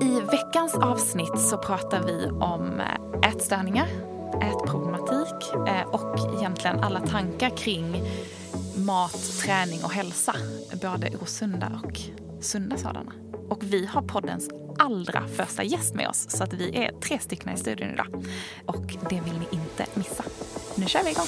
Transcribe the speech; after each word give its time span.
I 0.00 0.20
veckans 0.20 0.74
avsnitt 0.74 1.40
så 1.40 1.58
pratar 1.58 2.02
vi 2.02 2.26
om 2.26 2.80
eh, 2.80 3.30
ätstörningar, 3.30 3.88
ätproblematik 4.42 5.54
eh, 5.68 5.88
och 5.88 6.38
egentligen 6.38 6.80
alla 6.80 7.00
tankar 7.00 7.50
kring 7.56 8.02
mat, 8.76 9.40
träning 9.44 9.84
och 9.84 9.90
hälsa. 9.90 10.34
Både 10.82 11.10
osunda 11.22 11.80
och 11.84 12.00
sunda 12.40 12.76
sådana. 12.76 13.12
Och 13.48 13.64
vi 13.64 13.86
har 13.86 14.02
poddens 14.02 14.50
allra 14.78 15.28
första 15.28 15.62
gäst 15.62 15.94
med 15.94 16.08
oss 16.08 16.26
så 16.30 16.44
att 16.44 16.52
vi 16.52 16.76
är 16.76 16.92
tre 17.00 17.18
stycken 17.18 17.54
i 17.54 17.56
studion 17.56 17.90
idag. 17.90 18.24
Och 18.66 18.96
det 19.10 19.20
vill 19.20 19.38
ni 19.38 19.46
inte 19.50 19.86
missa. 19.94 20.24
Nu 20.74 20.86
kör 20.86 21.04
vi 21.04 21.10
igång! 21.10 21.26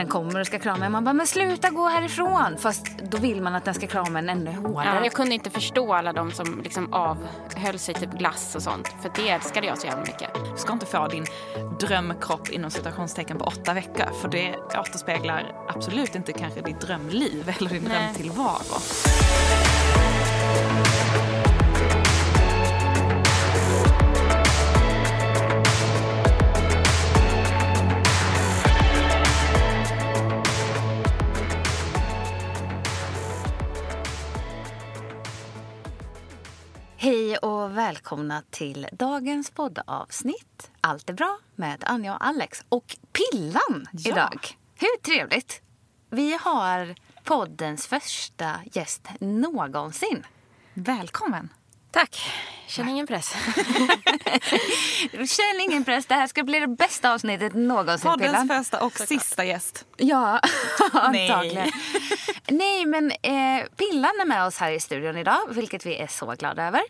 Den 0.00 0.08
kommer 0.08 0.40
och 0.40 0.46
ska 0.46 0.58
krama 0.58 0.86
en, 0.86 0.92
man 0.92 1.04
bara 1.04 1.12
men 1.12 1.26
sluta 1.26 1.70
gå 1.70 1.88
härifrån. 1.88 2.56
Fast 2.58 2.86
då 3.10 3.18
vill 3.18 3.42
man 3.42 3.54
att 3.54 3.64
den 3.64 3.74
ska 3.74 3.86
krama 3.86 4.18
en 4.18 4.28
ännu 4.28 4.52
hårdare. 4.52 4.96
Ja, 4.96 5.04
jag 5.04 5.12
kunde 5.12 5.34
inte 5.34 5.50
förstå 5.50 5.94
alla 5.94 6.12
de 6.12 6.32
som 6.32 6.60
liksom 6.64 6.92
avhöll 6.92 7.78
sig 7.78 7.94
typ 7.94 8.10
glass 8.10 8.54
och 8.54 8.62
sånt. 8.62 8.88
För 9.02 9.10
det 9.14 9.28
älskade 9.28 9.66
jag 9.66 9.78
så 9.78 9.86
jävla 9.86 10.00
mycket. 10.02 10.34
Du 10.34 10.56
ska 10.56 10.72
inte 10.72 10.86
få 10.86 11.08
din 11.08 11.24
drömkropp 11.80 12.48
inom 12.48 12.70
citationstecken 12.70 13.38
på 13.38 13.44
åtta 13.44 13.74
veckor. 13.74 14.06
För 14.20 14.28
det 14.28 14.56
återspeglar 14.78 15.52
absolut 15.68 16.14
inte 16.14 16.32
kanske 16.32 16.60
ditt 16.60 16.80
drömliv 16.80 17.54
eller 17.58 17.70
din 17.70 17.84
Nej. 17.88 18.02
drömtillvaro. 18.02 18.80
Hej 37.02 37.36
och 37.36 37.76
välkomna 37.78 38.42
till 38.50 38.86
dagens 38.92 39.50
poddavsnitt. 39.50 40.70
Allt 40.80 41.10
är 41.10 41.14
bra 41.14 41.38
med 41.56 41.84
Anja 41.86 42.14
och 42.16 42.26
Alex. 42.26 42.64
Och 42.68 42.96
Pillan 43.12 43.86
Ja. 43.92 44.10
idag. 44.10 44.46
Hur 44.78 45.00
trevligt? 45.02 45.62
Vi 46.10 46.32
har 46.40 46.94
poddens 47.24 47.86
första 47.86 48.60
gäst 48.72 49.08
någonsin. 49.20 50.26
Välkommen! 50.74 51.48
Tack. 51.90 52.16
Känner 52.66 52.90
ingen 52.90 53.06
press. 53.06 53.34
Känn 55.12 55.60
ingen 55.60 55.84
press, 55.84 56.06
det 56.06 56.14
här 56.14 56.26
ska 56.26 56.42
bli 56.44 56.58
det 56.60 56.66
bästa 56.66 57.12
avsnittet 57.14 57.54
någonsin 57.54 58.10
Poddens 58.10 58.32
Pillan. 58.32 58.48
första 58.48 58.84
och 58.84 58.92
sista 58.92 59.44
gäst. 59.44 59.86
Ja, 59.96 60.40
Nej. 61.12 61.30
antagligen. 61.30 61.70
Nej, 62.48 62.86
men 62.86 63.10
eh, 63.10 63.64
Pillan 63.76 64.12
är 64.20 64.26
med 64.26 64.46
oss 64.46 64.58
här 64.58 64.72
i 64.72 64.80
studion 64.80 65.16
idag, 65.16 65.38
vilket 65.50 65.86
vi 65.86 65.96
är 65.96 66.06
så 66.06 66.34
glada 66.38 66.64
över. 66.64 66.80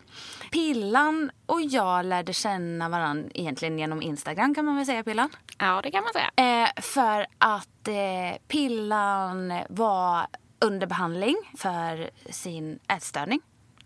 Pillan 0.51 1.31
och 1.45 1.61
jag 1.61 2.05
lärde 2.05 2.33
känna 2.33 2.89
varandra 2.89 3.29
egentligen 3.33 3.79
genom 3.79 4.01
Instagram 4.01 4.55
kan 4.55 4.65
man 4.65 4.75
väl 4.75 4.85
säga, 4.85 5.03
Pillan? 5.03 5.29
Ja, 5.57 5.79
det 5.83 5.91
kan 5.91 6.03
man 6.03 6.13
säga. 6.13 6.61
Eh, 6.63 6.81
för 6.81 7.25
att 7.37 7.87
eh, 7.87 8.37
Pillan 8.47 9.53
var 9.69 10.27
under 10.59 10.87
behandling 10.87 11.35
för 11.57 12.09
sin 12.29 12.79
ätstörning. 12.87 13.41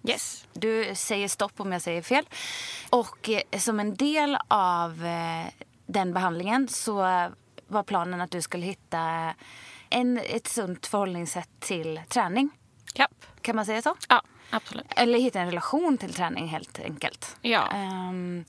Yes. 0.07 0.47
Du 0.53 0.95
säger 0.95 1.27
stopp 1.27 1.59
om 1.59 1.71
jag 1.71 1.81
säger 1.81 2.01
fel. 2.01 2.25
Och 2.89 3.29
eh, 3.29 3.59
som 3.59 3.79
en 3.79 3.95
del 3.95 4.37
av 4.47 5.05
eh, 5.05 5.45
den 5.85 6.13
behandlingen 6.13 6.67
så 6.67 6.95
var 7.67 7.83
planen 7.83 8.21
att 8.21 8.31
du 8.31 8.41
skulle 8.41 8.65
hitta 8.65 9.33
en, 9.89 10.17
ett 10.17 10.47
sunt 10.47 10.87
förhållningssätt 10.87 11.49
till 11.59 12.01
träning. 12.09 12.49
Ja. 12.93 13.07
Kan 13.41 13.55
man 13.55 13.65
säga 13.65 13.81
så? 13.81 13.95
ja, 14.09 14.21
absolut. 14.49 14.85
Eller 14.89 15.19
hitta 15.19 15.39
en 15.39 15.45
relation 15.45 15.97
till 15.97 16.13
träning 16.13 16.47
helt 16.47 16.79
enkelt. 16.79 17.37
Ja. 17.41 17.67
Ehm, 17.73 18.45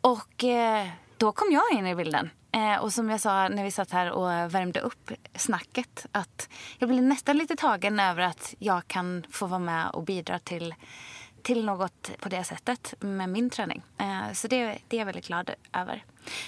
och 0.00 0.44
eh, 0.44 0.88
då 1.16 1.32
kom 1.32 1.52
jag 1.52 1.78
in 1.78 1.86
i 1.86 1.94
bilden. 1.94 2.30
Eh, 2.52 2.76
och 2.76 2.92
som 2.92 3.10
jag 3.10 3.20
sa 3.20 3.48
när 3.48 3.64
vi 3.64 3.70
satt 3.70 3.90
här 3.90 4.10
och 4.10 4.54
värmde 4.54 4.80
upp 4.80 5.10
snacket 5.34 6.06
att 6.12 6.48
jag 6.78 6.88
blev 6.88 7.02
nästan 7.02 7.36
lite 7.38 7.56
tagen 7.56 8.00
över 8.00 8.22
att 8.22 8.54
jag 8.58 8.88
kan 8.88 9.24
få 9.30 9.46
vara 9.46 9.58
med 9.58 9.90
och 9.90 10.02
bidra 10.02 10.38
till, 10.38 10.74
till 11.42 11.64
något 11.64 12.10
på 12.20 12.28
det 12.28 12.44
sättet 12.44 12.94
med 13.00 13.28
min 13.28 13.50
träning. 13.50 13.82
Eh, 13.98 14.32
så 14.32 14.48
det, 14.48 14.78
det 14.88 14.96
är 14.96 14.98
jag 14.98 15.06
väldigt 15.06 15.26
glad 15.26 15.50
över. 15.72 16.04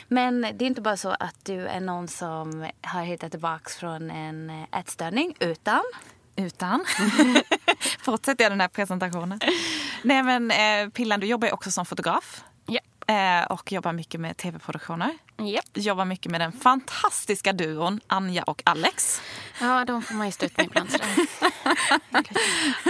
Men 0.09 0.41
det 0.41 0.65
är 0.65 0.67
inte 0.67 0.81
bara 0.81 0.97
så 0.97 1.11
att 1.11 1.45
du 1.45 1.67
är 1.67 1.81
någon 1.81 2.09
som 2.09 2.67
har 2.83 3.03
hittat 3.03 3.31
tillbaka 3.31 3.71
från 3.71 4.11
en 4.11 4.67
ätstörning 4.73 5.35
utan 5.41 5.83
Utan. 6.37 6.85
Fortsätter 8.05 8.45
jag 8.45 8.53
den 8.53 8.61
här 8.61 8.69
presentationen. 8.69 9.41
Nej 10.03 10.23
men 10.23 10.51
eh, 10.51 10.91
Pillan, 10.91 11.21
du 11.21 11.27
jobbar 11.27 11.49
ju 11.49 11.53
också 11.53 11.71
som 11.71 11.87
fotograf. 11.87 12.45
Eh, 13.07 13.45
och 13.45 13.73
jobbar 13.73 13.93
mycket 13.93 14.21
med 14.21 14.37
tv-produktioner. 14.37 15.19
Japp. 15.39 15.65
Jobbar 15.75 16.05
mycket 16.05 16.33
med 16.33 16.41
den 16.41 16.53
fantastiska 16.53 17.53
duon 17.53 18.01
Anja 18.07 18.43
och 18.43 18.63
Alex. 18.65 19.23
Ja, 19.61 19.85
de 19.85 20.03
får 20.03 20.15
man 20.15 20.27
ju 20.27 20.33
stå 20.33 20.47
ut 20.47 20.57
med 20.57 20.67
ibland. 20.67 20.89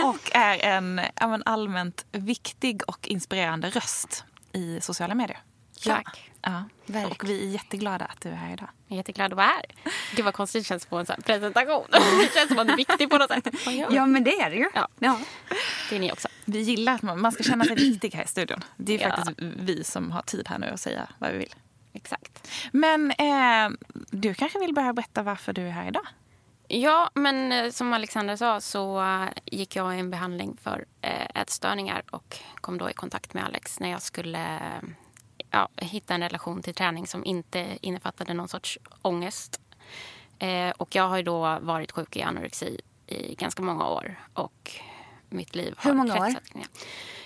Och 0.05 0.37
är 0.37 0.59
en 0.65 1.01
allmänt 1.47 2.07
viktig 2.13 2.83
och 2.87 3.09
inspirerande 3.09 3.71
röst 3.71 4.25
i 4.53 4.81
sociala 4.81 5.15
medier. 5.15 5.39
Tack. 5.85 6.31
Ja. 6.43 6.65
Och 7.11 7.25
vi 7.29 7.47
är 7.49 7.51
jätteglada 7.53 8.05
att 8.05 8.21
du 8.21 8.29
är 8.29 8.35
här 8.35 8.53
idag. 8.53 8.69
Jag 8.87 8.95
är 8.95 8.97
jätteglad 8.97 9.33
att 9.33 9.37
vara 9.37 9.47
här. 9.47 9.65
Gud 10.17 10.25
vad 10.25 10.35
konstigt 10.35 10.61
det 10.63 10.67
känns 10.69 10.87
på 10.87 10.97
en 10.97 11.07
sån 11.07 11.15
här 11.17 11.23
presentation. 11.23 11.85
Det 11.91 12.35
känns 12.35 12.49
som 12.49 12.59
att 12.59 12.67
man 12.67 12.71
är 12.71 12.77
viktig 12.77 13.11
på 13.11 13.19
något 13.19 13.29
sätt. 13.31 13.49
Ja, 13.91 14.07
men 14.07 14.25
det 14.25 14.41
är 14.41 14.51
det 14.51 14.57
ju. 14.57 14.71
Ja. 14.75 14.89
Ja. 14.99 15.19
Det 15.91 15.97
är 15.97 16.01
ni 16.01 16.13
också. 16.13 16.29
Vi 16.45 16.61
gillar 16.61 16.95
att 16.95 17.03
man, 17.03 17.21
man 17.21 17.33
ska 17.33 17.43
känna 17.43 17.65
sig 17.65 17.75
viktig 17.91 18.15
här 18.15 18.25
i 18.25 18.27
studion. 18.27 18.65
Det 18.77 19.03
är 19.03 19.09
Ja. 19.09 19.17
faktiskt 19.17 19.39
vi 19.41 19.85
som 19.85 20.11
har 20.11 20.23
tid 20.23 20.49
här 20.49 20.59
nu 20.59 20.67
att 20.67 20.81
säga 20.81 21.09
vad 21.19 21.33
vi 21.33 21.39
vill. 21.39 21.55
Exakt. 21.93 22.49
Men 22.73 23.11
eh, 23.11 23.71
du 24.11 24.35
kanske 24.35 24.59
vill 24.59 24.75
börja 24.75 24.93
berätta 24.93 25.23
varför 25.23 25.53
du 25.53 25.63
är 25.67 25.71
här 25.71 25.89
idag? 25.89 26.07
Ja, 26.69 27.11
men 27.15 27.53
eh, 27.53 27.71
som 27.71 27.93
Alexander 27.93 28.37
sa 28.37 28.61
så 28.61 29.01
eh, 29.03 29.25
gick 29.45 29.77
jag 29.77 29.97
i 29.97 29.99
en 29.99 30.11
behandling 30.11 30.57
för 30.63 30.85
eh, 31.03 31.41
ätstörningar 31.43 32.03
och 32.11 32.39
kom 32.61 32.79
då 32.79 32.91
i 32.91 32.93
kontakt 32.93 33.35
med 33.35 33.45
Alex 33.45 33.81
när 33.81 33.91
jag 33.91 34.03
skulle 34.03 34.59
ja, 35.51 35.69
hitta 35.77 36.15
en 36.15 36.21
relation 36.21 36.63
till 36.63 36.75
träning 36.75 37.07
som 37.07 37.25
inte 37.25 37.79
innefattade 37.81 38.35
någon 38.35 38.49
sorts 38.49 38.79
ångest. 39.03 39.61
Eh, 40.39 40.71
och 40.71 40.95
jag 40.95 41.09
har 41.09 41.17
ju 41.17 41.23
då 41.23 41.59
varit 41.61 41.93
sjuk 41.93 42.17
i 42.17 42.23
anorexi 42.23 42.81
i 43.07 43.35
ganska 43.35 43.63
många 43.63 43.89
år 43.89 44.21
och 44.35 44.73
mitt 45.29 45.55
liv 45.55 45.75
har 45.77 45.91
Hur 45.91 45.97
många 45.97 46.21
år? 46.21 46.35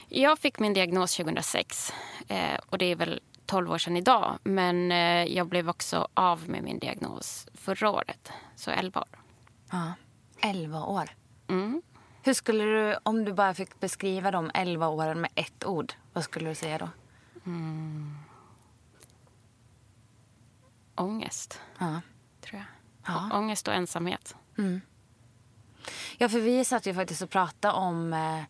Jag 0.08 0.38
fick 0.38 0.58
min 0.58 0.74
diagnos 0.74 1.16
2006 1.16 1.92
eh, 2.28 2.58
och 2.70 2.78
det 2.78 2.84
är 2.84 2.96
väl 2.96 3.20
12 3.46 3.72
år 3.72 3.78
sedan 3.78 3.96
idag. 3.96 4.38
Men 4.44 4.92
eh, 4.92 5.24
jag 5.24 5.46
blev 5.46 5.68
också 5.68 6.08
av 6.14 6.48
med 6.48 6.62
min 6.62 6.78
diagnos 6.78 7.46
förra 7.54 7.90
året, 7.90 8.32
så 8.56 8.70
11 8.70 9.00
år. 9.00 9.18
Ja. 9.70 9.92
11 10.40 10.84
år. 10.84 11.10
Mm. 11.48 11.82
Hur 12.22 12.34
skulle 12.34 12.64
du, 12.64 12.96
om 13.02 13.24
du 13.24 13.32
bara 13.32 13.54
fick 13.54 13.80
beskriva 13.80 14.30
de 14.30 14.50
11 14.54 14.88
åren 14.88 15.20
med 15.20 15.30
ett 15.34 15.64
ord, 15.64 15.92
vad 16.12 16.24
skulle 16.24 16.48
du 16.48 16.54
säga 16.54 16.78
då? 16.78 16.88
Ångest, 20.96 21.60
Ja. 21.78 22.00
tror 22.40 22.58
jag. 22.60 22.66
Ja. 23.14 23.30
Å- 23.32 23.36
Ångest 23.38 23.68
och 23.68 23.74
ensamhet. 23.74 24.34
Ja, 26.18 26.28
för 26.28 26.40
vi 26.40 26.64
satt 26.64 26.86
ju 26.86 26.94
faktiskt 26.94 27.22
och 27.22 27.30
pratade 27.30 27.74
om, 27.74 28.12
eh, 28.12 28.42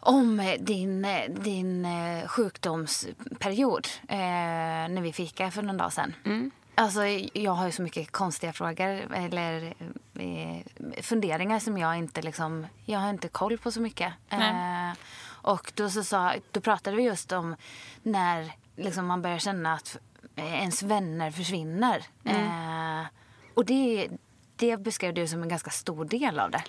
om 0.00 0.40
eh, 0.40 0.60
din, 0.60 1.04
eh, 1.04 1.30
din 1.30 1.84
eh, 1.84 2.26
sjukdomsperiod 2.28 3.86
eh, 4.08 4.16
när 4.88 5.00
vi 5.02 5.12
fikade 5.12 5.50
för 5.50 5.62
någon 5.62 5.76
dag 5.76 5.92
sedan. 5.92 6.14
Mm. 6.24 6.50
Alltså, 6.74 7.04
jag 7.32 7.52
har 7.52 7.66
ju 7.66 7.72
så 7.72 7.82
mycket 7.82 8.10
konstiga 8.10 8.52
frågor 8.52 9.14
eller 9.14 9.74
eh, 10.14 10.62
funderingar 11.02 11.58
som 11.58 11.78
jag 11.78 11.96
inte 11.98 12.22
liksom, 12.22 12.66
jag 12.84 12.98
har 12.98 13.10
inte 13.10 13.28
koll 13.28 13.58
på 13.58 13.72
så 13.72 13.80
mycket. 13.80 14.12
Eh, 14.30 14.90
och 15.42 15.72
då, 15.74 15.90
så 15.90 16.04
sa, 16.04 16.34
då 16.50 16.60
pratade 16.60 16.96
vi 16.96 17.02
just 17.02 17.32
om 17.32 17.56
när 18.02 18.52
liksom 18.76 19.06
man 19.06 19.22
börjar 19.22 19.38
känna 19.38 19.74
att 19.74 19.96
ens 20.36 20.82
vänner 20.82 21.30
försvinner. 21.30 22.04
Eh, 22.24 23.06
och 23.54 23.64
det, 23.64 24.08
det 24.56 24.76
beskrev 24.76 25.14
du 25.14 25.26
som 25.26 25.42
en 25.42 25.48
ganska 25.48 25.70
stor 25.70 26.04
del 26.04 26.38
av 26.38 26.50
det. 26.50 26.62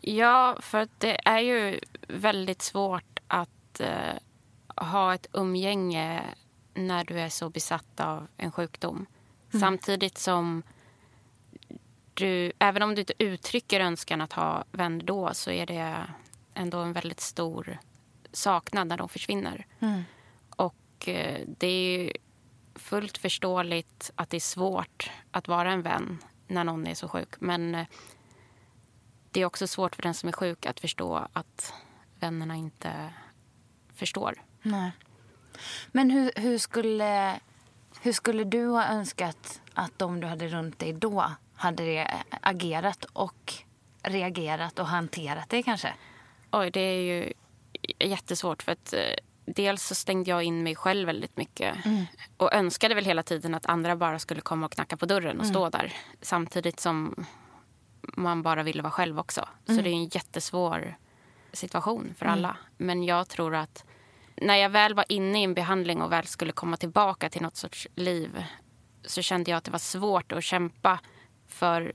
Ja, 0.00 0.56
för 0.60 0.78
att 0.78 1.00
det 1.00 1.28
är 1.28 1.38
ju 1.38 1.80
väldigt 2.08 2.62
svårt 2.62 3.20
att 3.26 3.80
eh, 3.80 4.14
ha 4.76 5.14
ett 5.14 5.26
umgänge 5.32 6.22
när 6.74 7.04
du 7.04 7.20
är 7.20 7.28
så 7.28 7.50
besatt 7.50 8.00
av 8.00 8.26
en 8.36 8.52
sjukdom. 8.52 9.06
Samtidigt 9.60 10.18
som 10.18 10.62
du, 12.14 12.52
även 12.58 12.82
om 12.82 12.94
du 12.94 13.00
inte 13.00 13.14
uttrycker 13.18 13.80
önskan 13.80 14.20
att 14.20 14.32
ha 14.32 14.64
vänner 14.72 15.04
då 15.04 15.34
så 15.34 15.50
är 15.50 15.66
det 15.66 15.96
ändå 16.54 16.78
en 16.78 16.92
väldigt 16.92 17.20
stor 17.20 17.78
saknad 18.34 18.86
när 18.86 18.96
de 18.96 19.08
försvinner. 19.08 19.66
Och 20.56 21.08
eh, 21.08 21.40
det 21.46 21.66
är 21.66 21.98
ju 21.98 22.12
fullt 22.74 23.18
förståeligt 23.18 24.10
att 24.14 24.30
det 24.30 24.36
är 24.36 24.40
svårt 24.40 25.10
att 25.30 25.48
vara 25.48 25.72
en 25.72 25.82
vän 25.82 26.18
när 26.46 26.64
någon 26.64 26.86
är 26.86 26.94
så 26.94 27.08
sjuk. 27.08 27.28
Men 27.38 27.74
eh, 27.74 27.86
det 29.30 29.40
är 29.40 29.44
också 29.44 29.66
svårt 29.66 29.96
för 29.96 30.02
den 30.02 30.14
som 30.14 30.28
är 30.28 30.32
sjuk 30.32 30.66
att 30.66 30.80
förstå 30.80 31.28
att 31.32 31.72
vännerna 32.20 32.56
inte 32.56 33.12
förstår. 33.94 34.42
Nej. 34.62 34.90
Men 35.92 36.10
hur, 36.10 36.32
hur, 36.36 36.58
skulle, 36.58 37.40
hur 38.00 38.12
skulle 38.12 38.44
du 38.44 38.66
ha 38.66 38.86
önskat 38.86 39.60
att 39.74 39.98
de 39.98 40.20
du 40.20 40.26
hade 40.26 40.48
runt 40.48 40.78
dig 40.78 40.92
då 40.92 41.30
hade 41.54 42.10
agerat 42.40 43.04
och 43.04 43.54
reagerat 44.02 44.78
och 44.78 44.86
hanterat 44.86 45.48
det 45.48 45.62
kanske? 45.62 45.94
Oj, 46.50 46.70
det 46.70 46.80
är 46.80 47.00
ju 47.00 47.32
jättesvårt 47.98 48.62
för 48.62 48.72
att 48.72 48.92
eh, 48.92 49.00
dels 49.46 49.82
så 49.86 49.94
stängde 49.94 50.30
jag 50.30 50.42
in 50.42 50.62
mig 50.62 50.74
själv 50.74 51.06
väldigt 51.06 51.36
mycket 51.36 51.76
och 52.36 52.52
önskade 52.54 52.94
väl 52.94 53.04
hela 53.04 53.22
tiden 53.22 53.54
att 53.54 53.66
andra 53.66 53.96
bara 53.96 54.18
skulle 54.18 54.40
komma 54.40 54.66
och 54.66 54.72
knacka 54.72 54.96
på 54.96 55.06
dörren 55.06 55.40
och 55.40 55.46
stå 55.46 55.68
där 55.70 55.92
samtidigt 56.20 56.80
som 56.80 57.26
man 58.16 58.42
bara 58.42 58.62
ville 58.62 58.82
vara 58.82 58.90
själv 58.92 59.18
också. 59.18 59.48
Så 59.66 59.72
det 59.72 59.90
är 59.90 59.92
en 59.92 60.04
jättesvår 60.08 60.96
situation 61.52 62.14
för 62.18 62.26
alla. 62.26 62.56
Men 62.76 63.04
jag 63.04 63.28
tror 63.28 63.54
att 63.54 63.84
när 64.36 64.56
jag 64.56 64.70
väl 64.70 64.94
var 64.94 65.04
inne 65.08 65.40
i 65.40 65.44
en 65.44 65.54
behandling 65.54 66.02
och 66.02 66.12
väl 66.12 66.26
skulle 66.26 66.52
komma 66.52 66.76
tillbaka 66.76 67.30
till 67.30 67.42
något 67.42 67.56
sorts 67.56 67.88
liv 67.94 68.44
så 69.04 69.22
kände 69.22 69.50
jag 69.50 69.58
att 69.58 69.64
det 69.64 69.70
var 69.70 69.78
svårt 69.78 70.32
att 70.32 70.44
kämpa 70.44 71.00
för 71.48 71.92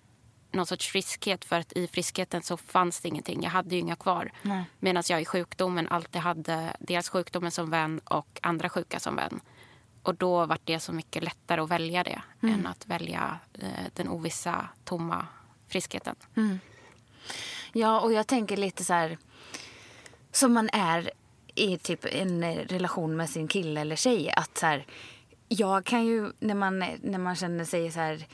någon 0.52 0.66
sorts 0.66 0.88
friskhet. 0.88 1.46
För 1.46 1.60
att 1.60 1.74
i 1.74 1.88
friskheten 1.88 2.42
så 2.42 2.58
fanns 2.58 3.02
det 3.02 3.08
ingenting. 3.08 3.44
Jag 3.44 3.50
hade 3.50 3.76
ju 3.76 3.82
inga 3.82 3.96
kvar. 3.96 4.32
Medan 4.80 5.04
jag 5.10 5.22
i 5.22 5.26
sjukdomen 5.26 5.88
alltid 5.88 6.22
hade 6.22 6.76
dels 6.80 7.10
sjukdomen 7.10 7.52
som 7.52 7.70
vän 7.70 8.02
och 8.04 8.40
andra 8.42 8.70
sjuka 8.70 9.00
som 9.00 9.16
vän. 9.16 9.40
Och 10.04 10.16
då 10.16 10.46
var 10.46 10.60
det 10.64 10.80
så 10.80 10.94
mycket 10.94 11.24
lättare 11.24 11.62
att 11.62 11.70
välja 11.70 12.04
det 12.04 12.22
än 12.42 12.68
att 12.68 12.88
välja 12.88 13.40
eh, 13.54 13.86
den 13.94 14.10
ovissa, 14.10 14.70
tomma 14.84 15.28
friskheten. 15.68 16.16
Ja, 17.74 18.00
och 18.00 18.14
jag 18.14 18.28
tänker 18.28 18.58
lite 18.58 18.84
så 18.84 18.94
här... 18.94 19.18
Som 20.32 20.54
man 20.54 20.70
är 20.74 21.12
i 21.56 21.78
typ 21.78 22.06
en 22.06 22.44
eh, 22.44 22.56
relation 22.56 23.18
med 23.18 23.30
sin 23.30 23.48
kille 23.48 23.82
eller 23.82 23.96
tjej. 23.96 24.32
Att 24.36 24.58
så 24.58 24.66
här, 24.66 24.86
jag 25.48 25.86
kan 25.86 26.06
ju, 26.06 26.32
när 26.40 26.56
man, 26.56 26.80
när 27.02 27.20
man 27.20 27.36
känner 27.36 27.66
sig 27.66 27.92
så 27.92 28.00
här 28.00 28.28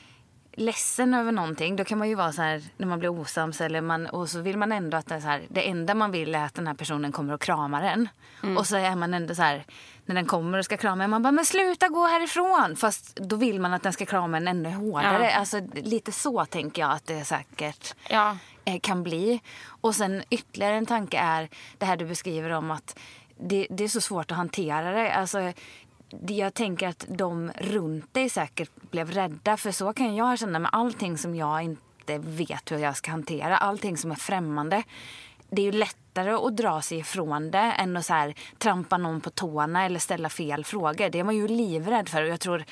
ledsen 0.56 1.14
över 1.14 1.32
någonting, 1.32 1.76
då 1.76 1.84
kan 1.84 1.98
man 1.98 2.08
ju 2.08 2.14
vara 2.14 2.32
så 2.32 2.42
här 2.42 2.62
när 2.76 2.86
man 2.86 2.98
blir 2.98 3.08
osams 3.08 3.60
eller 3.60 3.80
man, 3.80 4.06
och 4.06 4.28
så 4.28 4.40
vill 4.40 4.58
man 4.58 4.72
ändå 4.72 4.96
att 4.96 5.06
det, 5.06 5.14
är 5.14 5.20
så 5.20 5.26
här, 5.26 5.42
det 5.48 5.68
enda 5.68 5.94
man 5.94 6.10
vill 6.10 6.34
är 6.34 6.44
att 6.44 6.54
den 6.54 6.66
här 6.66 6.74
personen 6.74 7.12
kommer 7.12 7.34
och 7.34 7.40
kramar 7.40 7.82
en. 7.82 8.08
Och 8.56 8.66
så 8.66 8.76
är 8.76 8.96
man 8.96 9.14
ändå 9.14 9.34
så 9.34 9.42
här, 9.42 9.64
när 10.06 10.14
den 10.14 10.26
kommer 10.26 10.58
och 10.58 10.64
ska 10.64 10.76
krama 10.76 11.04
en, 11.04 11.10
man 11.10 11.22
bara 11.22 11.32
men 11.32 11.44
sluta 11.44 11.88
gå 11.88 12.06
härifrån. 12.06 12.76
Fast 12.76 13.16
då 13.16 13.36
vill 13.36 13.60
man 13.60 13.74
att 13.74 13.82
den 13.82 13.92
ska 13.92 14.06
krama 14.06 14.36
en 14.36 14.48
ännu 14.48 14.70
hårdare. 14.70 15.24
Ja. 15.24 15.36
Alltså 15.36 15.60
lite 15.74 16.12
så 16.12 16.44
tänker 16.44 16.82
jag 16.82 16.90
att 16.92 17.06
det 17.06 17.24
säkert 17.24 17.94
Ja, 18.10 18.36
eh, 18.64 18.80
kan 18.80 19.02
bli. 19.02 19.40
Och 19.80 19.94
sen 19.94 20.22
ytterligare 20.30 20.74
en 20.76 20.86
tanke 20.86 21.18
är 21.18 21.48
det 21.78 21.86
här 21.86 21.96
du 21.96 22.04
beskriver 22.06 22.50
om 22.50 22.70
att 22.70 22.98
det, 23.40 23.66
det 23.70 23.84
är 23.84 23.88
så 23.88 24.00
svårt 24.00 24.30
att 24.30 24.36
hantera 24.36 24.90
det. 24.92 25.14
Alltså, 25.14 25.38
det- 25.38 25.54
jag 26.28 26.54
tänker 26.54 26.88
att 26.88 27.04
de 27.08 27.52
runt 27.58 28.14
dig 28.14 28.28
säkert 28.28 28.70
blev 28.90 29.10
rädda. 29.10 29.56
För 29.56 29.70
så 29.70 29.92
kan 29.92 30.16
jag 30.16 30.38
känna 30.38 30.58
med 30.58 30.70
allting 30.72 31.18
som 31.18 31.34
jag 31.34 31.62
inte 31.62 32.18
vet 32.18 32.72
hur 32.72 32.78
jag 32.78 32.96
ska 32.96 33.10
hantera. 33.10 33.56
Allting 33.56 33.96
som 33.96 34.10
är 34.10 34.14
främmande. 34.14 34.82
Det 35.50 35.62
är 35.62 35.66
ju 35.66 35.72
lättare 35.72 36.30
att 36.30 36.56
dra 36.56 36.82
sig 36.82 36.98
ifrån 36.98 37.50
det 37.50 37.58
än 37.58 37.96
att 37.96 38.06
så 38.06 38.12
här, 38.12 38.34
trampa 38.58 38.98
någon 38.98 39.20
på 39.20 39.30
tårna 39.30 39.84
eller 39.84 39.98
ställa 39.98 40.28
fel 40.28 40.64
frågor. 40.64 41.10
Det 41.10 41.18
är 41.18 41.24
man 41.24 41.36
ju 41.36 41.48
livrädd 41.48 42.08
för. 42.08 42.22
Och 42.22 42.28
jag 42.28 42.40
tror 42.40 42.64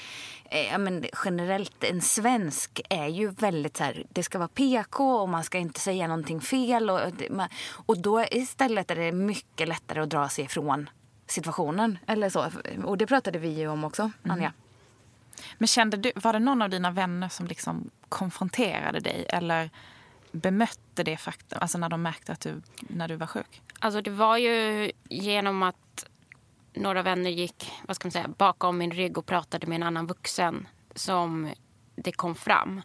eh, 0.44 0.72
ja, 0.72 0.78
men 0.78 1.04
generellt, 1.24 1.84
en 1.84 2.00
svensk 2.00 2.80
är 2.90 3.06
ju 3.08 3.30
väldigt 3.30 3.76
så 3.76 3.84
här, 3.84 4.04
det 4.08 4.22
ska 4.22 4.38
vara 4.38 4.48
PK 4.48 5.04
och 5.04 5.28
man 5.28 5.44
ska 5.44 5.58
inte 5.58 5.80
säga 5.80 6.06
någonting 6.06 6.40
fel. 6.40 6.90
Och, 6.90 7.00
och 7.86 7.98
då 7.98 8.24
istället 8.24 8.90
är 8.90 8.96
det 8.96 9.12
mycket 9.12 9.68
lättare 9.68 10.00
att 10.00 10.10
dra 10.10 10.28
sig 10.28 10.44
ifrån 10.44 10.88
situationen. 11.26 11.98
Eller 12.06 12.28
så. 12.28 12.50
Och 12.84 12.98
det 12.98 13.06
pratade 13.06 13.38
vi 13.38 13.48
ju 13.48 13.68
om 13.68 13.84
också, 13.84 14.10
Anja. 14.22 14.52
Men 15.58 15.66
kände 15.66 15.96
du, 15.96 16.12
var 16.14 16.32
det 16.32 16.38
någon 16.38 16.62
av 16.62 16.70
dina 16.70 16.90
vänner 16.90 17.28
som 17.28 17.46
liksom 17.46 17.90
konfronterade 18.08 19.00
dig 19.00 19.26
eller 19.28 19.70
bemötte 20.32 21.02
det 21.02 21.16
faktum, 21.16 21.58
alltså 21.62 21.78
när 21.78 21.88
de 21.88 22.02
märkte 22.02 22.32
att 22.32 22.40
du, 22.40 22.62
när 22.80 23.08
du 23.08 23.16
var 23.16 23.26
sjuk? 23.26 23.62
Alltså 23.78 24.00
det 24.00 24.10
var 24.10 24.36
ju 24.36 24.90
genom 25.08 25.62
att 25.62 26.06
några 26.74 27.02
vänner 27.02 27.30
gick 27.30 27.72
vad 27.86 27.96
ska 27.96 28.06
man 28.06 28.12
säga, 28.12 28.28
bakom 28.38 28.78
min 28.78 28.90
rygg 28.90 29.18
och 29.18 29.26
pratade 29.26 29.66
med 29.66 29.76
en 29.76 29.82
annan 29.82 30.06
vuxen 30.06 30.68
som 30.94 31.50
det 31.96 32.12
kom 32.12 32.34
fram. 32.34 32.82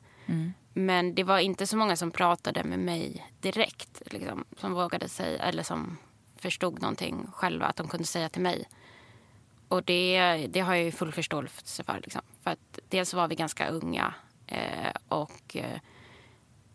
Men 0.74 1.16
det 1.16 1.24
var 1.24 1.40
inte 1.40 1.68
så 1.68 1.78
många 1.78 1.96
som 1.96 2.12
pratade 2.12 2.64
med 2.64 2.80
mig 2.80 3.26
direkt. 3.40 4.02
Liksom, 4.06 4.46
som 4.58 4.74
vågade 4.74 5.10
säga, 5.10 5.44
eller 5.44 5.64
som 5.64 5.98
förstod 6.40 6.82
någonting 6.82 7.28
själva, 7.32 7.66
att 7.66 7.76
de 7.76 7.88
kunde 7.88 8.06
säga 8.06 8.30
till 8.30 8.42
mig. 8.42 8.68
Och 9.68 9.84
det, 9.84 10.48
det 10.50 10.60
har 10.60 10.76
jag 10.76 10.84
ju 10.84 10.92
full 10.92 11.12
förståelse 11.12 11.84
för. 11.84 12.00
Liksom. 12.04 12.22
För 12.44 12.52
att 12.52 12.80
dels 12.90 13.14
var 13.14 13.28
vi 13.28 13.36
ganska 13.36 13.70
unga 13.70 14.14
eh, 14.48 14.92
och 15.08 15.56
eh, 15.56 15.80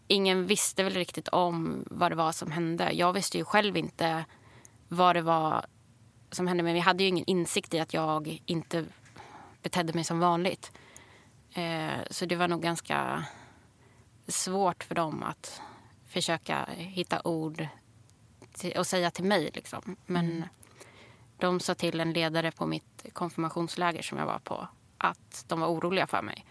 ingen 0.09 0.47
visste 0.47 0.85
väl 0.85 0.93
riktigt 0.93 1.29
om 1.29 1.85
vad 1.91 2.11
det 2.13 2.17
var 2.17 2.33
som 2.33 2.51
hände. 2.51 2.91
Jag 2.93 3.13
visste 3.13 3.39
ju 3.39 3.45
själv 3.45 3.77
inte 3.77 4.25
vad 4.89 5.17
det 5.17 5.23
var 5.23 5.67
som 6.31 6.47
hände 6.47 6.63
men 6.63 6.75
vi 6.75 6.81
hade 6.81 7.03
ju 7.03 7.09
ingen 7.09 7.25
insikt 7.27 7.75
i 7.75 7.81
att 7.81 7.95
jag 7.95 8.43
inte 8.47 8.85
betedde 9.63 9.93
mig 9.93 10.05
som 10.05 10.21
vanligt. 10.21 10.73
Eh, 11.55 12.01
så 12.11 12.27
det 12.27 12.37
var 12.37 12.49
nog 12.49 12.63
ganska 12.63 13.25
svårt 14.27 14.85
för 14.85 14.95
dem 14.95 15.23
att 15.23 15.61
försöka 16.07 16.69
hitta 16.77 17.21
ord 17.25 17.69
till, 18.55 18.73
och 18.79 18.87
säga 18.87 19.11
till 19.11 19.25
mig. 19.25 19.51
Liksom. 19.55 19.97
Men 20.07 20.45
de 21.39 21.61
sa 21.61 21.75
till 21.75 22.01
en 22.01 22.13
ledare 22.13 22.51
på 22.51 22.67
mitt 22.67 23.05
konfirmationsläger 23.13 24.03
som 24.03 24.19
jag 24.19 24.27
var 24.27 24.39
på 24.39 24.69
att 24.99 25.45
de 25.49 25.61
var 25.61 25.69
oroliga 25.69 26.07
för 26.07 26.23
mig. 26.23 26.45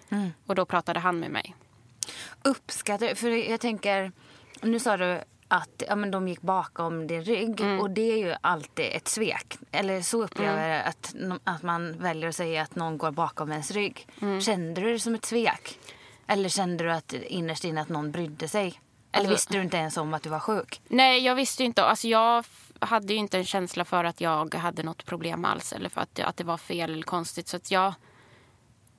Och 0.45 0.55
då 0.55 0.65
pratade 0.65 0.99
han 0.99 1.19
med 1.19 1.31
mig. 1.31 1.55
Uppskattar 2.43 3.15
För 3.15 3.29
jag 3.29 3.59
tänker, 3.59 4.11
nu 4.61 4.79
sa 4.79 4.97
du 4.97 5.21
att 5.47 5.83
ja, 5.87 5.95
men 5.95 6.11
de 6.11 6.27
gick 6.27 6.41
bakom 6.41 7.07
din 7.07 7.23
rygg. 7.23 7.61
Och 7.81 7.89
det 7.89 8.11
är 8.11 8.17
ju 8.17 8.35
alltid 8.41 8.85
ett 8.91 9.07
svek. 9.07 9.57
Eller 9.71 10.01
så 10.01 10.23
upplever 10.23 10.69
jag 10.69 10.85
att, 10.85 11.13
no- 11.15 11.39
att 11.43 11.63
man 11.63 11.97
väljer 11.97 12.29
att 12.29 12.35
säga 12.35 12.61
att 12.61 12.75
någon 12.75 12.97
går 12.97 13.11
bakom 13.11 13.51
ens 13.51 13.71
rygg. 13.71 14.07
Kände 14.41 14.81
du 14.81 14.91
det 14.93 14.99
som 14.99 15.15
ett 15.15 15.25
svek? 15.25 15.79
Eller 16.27 16.49
kände 16.49 16.83
du 16.83 16.91
att 16.91 17.13
innerst 17.13 17.63
inne 17.63 17.81
att 17.81 17.89
någon 17.89 18.11
brydde 18.11 18.47
sig? 18.47 18.81
Eller 19.13 19.19
Alltså- 19.19 19.31
visste 19.33 19.53
du 19.53 19.61
inte 19.61 19.77
ens 19.77 19.97
om 19.97 20.13
att 20.13 20.23
du 20.23 20.29
var 20.29 20.39
sjuk? 20.39 20.81
Nej, 20.87 21.25
jag 21.25 21.35
visste 21.35 21.63
inte. 21.63 21.83
Alltså 21.83 22.07
jag 22.07 22.45
hade 22.79 23.13
ju 23.13 23.19
inte 23.19 23.37
en 23.37 23.45
känsla 23.45 23.85
för 23.85 24.03
att 24.03 24.21
jag 24.21 24.55
hade 24.55 24.83
något 24.83 25.05
problem 25.05 25.45
alls 25.45 25.73
eller 25.73 25.89
för 25.89 26.01
att, 26.01 26.19
att 26.19 26.37
det 26.37 26.43
var 26.43 26.57
fel 26.57 26.91
eller 26.91 27.03
konstigt. 27.03 27.47
Så 27.47 27.57
att 27.57 27.71
jag, 27.71 27.93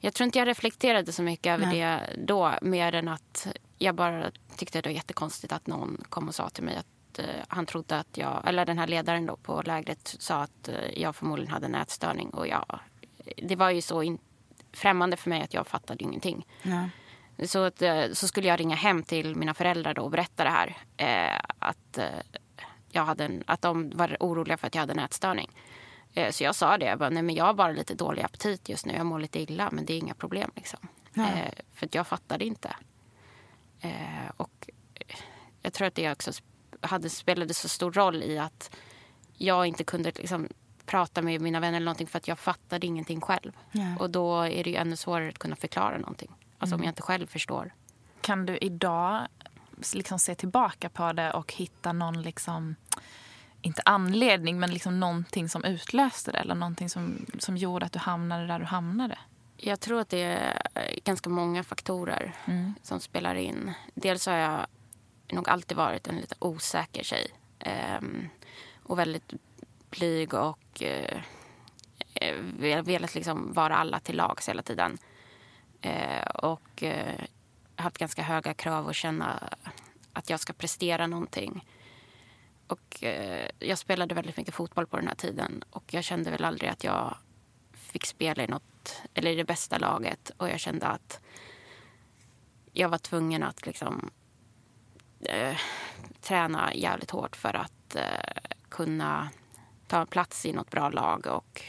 jag 0.00 0.14
tror 0.14 0.24
inte 0.24 0.38
jag 0.38 0.48
reflekterade 0.48 1.12
så 1.12 1.22
mycket 1.22 1.50
över 1.52 1.66
det 1.74 2.00
då. 2.26 2.54
Mer 2.62 2.94
än 2.94 3.08
att 3.08 3.46
jag 3.78 3.94
bara 3.94 4.30
tyckte 4.56 4.80
det 4.80 4.88
var 4.88 4.94
jättekonstigt 4.94 5.52
att 5.52 5.66
någon 5.66 6.04
kom 6.08 6.28
och 6.28 6.34
sa 6.34 6.48
till 6.48 6.64
mig 6.64 6.76
att 6.76 7.18
eh, 7.18 7.24
han 7.48 7.66
trodde 7.66 7.98
att 7.98 8.16
jag, 8.16 8.42
eller 8.46 8.66
den 8.66 8.78
här 8.78 8.86
ledaren 8.86 9.26
då 9.26 9.36
på 9.36 9.62
lägret 9.62 10.16
sa 10.18 10.34
att 10.42 10.68
eh, 10.68 10.74
jag 11.02 11.16
förmodligen 11.16 11.52
hade 11.52 11.66
en 11.66 11.74
ätstörning. 11.74 12.30
Och 12.30 12.46
jag, 12.48 12.78
det 13.36 13.56
var 13.56 13.70
ju 13.70 13.82
så 13.82 14.02
in, 14.02 14.18
främmande 14.72 15.16
för 15.16 15.30
mig 15.30 15.42
att 15.42 15.54
jag 15.54 15.66
fattade 15.66 16.04
ingenting. 16.04 16.46
Så, 17.42 17.64
att, 17.64 17.82
eh, 17.82 18.12
så 18.12 18.28
skulle 18.28 18.48
jag 18.48 18.60
ringa 18.60 18.76
hem 18.76 19.02
till 19.02 19.36
mina 19.36 19.54
föräldrar 19.54 19.94
då 19.94 20.02
och 20.02 20.10
berätta 20.10 20.44
det 20.44 20.50
här. 20.50 20.76
Eh, 20.96 21.40
att, 21.58 21.98
eh, 21.98 22.08
jag 22.90 23.04
hade 23.04 23.24
en, 23.24 23.44
att 23.46 23.62
de 23.62 23.90
var 23.94 24.16
oroliga 24.20 24.56
för 24.56 24.66
att 24.66 24.74
jag 24.74 24.82
hade 24.82 24.92
en 24.92 24.98
ätstörning. 24.98 25.50
Eh, 26.14 26.30
så 26.30 26.44
jag 26.44 26.54
sa 26.54 26.78
det. 26.78 26.86
Jag, 26.86 26.98
bara, 26.98 27.10
Nej, 27.10 27.22
men 27.22 27.34
jag 27.34 27.44
har 27.44 27.54
bara 27.54 27.72
lite 27.72 27.94
dålig 27.94 28.22
aptit 28.22 28.68
just 28.68 28.86
nu. 28.86 28.94
Jag 28.94 29.06
mår 29.06 29.20
lite 29.20 29.40
illa, 29.40 29.68
men 29.72 29.84
det 29.84 29.92
är 29.92 29.98
inga 29.98 30.14
problem. 30.14 30.50
Liksom. 30.56 30.88
Eh, 31.16 31.52
för 31.74 31.88
jag 31.92 32.06
fattade 32.06 32.44
inte. 32.44 32.76
Eh, 33.80 34.30
och 34.36 34.70
jag 35.62 35.72
tror 35.72 35.86
att 35.86 35.94
det 35.94 36.12
också 36.12 36.32
hade, 36.80 37.10
spelade 37.10 37.54
så 37.54 37.68
stor 37.68 37.92
roll 37.92 38.22
i 38.22 38.38
att 38.38 38.76
jag 39.36 39.66
inte 39.66 39.84
kunde 39.84 40.12
liksom, 40.16 40.48
prata 40.86 41.22
med 41.22 41.40
mina 41.40 41.60
vänner 41.60 41.76
eller 41.76 41.84
någonting 41.84 42.06
för 42.06 42.18
att 42.18 42.28
jag 42.28 42.38
fattade 42.38 42.86
ingenting 42.86 43.20
själv. 43.20 43.52
Nej. 43.72 43.96
Och 43.98 44.10
då 44.10 44.42
är 44.42 44.64
det 44.64 44.70
ju 44.70 44.76
ännu 44.76 44.96
svårare 44.96 45.28
att 45.28 45.38
kunna 45.38 45.56
förklara 45.56 45.98
någonting. 45.98 46.30
Alltså 46.58 46.74
Mm. 46.74 46.80
om 46.80 46.84
jag 46.84 46.90
inte 46.90 47.02
själv 47.02 47.26
förstår. 47.26 47.74
Kan 48.20 48.46
du 48.46 48.58
idag 48.58 49.26
liksom 49.94 50.18
se 50.18 50.34
tillbaka 50.34 50.88
på 50.88 51.12
det 51.12 51.32
och 51.32 51.52
hitta 51.52 51.92
någon, 51.92 52.22
liksom, 52.22 52.76
inte 53.60 53.82
anledning, 53.84 54.60
men 54.60 54.70
liksom 54.72 55.00
någonting 55.00 55.48
som 55.48 55.64
utlöste 55.64 56.32
det? 56.32 56.38
Eller 56.38 56.54
någonting 56.54 56.88
som, 56.90 57.26
som 57.38 57.56
gjorde 57.56 57.86
att 57.86 57.92
du 57.92 57.98
hamnade 57.98 58.46
där 58.46 58.58
du 58.58 58.64
hamnade? 58.64 59.18
Jag 59.56 59.80
tror 59.80 60.00
att 60.00 60.08
det 60.08 60.22
är 60.22 60.60
ganska 61.04 61.30
många 61.30 61.62
faktorer 61.64 62.34
som 62.82 63.00
spelar 63.00 63.34
in. 63.34 63.72
Dels 63.94 64.26
har 64.26 64.34
jag 64.36 64.66
nog 65.32 65.48
alltid 65.48 65.76
varit 65.76 66.06
en 66.06 66.16
lite 66.16 66.34
osäker 66.38 67.02
tjej. 67.04 67.26
Ehm, 67.58 68.28
och 68.82 68.98
väldigt 68.98 69.32
blyg 69.90 70.34
och 70.34 70.82
eh, 70.82 71.20
eh, 72.14 72.34
vel- 72.58 72.84
velat 72.84 73.14
liksom 73.14 73.52
vara 73.52 73.76
alla 73.76 74.00
till 74.00 74.16
lags 74.16 74.48
hela 74.48 74.62
tiden. 74.62 74.98
Eh, 75.84 76.26
och 76.26 76.82
eh, 76.82 77.24
haft 77.76 77.98
ganska 77.98 78.22
höga 78.22 78.54
krav 78.54 78.86
och 78.86 78.94
känna 78.94 79.50
att 80.12 80.30
jag 80.30 80.40
ska 80.40 80.52
prestera 80.52 81.06
någonting. 81.06 81.64
Och 82.66 83.04
eh, 83.04 83.48
jag 83.58 83.78
spelade 83.78 84.14
väldigt 84.14 84.36
mycket 84.36 84.54
fotboll 84.54 84.86
på 84.86 84.96
den 84.96 85.08
här 85.08 85.14
tiden 85.14 85.64
och 85.70 85.94
jag 85.94 86.04
kände 86.04 86.30
väl 86.30 86.44
aldrig 86.44 86.70
att 86.70 86.84
jag 86.84 87.16
fick 87.72 88.06
spela 88.06 88.44
i 88.44 88.46
något, 88.46 89.02
eller 89.14 89.30
i 89.30 89.34
det 89.34 89.44
bästa 89.44 89.78
laget 89.78 90.30
och 90.36 90.48
jag 90.48 90.60
kände 90.60 90.86
att 90.86 91.20
jag 92.72 92.88
var 92.88 92.98
tvungen 92.98 93.42
att 93.42 93.66
liksom 93.66 94.10
eh, 95.20 95.56
träna 96.20 96.74
jävligt 96.74 97.10
hårt 97.10 97.36
för 97.36 97.56
att 97.56 97.96
eh, 97.96 98.52
kunna 98.68 99.28
ta 99.86 100.00
en 100.00 100.06
plats 100.06 100.46
i 100.46 100.52
något 100.52 100.70
bra 100.70 100.88
lag 100.88 101.26
och 101.26 101.62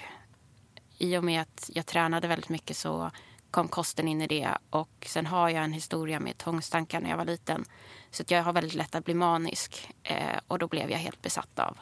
i 0.97 1.17
och 1.17 1.23
med 1.23 1.41
att 1.41 1.69
jag 1.73 1.85
tränade 1.85 2.27
väldigt 2.27 2.49
mycket 2.49 2.77
så 2.77 3.11
kom 3.55 3.67
kosten 3.67 4.07
in 4.07 4.21
i 4.21 4.27
det 4.27 4.49
och 4.69 5.05
sen 5.07 5.25
har 5.25 5.49
jag 5.49 5.63
en 5.63 5.73
historia 5.73 6.19
med 6.19 6.37
tvångstankar 6.37 7.01
när 7.01 7.09
jag 7.09 7.17
var 7.17 7.25
liten 7.25 7.65
så 8.11 8.23
jag 8.27 8.43
har 8.43 8.53
väldigt 8.53 8.73
lätt 8.73 8.95
att 8.95 9.05
bli 9.05 9.13
manisk 9.13 9.89
eh, 10.03 10.39
och 10.47 10.59
då 10.59 10.67
blev 10.67 10.91
jag 10.91 10.97
helt 10.99 11.21
besatt 11.21 11.59
av 11.59 11.77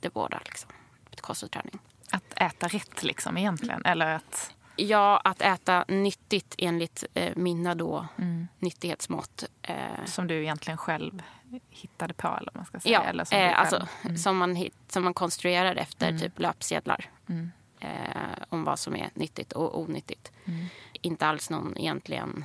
det 0.00 0.10
båda 0.14 0.40
liksom, 0.44 0.70
kost 1.20 1.42
och 1.42 1.50
träning. 1.50 1.78
Att 2.10 2.24
äta 2.36 2.68
rätt 2.68 3.02
liksom 3.02 3.36
egentligen? 3.36 3.84
Eller 3.84 4.14
att... 4.14 4.54
Ja, 4.76 5.20
att 5.24 5.42
äta 5.42 5.84
nyttigt 5.88 6.54
enligt 6.58 7.04
eh, 7.14 7.32
mina 7.36 7.74
då 7.74 8.06
nyttighetsmått. 8.58 9.44
Eh, 9.62 10.04
Som 10.06 10.26
du 10.26 10.42
egentligen 10.42 10.78
själv 10.78 11.22
hittade 11.70 12.14
på 12.14 12.28
eller 12.28 12.50
man 12.54 12.64
ska 12.64 12.80
säga. 12.80 12.92
ja, 12.92 13.02
eller 13.08 13.24
som 13.24 13.38
eh, 13.38 13.60
alltså, 13.60 13.88
som, 14.22 14.36
man, 14.36 14.56
hit- 14.56 14.74
som 14.88 15.04
man 15.04 15.14
konstruerar 15.14 15.76
efter 15.76 16.18
typ 16.18 16.38
löpsedlar. 16.38 17.10
Eh, 17.80 18.44
om 18.48 18.64
vad 18.64 18.78
som 18.78 18.96
är 18.96 19.10
nyttigt 19.14 19.52
och 19.52 19.80
onyttigt. 19.80 20.32
Inte 20.92 21.26
alls 21.26 21.50
någon 21.50 21.78
egentligen 21.78 22.44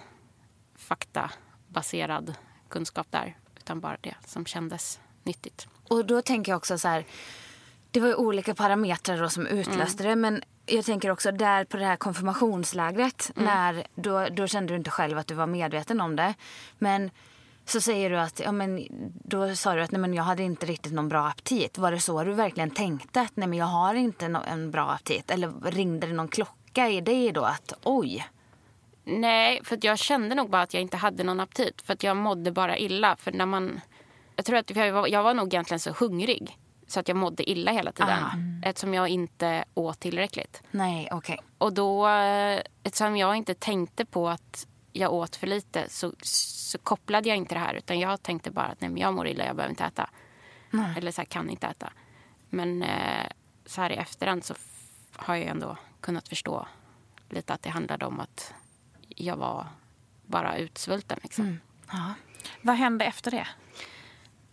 faktabaserad 0.76 2.34
kunskap 2.70 3.08
där. 3.10 3.38
Utan 3.58 3.80
bara 3.80 3.98
det 4.02 4.16
som 4.26 4.46
kändes 4.46 5.00
nyttigt. 5.24 5.68
Och 5.90 6.06
då 6.06 6.22
tänker 6.22 6.52
jag 6.52 6.58
också 6.58 6.78
så 6.78 6.88
här, 6.88 7.06
det 7.92 8.00
var 8.00 8.08
ju 8.08 8.16
olika 8.16 8.56
parametrar 8.56 9.22
då 9.22 9.30
som 9.30 9.48
utlöste 9.48 10.04
det 10.04 10.16
men 10.16 10.44
jag 10.66 10.86
tänker 10.86 11.10
också 11.10 11.32
där 11.32 11.66
på 11.66 11.78
det 11.78 11.86
här 11.86 11.96
konfirmationslägret 11.96 13.32
när 13.36 13.88
då, 13.96 14.28
då 14.30 14.48
kände 14.48 14.74
du 14.74 14.78
inte 14.78 14.92
själv 14.92 15.18
att 15.18 15.28
du 15.28 15.34
var 15.34 15.48
medveten 15.48 16.02
om 16.02 16.16
det. 16.16 16.34
Men 16.78 17.12
så 17.66 17.82
säger 17.82 18.10
du 18.10 18.20
att, 18.20 18.40
ja 18.40 18.52
men 18.52 18.88
då 19.24 19.56
sa 19.56 19.76
du 19.76 19.82
att 19.82 19.92
nej 19.92 20.02
men 20.02 20.14
jag 20.14 20.24
hade 20.24 20.44
inte 20.44 20.66
riktigt 20.66 20.94
någon 20.94 21.10
bra 21.10 21.28
aptit. 21.28 21.78
Var 21.78 21.92
det 21.92 22.00
så 22.00 22.24
du 22.24 22.34
verkligen 22.34 22.72
tänkte 22.72 23.22
att 23.22 23.32
nej 23.36 23.48
men 23.48 23.60
jag 23.60 23.66
har 23.66 23.96
inte 23.96 24.26
no- 24.26 24.48
en 24.48 24.72
bra 24.72 24.90
aptit? 24.92 25.32
Eller 25.32 25.72
ringde 25.72 26.08
det 26.08 26.14
någon 26.14 26.28
klocka 26.28 26.90
i 26.90 27.02
dig 27.02 27.32
då 27.32 27.42
att 27.44 27.74
oj? 27.84 28.28
Nej, 29.04 29.62
för 29.64 29.80
jag 29.82 30.00
kände 30.00 30.36
nog 30.36 30.50
bara 30.50 30.62
att 30.62 30.74
jag 30.74 30.82
inte 30.82 30.98
hade 30.98 31.24
någon 31.24 31.40
aptit. 31.40 31.82
För 31.82 31.94
att 31.94 32.04
jag 32.04 32.18
mådde 32.18 32.52
bara 32.52 32.78
illa. 32.78 33.16
För 33.16 33.32
när 33.32 33.46
man... 33.46 33.82
Jag 34.36 34.46
tror 34.46 34.58
att 34.58 34.76
jag 34.76 34.92
var, 34.92 35.08
jag 35.08 35.24
var 35.24 35.34
nog 35.34 35.54
egentligen 35.54 35.80
så 35.80 35.92
hungrig. 35.92 36.58
Så 36.88 37.00
att 37.00 37.08
jag 37.08 37.18
mådde 37.18 37.50
illa 37.50 37.72
hela 37.72 37.92
tiden. 37.92 38.10
Aha. 38.10 38.38
Eftersom 38.64 38.94
jag 38.94 39.10
inte 39.10 39.66
åt 39.74 40.00
tillräckligt. 40.00 40.64
Nej, 40.72 41.10
okej. 41.12 41.40
Och 41.58 41.74
då, 41.74 42.08
eh, 42.08 42.62
eftersom 42.84 43.18
jag 43.18 43.36
inte 43.36 43.54
tänkte 43.54 44.06
på 44.06 44.30
att 44.30 44.68
jag 44.98 45.14
åt 45.14 45.36
för 45.36 45.48
lite 45.48 45.90
så, 45.90 46.14
så 46.22 46.78
kopplade 46.78 47.30
jag 47.30 47.38
inte 47.38 47.56
det 47.56 47.60
här. 47.60 47.74
Utan 47.74 48.00
jag 48.00 48.24
tänkte 48.24 48.52
bara 48.52 48.66
att 48.66 48.82
nej, 48.82 48.90
men 48.90 49.02
jag 49.02 49.14
mår 49.14 49.28
illa, 49.28 49.46
jag 49.46 49.56
behöver 49.56 49.72
inte 49.72 49.84
äta. 49.84 50.10
Eller 50.98 51.12
så 51.12 51.22
här, 51.22 51.26
kan 51.26 51.50
inte 51.50 51.68
äta. 51.68 51.94
Men 52.50 52.84
eh, 52.84 53.28
så 53.66 53.82
här 53.82 53.90
i 53.90 53.96
efterhand 53.96 54.44
så 54.46 54.54
har 55.16 55.36
jag 55.36 55.48
ändå 55.48 55.78
kunnat 56.02 56.28
förstå 56.28 56.68
lite 57.30 57.54
att 57.54 57.62
det 57.62 57.70
handlade 57.70 58.06
om 58.06 58.20
att 58.20 58.54
jag 59.10 59.36
var 59.36 59.68
bara 60.26 60.58
utsvulten. 60.58 61.20
Liksom. 61.24 61.60
Vad 62.62 62.76
hände 62.76 63.06
efter 63.06 63.32
det? 63.32 63.48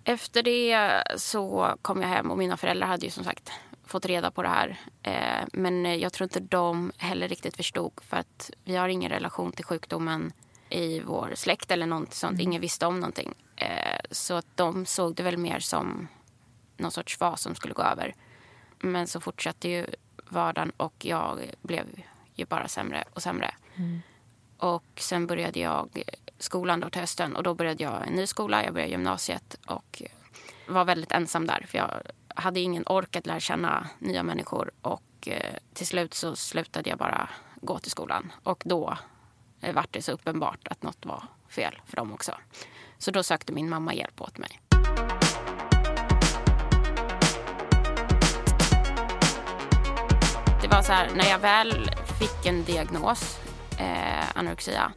Efter 0.05 0.43
det 0.43 1.03
så 1.17 1.77
kom 1.83 2.01
jag 2.03 2.09
hem 2.09 2.31
och 2.31 2.39
mina 2.39 2.57
föräldrar 2.57 2.87
hade 2.87 3.07
ju 3.07 3.11
som 3.11 3.25
sagt 3.25 3.53
fått 3.93 4.07
reda 4.07 4.31
på 4.31 4.43
det 4.43 4.49
här. 4.49 4.81
Eh, 5.03 5.47
men 5.53 6.01
jag 6.01 6.13
tror 6.13 6.25
inte 6.25 6.41
de 6.41 6.93
heller 6.97 7.29
riktigt 7.29 7.57
förstod 7.57 7.93
för 8.03 8.17
att 8.17 8.51
vi 8.65 8.77
har 8.77 8.89
ingen 8.89 9.11
relation 9.11 9.53
till 9.53 9.65
sjukdomen 9.65 10.33
i 10.69 11.01
vår 11.01 11.33
släkt 11.35 11.71
eller 11.71 11.87
något 11.87 12.15
sånt. 12.15 12.41
Ingen 12.41 12.61
visste 12.61 12.87
om 12.87 13.01
någonting. 13.01 13.35
Eh, 13.57 14.01
så 14.11 14.35
att 14.35 14.57
de 14.57 14.87
såg 14.87 15.15
det 15.15 15.23
väl 15.23 15.39
mer 15.39 15.59
som 15.59 16.09
någon 16.77 16.91
sorts 16.91 17.19
fas 17.19 17.41
som 17.41 17.55
skulle 17.55 17.75
gå 17.75 17.83
över. 17.83 18.15
Men 18.79 19.07
så 19.07 19.21
fortsatte 19.21 19.69
ju 19.69 19.87
vardagen 20.29 20.73
och 20.77 21.07
jag 21.07 21.39
blev 21.63 21.87
ju 22.35 22.45
bara 22.45 22.69
sämre 22.69 23.05
och 23.13 23.23
sämre. 23.23 23.55
Och 24.59 24.85
sen 24.97 25.27
började 25.27 25.61
jag 25.61 26.03
skolan 26.39 26.81
då 26.81 26.91
till 26.91 27.01
hösten 27.01 27.37
och 27.37 27.43
då 27.43 27.55
började 27.55 27.85
jag 27.85 28.07
en 28.07 28.15
ny 28.15 28.27
skola. 28.27 28.65
Jag 28.65 28.75
började 28.75 28.93
gymnasiet 28.93 29.57
och 29.67 30.03
var 30.69 30.85
väldigt 30.85 31.13
ensam 31.13 31.47
där 31.47 31.65
för 31.69 31.79
jag 31.79 31.91
hade 32.35 32.61
ingen 32.61 32.85
ork 32.87 33.17
att 33.17 33.27
lära 33.27 33.41
känna 33.41 33.89
nya 33.99 34.23
människor 34.23 34.71
och 34.83 35.29
eh, 35.29 35.55
till 35.75 35.87
slut 35.87 36.15
så 36.15 36.37
slutade 36.37 36.91
jag 36.91 36.99
bara 36.99 37.29
gå 37.61 37.79
till 37.79 37.91
skolan 37.91 38.33
och 38.43 38.63
då 38.67 38.97
eh, 39.61 39.75
vart 39.75 39.93
det 39.93 40.03
så 40.03 40.13
uppenbart 40.13 40.69
att 40.69 40.83
något 40.83 41.07
var 41.07 41.23
fel 41.49 41.81
för 41.87 41.97
dem 41.97 42.13
också. 42.13 42.35
Så 42.99 43.11
då 43.11 43.23
sökte 43.23 43.53
min 43.53 43.69
mamma 43.69 43.95
hjälp 43.95 44.21
åt 44.21 44.39
mig. 44.39 44.61
Det 50.63 50.69
var 50.69 50.83
så 50.83 50.93
här, 50.93 51.11
när 51.15 51.31
jag 51.31 51.39
väl 51.39 51.91
fick 52.19 52.47
en 52.47 52.65
diagnos, 52.65 53.41
eh, 53.79 54.37
anorexia, 54.39 54.93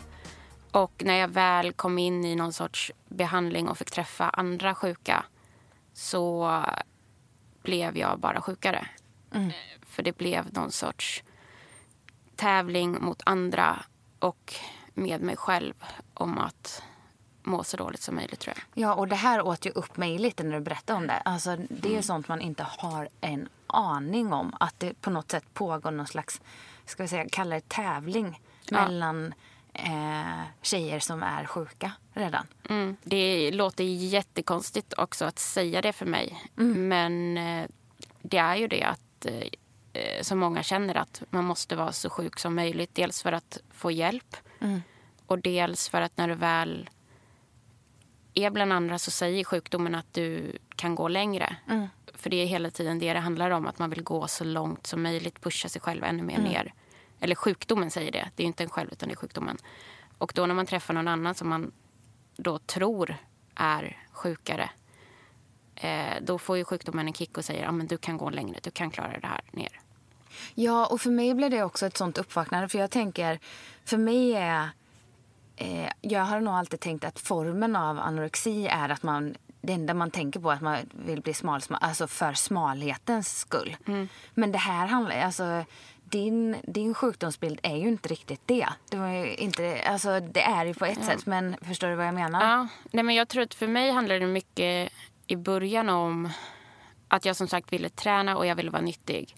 och 0.72 1.04
när 1.06 1.18
jag 1.18 1.28
väl 1.28 1.74
kom 1.74 1.98
in 1.98 2.26
i 2.26 2.36
någon 2.36 2.54
sorts 2.54 2.92
behandling 3.10 3.68
och 3.68 3.78
fick 3.78 3.92
träffa 3.92 4.30
andra 4.30 4.76
sjuka 4.76 5.26
så 5.94 6.64
blev 7.66 7.98
jag 7.98 8.20
bara 8.20 8.42
sjukare. 8.42 8.88
Eh, 9.34 9.48
För 9.82 10.04
det 10.04 10.18
blev 10.18 10.54
någon 10.54 10.72
sorts 10.72 11.24
tävling 12.36 12.98
mot 13.04 13.22
andra 13.26 13.84
och 14.20 14.54
med 14.94 15.22
mig 15.22 15.38
själv 15.38 15.74
om 16.14 16.38
att 16.38 16.84
må 17.44 17.64
så 17.64 17.78
dåligt 17.78 18.02
som 18.02 18.16
möjligt 18.16 18.40
tror 18.40 18.56
jag. 18.58 18.84
Ja, 18.84 18.94
och 18.94 19.08
det 19.08 19.16
här 19.16 19.42
åt 19.42 19.66
ju 19.66 19.70
upp 19.70 19.98
mig 19.98 20.18
lite 20.18 20.44
när 20.44 20.54
du 20.56 20.60
berättade 20.62 20.98
om 20.98 21.08
det. 21.08 21.18
Alltså, 21.26 21.56
det 21.70 21.90
är 21.90 21.96
ju 21.96 22.02
sånt 22.02 22.28
man 22.28 22.42
inte 22.42 22.66
har 22.70 23.10
en 23.22 23.50
aning 23.68 24.34
om. 24.34 24.54
Att 24.60 24.80
det 24.80 25.02
på 25.02 25.10
något 25.10 25.32
sätt 25.32 25.54
pågår 25.54 25.92
någon 25.92 26.08
slags, 26.08 26.42
ska 26.86 27.04
vi 27.04 27.10
säga, 27.10 27.26
kalla 27.32 27.56
det 27.56 27.70
tävling 27.70 28.42
Ja. 28.70 28.82
mellan 28.88 29.34
eh, 29.76 30.44
tjejer 30.62 31.00
som 31.00 31.24
är 31.24 31.46
sjuka 31.46 31.92
redan. 32.14 32.48
Mm. 32.70 32.98
Det 33.04 33.52
låter 33.52 33.84
jättekonstigt 33.84 34.94
också 34.98 35.26
att 35.26 35.40
säga 35.40 35.82
det 35.82 35.94
för 35.94 36.06
mig. 36.06 36.44
Men 36.56 37.38
eh, 37.38 37.68
det 38.22 38.38
är 38.38 38.56
ju 38.56 38.68
det 38.68 38.84
att 38.84 39.26
eh, 39.26 39.48
eh, 39.94 40.22
så 40.22 40.36
många 40.36 40.64
känner 40.64 40.96
att 40.96 41.24
man 41.30 41.46
måste 41.46 41.76
vara 41.76 41.92
så 41.92 42.10
sjuk 42.10 42.40
som 42.40 42.56
möjligt. 42.56 42.96
Dels 42.96 43.24
för 43.24 43.32
att 43.32 43.58
få 43.72 43.92
hjälp 43.92 44.38
och 45.26 45.40
dels 45.40 45.90
för 45.90 46.02
att 46.02 46.18
när 46.18 46.28
du 46.28 46.36
väl 46.36 46.90
är 48.34 48.50
bland 48.50 48.74
andra 48.74 49.00
så 49.00 49.12
säger 49.12 49.44
sjukdomen 49.44 49.96
att 49.96 50.14
du 50.14 50.58
kan 50.76 50.96
gå 50.96 51.08
längre. 51.08 51.56
För 52.14 52.30
det 52.30 52.38
är 52.38 52.46
hela 52.46 52.72
tiden 52.72 53.00
det 53.00 53.14
det 53.14 53.20
handlar 53.20 53.52
om, 53.52 53.68
att 53.68 53.80
man 53.80 53.90
vill 53.90 54.04
gå 54.04 54.28
så 54.28 54.44
långt 54.44 54.88
som 54.88 55.04
möjligt, 55.04 55.42
pusha 55.42 55.70
sig 55.70 55.82
själv 55.82 56.04
ännu 56.04 56.24
mer 56.24 56.38
ner. 56.38 56.74
Eller 57.20 57.36
sjukdomen 57.36 57.92
säger 57.92 58.12
det, 58.12 58.30
det 58.36 58.44
är 58.44 58.48
inte 58.48 58.64
en 58.64 58.70
själv 58.70 58.90
utan 58.92 59.10
det 59.10 59.14
är 59.14 59.18
sjukdomen. 59.18 59.58
Och 60.18 60.32
då 60.36 60.46
när 60.46 60.56
man 60.56 60.66
träffar 60.66 60.94
någon 60.94 61.08
annan 61.08 61.36
som 61.36 61.50
man 61.50 61.72
då 62.38 62.60
tror 62.60 63.18
är 63.56 63.98
sjukare 64.12 64.70
eh, 65.76 66.14
då 66.22 66.38
får 66.38 66.58
ju 66.58 66.66
sjukdomen 66.66 67.08
en 67.08 67.14
kick 67.14 67.38
och 67.38 67.46
säger 67.46 67.68
att 67.68 67.74
men 67.74 67.88
du 67.88 67.98
kan 67.98 68.18
gå 68.18 68.30
längre, 68.30 68.60
du 68.64 68.72
kan 68.72 68.92
klara 68.92 69.20
det 69.20 69.28
här 69.28 69.42
ner. 69.52 69.80
Ja, 70.54 70.86
och 70.86 71.02
för 71.02 71.10
mig 71.10 71.34
blev 71.34 71.52
det 71.52 71.64
också 71.64 71.86
ett 71.86 71.98
sånt 71.98 72.18
uppvaknande. 72.18 72.70
För 72.70 72.80
jag 72.80 72.92
tänker, 72.92 73.40
för 73.86 73.98
mig 73.98 74.34
är... 74.34 74.70
Eh, 75.56 75.90
jag 76.02 76.22
har 76.22 76.40
nog 76.40 76.54
alltid 76.54 76.80
tänkt 76.80 77.04
att 77.04 77.20
formen 77.20 77.76
av 77.76 78.00
anorexi 78.00 78.68
är 78.68 78.90
att 78.90 79.04
man 79.04 79.36
det 79.62 79.74
enda 79.74 79.94
man 79.94 80.12
tänker 80.12 80.40
på 80.40 80.52
är 80.52 80.56
att 80.56 80.62
man 80.62 80.78
vill 80.92 81.22
bli 81.22 81.34
smal, 81.34 81.62
alltså 81.70 82.08
för 82.08 82.34
smalhetens 82.34 83.40
skull. 83.40 83.78
Men 84.34 84.52
det 84.52 84.58
här 84.58 84.88
handlar 84.88 85.20
alltså 85.20 85.66
din, 86.10 86.56
din 86.64 86.94
sjukdomsbild 86.94 87.60
är 87.64 87.76
ju 87.76 87.88
inte 87.88 88.10
riktigt 88.10 88.42
det. 88.46 88.68
Det, 88.90 88.98
var 88.98 89.40
inte, 89.40 89.82
alltså, 89.86 90.20
det 90.20 90.42
är 90.42 90.66
ju 90.66 90.74
på 90.74 90.86
ett 90.86 91.06
sätt, 91.06 91.26
men 91.26 91.56
förstår 91.62 91.88
du 91.88 91.96
vad 91.96 92.08
jag 92.08 92.14
menar? 92.14 92.42
Ja, 92.42 92.68
nej 92.92 93.04
men 93.04 93.16
jag 93.16 93.28
tror 93.28 93.44
att 93.44 93.54
för 93.54 93.68
mig 93.68 93.92
handlade 93.92 94.20
det 94.20 94.28
mycket 94.28 94.92
i 95.28 95.36
början 95.36 95.90
om 95.90 96.30
att 97.08 97.26
jag 97.26 97.36
som 97.36 97.48
sagt 97.48 97.74
ville 97.74 97.90
träna 97.90 98.38
och 98.38 98.46
jag 98.46 98.56
ville 98.56 98.72
vara 98.72 98.82
nyttig. 98.82 99.36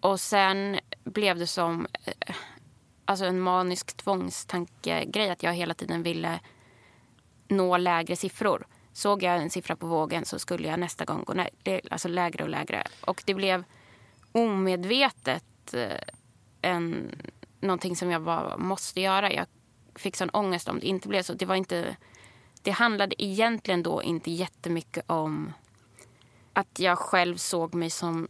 Och 0.00 0.20
sen 0.20 0.78
blev 1.04 1.38
det 1.38 1.46
som 1.46 1.86
eh, 2.04 2.34
alltså 3.04 3.24
en 3.24 3.40
manisk 3.40 3.96
tvångstankegrej 3.96 5.30
att 5.30 5.42
jag 5.42 5.52
hela 5.52 5.74
tiden 5.74 6.02
ville 6.02 6.40
nå 7.48 7.76
lägre 7.76 8.16
siffror. 8.16 8.66
Såg 8.92 9.22
jag 9.22 9.36
en 9.36 9.50
siffra 9.50 9.76
på 9.76 9.86
vågen 9.86 10.24
så 10.24 10.38
skulle 10.38 10.68
jag 10.68 10.80
nästa 10.80 11.04
gång 11.04 11.24
gå 11.24 11.32
ner, 11.32 11.80
alltså 11.90 12.08
lägre 12.08 12.44
och 12.44 12.50
lägre. 12.50 12.82
Och 13.00 13.22
det 13.26 13.34
blev 13.34 13.64
omedvetet 14.32 15.44
eh, 15.74 15.98
en, 16.62 17.10
någonting 17.60 17.96
som 17.96 18.10
jag 18.10 18.22
bara 18.22 18.56
måste 18.56 19.00
göra. 19.00 19.32
Jag 19.32 19.46
fick 19.94 20.16
sån 20.16 20.30
ångest 20.30 20.68
om 20.68 20.80
det 20.80 20.86
inte 20.86 21.08
blev 21.08 21.22
så. 21.22 21.32
Det, 21.32 21.46
var 21.46 21.54
inte, 21.54 21.96
det 22.62 22.70
handlade 22.70 23.24
egentligen 23.24 23.82
då 23.82 24.02
inte 24.02 24.30
jättemycket 24.30 25.04
om 25.06 25.52
att 26.52 26.78
jag 26.78 26.98
själv 26.98 27.36
såg 27.36 27.74
mig 27.74 27.90
som 27.90 28.28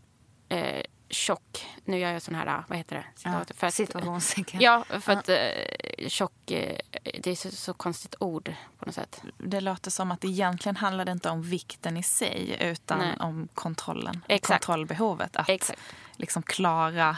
eh, 0.49 0.83
tjock. 1.11 1.67
Nu 1.85 1.99
gör 1.99 2.13
jag 2.13 2.23
sån 2.23 2.35
här, 2.35 2.65
vad 2.69 2.79
heter 2.79 2.97
det? 2.97 3.05
Ja, 3.25 3.45
För 3.55 3.67
att- 3.67 3.75
situationstecken. 3.75 4.61
Ja, 4.61 4.85
för 5.01 5.13
att 5.13 5.29
eh, 5.29 5.39
tjock, 6.09 6.51
eh, 6.51 6.79
det 7.23 7.31
är 7.31 7.35
så, 7.35 7.51
så 7.51 7.75
konstigt 7.75 8.15
ord 8.21 8.55
på 8.79 8.87
något 8.87 8.95
sätt. 8.95 9.23
Det 9.39 9.61
låter 9.61 9.91
som 9.91 10.11
att 10.11 10.21
det 10.21 10.29
egentligen 10.29 10.77
handlar 10.77 11.05
det 11.05 11.13
inte 11.13 11.31
om 11.31 11.43
vikten 11.43 11.97
i 11.97 12.03
sig 12.03 12.57
utan 12.61 12.99
Nej. 12.99 13.17
om 13.21 13.49
kontrollen. 13.55 14.25
Exakt. 14.29 14.65
Kontrollbehovet. 14.65 15.37
Att 15.37 15.49
Exakt. 15.49 15.81
liksom 16.17 16.43
klara 16.43 17.17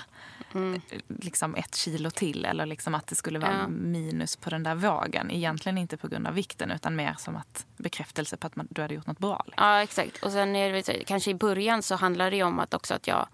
Mm. 0.55 0.81
eh, 0.91 0.99
liksom 1.21 1.55
ett 1.55 1.75
kilo 1.75 2.11
till 2.11 2.45
eller 2.45 2.67
liksom 2.67 2.95
att 2.95 3.07
det 3.07 3.15
skulle 3.15 3.39
vara 3.39 3.59
Ja. 3.61 3.69
minus 3.69 4.37
på 4.37 4.51
den 4.51 4.63
där 4.63 4.75
vågen. 4.75 5.31
Egentligen 5.31 5.79
inte 5.79 5.97
på 5.97 6.09
grund 6.09 6.27
av 6.27 6.35
vikten 6.35 6.71
utan 6.71 6.97
mer 6.97 7.15
som 7.19 7.37
att 7.37 7.67
bekräftelse 7.77 8.37
på 8.37 8.47
att 8.47 8.57
man, 8.57 8.67
du 8.71 8.83
hade 8.83 8.95
gjort 8.95 9.07
något 9.07 9.19
bra. 9.19 9.43
Liksom. 9.47 9.65
Ja, 9.67 9.83
exakt. 9.83 10.23
Och 10.25 10.33
sen 10.33 10.57
är 10.57 10.73
det, 10.73 11.05
kanske 11.05 11.31
i 11.31 11.35
början 11.35 11.83
så 11.83 11.95
handlade 11.95 12.31
det 12.31 12.37
ju 12.37 12.43
om 12.43 12.59
att 12.61 12.75
också 12.75 12.95
att 12.95 13.07
jag 13.07 13.29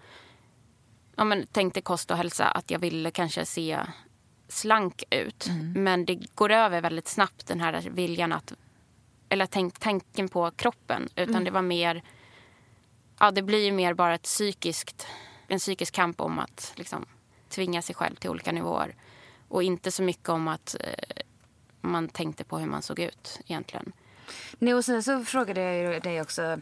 ja, 1.17 1.23
men, 1.23 1.47
tänkte 1.47 1.81
kost 1.81 2.11
och 2.11 2.17
hälsa. 2.17 2.45
Att 2.45 2.71
jag 2.71 2.79
ville 2.79 3.11
kanske 3.11 3.45
se 3.45 3.79
slank 4.47 5.03
ut. 5.09 5.47
Men 5.75 6.05
det 6.05 6.35
går 6.35 6.51
över 6.51 6.81
väldigt 6.81 7.07
snabbt 7.07 7.47
den 7.47 7.61
här 7.61 7.89
viljan 7.89 8.31
att... 8.31 8.53
Eller 9.29 9.45
tänk, 9.45 9.79
tanken 9.79 10.29
på 10.29 10.51
kroppen. 10.51 11.09
Utan 11.15 11.43
det 11.43 11.51
var 11.51 11.61
mer... 11.61 12.03
Ja, 13.19 13.31
det 13.31 13.41
blir 13.41 13.65
ju 13.65 13.71
mer 13.71 13.93
bara 13.93 14.15
ett 14.15 14.23
psykiskt, 14.23 15.07
en 15.47 15.59
psykisk 15.59 15.93
kamp 15.93 16.21
om 16.21 16.39
att 16.39 16.73
liksom, 16.75 17.05
tvinga 17.49 17.81
sig 17.81 17.95
själv 17.95 18.15
till 18.15 18.29
olika 18.29 18.51
nivåer. 18.51 18.95
Och 19.47 19.63
inte 19.63 19.91
så 19.91 20.03
mycket 20.03 20.29
om 20.29 20.47
att 20.47 20.75
eh, 20.79 21.23
man 21.81 22.09
tänkte 22.09 22.43
på 22.43 22.57
hur 22.57 22.67
man 22.67 22.81
såg 22.81 22.99
ut 22.99 23.39
egentligen. 23.45 23.93
Nej, 24.59 24.73
och 24.73 24.85
sen 24.85 25.03
så 25.03 25.25
frågade 25.25 25.61
jag 25.61 25.93
ju 25.93 25.99
dig 25.99 26.21
också 26.21 26.59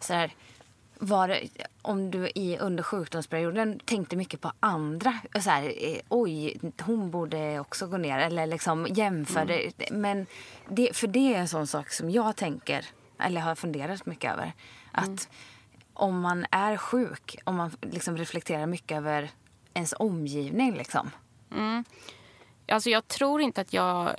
så 0.00 0.12
här, 0.14 0.34
var 1.02 1.38
om 1.82 2.10
du 2.10 2.28
i, 2.34 2.58
under 2.58 2.82
sjukdomsperioden 2.82 3.80
tänkte 3.84 4.16
mycket 4.16 4.40
på 4.40 4.52
andra. 4.60 5.18
Så 5.40 5.50
här, 5.50 5.72
eh, 5.76 6.00
oj, 6.08 6.60
hon 6.80 7.10
borde 7.10 7.60
också 7.60 7.86
gå 7.86 7.96
ner. 7.96 8.18
Eller 8.18 8.46
liksom 8.46 8.86
jämförde. 8.90 9.72
Men 9.90 10.26
det, 10.68 10.96
för 10.96 11.06
det 11.06 11.34
är 11.34 11.38
en 11.38 11.48
sån 11.48 11.66
sak 11.66 11.90
som 11.90 12.10
jag 12.10 12.36
tänker, 12.36 12.86
eller 13.18 13.40
har 13.40 13.54
funderat 13.54 14.06
mycket 14.06 14.32
över. 14.32 14.52
Att 14.92 15.28
om 15.94 16.20
man 16.20 16.46
är 16.50 16.76
sjuk, 16.76 17.36
om 17.44 17.56
man 17.56 17.70
liksom 17.80 18.16
reflekterar 18.16 18.66
mycket 18.66 18.96
över 18.96 19.30
ens 19.74 19.94
omgivning. 19.98 20.74
Liksom. 20.74 21.10
Alltså 22.68 22.90
jag 22.90 23.08
tror 23.08 23.40
inte 23.40 23.60
att 23.60 23.72
jag... 23.72 24.14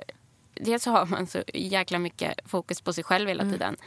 Dels 0.53 0.85
har 0.85 1.05
man 1.05 1.27
så 1.27 1.43
jäkla 1.53 1.99
mycket 1.99 2.39
fokus 2.45 2.81
på 2.81 2.93
sig 2.93 3.03
själv 3.03 3.27
hela 3.27 3.43
tiden. 3.43 3.77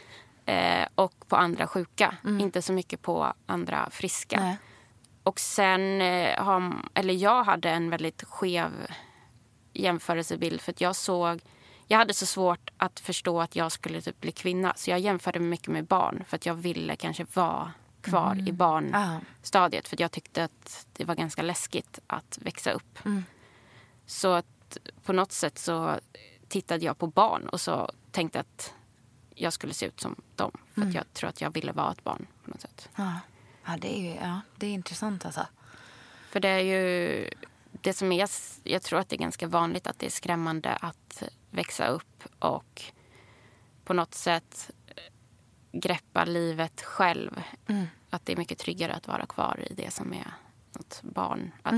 Eh, 0.46 0.86
och 0.94 1.28
på 1.28 1.36
andra 1.36 1.66
sjuka. 1.66 2.16
Inte 2.40 2.62
så 2.62 2.72
mycket 2.72 3.02
på 3.02 3.32
andra 3.46 3.90
friska. 3.90 4.40
Nej. 4.40 4.56
Och 5.22 5.40
sen 5.40 6.00
eh, 6.00 6.44
har... 6.44 6.74
Eller 6.94 7.14
jag 7.14 7.44
hade 7.44 7.70
en 7.70 7.90
väldigt 7.90 8.22
skev 8.22 8.70
jämförelsebild. 9.72 10.60
För 10.60 10.72
att 10.72 10.80
jag 10.80 10.96
såg... 10.96 11.40
Jag 11.86 11.98
hade 11.98 12.14
så 12.14 12.26
svårt 12.26 12.70
att 12.76 13.00
förstå 13.00 13.40
att 13.40 13.56
jag 13.56 13.72
skulle 13.72 14.00
typ 14.00 14.20
bli 14.20 14.32
kvinna. 14.32 14.72
Så 14.76 14.90
jag 14.90 14.98
jämförde 14.98 15.40
mig 15.40 15.48
mycket 15.48 15.68
med 15.68 15.84
barn. 15.84 16.24
För 16.26 16.36
att 16.36 16.46
jag 16.46 16.54
ville 16.54 16.96
kanske 16.96 17.26
vara 17.34 17.72
kvar 18.00 18.48
i 18.48 18.52
barnstadiet. 18.52 19.88
För 19.88 19.96
att 19.96 20.00
jag 20.00 20.12
tyckte 20.12 20.44
att 20.44 20.86
det 20.92 21.04
var 21.04 21.14
ganska 21.14 21.42
läskigt 21.42 21.98
att 22.06 22.38
växa 22.42 22.70
upp. 22.72 22.98
Så 24.06 24.32
att 24.32 24.78
på 25.04 25.12
något 25.12 25.32
sätt 25.32 25.58
så 25.58 26.00
tittade 26.48 26.84
jag 26.84 26.98
på 26.98 27.06
barn 27.06 27.48
och 27.48 27.60
så 27.60 27.90
tänkte 28.10 28.40
att 28.40 28.74
jag 29.34 29.52
skulle 29.52 29.74
se 29.74 29.86
ut 29.86 30.00
som 30.00 30.16
dem. 30.36 30.50
För 30.74 30.82
att 30.82 30.94
jag 30.94 31.12
tror 31.12 31.28
att 31.28 31.40
jag 31.40 31.54
ville 31.54 31.72
vara 31.72 31.92
ett 31.92 32.04
barn 32.04 32.26
på 32.44 32.50
något 32.50 32.60
sätt. 32.60 32.88
Ja. 32.96 33.20
Ja, 33.66 33.76
det 33.80 33.98
är 33.98 34.02
ju 34.02 34.14
ja, 34.14 34.40
det 34.56 34.66
är 34.66 34.70
intressant 34.70 35.26
alltså. 35.26 35.46
För 36.28 36.40
det 36.40 36.48
är 36.48 36.60
ju 36.60 37.28
det 37.70 37.92
som 37.92 38.12
är, 38.12 38.28
jag 38.62 38.82
tror 38.82 38.98
att 38.98 39.08
det 39.08 39.16
är 39.16 39.18
ganska 39.18 39.46
vanligt 39.46 39.86
att 39.86 39.98
det 39.98 40.06
är 40.06 40.10
skrämmande 40.10 40.76
att 40.76 41.22
växa 41.50 41.86
upp 41.86 42.24
och 42.38 42.82
på 43.84 43.94
något 43.94 44.14
sätt 44.14 44.70
greppa 45.72 46.24
livet 46.24 46.82
själv. 46.82 47.42
Att 48.10 48.26
det 48.26 48.32
är 48.32 48.36
mycket 48.36 48.58
tryggare 48.58 48.94
att 48.94 49.08
vara 49.08 49.26
kvar 49.26 49.66
i 49.70 49.74
det 49.74 49.90
som 49.90 50.12
är 50.12 50.34
något 50.72 51.02
barn. 51.02 51.52
Att 51.62 51.74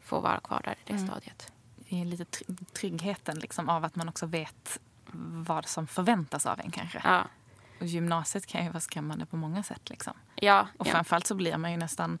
få 0.00 0.20
vara 0.20 0.40
kvar 0.40 0.60
där 0.64 0.76
i 0.86 0.92
det 0.92 0.98
stadiet. 1.06 1.52
Det 1.76 2.00
är 2.00 2.04
lite 2.04 2.24
tr- 2.24 2.64
tryggheten 2.72 3.38
liksom, 3.38 3.68
av 3.68 3.84
att 3.84 3.96
man 3.96 4.08
också 4.08 4.26
vet 4.26 4.80
vad 5.14 5.66
som 5.66 5.86
förväntas 5.86 6.46
av 6.46 6.60
en 6.60 6.70
kanske. 6.70 7.00
Ja, 7.04 7.24
Och 7.80 7.86
gymnasiet 7.86 8.46
kan 8.46 8.64
ju 8.64 8.70
vara 8.70 8.80
skrämmande 8.80 9.26
på 9.26 9.36
många 9.36 9.62
sätt. 9.62 9.90
Liksom. 9.90 10.12
ja, 10.34 10.68
Och 10.78 10.86
ja. 10.86 10.90
framförallt 10.92 11.26
så 11.26 11.34
blir 11.34 11.56
man 11.56 11.70
ju 11.70 11.76
nästan... 11.76 12.18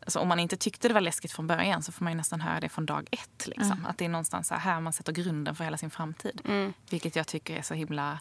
Alltså 0.00 0.18
om 0.18 0.28
man 0.28 0.38
inte 0.38 0.56
tyckte 0.56 0.88
det 0.88 0.94
var 0.94 1.00
läskigt 1.00 1.32
från 1.32 1.46
början 1.46 1.82
så 1.82 1.92
får 1.92 2.04
man 2.04 2.12
ju 2.12 2.16
nästan 2.16 2.40
höra 2.40 2.60
det 2.60 2.68
från 2.68 2.86
dag 2.86 3.08
ett. 3.10 3.46
Liksom. 3.46 3.86
Att 3.88 3.98
det 3.98 4.04
är 4.04 4.08
någonstans 4.08 4.48
så 4.48 4.54
här 4.54 4.80
man 4.80 4.92
sätter 4.92 5.12
grunden 5.12 5.54
för 5.54 5.64
hela 5.64 5.76
sin 5.76 5.90
framtid. 5.90 6.40
Mm. 6.44 6.72
Vilket 6.90 7.16
jag 7.16 7.26
tycker 7.26 7.56
är 7.56 7.62
så 7.62 7.74
himla 7.74 8.18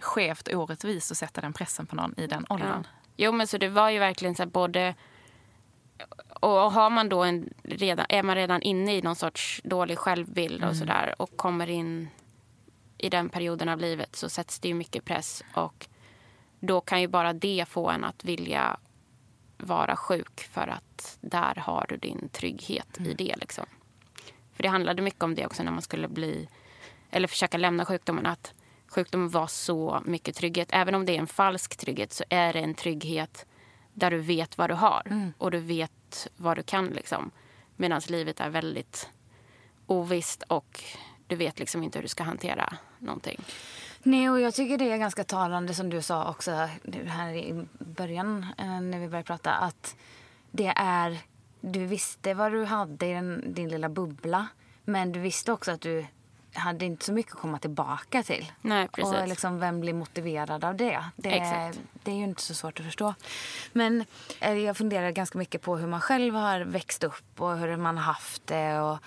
skevt 0.00 0.48
och 0.48 0.62
orättvist 0.62 1.10
att 1.10 1.16
sätta 1.16 1.40
den 1.40 1.52
pressen 1.52 1.86
på 1.86 1.96
någon 1.96 2.14
i 2.16 2.26
den 2.26 2.46
åldern. 2.48 2.86
Jo, 3.16 3.32
men 3.32 3.46
så 3.46 3.58
det 3.58 3.68
var 3.68 3.90
ju 3.90 3.98
verkligen 3.98 4.34
så 4.34 4.42
här 4.42 4.50
både... 4.50 4.94
Och 6.40 6.72
har 6.72 6.90
man 6.90 7.08
då 7.08 7.24
en 7.24 7.54
redan, 7.62 8.06
är 8.08 8.22
man 8.22 8.34
redan 8.36 8.62
inne 8.62 8.94
i 8.96 9.02
någon 9.02 9.16
sorts 9.16 9.60
dålig 9.64 9.98
självbild 9.98 10.64
och 10.64 10.76
sådär 10.76 11.14
och 11.18 11.36
kommer 11.36 11.70
in 11.70 12.08
i 13.04 13.08
den 13.08 13.28
perioden 13.28 13.68
av 13.68 13.78
livet 13.78 14.16
så 14.16 14.28
sätts 14.28 14.58
det 14.58 14.68
ju 14.68 14.74
mycket 14.74 15.04
press 15.04 15.44
och 15.54 15.86
då 16.60 16.80
kan 16.80 17.00
ju 17.00 17.08
bara 17.08 17.32
det 17.32 17.64
få 17.68 17.90
en 17.90 18.04
att 18.04 18.24
vilja 18.24 18.76
vara 19.58 19.96
sjuk 19.96 20.40
för 20.40 20.68
att 20.68 21.18
där 21.20 21.54
har 21.54 21.86
du 21.88 21.96
din 21.96 22.28
trygghet 22.28 23.00
i 23.00 23.14
det 23.14 23.34
liksom. 23.36 23.66
För 24.52 24.62
det 24.62 24.68
handlade 24.68 25.02
mycket 25.02 25.22
om 25.22 25.34
det 25.34 25.46
också 25.46 25.62
när 25.62 25.72
man 25.72 25.82
skulle 25.82 26.08
bli 26.08 26.48
eller 27.10 27.28
försöka 27.28 27.58
lämna 27.58 27.84
sjukdomen 27.84 28.26
att 28.26 28.54
sjukdomen 28.86 29.28
var 29.28 29.46
så 29.46 30.02
mycket 30.04 30.36
trygghet. 30.36 30.68
Även 30.72 30.94
om 30.94 31.06
det 31.06 31.16
är 31.16 31.18
en 31.18 31.26
falsk 31.26 31.76
trygghet 31.76 32.12
så 32.12 32.24
är 32.28 32.52
det 32.52 32.60
en 32.60 32.74
trygghet 32.74 33.46
där 33.92 34.10
du 34.10 34.18
vet 34.18 34.58
vad 34.58 34.70
du 34.70 34.74
har 34.74 35.32
och 35.38 35.50
du 35.50 35.58
vet 35.58 36.28
vad 36.36 36.56
du 36.56 36.62
kan. 36.62 36.86
Liksom. 36.86 37.30
Medan 37.76 38.00
livet 38.08 38.40
är 38.40 38.50
väldigt 38.50 39.08
ovisst 39.86 40.42
och 40.42 40.84
du 41.26 41.36
vet 41.36 41.58
liksom 41.58 41.82
inte 41.82 41.98
hur 41.98 42.02
du 42.02 42.08
ska 42.08 42.22
hantera 42.22 42.76
någonting. 43.04 43.44
Nej, 44.02 44.30
och 44.30 44.40
jag 44.40 44.54
tycker 44.54 44.78
det 44.78 44.90
är 44.90 44.96
ganska 44.96 45.24
talande 45.24 45.74
som 45.74 45.90
du 45.90 46.02
sa 46.02 46.30
också 46.30 46.68
här 47.06 47.32
i 47.34 47.66
början 47.78 48.46
eh, 48.58 48.80
när 48.80 48.98
vi 48.98 49.08
började 49.08 49.26
prata 49.26 49.52
att 49.52 49.96
det 50.50 50.72
är, 50.76 51.18
du 51.60 51.86
visste 51.86 52.34
vad 52.34 52.52
du 52.52 52.64
hade 52.64 53.06
i 53.06 53.14
din, 53.14 53.54
din 53.54 53.68
lilla 53.68 53.88
bubbla 53.88 54.46
men 54.84 55.12
du 55.12 55.20
visste 55.20 55.52
också 55.52 55.72
att 55.72 55.80
du 55.80 56.06
hade 56.54 56.84
inte 56.84 57.04
så 57.04 57.12
mycket 57.12 57.32
att 57.32 57.40
komma 57.40 57.58
tillbaka 57.58 58.22
till. 58.22 58.52
Nej, 58.60 58.88
precis. 58.88 59.14
Och 59.14 59.28
liksom, 59.28 59.60
vem 59.60 59.80
blir 59.80 59.92
motiverad 59.92 60.64
av 60.64 60.76
det? 60.76 61.04
Det, 61.16 61.28
Exakt. 61.28 61.80
det 62.02 62.10
är 62.10 62.16
ju 62.16 62.24
inte 62.24 62.42
så 62.42 62.54
svårt 62.54 62.80
att 62.80 62.86
förstå. 62.86 63.14
Men 63.72 64.04
eh, 64.40 64.52
jag 64.52 64.76
funderar 64.76 65.10
ganska 65.10 65.38
mycket 65.38 65.62
på 65.62 65.76
hur 65.76 65.86
man 65.86 66.00
själv 66.00 66.34
har 66.34 66.60
växt 66.60 67.04
upp 67.04 67.40
och 67.40 67.58
hur 67.58 67.76
man 67.76 67.96
har 67.96 68.04
haft 68.04 68.46
det. 68.46 68.80
Och, 68.80 68.98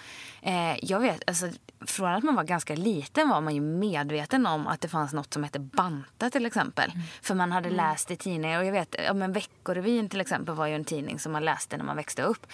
eh, 0.41 0.77
jag 0.81 0.99
vet, 0.99 1.23
alltså, 1.27 1.49
från 1.81 2.10
att 2.10 2.23
man 2.23 2.36
var 2.36 2.43
ganska 2.43 2.75
liten 2.75 3.29
var 3.29 3.41
man 3.41 3.55
ju 3.55 3.62
medveten 3.62 4.45
om 4.45 4.67
att 4.67 4.81
det 4.81 4.88
fanns 4.88 5.13
något 5.13 5.33
som 5.33 5.43
hette 5.43 5.60
banta 5.60 6.29
till 6.29 6.45
exempel. 6.45 6.91
För 7.21 7.36
man 7.36 7.51
hade 7.51 7.69
läst 7.69 8.12
i 8.12 8.15
tidningar. 8.15 8.60
Och 8.60 8.65
jag 8.65 8.71
vet, 8.71 8.95
ja, 9.05 9.13
men 9.13 9.33
Veckorevyn 9.33 10.10
till 10.10 10.21
exempel 10.21 10.55
var 10.55 10.67
ju 10.67 10.75
en 10.75 10.86
tidning 10.86 11.19
som 11.19 11.31
man 11.31 11.45
läste 11.45 11.77
när 11.77 11.86
man 11.86 11.95
växte 11.95 12.23
upp. 12.23 12.47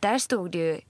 Där 0.00 0.18
stod 0.18 0.50
det 0.50 0.58
ju 0.58 0.80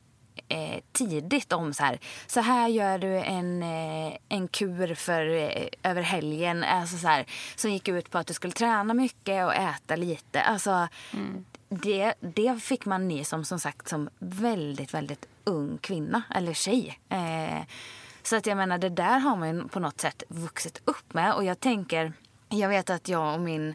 eh, 0.48 0.80
tidigt 0.92 1.52
om 1.52 1.74
så 1.74 1.82
här, 1.82 1.98
så 2.26 2.40
här 2.40 2.68
gör 2.68 2.98
du 2.98 3.18
en, 3.18 3.62
eh, 3.62 4.16
en 4.28 4.48
kur 4.48 4.94
för 4.94 5.26
eh, 5.26 5.68
över 5.82 6.02
helgen. 6.02 6.64
Alltså 6.64 6.96
så 6.96 7.08
här, 7.08 7.26
som 7.56 7.70
gick 7.72 7.88
ut 7.88 8.10
på 8.10 8.18
att 8.18 8.26
du 8.26 8.34
skulle 8.34 8.52
träna 8.52 8.94
mycket 8.94 9.44
och 9.46 9.54
äta 9.54 9.96
lite. 9.96 10.42
Alltså, 10.42 10.88
mm. 11.12 11.44
det, 11.68 12.14
det 12.20 12.62
fick 12.62 12.84
man 12.84 13.08
ny 13.08 13.24
som, 13.24 13.44
som 13.44 13.60
sagt 13.60 13.88
som 13.88 14.08
väldigt, 14.18 14.94
väldigt 14.94 15.26
ung 15.44 15.78
kvinna 15.78 16.22
eller 16.34 16.52
tjej. 16.52 16.98
Eh, 17.08 17.62
så 18.22 18.36
att 18.36 18.46
jag 18.46 18.56
menar, 18.56 18.78
det 18.78 18.88
där 18.88 19.18
har 19.18 19.36
man 19.36 19.68
på 19.68 19.80
något 19.80 20.00
sätt 20.00 20.22
vuxit 20.28 20.80
upp 20.84 21.14
med. 21.14 21.34
Och 21.34 21.44
jag 21.44 21.60
tänker, 21.60 22.12
jag 22.48 22.68
vet 22.68 22.90
att 22.90 23.08
jag 23.08 23.34
och 23.34 23.40
min 23.40 23.74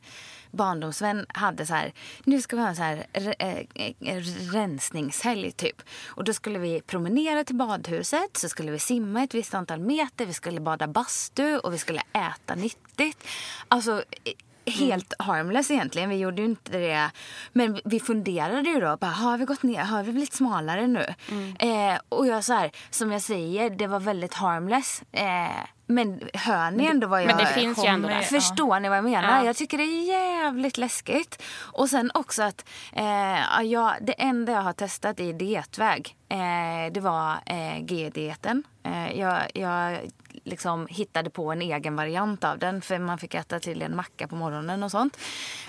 barndomsvän 0.53 1.25
hade 1.29 1.65
så 1.65 1.73
här, 1.73 1.93
nu 2.23 2.41
ska 2.41 2.55
vi 2.55 2.61
ha 2.61 2.69
en 2.69 2.75
så 2.75 2.81
här 2.81 3.05
äh, 3.39 4.15
rensningshelg 4.53 5.51
typ. 5.51 5.81
Och 6.05 6.23
då 6.23 6.33
skulle 6.33 6.59
vi 6.59 6.81
promenera 6.81 7.43
till 7.43 7.55
badhuset, 7.55 8.37
så 8.37 8.49
skulle 8.49 8.71
vi 8.71 8.79
simma 8.79 9.23
ett 9.23 9.33
visst 9.33 9.53
antal 9.53 9.79
meter, 9.79 10.25
vi 10.25 10.33
skulle 10.33 10.59
bada 10.59 10.87
bastu 10.87 11.57
och 11.57 11.73
vi 11.73 11.77
skulle 11.77 12.01
äta 12.13 12.55
nyttigt. 12.55 13.27
Alltså 13.67 14.03
helt 14.65 15.13
mm. 15.19 15.29
harmless 15.29 15.71
egentligen. 15.71 16.09
Vi 16.09 16.15
gjorde 16.15 16.41
ju 16.41 16.47
inte 16.47 16.71
det. 16.71 17.11
Men 17.53 17.79
vi 17.85 17.99
funderade 17.99 18.69
ju 18.69 18.79
då. 18.79 18.97
Bara, 18.97 19.11
har 19.11 19.37
vi 19.37 19.45
gått 19.45 19.63
ner? 19.63 19.83
Har 19.83 20.03
vi 20.03 20.11
blivit 20.11 20.33
smalare 20.33 20.87
nu? 20.87 21.05
Mm. 21.31 21.55
Eh, 21.59 21.99
och 22.09 22.27
jag 22.27 22.43
så 22.43 22.53
här, 22.53 22.71
som 22.89 23.11
jag 23.11 23.21
säger, 23.21 23.69
det 23.69 23.87
var 23.87 23.99
väldigt 23.99 24.33
harmless. 24.33 25.03
Eh, 25.11 25.63
men 25.85 26.29
hör 26.33 26.71
ni 26.71 26.85
ändå 26.85 27.07
vad 27.07 27.21
jag... 27.21 27.27
Men 27.27 27.37
det 27.37 27.45
finns 27.45 27.83
ju 27.83 27.87
ändå 27.87 28.07
där. 28.07 28.21
Förstår 28.21 28.79
ni 28.79 28.89
vad 28.89 28.97
jag 28.97 29.03
menar? 29.03 29.37
Ja. 29.37 29.45
Jag 29.45 29.55
tycker 29.55 29.77
det 29.77 29.83
är 29.83 30.07
jävligt 30.07 30.77
läskigt. 30.77 31.41
Och 31.57 31.89
sen 31.89 32.11
också 32.13 32.43
att 32.43 32.65
eh, 32.93 33.61
jag, 33.63 33.93
det 34.01 34.13
enda 34.13 34.51
jag 34.51 34.61
har 34.61 34.73
testat 34.73 35.19
i 35.19 35.33
dietväg, 35.33 36.15
eh, 36.29 36.93
det 36.93 36.99
var 36.99 37.37
eh, 37.45 37.79
G-dieten. 37.79 38.63
Eh, 38.83 39.19
jag, 39.19 39.41
jag 39.53 39.99
liksom 40.43 40.87
hittade 40.89 41.29
på 41.29 41.51
en 41.51 41.61
egen 41.61 41.95
variant 41.95 42.43
av 42.43 42.59
den 42.59 42.81
för 42.81 42.99
man 42.99 43.17
fick 43.17 43.33
äta 43.33 43.59
till 43.59 43.81
en 43.81 43.95
macka 43.95 44.27
på 44.27 44.35
morgonen 44.35 44.83
och 44.83 44.91
sånt. 44.91 45.17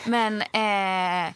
Men 0.06 0.42
eh, 0.42 1.32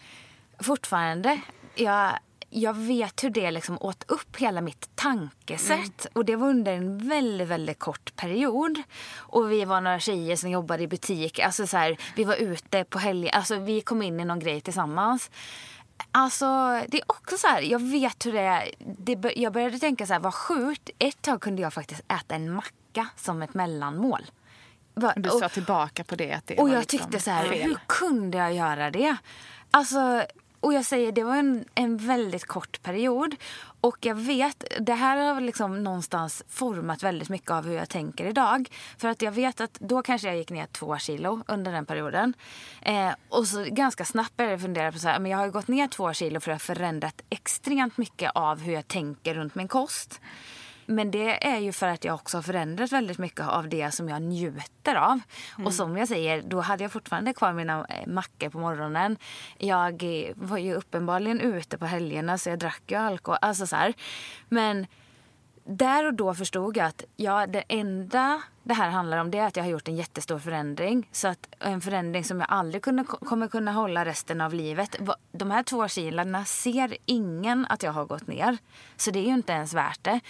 fortfarande, 0.58 1.40
jag 1.74 2.12
jag 2.50 2.76
vet 2.76 3.24
hur 3.24 3.30
det 3.30 3.50
liksom 3.50 3.78
åt 3.80 4.04
upp 4.11 4.37
hela 4.37 4.61
mitt 4.61 4.90
tankesätt. 4.94 6.06
Mm. 6.06 6.12
Och 6.12 6.24
det 6.24 6.37
var 6.37 6.48
under 6.48 6.72
en 6.72 7.08
väldigt, 7.08 7.48
väldigt 7.48 7.78
kort 7.78 8.16
period. 8.16 8.82
Och 9.16 9.52
vi 9.52 9.64
var 9.64 9.80
några 9.80 10.00
tjejer 10.00 10.37
som 10.37 10.50
jobbade 10.50 10.82
i 10.82 10.88
butik. 10.88 11.38
Alltså 11.38 11.66
så 11.66 11.76
här, 11.76 11.96
vi 12.16 12.24
var 12.24 12.34
ute 12.34 12.84
på 12.84 12.98
helger. 12.98 13.30
Alltså 13.30 13.56
vi 13.56 13.80
kom 13.80 14.02
in 14.02 14.20
i 14.20 14.24
någon 14.24 14.38
grej 14.38 14.61
tillsammans. 14.61 15.30
Alltså, 16.11 16.46
det 16.88 16.98
är 16.98 17.04
också 17.06 17.37
så 17.37 17.46
här, 17.46 17.62
jag 17.62 17.82
vet 17.82 18.26
hur 18.26 18.32
det 18.32 18.40
är. 18.40 18.70
Det, 18.78 19.32
jag 19.37 19.52
började 19.52 19.78
tänka 19.78 20.06
så 20.06 20.12
här, 20.12 20.20
vad 20.20 20.34
sjukt. 20.34 20.90
Ett 20.98 21.22
tag 21.22 21.40
kunde 21.40 21.62
jag 21.62 21.72
faktiskt 21.72 22.00
äta 22.00 22.34
en 22.34 22.52
macka 22.52 23.08
som 23.16 23.42
ett 23.42 23.54
mellanmål. 23.54 24.22
Du 25.16 25.30
sa 25.30 25.48
tillbaka 25.48 26.04
på 26.04 26.16
det? 26.16 26.32
Att 26.32 26.46
det 26.46 26.56
och 26.56 26.68
jag 26.68 26.78
liksom 26.78 26.98
tyckte 26.98 27.20
så 27.20 27.30
här, 27.30 27.48
fel. 27.48 27.62
hur 27.62 27.78
kunde 27.87 28.38
jag 28.38 28.54
göra 28.54 28.90
det? 28.90 29.16
Alltså, 29.70 30.24
och 30.61 30.75
jag 30.75 30.85
säger, 30.85 31.12
det 31.12 31.25
var 31.25 31.37
en, 31.37 31.64
en 31.75 31.97
väldigt 31.97 32.47
kort 32.47 32.83
period. 32.83 33.37
Och 33.81 33.97
jag 34.01 34.14
vet, 34.14 34.64
det 34.81 34.94
här 34.94 35.16
har 35.16 35.40
liksom 35.40 35.85
någonstans 35.85 36.42
format 36.49 37.03
väldigt 37.03 37.29
mycket 37.29 37.51
av 37.51 37.66
hur 37.66 37.75
jag 37.75 37.88
tänker 37.88 38.25
idag. 38.25 38.68
För 38.99 39.09
att 39.09 39.23
jag 39.23 39.33
vet 39.33 39.61
att 39.61 39.75
då 39.81 40.03
kanske 40.03 40.29
jag 40.29 40.37
gick 40.37 40.51
ner 40.51 40.66
två 40.66 40.99
kilo 40.99 41.42
under 41.47 41.73
den 41.73 41.87
perioden. 41.87 42.35
Eh, 42.83 43.11
och 43.29 43.47
så 43.47 43.64
ganska 43.64 44.05
snabbt 44.05 44.37
började 44.37 44.55
jag 44.55 44.61
fundera 44.61 44.92
på 44.92 44.99
så 44.99 45.09
här, 45.09 45.18
men 45.18 45.31
jag 45.31 45.38
har 45.38 45.49
gått 45.49 45.68
ner 45.68 45.88
två 45.88 46.12
kilo 46.12 46.40
för 46.40 46.51
att 46.51 46.55
jag 46.66 46.71
har 46.71 46.75
förändrat 46.75 47.23
extremt 47.31 47.97
mycket 47.97 48.31
av 48.35 48.61
hur 48.61 48.73
jag 48.73 48.88
tänker 48.88 49.35
runt 49.35 49.55
min 49.55 49.68
kost. 49.68 50.21
Men 50.90 51.11
det 51.11 51.46
är 51.46 51.59
ju 51.59 51.72
för 51.72 51.87
att 51.87 52.05
jag 52.05 52.14
också 52.14 52.37
har 52.37 52.42
förändrat 52.42 52.92
väldigt 52.92 53.18
mycket 53.18 53.48
av 53.48 53.68
det 53.68 53.90
som 53.90 54.09
jag 54.09 54.22
njuter 54.22 54.94
av. 54.94 55.20
Mm. 55.55 55.66
Och 55.66 55.74
som 55.74 55.96
jag 55.96 56.09
säger, 56.09 56.42
då 56.42 56.61
hade 56.61 56.85
jag 56.85 56.92
fortfarande 56.92 57.33
kvar 57.33 57.53
mina 57.53 57.87
eh, 57.88 58.07
mackor 58.07 58.48
på 58.48 58.59
morgonen. 58.59 59.16
Jag 59.59 60.03
eh, 60.03 60.33
var 60.35 60.59
ju 60.59 60.74
uppenbarligen 60.74 61.40
ute 61.40 61.79
på 61.79 61.87
helgerna 61.87 62.38
så 62.38 62.48
jag 62.48 62.59
drack 62.59 62.83
ju 62.87 62.96
alkohol. 62.96 63.38
Alltså 63.42 63.66
så 63.66 63.77
här. 63.77 63.94
Men 64.48 64.87
där 65.68 66.07
och 66.07 66.14
då 66.14 66.35
förstod 66.35 66.76
jag 66.76 66.87
att 66.87 67.04
ja, 67.16 67.46
det 67.46 67.64
enda 67.68 68.42
det 68.68 68.74
här 68.74 68.90
handlar 68.90 69.18
om 69.18 69.31
det 69.31 69.38
är 69.38 69.46
att 69.46 69.57
jag 69.57 69.64
har 69.64 69.70
gjort 69.70 69.88
en 69.88 69.96
jättestor 69.96 70.38
förändring. 70.38 71.09
Så 71.12 71.28
att 71.28 71.48
en 71.59 71.81
förändring 71.81 72.24
som 72.24 72.40
jag 72.40 72.46
aldrig 72.50 72.83
kunde, 72.83 73.04
kommer 73.04 73.48
kunna 73.48 73.72
hålla 73.72 74.04
resten 74.04 74.40
av 74.40 74.54
livet. 74.54 74.96
De 75.33 75.50
här 75.50 75.62
två 75.62 75.88
kilona 75.88 76.44
ser 76.44 76.96
ingen 77.07 77.66
att 77.68 77.83
jag 77.83 77.92
har 77.92 78.04
gått 78.04 78.26
ner. 78.26 78.59
Så 78.96 79.11
det 79.11 79.18
är 79.18 79.24
ju 79.24 79.35
inte 79.35 79.52
ens 79.52 79.74
värt 79.74 80.04
det. 80.04 80.20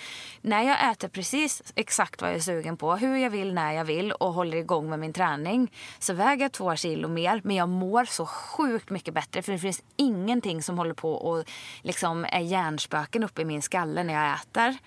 När 0.40 0.62
jag 0.62 0.90
äter 0.90 1.08
precis 1.08 1.62
exakt 1.74 2.22
vad 2.22 2.30
jag 2.30 2.36
är 2.36 2.40
sugen 2.40 2.76
på, 2.76 2.96
hur 2.96 3.16
jag 3.16 3.30
vill, 3.30 3.54
när 3.54 3.72
jag 3.72 3.84
vill 3.84 4.12
och 4.12 4.34
håller 4.34 4.56
igång 4.56 4.90
med 4.90 4.98
min 4.98 5.12
träning 5.12 5.72
så 5.98 6.14
väger 6.14 6.44
jag 6.44 6.52
två 6.52 6.76
kilo 6.76 7.08
mer. 7.08 7.40
Men 7.44 7.56
jag 7.56 7.68
mår 7.68 8.04
så 8.04 8.26
sjukt 8.26 8.90
mycket 8.90 9.14
bättre 9.14 9.42
för 9.42 9.52
det 9.52 9.58
finns 9.58 9.82
ingenting 9.96 10.62
som 10.62 10.78
håller 10.78 10.94
på 10.94 11.12
och 11.12 11.44
liksom 11.82 12.24
är 12.24 12.40
hjärnspöken 12.40 13.24
uppe 13.24 13.42
i 13.42 13.44
min 13.44 13.62
skalle 13.62 14.02
när 14.04 14.14
jag 14.14 14.34
äter 14.34 14.78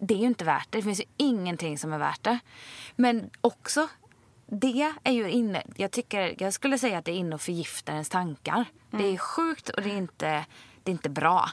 det 0.00 0.14
är 0.14 0.18
ju 0.18 0.26
inte 0.26 0.44
värt 0.44 0.66
det. 0.70 0.78
Det 0.78 0.82
finns 0.82 1.00
ju 1.00 1.04
ingenting 1.16 1.78
som 1.78 1.92
är 1.92 1.98
värt 1.98 2.22
det. 2.22 2.38
Men 2.96 3.30
också, 3.40 3.88
det 4.46 4.92
är 5.02 5.12
ju 5.12 5.30
inne, 5.30 5.62
jag, 5.76 5.90
tycker, 5.90 6.34
jag 6.38 6.54
skulle 6.54 6.78
säga 6.78 6.98
att 6.98 7.04
det 7.04 7.12
är 7.12 7.16
inne 7.16 7.34
och 7.34 7.40
förgiftar 7.40 7.92
ens 7.92 8.08
tankar. 8.08 8.54
Mm. 8.54 8.66
Det 8.90 9.04
är 9.04 9.08
mm. 9.08 9.18
sjukt 9.18 9.68
och 9.68 9.82
det 9.82 9.90
är 9.90 9.96
inte, 9.96 10.44
det 10.82 10.90
är 10.90 10.92
inte 10.92 11.10
bra. 11.10 11.50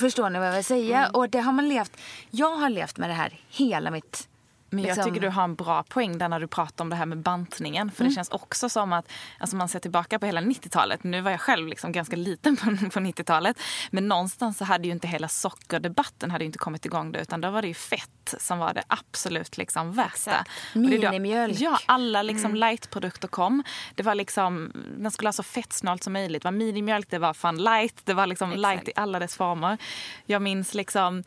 Förstår 0.00 0.30
ni 0.30 0.38
vad 0.38 0.48
jag 0.48 0.54
vill 0.54 0.64
säga? 0.64 0.98
Mm. 0.98 1.10
Och 1.14 1.28
det 1.28 1.40
har 1.40 1.52
man 1.52 1.68
levt, 1.68 1.96
jag 2.30 2.56
har 2.56 2.68
levt 2.68 2.98
med 2.98 3.10
det 3.10 3.14
här 3.14 3.40
hela 3.48 3.90
mitt 3.90 4.28
men 4.74 4.84
jag 4.84 4.96
liksom... 4.96 5.04
tycker 5.04 5.20
du 5.20 5.28
har 5.28 5.44
en 5.44 5.54
bra 5.54 5.82
poäng 5.82 6.18
där 6.18 6.28
när 6.28 6.40
du 6.40 6.46
pratar 6.46 6.84
om 6.84 6.90
det 6.90 6.96
här 6.96 7.06
med 7.06 7.18
bantningen. 7.18 7.90
För 7.90 8.02
mm. 8.02 8.10
det 8.10 8.14
känns 8.14 8.28
också 8.28 8.68
som 8.68 8.92
att, 8.92 9.12
alltså 9.38 9.56
man 9.56 9.68
ser 9.68 9.78
tillbaka 9.78 10.18
på 10.18 10.26
hela 10.26 10.40
90-talet. 10.40 11.04
Nu 11.04 11.20
var 11.20 11.30
jag 11.30 11.40
själv 11.40 11.68
liksom 11.68 11.92
ganska 11.92 12.16
liten 12.16 12.56
på, 12.56 12.64
på 12.64 13.00
90-talet. 13.00 13.60
Men 13.90 14.08
någonstans 14.08 14.58
så 14.58 14.64
hade 14.64 14.86
ju 14.86 14.92
inte 14.92 15.08
hela 15.08 15.28
sockerdebatten 15.28 16.30
hade 16.30 16.44
inte 16.44 16.58
kommit 16.58 16.86
igång 16.86 17.12
då. 17.12 17.18
Utan 17.20 17.40
då 17.40 17.50
var 17.50 17.62
det 17.62 17.68
ju 17.68 17.74
fett 17.74 18.34
som 18.38 18.58
var 18.58 18.74
det 18.74 18.82
absolut 18.88 19.56
liksom 19.56 19.92
värsta. 19.92 20.44
Minimjölk. 20.74 21.60
Ja, 21.60 21.78
alla 21.86 22.22
liksom 22.22 22.50
mm. 22.50 22.60
lightprodukter 22.60 23.28
kom. 23.28 23.62
Det 23.94 24.02
var 24.02 24.14
liksom, 24.14 24.72
man 24.98 25.10
skulle 25.10 25.28
ha 25.28 25.32
så 25.32 25.42
fettsnålt 25.42 26.02
som 26.02 26.12
möjligt. 26.12 26.42
Det 26.42 26.46
var 26.46 26.52
minimjölk, 26.52 27.10
det 27.10 27.18
var 27.18 27.34
fun 27.34 27.56
light, 27.56 28.00
det 28.04 28.14
var 28.14 28.26
liksom 28.26 28.50
light 28.50 28.88
i 28.88 28.92
alla 28.96 29.18
dess 29.18 29.36
former. 29.36 29.78
Jag 30.26 30.42
minns 30.42 30.74
liksom 30.74 31.24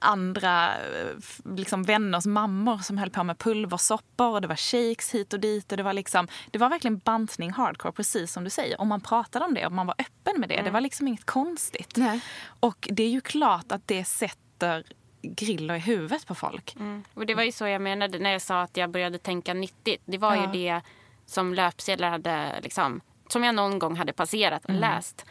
andra 0.00 0.74
eh, 0.74 1.56
liksom, 1.56 1.82
vänners 1.82 2.26
mammor 2.26 2.78
som 2.78 2.98
höll 2.98 3.10
på 3.10 3.24
med 3.24 3.38
pulversoppor 3.38 4.28
och 4.28 4.40
det 4.40 4.48
var 4.48 4.56
shakes 4.56 5.14
hit 5.14 5.32
och 5.32 5.40
dit. 5.40 5.72
Och 5.72 5.76
det, 5.76 5.82
var 5.82 5.92
liksom, 5.92 6.28
det 6.50 6.58
var 6.58 6.68
verkligen 6.68 6.98
bantning 6.98 7.52
hardcore, 7.52 7.92
precis 7.92 8.32
som 8.32 8.44
du 8.44 8.50
säger. 8.50 8.80
Om 8.80 8.88
man 8.88 9.00
pratade 9.00 9.44
om 9.44 9.54
det 9.54 9.66
och 9.66 9.72
man 9.72 9.86
var 9.86 9.94
öppen 9.98 10.40
med 10.40 10.48
det. 10.48 10.54
Mm. 10.54 10.64
Det 10.64 10.70
var 10.70 10.80
liksom 10.80 11.08
inget 11.08 11.26
konstigt. 11.26 11.96
Nej. 11.96 12.20
Och 12.60 12.88
det 12.90 13.02
är 13.02 13.08
ju 13.08 13.20
klart 13.20 13.72
att 13.72 13.88
det 13.88 14.04
sätter 14.04 14.84
griller 15.22 15.74
i 15.74 15.78
huvudet 15.78 16.26
på 16.26 16.34
folk. 16.34 16.76
Mm. 16.76 17.04
Och 17.14 17.26
det 17.26 17.34
var 17.34 17.42
ju 17.42 17.52
så 17.52 17.66
jag 17.66 17.82
menade 17.82 18.18
när 18.18 18.32
jag 18.32 18.42
sa 18.42 18.62
att 18.62 18.76
jag 18.76 18.90
började 18.90 19.18
tänka 19.18 19.54
nyttigt. 19.54 20.02
Det 20.04 20.18
var 20.18 20.36
ja. 20.36 20.40
ju 20.40 20.52
det 20.52 20.80
som 21.26 21.54
löpsedlar 21.54 22.10
hade 22.10 22.60
liksom, 22.62 23.00
som 23.28 23.44
jag 23.44 23.54
någon 23.54 23.78
gång 23.78 23.96
hade 23.96 24.12
passerat 24.12 24.64
och 24.64 24.70
mm. 24.70 24.80
läst. 24.80 25.26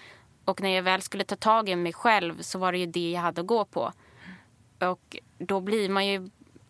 Och 0.46 0.62
när 0.62 0.70
jag 0.70 0.84
väl 0.84 1.02
skulle 1.02 1.24
ta 1.24 1.36
tag 1.36 1.70
i 1.70 1.76
mig 1.76 1.94
själv 1.94 2.42
så 2.42 2.60
var 2.60 2.72
det 2.72 2.78
ju 2.78 2.86
det 2.86 3.12
jag 3.12 3.22
hade 3.22 3.42
att 3.42 3.48
gå 3.48 3.66
på. 3.66 3.94
Och 4.80 5.18
då 5.38 5.62
blir 5.62 5.90
man 5.90 6.08
ju 6.08 6.16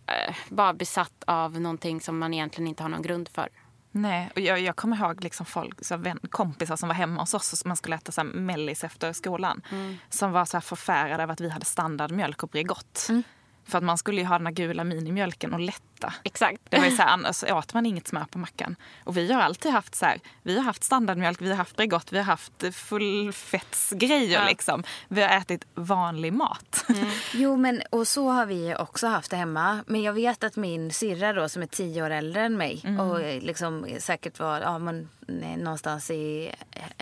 eh, 0.08 0.36
bara 0.50 0.74
besatt 0.74 1.24
av 1.28 1.62
någonting 1.62 2.02
som 2.02 2.20
man 2.20 2.34
egentligen 2.34 2.68
inte 2.68 2.84
har 2.84 2.90
någon 2.90 3.02
grund 3.02 3.30
för. 3.30 3.50
Nej, 3.92 4.32
och 4.36 4.42
jag, 4.42 4.60
jag 4.60 4.76
kommer 4.76 4.98
ihåg 4.98 5.24
liksom 5.24 5.46
folk, 5.46 5.86
så 5.86 5.98
vän, 5.98 6.20
kompisar 6.30 6.76
som 6.76 6.90
var 6.90 6.96
hemma 6.96 7.22
hos 7.22 7.34
oss 7.34 7.62
och 7.62 7.68
man 7.68 7.78
skulle 7.78 7.96
äta 7.96 8.12
så 8.12 8.24
mellis 8.24 8.84
efter 8.84 9.14
skolan. 9.14 9.62
Mm. 9.72 9.98
Som 10.10 10.32
var 10.32 10.46
så 10.46 10.62
förfärade 10.62 11.24
över 11.24 11.34
att 11.34 11.42
vi 11.42 11.50
hade 11.50 11.66
standardmjölk 11.66 12.44
och 12.44 12.50
Bregott. 12.50 13.06
Mm. 13.10 13.24
För 13.66 13.78
att 13.78 13.84
man 13.84 13.98
skulle 13.98 14.22
ju 14.22 14.28
ha 14.28 14.38
den 14.38 14.48
här 14.48 14.54
gula 14.54 14.84
minimjölken 14.84 15.54
och 15.54 15.60
lätta. 16.00 16.14
Exakt. 16.24 16.62
Det 16.70 16.78
var 16.78 16.86
ju 16.86 16.92
så 16.92 17.02
här, 17.02 17.10
annars 17.10 17.44
åt 17.44 17.74
man 17.74 17.86
inget 17.86 18.08
smör 18.08 18.26
på 18.32 18.38
mackan. 18.38 18.76
Och 19.04 19.18
vi 19.18 19.34
har 19.34 19.42
alltid 19.42 19.72
haft 19.72 19.96
så 19.96 20.06
här, 20.06 20.20
vi 20.44 20.58
har 20.58 20.64
haft 20.64 20.84
standardmjölk, 20.84 21.42
vi 21.42 21.50
har 21.50 21.56
haft 21.56 21.76
Bregott, 21.76 22.14
vi 22.14 22.18
har 22.18 22.26
haft 22.26 22.64
fullfettsgrejer 22.74 24.42
ja. 24.42 24.48
liksom. 24.48 24.84
Vi 25.08 25.22
har 25.22 25.30
ätit 25.30 25.66
vanlig 25.76 26.34
mat. 26.34 26.86
Mm. 26.90 27.10
Jo 27.34 27.58
men 27.58 27.82
och 27.92 28.08
så 28.08 28.30
har 28.30 28.46
vi 28.46 28.76
också 28.76 29.08
haft 29.08 29.32
det 29.32 29.38
hemma. 29.38 29.84
Men 29.88 30.02
jag 30.02 30.14
vet 30.14 30.44
att 30.44 30.56
min 30.56 30.92
syrra 30.92 31.34
då 31.34 31.50
som 31.50 31.62
är 31.62 31.68
tio 31.68 32.04
år 32.04 32.10
äldre 32.10 32.42
än 32.42 32.58
mig 32.58 32.82
mm. 32.84 33.00
och 33.00 33.20
liksom 33.20 33.88
säkert 34.00 34.40
var, 34.40 34.62
ja 34.62 34.80
men 34.80 35.10
någonstans 35.58 36.12
i 36.12 36.52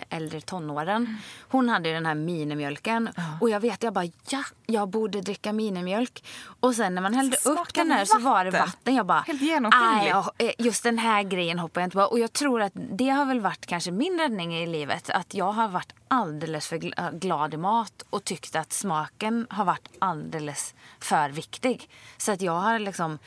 äldre 0.08 0.40
tonåren. 0.40 1.04
Mm. 1.04 1.16
Hon 1.48 1.68
hade 1.68 1.92
den 1.92 2.06
här 2.06 2.14
minimjölken. 2.14 3.08
Ja. 3.16 3.22
Och 3.40 3.50
jag 3.50 3.60
vet, 3.60 3.82
jag 3.82 3.92
bara 3.92 4.10
ja, 4.28 4.44
jag 4.66 4.88
borde 4.88 5.20
dricka 5.20 5.52
minimjölk. 5.52 6.24
Och 6.60 6.74
sen 6.74 6.94
när 6.94 7.02
man 7.02 7.14
hällde 7.14 7.36
upp 7.44 7.74
den 7.74 7.90
här 7.90 8.04
så 8.04 8.18
var 8.18 8.44
det 8.44 8.50
vatten 8.50 8.87
maten. 8.90 8.96
Jag 8.96 9.06
bara, 9.06 9.20
Helt 9.20 9.42
genomskinlig. 9.42 10.00
"Aj, 10.00 10.08
ja, 10.08 10.32
eh, 10.38 10.52
just 10.58 10.82
den 10.82 10.98
här 10.98 11.22
grejen 11.22 11.58
hoppar 11.58 11.80
jag 11.80 11.86
inte 11.86 11.96
på. 11.96 12.02
Och 12.02 12.18
jag 12.18 12.32
tror 12.32 12.62
att 12.62 12.72
det 12.74 13.08
har 13.08 13.24
väl 13.24 13.40
varit 13.40 13.66
kanske 13.66 13.90
min 13.90 14.18
räddning 14.18 14.56
i 14.56 14.66
livet. 14.66 15.10
Att 15.10 15.34
jag 15.34 15.52
har 15.52 15.68
varit 15.68 15.92
alldeles 16.08 16.66
för 16.68 16.76
gl- 16.76 17.18
glad 17.18 17.54
i 17.54 17.56
mat 17.56 18.04
och 18.10 18.24
tyckt 18.24 18.56
att 18.56 18.72
smaken 18.72 19.46
har 19.50 19.64
varit 19.64 19.88
alldeles 19.98 20.74
för 21.00 21.30
viktig. 21.30 21.90
Så 22.16 22.32
att 22.32 22.40
jag 22.42 22.52
har 22.52 22.78
liksom, 22.78 23.18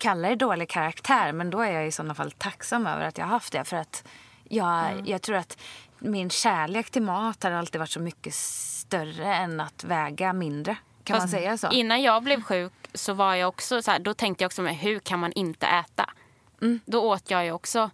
kallar 0.00 0.28
det 0.28 0.36
dålig 0.36 0.68
karaktär, 0.68 1.32
men 1.32 1.50
då 1.50 1.60
är 1.60 1.70
jag 1.72 1.86
i 1.86 1.92
sådana 1.92 2.14
fall 2.14 2.30
tacksam 2.32 2.86
över 2.86 3.04
att 3.04 3.18
jag 3.18 3.24
har 3.24 3.30
haft 3.30 3.52
det. 3.52 3.64
För 3.64 3.76
att 3.76 4.04
jag, 4.48 5.08
jag 5.08 5.22
tror 5.22 5.36
att 5.36 5.58
min 5.98 6.30
kärlek 6.30 6.90
till 6.90 7.02
mat 7.02 7.42
har 7.42 7.50
alltid 7.50 7.78
varit 7.78 7.90
så 7.90 8.00
mycket 8.00 8.34
större 8.34 9.34
än 9.34 9.60
att 9.60 9.84
väga 9.84 10.32
mindre. 10.32 10.76
Kan 11.08 11.14
man 11.14 11.20
Fast 11.20 11.32
säga 11.32 11.58
så? 11.58 11.68
Innan 11.70 12.02
jag 12.02 12.22
blev 12.22 12.42
sjuk 12.42 12.72
så 12.94 13.12
var 13.12 13.34
jag 13.34 13.48
också 13.48 13.82
så 13.82 13.90
här, 13.90 13.98
då 13.98 14.14
tänkte 14.14 14.44
jag 14.44 14.48
också 14.48 14.62
med 14.62 14.76
hur 14.76 14.98
kan 14.98 15.18
man 15.18 15.32
inte 15.32 15.66
äta? 15.66 16.10
Mm. 16.62 16.80
Då 16.86 17.02
åt 17.02 17.30
jag 17.30 17.44
ju 17.44 17.52
också 17.52 17.90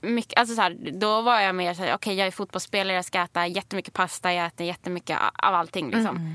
mycket, 0.00 0.38
alltså 0.38 0.54
så 0.54 0.62
här, 0.62 0.76
då 0.92 1.22
var 1.22 1.40
jag 1.40 1.54
mer 1.54 1.74
så 1.74 1.82
här, 1.82 1.94
okej 1.94 2.14
jag 2.14 2.26
är 2.26 2.30
fotbollsspelare, 2.30 2.96
jag 2.96 3.04
ska 3.04 3.20
äta 3.22 3.46
jättemycket 3.46 3.94
pasta, 3.94 4.32
jag 4.32 4.46
äter 4.46 4.66
jättemycket 4.66 5.18
av 5.18 5.54
allting 5.54 5.90
liksom. 5.90 6.16
Mm. 6.16 6.34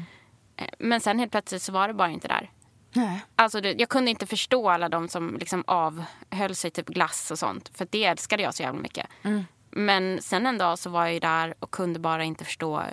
Men 0.80 1.02
sen 1.02 1.20
helt 1.20 1.32
plötsligt 1.32 1.62
så 1.62 1.72
var 1.72 1.88
det 1.88 1.94
bara 1.94 2.10
inte 2.10 2.28
där. 2.28 2.52
Nej. 2.94 3.22
Alltså 3.36 3.62
det, 3.62 3.74
jag 3.80 3.90
kunde 3.90 4.12
inte 4.12 4.26
förstå 4.26 4.70
alla 4.70 4.90
de 4.90 5.08
som 5.08 5.38
liksom 5.38 5.64
avhöll 5.68 6.56
sig 6.56 6.72
typ 6.72 6.88
glass 6.88 7.32
och 7.32 7.40
sånt. 7.40 7.72
För 7.78 7.88
det 7.90 8.06
älskade 8.06 8.44
jag 8.44 8.54
så 8.54 8.64
jävla 8.64 8.82
mycket. 8.82 9.08
Mm. 9.24 9.46
Men 9.70 10.22
sen 10.22 10.48
en 10.48 10.58
dag 10.58 10.80
så 10.80 10.90
var 10.90 11.06
jag 11.06 11.14
ju 11.14 11.20
där 11.20 11.54
och 11.60 11.72
kunde 11.72 12.00
bara 12.00 12.24
inte 12.24 12.46
förstå 12.46 12.84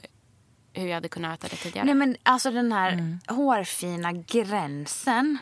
hur 0.72 0.86
jag 0.86 0.94
hade 0.94 1.08
kunnat 1.08 1.38
äta 1.44 1.48
det 1.50 1.56
tidigare. 1.62 1.86
Nej 1.86 1.94
men 1.94 2.16
alltså 2.22 2.50
den 2.50 2.72
här 2.72 2.92
Mm. 2.92 3.18
hårfina 3.26 4.12
gränsen 4.12 5.38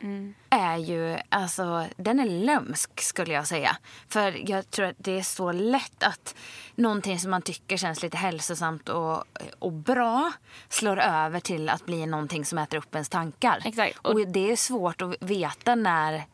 är 0.50 0.76
ju, 0.76 1.18
alltså 1.28 1.86
den 1.96 2.20
är 2.20 2.26
lömsk 2.26 3.00
skulle 3.00 3.32
jag 3.34 3.46
säga. 3.46 3.76
För 4.08 4.50
jag 4.50 4.70
tror 4.70 4.86
att 4.86 4.96
det 4.98 5.18
är 5.18 5.22
så 5.22 5.52
lätt 5.52 6.02
att 6.02 6.34
någonting 6.74 7.18
som 7.18 7.30
man 7.30 7.42
tycker 7.42 7.76
känns 7.76 8.02
lite 8.02 8.16
hälsosamt 8.16 8.88
och, 8.88 9.24
och 9.58 9.72
bra 9.72 10.32
slår 10.68 10.98
över 11.00 11.40
till 11.40 11.68
att 11.68 11.86
bli 11.86 12.06
någonting 12.06 12.44
som 12.44 12.58
äter 12.58 12.78
upp 12.78 12.94
ens 12.94 13.08
tankar. 13.08 13.62
Exakt. 13.64 13.98
Och, 13.98 14.10
Och- 14.10 14.28
det 14.28 14.50
är 14.52 14.56
svårt 14.56 15.02
att 15.02 15.14
veta 15.20 15.74
när, 15.74 16.24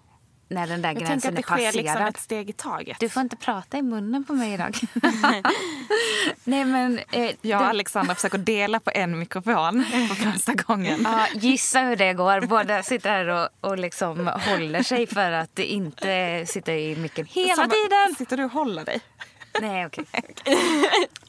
när 0.48 0.66
den 0.66 0.82
där 0.82 0.88
Jag 0.92 0.98
gränsen 1.02 1.28
att 1.28 1.34
det 1.36 1.40
är 1.40 1.42
sker 1.42 1.54
passerad. 1.54 1.74
liksom 1.74 2.02
ett 2.06 2.18
steg 2.18 2.50
i 2.50 2.52
taget. 2.52 2.96
Du 3.00 3.08
får 3.08 3.20
inte 3.22 3.36
prata 3.36 3.78
i 3.78 3.82
munnen 3.82 4.24
på 4.24 4.32
mig 4.32 4.52
idag. 4.54 4.78
Nej 6.44 6.64
men... 6.64 6.98
Eh, 7.10 7.22
Jag 7.22 7.58
och 7.60 7.64
det- 7.64 7.70
Alexandra 7.70 8.14
försöker 8.14 8.38
dela 8.38 8.80
på 8.80 8.90
en 8.94 9.18
mikrofon 9.18 9.84
för 10.08 10.14
första 10.32 10.54
gången. 10.54 11.00
Ja, 11.04 11.26
gissa 11.34 11.80
hur 11.80 11.96
det 11.96 12.12
går. 12.12 12.40
Båda 12.40 12.82
sitter 12.82 13.10
här 13.10 13.28
och, 13.28 13.48
och 13.60 13.78
liksom 13.78 14.26
håller 14.26 14.82
sig 14.82 15.06
för 15.06 15.32
att 15.32 15.58
inte 15.58 16.44
sitta 16.46 16.74
i 16.74 16.96
micken 16.96 17.26
hela 17.30 17.54
Samma- 17.54 17.68
tiden. 17.74 18.14
Sitter 18.18 18.36
du 18.36 18.44
och 18.44 18.50
håller 18.52 18.84
dig? 18.84 19.00
Nej, 19.60 19.86
okej. 19.86 20.04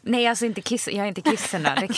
Nej, 0.01 0.27
alltså 0.27 0.45
inte 0.45 0.61
kiss, 0.61 0.87
jag 0.87 0.97
är 0.97 1.05
inte 1.07 1.21
kissnödig. 1.21 1.91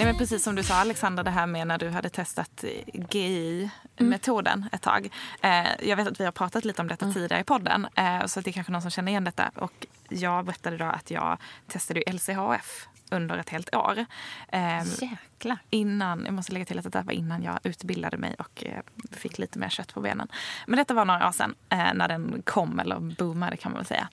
Nej, 0.00 0.06
men 0.06 0.18
precis 0.18 0.44
som 0.44 0.54
du 0.54 0.62
sa 0.62 0.74
Alexandra, 0.74 1.22
det 1.22 1.30
här 1.30 1.46
med 1.46 1.66
när 1.66 1.78
du 1.78 1.88
hade 1.88 2.08
testat 2.08 2.64
GI-metoden 3.10 4.68
ett 4.72 4.82
tag. 4.82 5.10
Eh, 5.42 5.88
jag 5.88 5.96
vet 5.96 6.08
att 6.08 6.20
vi 6.20 6.24
har 6.24 6.32
pratat 6.32 6.64
lite 6.64 6.82
om 6.82 6.88
detta 6.88 7.12
tidigare 7.12 7.40
i 7.40 7.44
podden, 7.44 7.86
eh, 7.94 8.26
så 8.26 8.40
det 8.40 8.50
är 8.50 8.52
kanske 8.52 8.72
någon 8.72 8.82
som 8.82 8.90
känner 8.90 9.12
igen 9.12 9.24
detta. 9.24 9.50
Och 9.54 9.86
jag 10.08 10.44
berättade 10.44 10.76
då 10.76 10.84
att 10.84 11.10
jag 11.10 11.38
testade 11.66 12.02
LCHF 12.12 12.88
under 13.10 13.38
ett 13.38 13.48
helt 13.48 13.74
år. 13.74 14.06
Eh, 14.48 14.82
Jäklar. 15.00 15.58
innan, 15.70 16.24
jag 16.24 16.34
måste 16.34 16.52
lägga 16.52 16.64
till 16.64 16.78
att 16.78 16.84
det 16.84 16.90
där 16.90 17.02
var 17.02 17.12
innan 17.12 17.42
jag 17.42 17.58
utbildade 17.62 18.16
mig 18.16 18.34
och 18.38 18.64
eh, 18.66 18.82
fick 19.10 19.38
lite 19.38 19.58
mer 19.58 19.68
kött 19.68 19.94
på 19.94 20.00
benen. 20.00 20.28
Men 20.66 20.76
detta 20.76 20.94
var 20.94 21.04
några 21.04 21.28
år 21.28 21.32
sedan 21.32 21.54
eh, 21.68 21.94
när 21.94 22.08
den 22.08 22.42
kom, 22.46 22.80
eller 22.80 23.00
boomade 23.00 23.56
kan 23.56 23.72
man 23.72 23.78
väl 23.78 23.86
säga. 23.86 24.08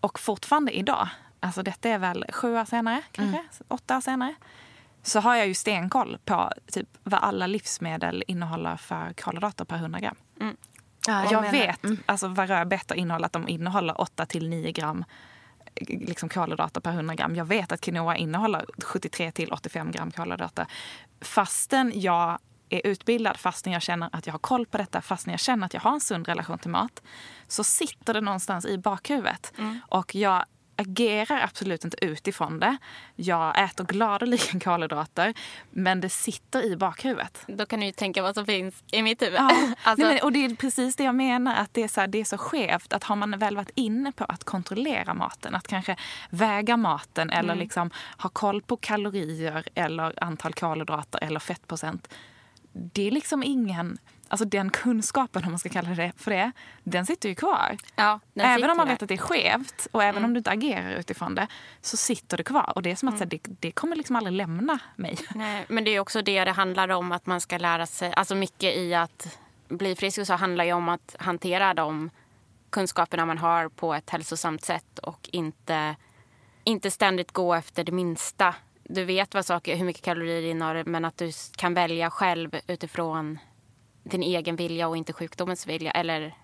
Och 0.00 0.20
fortfarande 0.20 0.78
idag, 0.78 1.08
alltså 1.40 1.62
detta 1.62 1.88
är 1.88 1.98
väl 1.98 2.24
sju 2.32 2.56
år 2.56 2.64
senare, 2.64 3.02
kanske, 3.12 3.44
åtta 3.68 3.96
år 3.96 4.00
senare, 4.00 4.34
så 5.02 5.20
har 5.20 5.36
jag 5.36 5.46
ju 5.46 5.54
stenkoll 5.54 6.18
på 6.24 6.52
typ 6.72 6.88
vad 7.02 7.20
alla 7.20 7.46
livsmedel 7.46 8.24
innehåller 8.26 8.76
för 8.76 9.12
kolhydrater 9.12 9.64
per 9.64 9.76
100 9.76 10.00
gram. 10.00 10.16
Ja, 11.06 11.24
jag 11.30 11.42
menar- 11.42 11.52
vet 11.52 11.80
alltså, 12.06 12.28
vad 12.28 12.48
rödbetor 12.48 12.96
innehåller, 12.96 13.26
att 13.26 13.32
de 13.32 13.48
innehåller 13.48 14.00
8 14.00 14.26
till 14.26 14.48
9 14.48 14.72
gram 14.72 15.04
eh, 15.74 15.86
liksom 16.00 16.28
kolhydrater 16.28 16.80
per 16.80 16.90
100 16.92 17.14
gram. 17.14 17.36
Jag 17.36 17.44
vet 17.44 17.72
att 17.72 17.80
quinoa 17.80 18.16
innehåller 18.16 18.66
73 18.84 19.32
till 19.32 19.52
85 19.52 19.90
gram 19.90 20.10
kolhydrater. 20.10 20.66
Fastän 21.20 21.92
jag 21.94 22.38
är 22.70 22.86
utbildad, 22.86 23.36
fastän 23.36 23.72
jag 23.72 23.82
känner 23.82 24.08
att 24.12 24.26
jag 24.26 24.34
har 24.34 24.38
koll 24.38 24.66
på 24.66 24.78
detta, 24.78 25.02
fastän 25.02 25.30
jag 25.30 25.40
känner 25.40 25.66
att 25.66 25.74
jag 25.74 25.80
har 25.80 25.92
en 25.92 26.00
sund 26.00 26.28
relation 26.28 26.58
till 26.58 26.70
mat, 26.70 27.02
så 27.46 27.64
sitter 27.64 28.14
det 28.14 28.20
någonstans 28.20 28.66
i 28.66 28.78
bakhuvudet. 28.78 29.52
Och 29.88 30.14
jag 30.14 30.44
agerar 30.78 31.40
absolut 31.44 31.84
inte 31.84 32.04
utifrån 32.04 32.60
det. 32.60 32.76
Jag 33.16 33.64
äter 33.64 33.84
gladeligen 33.84 34.60
kolhydrater, 34.60 35.34
men 35.70 36.00
det 36.00 36.08
sitter 36.08 36.64
i 36.64 36.76
bakhuvudet. 36.76 37.44
Då 37.46 37.66
kan 37.66 37.80
du 37.80 37.86
ju 37.86 37.92
tänka 37.92 38.22
vad 38.22 38.34
som 38.34 38.46
finns 38.46 38.82
i 38.92 39.02
mitt 39.02 39.22
huvud. 39.22 39.38
Ja, 39.38 39.48
alltså, 39.82 40.06
nej, 40.06 40.14
men, 40.14 40.22
och 40.22 40.32
det 40.32 40.44
är 40.44 40.54
precis 40.54 40.96
det 40.96 41.04
jag 41.04 41.14
menar. 41.14 41.54
Att 41.54 41.74
det, 41.74 41.82
är 41.82 41.88
så 41.88 42.00
här, 42.00 42.08
det 42.08 42.20
är 42.20 42.24
så 42.24 42.38
skevt. 42.38 42.92
Att 42.92 43.04
har 43.04 43.16
man 43.16 43.38
väl 43.38 43.56
varit 43.56 43.70
inne 43.74 44.12
på 44.12 44.24
att 44.24 44.44
kontrollera 44.44 45.14
maten, 45.14 45.54
att 45.54 45.68
kanske 45.68 45.96
väga 46.30 46.76
maten 46.76 47.30
eller 47.30 47.54
liksom 47.54 47.90
ha 48.18 48.30
koll 48.30 48.62
på 48.62 48.76
kalorier 48.76 49.64
eller 49.74 50.24
antal 50.24 50.52
kolhydrater 50.52 51.24
eller 51.24 51.40
fettprocent. 51.40 52.08
Det 52.92 53.06
är 53.06 53.10
liksom 53.10 53.42
ingen... 53.42 53.98
Alltså 54.30 54.44
den 54.44 54.70
kunskapen, 54.70 55.44
om 55.44 55.50
man 55.50 55.58
ska 55.58 55.68
kalla 55.68 55.90
det 55.90 56.12
för 56.16 56.30
det, 56.30 56.52
den 56.84 57.06
sitter 57.06 57.28
ju 57.28 57.34
kvar. 57.34 57.76
ja, 57.96 58.20
Även 58.34 58.70
om 58.70 58.76
man 58.76 58.88
vet 58.88 59.02
att 59.02 59.08
det 59.08 59.14
är 59.14 59.18
skevt 59.18 59.88
och 59.92 60.02
även 60.04 60.24
om 60.24 60.34
du 60.34 60.38
inte 60.38 60.50
agerar 60.50 60.90
utifrån 60.90 61.34
det 61.34 61.46
så 61.80 61.96
sitter 61.96 62.36
det 62.36 62.44
kvar. 62.44 62.72
Och 62.74 62.82
det 62.82 62.90
är 62.90 62.96
som 62.96 63.08
att 63.08 63.18
här, 63.18 63.26
det, 63.26 63.40
det 63.60 63.70
kommer 63.70 63.96
liksom 63.96 64.16
aldrig 64.16 64.36
lämna 64.36 64.78
mig. 64.96 65.18
Nej, 65.34 65.64
men 65.68 65.84
det 65.84 65.90
är 65.90 66.00
också 66.00 66.22
det 66.22 66.44
det 66.44 66.52
handlar 66.52 66.88
om, 66.88 67.12
att 67.12 67.26
man 67.26 67.40
ska 67.40 67.58
lära 67.58 67.86
sig. 67.86 68.12
Alltså 68.12 68.34
mycket 68.34 68.76
i 68.76 68.94
att 68.94 69.38
bli 69.68 69.96
frisk 69.96 70.26
så 70.26 70.34
handlar 70.34 70.64
ju 70.64 70.72
om 70.72 70.88
att 70.88 71.16
hantera 71.18 71.74
de 71.74 72.10
kunskaperna 72.70 73.26
man 73.26 73.38
har 73.38 73.68
på 73.68 73.94
ett 73.94 74.10
hälsosamt 74.10 74.64
sätt 74.64 74.98
och 74.98 75.28
inte, 75.32 75.96
inte 76.64 76.90
ständigt 76.90 77.32
gå 77.32 77.54
efter 77.54 77.84
det 77.84 77.92
minsta. 77.92 78.54
Du 78.90 79.04
vet 79.04 79.34
vad 79.34 79.46
saker, 79.46 79.76
hur 79.76 79.84
mycket 79.84 80.02
kalorier 80.02 80.42
det 80.42 80.48
innehåller 80.48 80.84
men 80.84 81.04
att 81.04 81.16
du 81.16 81.30
kan 81.56 81.74
välja 81.74 82.10
själv 82.10 82.50
utifrån 82.66 83.38
din 84.02 84.22
egen 84.22 84.56
vilja 84.56 84.88
och 84.88 84.96
inte 84.96 85.12
sjukdomens 85.12 85.66
vilja 85.66 85.90
eller 85.90 86.34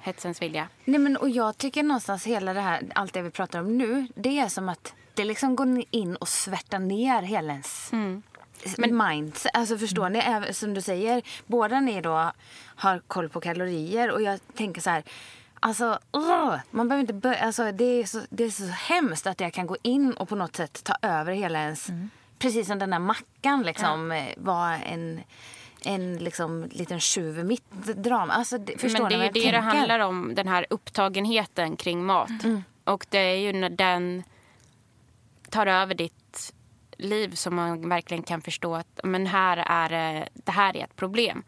hetsens 0.00 0.42
vilja. 0.42 0.68
Nej, 0.84 0.98
men, 0.98 1.16
och 1.16 1.30
jag 1.30 1.58
tycker 1.58 1.82
någonstans 1.82 2.26
hela 2.26 2.54
det 2.54 2.60
här, 2.60 2.82
allt 2.94 3.12
det 3.12 3.22
vi 3.22 3.30
pratar 3.30 3.60
om 3.60 3.78
nu, 3.78 4.06
det 4.14 4.38
är 4.38 4.48
som 4.48 4.68
att 4.68 4.94
det 5.14 5.24
liksom 5.24 5.56
går 5.56 5.82
in 5.90 6.16
och 6.16 6.28
svärtar 6.28 6.78
ner 6.78 7.22
hela 7.22 7.52
ens 7.52 7.92
mindset. 8.78 9.50
Alltså 9.54 9.78
förstår 9.78 10.08
ni? 10.08 10.52
Som 10.54 10.74
du 10.74 10.80
säger, 10.80 11.22
båda 11.46 11.80
ni 11.80 12.00
då 12.00 12.32
har 12.58 12.98
koll 13.06 13.28
på 13.28 13.40
kalorier 13.40 14.10
och 14.10 14.22
jag 14.22 14.40
tänker 14.54 14.80
så 14.80 14.90
här, 14.90 15.04
Alltså, 15.60 15.98
ugh, 16.12 16.56
man 16.70 16.88
behöver 16.88 17.00
inte 17.00 17.14
börja, 17.14 17.38
alltså, 17.38 17.72
det, 17.72 17.84
är 17.84 18.04
så, 18.04 18.20
det 18.30 18.44
är 18.44 18.50
så 18.50 18.64
hemskt 18.64 19.26
att 19.26 19.40
jag 19.40 19.52
kan 19.52 19.66
gå 19.66 19.76
in 19.82 20.12
och 20.12 20.28
på 20.28 20.36
något 20.36 20.56
sätt 20.56 20.84
ta 20.84 20.94
över 21.02 21.32
hela 21.32 21.58
ens... 21.58 21.88
Precis 22.38 22.66
som 22.66 22.78
den 22.78 22.90
där 22.90 22.98
mackan 22.98 23.62
liksom 23.62 24.12
eh, 24.12 24.24
var 24.36 24.72
en, 24.86 25.20
en 25.84 26.18
liksom, 26.18 26.68
liten 26.72 27.00
tjuv 27.00 27.38
i 27.38 27.44
mitt 27.44 27.70
drama. 27.96 28.32
Alltså, 28.32 28.58
det, 28.58 28.78
förstår 28.78 29.00
Men 29.00 29.08
det 29.08 29.14
är 29.14 29.24
ju 29.24 29.50
det 29.50 29.50
det 29.50 29.58
handlar 29.60 29.98
om, 29.98 30.34
den 30.34 30.48
här 30.48 30.66
upptagenheten 30.70 31.76
kring 31.76 32.04
mat. 32.04 32.30
Och 32.84 33.06
det 33.10 33.18
är 33.18 33.36
ju 33.36 33.52
när 33.52 33.70
den 33.70 34.22
tar 35.50 35.66
över 35.66 35.94
ditt 35.94 36.52
liv 36.96 37.34
som 37.34 37.54
man 37.54 37.88
verkligen 37.88 38.22
kan 38.22 38.42
förstå 38.42 38.74
att 38.74 39.00
men 39.04 39.26
här 39.26 39.56
är 39.56 39.88
det, 39.88 40.28
det 40.34 40.52
här 40.52 40.76
är 40.76 40.84
ett 40.84 40.96
problem. 40.96 41.42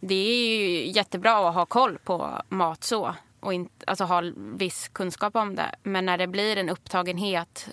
Det 0.00 0.14
är 0.14 0.58
ju 0.58 0.86
jättebra 0.90 1.48
att 1.48 1.54
ha 1.54 1.66
koll 1.66 1.98
på 1.98 2.42
mat 2.48 2.84
så 2.84 3.14
och 3.40 3.54
inte, 3.54 3.84
alltså 3.86 4.04
ha 4.04 4.22
viss 4.36 4.88
kunskap 4.88 5.36
om 5.36 5.54
det. 5.54 5.74
Men 5.82 6.06
när 6.06 6.18
det 6.18 6.26
blir 6.26 6.56
en 6.56 6.68
upptagenhet 6.68 7.68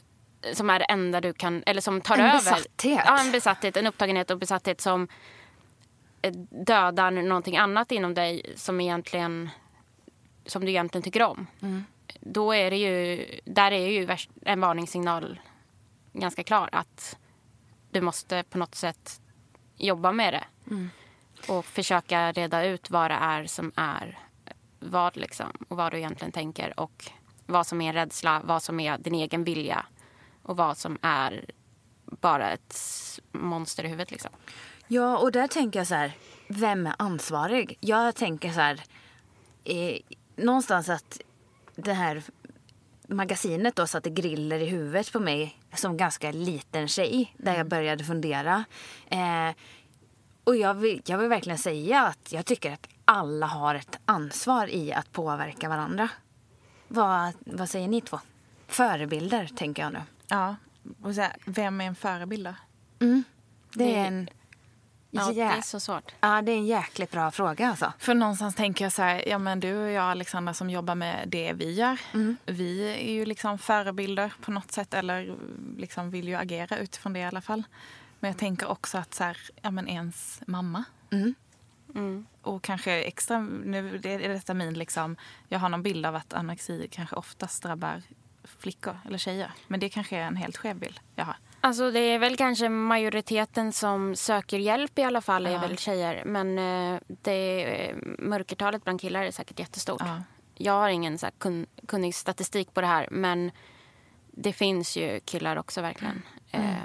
som 0.53 0.69
är 0.69 0.79
det 0.79 0.85
enda 0.85 1.21
du 1.21 1.33
kan, 1.33 1.63
eller 1.65 1.81
som 1.81 2.01
tar 2.01 2.15
En 2.17 2.21
över. 2.25 2.33
besatthet. 2.33 3.01
Ja, 3.05 3.19
en 3.21 3.31
besatthet, 3.31 3.77
en 3.77 3.87
upptagenhet 3.87 4.31
och 4.31 4.37
besatthet 4.37 4.81
som 4.81 5.07
eh, 6.21 6.31
dödar 6.65 7.11
någonting 7.11 7.57
annat 7.57 7.91
inom 7.91 8.13
dig 8.13 8.53
som 8.55 8.81
egentligen 8.81 9.49
som 10.45 10.65
du 10.65 10.71
egentligen 10.71 11.03
tycker 11.03 11.23
om. 11.23 11.47
Då 12.19 12.51
är 12.55 12.71
det 12.71 12.77
ju, 12.77 13.25
där 13.45 13.71
är 13.71 13.87
ju 13.87 14.07
en 14.41 14.59
varningssignal 14.59 15.39
ganska 16.13 16.43
klar 16.43 16.69
att 16.71 17.17
du 17.91 18.01
måste 18.01 18.43
på 18.49 18.57
något 18.57 18.75
sätt 18.75 19.21
jobba 19.77 20.11
med 20.11 20.33
det. 20.33 20.43
Och 21.47 21.65
försöka 21.65 22.31
reda 22.31 22.65
ut 22.65 22.89
vad 22.89 23.11
det 23.11 23.15
är 23.15 23.45
som 23.45 23.71
är 23.75 24.19
vad 24.79 25.17
liksom 25.17 25.51
och 25.67 25.77
vad 25.77 25.91
du 25.91 25.97
egentligen 25.97 26.31
tänker 26.31 26.79
och 26.79 27.11
vad 27.45 27.67
som 27.67 27.81
är 27.81 27.93
rädsla, 27.93 28.41
vad 28.43 28.63
som 28.63 28.79
är 28.79 28.97
din 28.97 29.15
egen 29.15 29.43
vilja 29.43 29.85
och 30.43 30.57
vad 30.57 30.77
som 30.77 30.97
är 31.01 31.45
bara 32.05 32.51
ett 32.51 32.75
monster 33.31 33.83
i 33.83 33.87
huvudet. 33.87 34.11
Liksom. 34.11 34.31
Ja, 34.87 35.17
och 35.17 35.31
där 35.31 35.47
tänker 35.47 35.79
jag 35.79 35.87
så 35.87 35.95
här, 35.95 36.11
vem 36.47 36.87
är 36.87 36.95
ansvarig? 36.97 37.77
Jag 37.79 38.15
tänker 38.15 38.51
så 38.51 38.59
här, 38.59 38.81
eh, 39.63 39.97
någonstans 40.35 40.89
att 40.89 41.21
det 41.75 41.93
här 41.93 42.23
magasinet 43.07 43.75
då 43.75 43.87
satte 43.87 44.09
griller 44.09 44.59
i 44.59 44.65
huvudet 44.65 45.11
på 45.11 45.19
mig 45.19 45.59
som 45.73 45.97
ganska 45.97 46.31
liten 46.31 46.87
tjej, 46.87 47.33
där 47.37 47.57
jag 47.57 47.67
började 47.67 48.03
fundera. 48.03 48.65
Eh, 49.07 49.49
och 50.47 50.55
jag 50.55 50.73
vill, 50.73 51.01
jag 51.05 51.17
vill 51.17 51.29
verkligen 51.29 51.57
säga 51.57 52.03
att 52.03 52.31
jag 52.31 52.45
tycker 52.45 52.71
att 52.71 52.87
alla 53.05 53.45
har 53.45 53.75
ett 53.75 53.99
ansvar 54.05 54.67
i 54.67 54.93
att 54.93 55.11
påverka 55.11 55.69
varandra. 55.69 56.09
Vad, 56.87 57.33
vad 57.39 57.69
säger 57.69 57.87
ni 57.87 58.01
två? 58.01 58.19
Förebilder, 58.67 59.49
tänker 59.55 59.83
jag 59.83 59.93
nu. 59.93 60.01
Ja. 60.27 60.55
Och 61.01 61.15
så 61.15 61.21
här, 61.21 61.35
vem 61.45 61.81
är 61.81 61.85
en 61.85 61.95
förebild 61.95 62.45
då? 62.45 62.53
Det 63.73 63.95
är 63.95 64.05
en... 64.05 64.29
Ja, 65.11 65.31
det 65.31 65.41
är 65.41 65.61
så 65.61 65.79
svårt. 65.79 66.11
Ja, 66.19 66.41
det 66.41 66.51
är 66.51 66.57
en 66.57 66.65
jäkligt 66.65 67.11
bra 67.11 67.31
fråga 67.31 67.69
alltså. 67.69 67.93
För 67.99 68.13
någonstans 68.13 68.55
tänker 68.55 68.85
jag 68.85 68.91
så 68.91 69.01
här, 69.01 69.29
ja 69.29 69.37
men 69.37 69.59
du 69.59 69.83
och 69.83 69.91
jag 69.91 70.03
Alexandra 70.03 70.53
som 70.53 70.69
jobbar 70.69 70.95
med 70.95 71.23
det 71.27 71.53
vi 71.53 71.73
gör. 71.73 71.99
Vi 72.45 72.93
är 72.93 73.13
ju 73.13 73.25
liksom 73.25 73.57
förebilder 73.57 74.33
på 74.41 74.51
något 74.51 74.71
sätt 74.71 74.93
eller 74.93 75.35
liksom 75.77 76.09
vill 76.09 76.27
ju 76.27 76.35
agera 76.35 76.77
utifrån 76.77 77.13
det 77.13 77.19
i 77.19 77.25
alla 77.25 77.41
fall. 77.41 77.63
Men 78.19 78.27
jag 78.31 78.37
tänker 78.37 78.67
också 78.67 78.97
att 78.97 79.13
så 79.13 79.23
här, 79.23 79.37
ja 79.61 79.71
men 79.71 79.87
ens 79.87 80.41
mamma. 80.47 80.83
Och 82.41 82.63
kanske 82.63 82.91
extra, 83.03 83.39
nu 83.39 83.95
är 84.03 84.29
detta 84.29 84.53
min 84.53 84.73
liksom, 84.73 85.15
jag 85.47 85.59
har 85.59 85.69
någon 85.69 85.83
bild 85.83 86.05
av 86.05 86.15
att 86.15 86.33
anorexi 86.33 86.87
kanske 86.91 87.15
oftast 87.15 87.63
drabbar 87.63 88.01
flickor 88.43 88.99
eller 89.05 89.17
tjejer. 89.17 89.51
Men 89.67 89.79
det 89.79 89.89
kanske 89.89 90.17
är 90.17 90.21
en 90.21 90.35
helt 90.35 90.57
skev 90.57 90.75
bild 90.79 90.99
jag 91.15 91.25
har. 91.25 91.35
Alltså 91.61 91.91
det 91.91 91.99
är 91.99 92.19
väl 92.19 92.37
kanske 92.37 92.69
majoriteten 92.69 93.73
som 93.73 94.15
söker 94.15 94.57
hjälp 94.59 94.99
i 94.99 95.03
alla 95.03 95.21
fall 95.21 95.45
är 95.45 95.51
Ja. 95.51 95.59
väl 95.59 95.77
tjejer. 95.77 96.25
Men 96.25 96.59
eh, 96.59 96.99
det, 97.07 97.63
eh, 97.89 97.95
mörkertalet 98.19 98.83
bland 98.83 99.01
killar 99.01 99.23
är 99.23 99.31
säkert 99.31 99.59
jättestort. 99.59 100.01
Ja. 100.05 100.23
Jag 100.55 100.73
har 100.73 100.89
ingen 100.89 101.17
så 101.17 101.25
här 101.25 101.33
kun, 101.37 101.65
kunnig 101.87 102.15
statistik 102.15 102.73
på 102.73 102.81
det 102.81 102.87
här 102.87 103.07
men 103.11 103.51
det 104.31 104.53
finns 104.53 104.97
ju 104.97 105.19
killar 105.25 105.55
också 105.57 105.81
verkligen. 105.81 106.21
Mm. 106.51 106.67
Eh, 106.69 106.75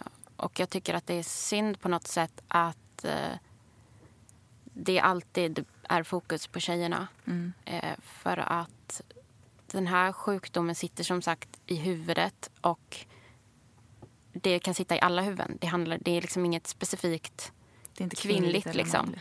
och 0.43 0.61
jag 0.61 0.71
tycker 0.71 0.95
att 0.95 1.07
det 1.07 1.15
är 1.15 1.23
synd 1.23 1.81
på 1.81 1.89
något 1.89 2.07
sätt 2.07 2.43
att 2.49 3.05
eh, 3.05 3.37
det 4.65 5.01
alltid 5.01 5.65
är 5.83 6.03
fokus 6.03 6.47
på 6.47 6.61
tjejerna. 6.61 7.09
Mm. 7.27 7.53
Eh, 7.65 7.95
för 8.03 8.37
att 8.37 9.03
den 9.67 9.87
här 9.87 10.13
sjukdomen 10.13 10.75
sitter 10.75 11.05
som 11.05 11.23
sagt 11.23 11.61
i 11.67 11.77
huvudet 11.77 12.51
och 12.61 13.07
det 14.33 14.59
kan 14.59 14.75
sitta 14.75 14.97
i 14.97 15.01
alla 15.01 15.23
huvuden. 15.23 15.59
Det, 15.61 15.67
handlar, 15.67 15.99
det 16.01 16.17
är 16.17 16.21
liksom 16.21 16.45
inget 16.45 16.67
specifikt 16.67 17.53
Det 17.97 18.03
är 18.03 18.05
inte 18.05 18.17
Kvinnligt, 18.17 18.67
eller 18.67 18.85
liksom. 18.85 19.15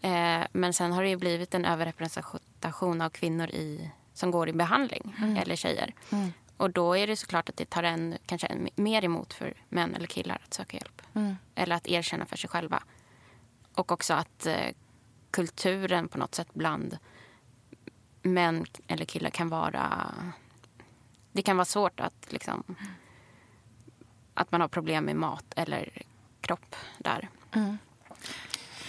Eh, 0.00 0.46
men 0.52 0.72
sen 0.72 0.92
har 0.92 1.02
det 1.02 1.08
ju 1.08 1.16
blivit 1.16 1.54
en 1.54 1.64
överrepresentation 1.64 3.00
av 3.00 3.10
kvinnor 3.10 3.48
i, 3.48 3.90
som 4.14 4.30
går 4.30 4.48
i 4.48 4.52
behandling, 4.52 5.14
eller 5.42 5.56
tjejer. 5.56 5.94
Och 6.60 6.70
då 6.70 6.96
är 6.96 7.06
det 7.06 7.16
såklart 7.16 7.48
att 7.48 7.56
det 7.56 7.70
tar 7.70 7.82
en, 7.82 8.18
kanske 8.26 8.46
en, 8.46 8.68
mer 8.74 9.04
emot 9.04 9.34
för 9.34 9.54
män 9.68 9.94
eller 9.94 10.06
killar 10.06 10.40
att 10.44 10.54
söka 10.54 10.76
hjälp. 10.76 11.02
Eller 11.54 11.76
att 11.76 11.86
erkänna 11.86 12.26
för 12.26 12.36
sig 12.36 12.50
själva. 12.50 12.82
Och 13.74 13.92
också 13.92 14.14
att 14.14 14.46
eh, 14.46 14.70
kulturen 15.30 16.08
på 16.08 16.18
något 16.18 16.34
sätt 16.34 16.48
bland 16.54 16.98
män 18.22 18.64
eller 18.86 19.04
killar 19.04 19.30
kan 19.30 19.48
vara... 19.48 20.14
Det 21.32 21.42
kan 21.42 21.56
vara 21.56 21.64
svårt 21.64 22.00
att 22.00 22.32
liksom... 22.32 22.64
Att 24.34 24.52
man 24.52 24.60
har 24.60 24.68
problem 24.68 25.04
med 25.04 25.16
mat 25.16 25.54
eller 25.56 26.02
kropp 26.40 26.76
där. 26.98 27.28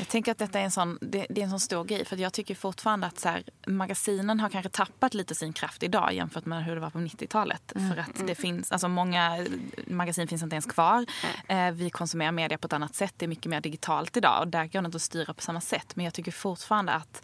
Jag 0.02 0.08
tänker 0.08 0.32
att 0.32 0.38
detta 0.38 0.60
är 0.60 0.64
en 0.64 0.72
sån, 0.72 0.98
det, 1.02 1.26
det 1.30 1.42
är 1.42 1.44
en 1.46 1.50
sån 1.50 1.60
stor 1.60 1.84
grej. 1.84 2.06
För 2.06 2.18
jag 2.18 2.34
tycker 2.34 2.56
fortfarande 2.56 3.08
att 3.08 3.20
så 3.20 3.30
här, 3.30 3.44
magasinen 3.68 4.40
har 4.40 4.50
kanske 4.50 4.70
tappat 4.70 5.14
lite 5.14 5.36
sin 5.36 5.54
kraft 5.54 5.84
idag 5.84 6.14
jämfört 6.14 6.46
med 6.46 6.66
hur 6.66 6.76
det 6.76 6.82
var 6.82 6.90
på 6.90 7.00
90-talet. 7.00 7.74
För 7.76 7.98
att 7.98 8.28
det 8.28 8.36
finns, 8.36 8.72
alltså 8.72 8.88
många 8.88 9.46
magasin 9.88 10.28
finns 10.28 10.44
inte 10.44 10.54
ens 10.56 10.66
kvar. 10.66 11.06
Eh, 11.48 11.72
vi 11.72 11.90
konsumerar 11.90 12.32
media 12.32 12.58
på 12.58 12.66
ett 12.66 12.74
annat 12.74 12.96
sätt. 12.96 13.14
Det 13.18 13.26
är 13.26 13.28
mycket 13.28 13.46
mer 13.46 13.62
digitalt 13.62 14.18
idag 14.18 14.40
och 14.42 14.48
där 14.48 14.66
går 14.66 14.82
det 14.82 14.86
inte 14.86 14.96
att 14.96 15.02
styra 15.02 15.34
på 15.34 15.42
samma 15.42 15.62
sätt. 15.62 15.96
Men 15.96 16.06
jag 16.06 16.14
tycker 16.14 16.32
fortfarande 16.32 16.92
att 16.92 17.24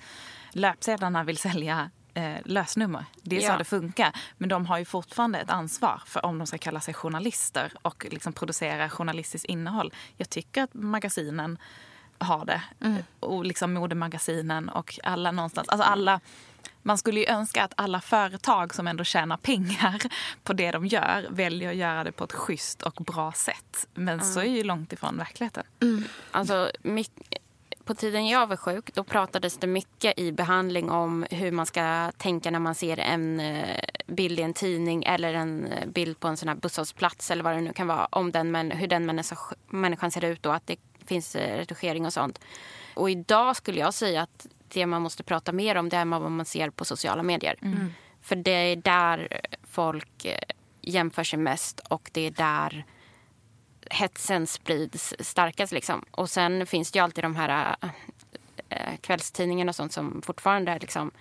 löpsedlarna 0.51 1.23
vill 1.23 1.37
sälja 1.37 1.89
eh, 2.13 2.35
lösnummer. 2.45 3.05
Det 3.21 3.37
är 3.37 3.41
så 3.41 3.45
Ja. 3.47 3.57
det 3.57 3.63
funkar. 3.65 4.11
Men 4.37 4.49
de 4.49 4.65
har 4.65 4.77
ju 4.77 4.85
fortfarande 4.85 5.39
ett 5.39 5.49
ansvar 5.49 6.01
för 6.05 6.25
om 6.25 6.37
de 6.37 6.47
ska 6.47 6.57
kalla 6.57 6.79
sig 6.79 6.93
journalister 6.93 7.73
och 7.81 8.07
liksom 8.11 8.33
producera 8.33 8.89
journalistiskt 8.89 9.45
innehåll. 9.45 9.93
Jag 10.17 10.29
tycker 10.29 10.63
att 10.63 10.73
magasinen 10.73 11.57
har 12.19 12.45
det. 12.45 12.61
Och 13.19 13.45
liksom 13.45 13.73
modemagasinen 13.73 14.69
och 14.69 14.99
alla 15.03 15.31
någonstans. 15.31 15.69
Alltså 15.69 15.87
alla, 15.87 16.19
man 16.81 16.97
skulle 16.97 17.19
ju 17.19 17.25
önska 17.25 17.63
att 17.63 17.73
alla 17.75 18.01
företag 18.01 18.75
som 18.75 18.87
ändå 18.87 19.03
tjänar 19.03 19.37
pengar 19.37 20.01
på 20.43 20.53
det 20.53 20.71
de 20.71 20.85
gör 20.85 21.27
väljer 21.29 21.69
att 21.69 21.75
göra 21.75 22.03
det 22.03 22.11
på 22.11 22.23
ett 22.23 22.33
schysst 22.33 22.81
och 22.81 22.93
bra 22.93 23.31
sätt. 23.31 23.87
Men 23.93 24.21
så 24.21 24.39
är 24.39 24.45
ju 24.45 24.63
långt 24.63 24.93
ifrån 24.93 25.17
verkligheten. 25.17 25.63
Alltså, 26.31 26.71
mycket, 26.81 27.41
på 27.87 27.95
tiden 27.95 28.27
jag 28.27 28.47
var 28.47 28.55
sjuk 28.55 28.93
då 28.93 29.03
pratades 29.03 29.57
det 29.57 29.67
mycket 29.67 30.19
i 30.19 30.31
behandling 30.31 30.91
om 30.91 31.25
hur 31.31 31.51
man 31.51 31.65
ska 31.65 32.11
tänka 32.17 32.51
när 32.51 32.59
man 32.59 32.75
ser 32.75 32.99
en 32.99 33.39
eh, 33.39 33.79
bild 34.07 34.39
i 34.39 34.41
en 34.41 34.53
tidning 34.53 35.03
eller 35.03 35.33
en 35.33 35.67
eh, 35.67 35.87
bild 35.87 36.19
på 36.19 36.27
en 36.27 36.37
sån 36.37 36.49
här 36.49 36.55
busshållplats 36.55 37.31
eller 37.31 37.43
vad 37.43 37.55
det 37.55 37.61
nu 37.61 37.73
kan 37.73 37.87
vara. 37.87 38.05
Om 38.05 38.31
den, 38.31 38.51
men, 38.51 38.71
hur 38.71 38.87
den 38.87 39.05
människa, 39.05 39.35
människan 39.67 40.11
ser 40.11 40.25
ut 40.25 40.45
och 40.45 40.55
att 40.55 40.67
det 40.67 40.75
finns 41.07 41.35
eh, 41.35 41.57
retuschering 41.57 42.05
och 42.05 42.13
sånt. 42.13 42.39
Och 42.93 43.09
idag 43.09 43.55
skulle 43.55 43.79
jag 43.79 43.93
säga 43.93 44.21
att 44.21 44.47
det 44.67 44.85
man 44.85 45.01
måste 45.01 45.23
prata 45.23 45.51
mer 45.51 45.75
om 45.75 45.89
det 45.89 45.97
är 45.97 46.05
vad 46.05 46.31
man 46.31 46.45
ser 46.45 46.69
på 46.69 46.85
sociala 46.85 47.23
medier. 47.23 47.55
För 48.21 48.35
det 48.35 48.51
är 48.51 48.75
där 48.75 49.41
folk 49.63 50.25
eh, 50.25 50.39
jämför 50.81 51.23
sig 51.23 51.39
mest 51.39 51.79
och 51.79 52.09
det 52.13 52.21
är 52.21 52.31
där 52.31 52.85
hetsen 53.89 54.47
sprids 54.47 55.13
starkast. 55.19 55.73
Liksom. 55.73 56.05
Och 56.11 56.29
sen 56.29 56.65
finns 56.65 56.91
det 56.91 56.99
ju 56.99 57.03
alltid 57.03 57.23
de 57.23 57.35
här 57.35 57.75
äh, 58.69 58.95
kvällstidningarna 59.01 59.69
och 59.69 59.75
sånt 59.75 59.93
som 59.93 60.21
fortfarande 60.21 60.79
liksom 60.79 61.11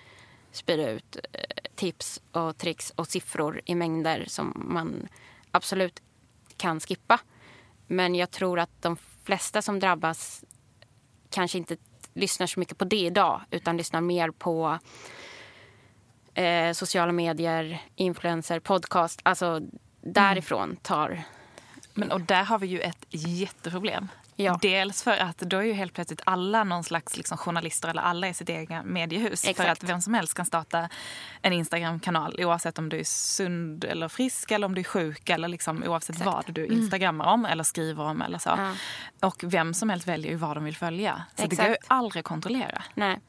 spyr 0.53 0.79
ut 0.79 1.16
äh, 1.33 1.40
tips 1.75 2.20
och 2.33 2.59
tricks 2.59 2.90
och 2.90 3.07
siffror 3.09 3.61
i 3.64 3.75
mängder 3.75 4.25
som 4.29 4.66
man 4.68 5.09
absolut 5.51 6.03
kan 6.57 6.81
skippa. 6.81 7.20
Men 7.87 8.14
jag 8.14 8.31
tror 8.31 8.59
att 8.59 8.83
de 8.83 8.96
flesta 9.26 9.62
som 9.62 9.78
drabbas 9.78 10.44
kanske 11.30 11.58
inte 11.58 11.76
lyssnar 12.14 12.46
så 12.46 12.60
mycket 12.60 12.78
på 12.78 12.84
det 12.84 12.96
idag 12.96 13.40
utan 13.50 13.76
lyssnar 13.76 14.00
mer 14.00 14.30
på 14.30 14.78
eh, 16.34 16.72
sociala 16.72 17.12
medier, 17.12 17.82
influencer, 17.96 18.60
podcast. 18.60 19.20
Alltså 19.22 19.60
därifrån 20.00 20.76
tar 20.76 21.22
Men, 21.94 22.12
och 22.12 22.20
där 22.20 22.44
har 22.44 22.58
vi 22.58 22.66
ju 22.66 22.80
ett 22.80 23.06
jätteproblem. 23.10 24.08
Ja. 24.37 24.59
Dels 24.62 25.03
för 25.03 25.16
att 25.16 25.38
då 25.38 25.57
är 25.57 25.62
ju 25.62 25.72
helt 25.72 25.92
plötsligt 25.92 26.20
alla 26.25 26.64
någon 26.64 26.85
slags 26.85 27.16
liksom 27.16 27.38
journalister 27.38 27.88
eller 27.88 28.03
alla 28.03 28.29
i 28.29 28.35
sitt 28.35 28.51
egna 28.51 28.83
mediehus. 28.83 29.42
För 29.42 29.51
Exakt. 29.51 29.70
att 29.70 29.88
vem 29.88 30.01
som 30.01 30.14
helst 30.14 30.35
kan 30.35 30.46
starta 30.46 30.88
en 31.42 31.53
Instagram-kanal 31.53 32.37
oavsett 32.44 32.79
om 32.79 32.88
du 32.88 32.99
är 33.01 33.05
sund 33.05 33.85
eller 33.85 34.09
frisk 34.09 34.51
eller 34.51 34.66
om 34.66 34.75
du 34.75 34.81
är 34.81 34.85
sjuk 34.85 35.31
eller 35.31 35.49
liksom, 35.49 35.83
oavsett 35.83 36.25
vad 36.25 36.44
du 36.46 36.66
instagrammar 36.66 37.27
om 37.27 37.44
eller 37.44 37.64
skriver 37.64 38.05
om 38.05 38.22
eller 38.22 38.38
så. 38.38 38.55
Ja. 38.57 38.75
Och 39.29 39.44
vem 39.46 39.75
som 39.75 39.90
helst 39.90 40.09
väljer 40.09 40.31
ju 40.31 40.37
vad 40.37 40.57
de 40.57 40.64
vill 40.64 40.77
följa. 40.77 41.22
Så 41.37 41.42
det 41.42 41.46
Exakt. 41.46 41.62
går 41.62 41.70
ju 41.70 41.77
aldrig 41.87 42.20
att 42.20 42.27
kontrollera. 42.27 42.83
Nej. 42.94 43.20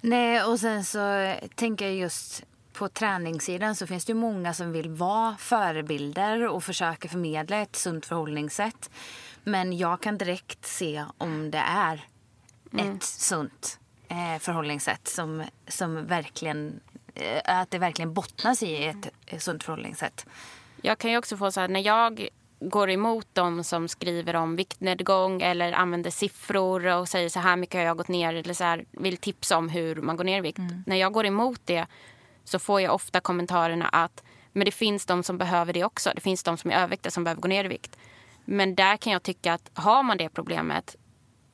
Nej, 0.00 0.44
och 0.44 0.60
sen 0.60 0.84
så 0.84 1.34
tänker 1.54 1.84
jag 1.84 1.94
just 1.94 2.44
på 2.72 2.88
träningssidan 2.88 3.76
så 3.76 3.86
finns 3.86 4.04
det 4.04 4.10
ju 4.10 4.18
många 4.18 4.54
som 4.54 4.72
vill 4.72 4.90
vara 4.90 5.36
förebilder 5.38 6.48
och 6.48 6.64
försöka 6.64 7.08
förmedla 7.08 7.56
ett 7.56 7.76
sunt 7.76 8.06
förhållningssätt. 8.06 8.90
Men 9.44 9.78
jag 9.78 10.00
kan 10.00 10.18
direkt 10.18 10.66
se 10.66 11.04
om 11.18 11.50
det 11.50 11.62
är 11.66 12.04
ett 12.78 13.02
sunt 13.02 13.78
eh, 14.08 14.38
förhållningssätt 14.38 15.08
som, 15.08 15.44
som 15.68 16.06
verkligen, 16.06 16.80
eh, 17.14 17.60
att 17.60 17.70
det 17.70 17.78
verkligen 17.78 18.14
bottnas 18.14 18.62
i 18.62 18.84
ett 18.84 19.08
eh, 19.26 19.38
sunt 19.38 19.64
förhållningssätt. 19.64 20.26
Jag 20.82 20.98
kan 20.98 21.10
ju 21.10 21.18
också 21.18 21.36
få 21.36 21.52
så 21.52 21.60
här, 21.60 21.68
när 21.68 21.80
jag 21.80 22.28
går 22.60 22.90
emot 22.90 23.26
dem 23.32 23.64
som 23.64 23.88
skriver 23.88 24.36
om 24.36 24.56
viktnedgång 24.56 25.42
eller 25.42 25.72
använder 25.72 26.10
siffror 26.10 26.86
och 26.86 27.08
säger 27.08 27.28
så 27.28 27.40
här 27.40 27.56
mycket 27.56 27.74
har 27.74 27.82
jag 27.82 27.96
gått 27.96 28.08
ner 28.08 28.34
eller 28.34 28.54
så 28.54 28.64
här, 28.64 28.84
vill 28.90 29.16
tipsa 29.16 29.56
om 29.56 29.68
hur 29.68 29.96
man 29.96 30.16
går 30.16 30.24
ner 30.24 30.38
i 30.38 30.40
vikt. 30.40 30.58
När 30.86 30.96
jag 30.96 31.12
går 31.12 31.26
emot 31.26 31.60
det 31.64 31.86
så 32.44 32.58
får 32.58 32.80
jag 32.80 32.94
ofta 32.94 33.20
kommentarerna 33.20 33.88
att 33.88 34.22
men 34.52 34.64
det 34.64 34.70
finns 34.70 35.06
de 35.06 35.22
som 35.22 35.38
behöver 35.38 35.72
det 35.72 35.84
också. 35.84 36.12
Det 36.14 36.20
finns 36.20 36.42
de 36.42 36.56
som 36.56 36.70
är 36.70 36.74
överviktiga 36.74 37.10
som 37.10 37.24
behöver 37.24 37.42
gå 37.42 37.48
ner 37.48 37.64
i 37.64 37.68
vikt. 37.68 37.96
Men 38.52 38.74
där 38.74 38.96
kan 38.96 39.12
jag 39.12 39.22
tycka 39.22 39.52
att 39.52 39.70
har 39.74 40.02
man 40.02 40.18
det 40.18 40.28
problemet 40.28 40.96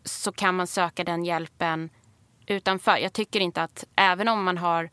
så 0.05 0.33
kan 0.33 0.55
man 0.55 0.67
söka 0.67 1.05
den 1.05 1.25
hjälpen 1.25 1.91
utanför. 2.47 2.97
Jag 2.97 3.13
tycker 3.13 3.41
inte 3.41 3.63
att 3.63 3.85
även 3.97 4.29
om 4.29 4.45
man 4.45 4.59
har 4.59 4.91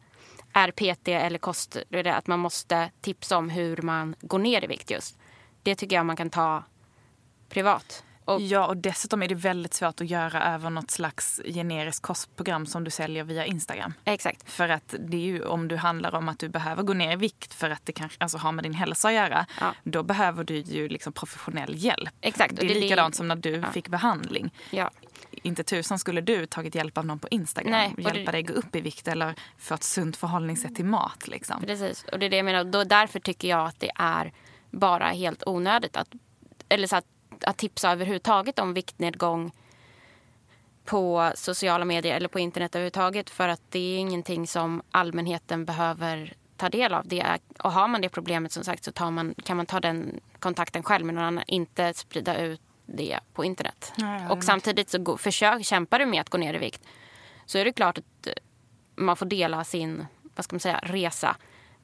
RPT 0.53 1.07
eller 1.07 1.39
kost, 1.39 1.77
att 2.05 2.27
man 2.27 2.39
måste 2.39 2.91
tipsa 3.01 3.37
om 3.37 3.49
hur 3.49 3.77
man 3.77 4.15
går 4.21 4.39
ner 4.39 4.63
i 4.63 4.67
vikt 4.67 4.91
just. 4.91 5.17
Det 5.63 5.75
tycker 5.75 5.95
jag 5.95 6.05
man 6.05 6.15
kan 6.15 6.29
ta 6.29 6.63
privat. 7.49 8.03
Och, 8.25 8.41
Ja, 8.41 8.67
och 8.67 8.77
dessutom 8.77 9.23
är 9.23 9.27
det 9.27 9.35
väldigt 9.35 9.73
svårt 9.73 10.01
att 10.01 10.09
göra 10.09 10.43
över 10.53 10.69
något 10.69 10.91
slags 10.91 11.41
generiskt 11.45 12.01
kostprogram 12.01 12.65
som 12.65 12.83
du 12.83 12.91
säljer 12.91 13.23
via 13.23 13.45
Instagram. 13.45 13.93
Exakt. 14.05 14.51
För 14.51 14.69
att 14.69 14.95
det 14.99 15.17
är 15.17 15.21
ju 15.21 15.43
om 15.45 15.67
du 15.67 15.75
handlar 15.77 16.15
om 16.15 16.29
att 16.29 16.39
du 16.39 16.49
behöver 16.49 16.83
gå 16.83 16.93
ner 16.93 17.11
i 17.11 17.15
vikt 17.15 17.53
för 17.53 17.69
att 17.69 17.85
det 17.85 17.91
kanske 17.91 18.23
alltså, 18.23 18.37
har 18.37 18.51
med 18.51 18.63
din 18.65 18.73
hälsa 18.73 19.07
att 19.07 19.13
göra. 19.13 19.45
Ja. 19.59 19.73
Då 19.83 20.03
behöver 20.03 20.43
du 20.43 20.55
ju 20.57 20.89
liksom 20.89 21.13
professionell 21.13 21.75
hjälp. 21.75 22.09
Exakt, 22.21 22.55
Det 22.55 22.65
är 22.65 22.67
det- 22.67 22.79
likadant 22.79 23.15
som 23.15 23.27
när 23.27 23.35
du 23.35 23.49
ja. 23.55 23.71
fick 23.71 23.87
behandling. 23.87 24.53
Ja. 24.71 24.91
Inte 25.31 25.63
tusan 25.63 25.99
skulle 25.99 26.21
du 26.21 26.45
tagit 26.45 26.75
hjälp 26.75 26.97
av 26.97 27.05
någon 27.05 27.19
på 27.19 27.27
Instagram. 27.31 27.71
Nej, 27.71 27.93
och 27.97 28.01
hjälpa 28.01 28.31
det- 28.31 28.31
dig 28.31 28.43
gå 28.43 28.53
upp 28.53 28.75
i 28.75 28.81
vikt 28.81 29.07
eller 29.07 29.35
få 29.57 29.73
ett 29.73 29.83
sunt 29.83 30.17
förhållningssätt 30.17 30.75
till 30.75 30.85
mat. 30.85 31.27
Liksom. 31.27 31.61
Precis, 31.61 32.05
och 32.11 32.19
det 32.19 32.25
är 32.25 32.29
det 32.29 32.35
jag 32.37 32.45
menar. 32.45 32.63
Då, 32.63 32.83
därför 32.83 33.19
tycker 33.19 33.47
jag 33.47 33.65
att 33.67 33.79
det 33.79 33.91
är 33.95 34.33
bara 34.71 35.07
helt 35.09 35.43
onödigt 35.45 35.97
att, 35.97 36.07
eller 36.69 36.87
så 36.87 36.95
att, 36.95 37.05
att 37.45 37.57
tipsa 37.57 37.91
överhuvudtaget 37.91 38.59
om 38.59 38.73
viktnedgång 38.73 39.51
på 40.85 41.31
sociala 41.35 41.85
medier 41.85 42.15
eller 42.15 42.27
på 42.27 42.39
internet 42.39 42.75
överhuvudtaget. 42.75 43.29
För 43.29 43.47
att 43.47 43.61
det 43.69 43.79
är 43.79 43.97
ingenting 43.97 44.47
som 44.47 44.81
allmänheten 44.91 45.65
behöver 45.65 46.33
ta 46.57 46.69
del 46.69 46.93
av. 46.93 47.07
Det 47.07 47.19
är, 47.19 47.39
och 47.59 47.71
har 47.71 47.87
man 47.87 48.01
det 48.01 48.09
problemet 48.09 48.51
som 48.51 48.63
sagt 48.63 48.83
så 48.83 49.11
man, 49.11 49.35
kan 49.43 49.57
man 49.57 49.65
ta 49.65 49.79
den 49.79 50.19
kontakten 50.39 50.83
själv 50.83 51.05
med 51.05 51.15
någon 51.15 51.23
annan. 51.23 51.43
Inte 51.47 51.93
sprida 51.93 52.37
ut 52.37 52.61
det 52.85 53.19
på 53.33 53.45
internet. 53.45 53.93
Jag 53.97 54.07
håller 54.07 54.31
och 54.31 54.43
samtidigt 54.43 54.89
så 54.89 54.99
gå, 54.99 55.17
försök, 55.17 55.65
kämpar 55.65 55.99
du 55.99 56.05
med 56.05 56.21
att 56.21 56.29
gå 56.29 56.37
ner 56.37 56.53
i 56.53 56.57
vikt 56.57 56.81
så 57.45 57.57
är 57.57 57.65
det 57.65 57.73
klart 57.73 57.97
att 57.97 58.27
eh, 58.27 58.33
man 58.95 59.15
får 59.15 59.25
dela 59.25 59.63
sin 59.63 60.05
vad 60.35 60.45
ska 60.45 60.55
man 60.55 60.59
säga, 60.59 60.79
resa. 60.83 61.35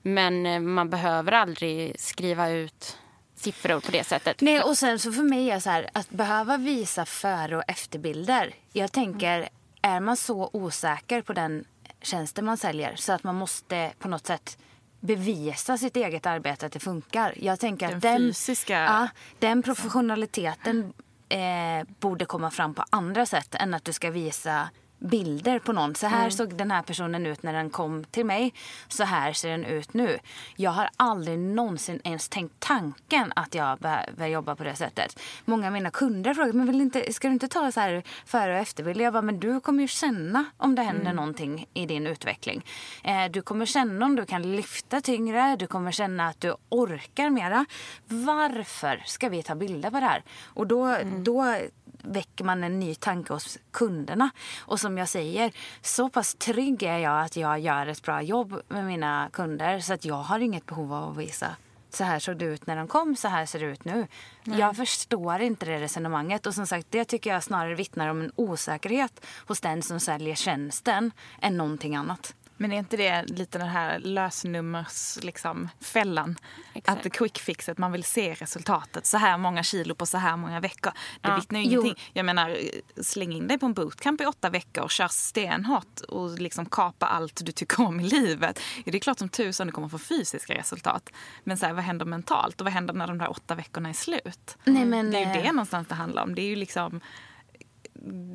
Men 0.02 0.46
eh, 0.46 0.60
man 0.60 0.90
behöver 0.90 1.32
aldrig 1.32 2.00
skriva 2.00 2.50
ut 2.50 2.98
siffror 3.40 3.80
på 3.80 3.92
det 3.92 4.04
sättet. 4.04 4.42
Nej, 4.42 4.62
och 4.62 4.78
sen 4.78 5.00
så 5.00 5.12
för 5.12 5.24
mig 5.24 5.52
är 5.52 5.60
så 5.60 5.70
här, 5.70 5.90
att 5.94 6.10
behöva 6.10 6.58
visa 6.58 7.06
före 7.06 7.58
och 7.58 7.64
efterbilder. 7.68 8.54
Jag 8.74 8.92
tänker, 8.92 9.50
är 9.82 10.00
man 10.00 10.18
så 10.18 10.50
osäker 10.54 11.22
på 11.22 11.34
den 11.34 11.66
tjänsten 12.02 12.46
man 12.46 12.58
säljer 12.58 12.96
så 12.96 13.14
att 13.14 13.24
man 13.24 13.36
måste 13.36 13.92
på 14.00 14.08
något 14.08 14.26
sätt 14.28 14.58
bevisa 15.00 15.78
sitt 15.78 15.96
eget 15.96 16.26
arbete 16.26 16.66
att 16.66 16.72
det 16.72 16.80
funkar. 16.80 17.34
Jag 17.38 17.60
tänker 17.60 17.88
Den 17.88 17.96
att 17.96 18.02
den, 18.02 18.22
fysiska- 18.22 18.74
ja, 18.84 19.08
den 19.40 19.64
professionaliteten 19.64 20.94
eh, 21.30 21.88
borde 22.00 22.26
komma 22.26 22.52
fram 22.52 22.74
på 22.74 22.86
andra 22.90 23.26
sätt 23.26 23.56
än 23.56 23.74
att 23.74 23.86
du 23.86 23.94
ska 23.94 24.10
visa 24.12 24.70
bilder 25.00 25.60
på 25.60 25.74
någon. 25.74 25.96
Så 25.96 26.08
här 26.08 26.30
såg 26.30 26.56
den 26.56 26.72
här 26.72 26.82
personen 26.82 27.26
ut 27.26 27.44
när 27.44 27.54
den 27.54 27.70
kom 27.70 28.04
till 28.04 28.26
mig. 28.26 28.54
Så 28.88 29.04
här 29.04 29.34
ser 29.34 29.50
den 29.50 29.66
ut 29.66 29.94
nu. 29.94 30.20
Jag 30.56 30.72
har 30.72 30.90
aldrig 30.98 31.40
någonsin 31.40 32.02
ens 32.04 32.30
tänkt 32.30 32.56
tanken 32.60 33.34
att 33.36 33.56
jag 33.56 33.80
behöver 33.80 34.28
jobba 34.28 34.56
på 34.56 34.64
det 34.64 34.76
sättet. 34.76 35.20
Många 35.46 35.68
av 35.68 35.74
mina 35.74 35.92
kunder 35.92 36.34
frågar, 36.34 36.54
men 36.54 36.68
vill 36.68 36.82
inte, 36.82 37.14
ska 37.14 37.28
du 37.28 37.34
inte 37.34 37.48
ta 37.48 37.72
så 37.72 37.80
här 37.80 38.04
före 38.26 38.54
och 38.54 38.60
efterbilder? 38.60 39.04
Jag 39.04 39.14
bara, 39.14 39.22
men 39.22 39.40
du 39.40 39.60
kommer 39.60 39.82
ju 39.82 39.88
känna 39.88 40.46
om 40.58 40.76
det 40.76 40.82
händer 40.82 41.14
någonting 41.14 41.66
i 41.74 41.86
din 41.86 42.08
utveckling. 42.08 42.66
Eh, 43.04 43.32
du 43.32 43.42
kommer 43.42 43.66
känna 43.66 44.06
om 44.06 44.16
du 44.16 44.26
kan 44.26 44.56
lyfta 44.56 45.02
tyngre, 45.02 45.56
du 45.56 45.68
kommer 45.68 45.92
känna 45.92 46.28
att 46.28 46.42
du 46.42 46.56
orkar 46.70 47.30
mera. 47.30 47.66
Varför 48.08 49.04
ska 49.06 49.30
vi 49.30 49.44
ta 49.44 49.56
bilder 49.56 49.90
på 49.90 50.00
det 50.00 50.06
här? 50.06 50.24
Och 50.46 50.68
då, 50.68 50.98
då 51.18 51.56
väcker 52.04 52.44
man 52.44 52.64
en 52.64 52.80
ny 52.80 52.96
tanke 52.96 53.34
hos 53.34 53.58
kunderna. 53.72 54.30
Och 54.60 54.80
som 54.80 54.98
jag 54.98 55.10
säger, 55.10 55.52
så 55.82 56.10
pass 56.10 56.36
trygg 56.36 56.84
är 56.84 56.98
jag 56.98 57.22
att 57.22 57.36
jag 57.36 57.60
gör 57.60 57.88
ett 57.88 58.04
bra 58.04 58.22
jobb 58.22 58.62
med 58.68 58.86
mina 58.86 59.30
kunder 59.34 59.80
så 59.80 59.94
att 59.94 60.06
jag 60.06 60.16
har 60.16 60.40
inget 60.40 60.66
behov 60.66 60.94
av 60.94 61.12
att 61.12 61.18
visa 61.18 61.56
så 61.90 62.04
här 62.04 62.20
såg 62.20 62.38
det 62.38 62.46
ut 62.46 62.68
när 62.68 62.76
de 62.76 62.88
kom, 62.88 63.16
så 63.16 63.28
här 63.28 63.46
ser 63.46 63.60
det 63.60 63.66
ut 63.66 63.86
nu. 63.86 64.08
Jag 64.44 64.76
förstår 64.76 65.42
inte 65.42 65.66
det 65.66 65.80
resonemanget. 65.80 66.46
Och 66.46 66.54
som 66.54 66.68
sagt, 66.68 66.88
det 66.90 67.06
tycker 67.06 67.30
jag 67.30 67.44
snarare 67.44 67.76
vittnar 67.76 68.08
om 68.08 68.22
en 68.22 68.32
osäkerhet 68.36 69.26
hos 69.48 69.62
den 69.62 69.82
som 69.82 70.00
säljer 70.00 70.36
tjänsten 70.36 71.12
än 71.42 71.58
någonting 71.58 71.96
annat. 71.96 72.36
Men 72.62 72.72
är 72.72 72.78
inte 72.78 72.98
det 72.98 73.24
lite 73.26 73.58
den 73.58 73.68
här 73.68 74.00
lösnummers 74.00 75.18
liksom, 75.22 75.70
fällan? 75.82 76.36
Exakt. 76.74 76.98
Att 76.98 77.04
det 77.04 77.10
quick 77.10 77.40
fixet, 77.40 77.78
man 77.78 77.92
vill 77.92 78.04
se 78.04 78.34
resultatet. 78.34 79.06
Så 79.06 79.18
här 79.18 79.38
många 79.38 79.64
kilo 79.64 79.96
på 79.96 80.06
så 80.06 80.18
här 80.18 80.38
många 80.38 80.60
veckor. 80.60 80.92
Det 81.22 81.30
Ja. 81.30 81.36
vittnar 81.36 81.60
ju 81.60 81.66
Jo. 81.66 81.82
ingenting. 81.82 82.04
Jag 82.14 82.26
menar, 82.26 82.58
släng 83.02 83.34
in 83.34 83.48
dig 83.48 83.60
på 83.60 83.66
en 83.66 83.74
bootcamp 83.74 84.22
i 84.22 84.26
åtta 84.26 84.50
veckor, 84.50 84.88
kör 84.88 85.08
stenhårt 85.08 86.00
och 86.02 86.40
liksom 86.40 86.66
kapa 86.66 87.06
allt 87.08 87.46
du 87.46 87.52
tycker 87.52 87.82
om 87.86 88.00
i 88.00 88.04
livet. 88.04 88.60
Det 88.86 88.96
är 88.96 89.00
klart 89.00 89.20
som 89.20 89.30
tusan 89.30 89.68
du 89.68 89.74
kommer 89.74 89.90
få 89.90 89.98
fysiska 89.98 90.54
resultat. 90.54 91.10
Men 91.44 91.58
så 91.58 91.66
här, 91.66 91.74
vad 91.74 91.84
händer 91.84 92.06
mentalt? 92.06 92.62
Och 92.62 92.66
vad 92.66 92.74
händer 92.74 92.94
när 92.94 93.08
de 93.08 93.18
där 93.18 93.30
åtta 93.30 93.56
veckorna 93.56 93.90
är 93.90 93.94
slut? 93.94 94.58
Nej, 94.64 94.86
men, 94.86 95.12
det 95.12 95.18
är 95.18 95.34
ju 95.34 95.40
eh, 95.40 95.44
det 95.44 95.52
någonstans 95.52 95.88
det 95.88 95.96
handlar 95.96 96.24
om. 96.24 96.36
Det 96.36 96.42
är 96.42 96.50
ju 96.50 96.56
liksom 96.56 97.02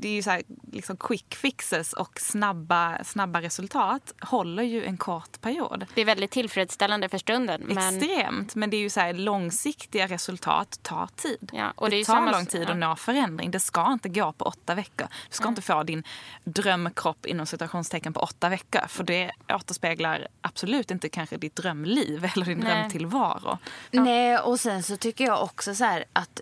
det 0.01 0.09
är 0.09 0.13
ju 0.13 0.23
så 0.23 0.31
här, 0.31 0.43
liksom 0.73 0.97
quick 0.97 1.35
fixes 1.35 1.93
och 1.93 2.21
snabba, 2.21 3.05
snabba 3.05 3.41
resultat 3.41 4.13
håller 4.21 4.63
ju 4.63 4.85
en 4.85 4.97
kort 4.97 5.41
period. 5.41 5.87
Det 5.95 6.01
är 6.01 6.05
väldigt 6.05 6.31
tillfredsställande 6.31 7.09
för 7.09 7.19
stunden. 7.19 7.63
Men, 7.67 7.97
Extremt. 7.97 8.55
Men 8.55 8.71
det 8.71 8.77
är 8.77 8.81
ju 8.81 8.91
så 8.91 9.01
här, 9.01 9.13
långsiktiga 9.13 10.07
resultat 10.07 10.79
tar 10.83 11.09
tid. 11.17 11.51
Ja, 11.53 11.73
och 11.77 11.91
det 11.91 11.97
är 11.97 11.99
ju 11.99 12.05
tar 12.05 12.15
samma- 12.15 12.31
lång 12.31 12.47
tid 12.47 12.65
ja. 12.69 12.73
att 12.73 12.79
nå 12.79 12.97
förändring. 12.97 13.51
Det 13.51 13.61
ska 13.61 13.93
inte 13.93 14.09
gå 14.09 14.33
på 14.33 14.45
åtta 14.45 14.75
veckor. 14.75 15.07
Du 15.29 15.35
ska 15.35 15.49
inte 15.49 15.63
få 15.63 15.83
din 15.83 16.05
drömkropp 16.45 17.27
inom 17.27 17.47
citationstecken 17.47 18.13
på 18.13 18.21
åtta 18.21 18.49
veckor. 18.49 18.87
För 18.89 19.05
det 19.05 19.31
återspeglar 19.49 20.29
absolut 20.41 20.91
inte 20.91 21.09
kanske 21.09 21.37
ditt 21.37 21.57
drömliv 21.57 22.25
eller 22.35 22.47
din 22.47 22.59
Nej. 22.59 22.79
drömtillvaro. 22.79 23.59
Nej, 23.91 24.39
och 24.39 24.61
sen 24.61 24.83
så 24.83 24.97
tycker 24.97 25.25
jag 25.25 25.43
också 25.43 25.75
så 25.75 25.85
här 25.85 26.05
att 26.13 26.41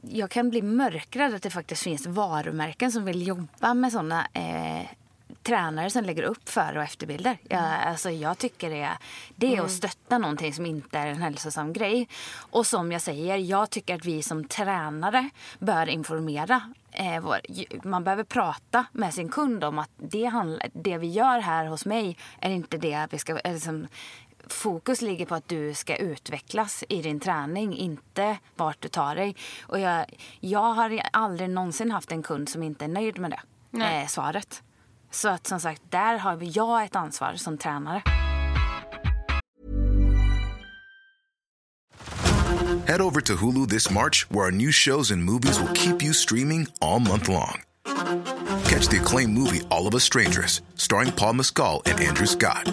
jag 0.00 0.30
kan 0.30 0.50
bli 0.50 0.62
mörkrädd 0.62 1.34
att 1.34 1.42
det 1.42 1.50
faktiskt 1.50 1.82
finns 1.82 2.06
varumärken 2.06 2.92
som 2.92 3.04
vill 3.04 3.26
jobba 3.26 3.74
med 3.74 3.92
såna 3.92 4.26
eh, 4.32 4.86
tränare 5.46 5.90
som 5.90 6.04
lägger 6.04 6.22
upp 6.22 6.48
före 6.48 6.78
och 6.78 6.84
efterbilder. 6.84 7.38
Jag, 7.48 7.62
alltså, 7.62 8.10
jag 8.10 8.38
tycker 8.38 8.70
det, 8.70 8.90
det 9.36 9.56
är 9.56 9.62
att 9.62 9.70
stötta 9.70 10.18
någonting 10.18 10.54
som 10.54 10.66
inte 10.66 10.98
är 10.98 11.06
en 11.06 11.22
hälsosam 11.22 11.72
grej. 11.72 12.08
Och 12.38 12.66
som 12.66 12.92
jag 12.92 13.02
säger, 13.02 13.36
jag 13.36 13.70
tycker 13.70 13.94
att 13.94 14.04
vi 14.04 14.22
som 14.22 14.48
tränare 14.48 15.30
bör 15.58 15.88
informera 15.88 16.72
eh, 16.92 17.24
man 17.82 18.04
behöver 18.04 18.24
prata 18.24 18.86
med 18.92 19.14
sin 19.14 19.28
kund 19.28 19.64
om 19.64 19.78
att 19.78 19.90
det, 19.96 20.24
handlar, 20.24 20.68
det 20.72 20.98
vi 20.98 21.06
gör 21.06 21.38
här 21.38 21.66
hos 21.66 21.86
mig 21.86 22.16
är 22.40 22.50
inte 22.50 22.78
det 22.78 23.08
vi 23.10 23.18
ska... 23.18 23.38
Eller 23.38 23.58
som, 23.58 23.88
fokus 24.46 25.02
ligger 25.02 25.26
på 25.26 25.34
att 25.34 25.48
du 25.48 25.74
ska 25.74 25.96
utvecklas 25.96 26.84
i 26.88 27.02
din 27.02 27.20
träning, 27.20 27.76
inte 27.76 28.38
vart 28.56 28.82
du 28.82 28.88
tar 28.88 29.14
dig. 29.14 29.36
Och 29.62 29.80
jag, 29.80 30.06
jag 30.40 30.72
har 30.72 31.02
aldrig 31.12 31.50
någonsin 31.50 31.90
haft 31.90 32.12
en 32.12 32.22
kund 32.22 32.48
som 32.48 32.62
inte 32.62 32.84
är 32.84 32.88
nöjd 32.88 33.18
med 33.18 33.30
det 33.30 33.40
Nej. 33.70 34.02
eh, 34.02 34.08
svaret. 34.08 34.62
Så 35.10 35.28
att 35.28 35.46
som 35.46 35.60
sagt, 35.60 35.82
där 35.90 36.18
har 36.18 36.38
jag 36.42 36.84
ett 36.84 36.96
ansvar 36.96 37.34
som 37.36 37.58
tränare. 37.58 38.02
Head 42.86 43.00
over 43.00 43.20
to 43.20 43.34
Hulu 43.34 43.66
this 43.66 43.90
March, 43.90 44.26
where 44.30 44.44
our 44.44 44.52
new 44.52 44.70
shows 44.70 45.10
and 45.10 45.24
movies 45.24 45.60
will 45.60 45.74
keep 45.74 46.02
you 46.02 46.12
streaming 46.12 46.66
all 46.80 47.00
month 47.00 47.28
long. 47.28 47.62
Catch 48.64 48.88
the 48.88 48.98
acclaimed 49.00 49.34
movie 49.34 49.60
All 49.70 49.86
of 49.86 49.94
Us 49.94 50.04
Strangers, 50.04 50.62
starring 50.74 51.12
Paul 51.12 51.34
Mescal 51.34 51.82
and 51.86 52.00
Andrew 52.00 52.26
Scott. 52.26 52.72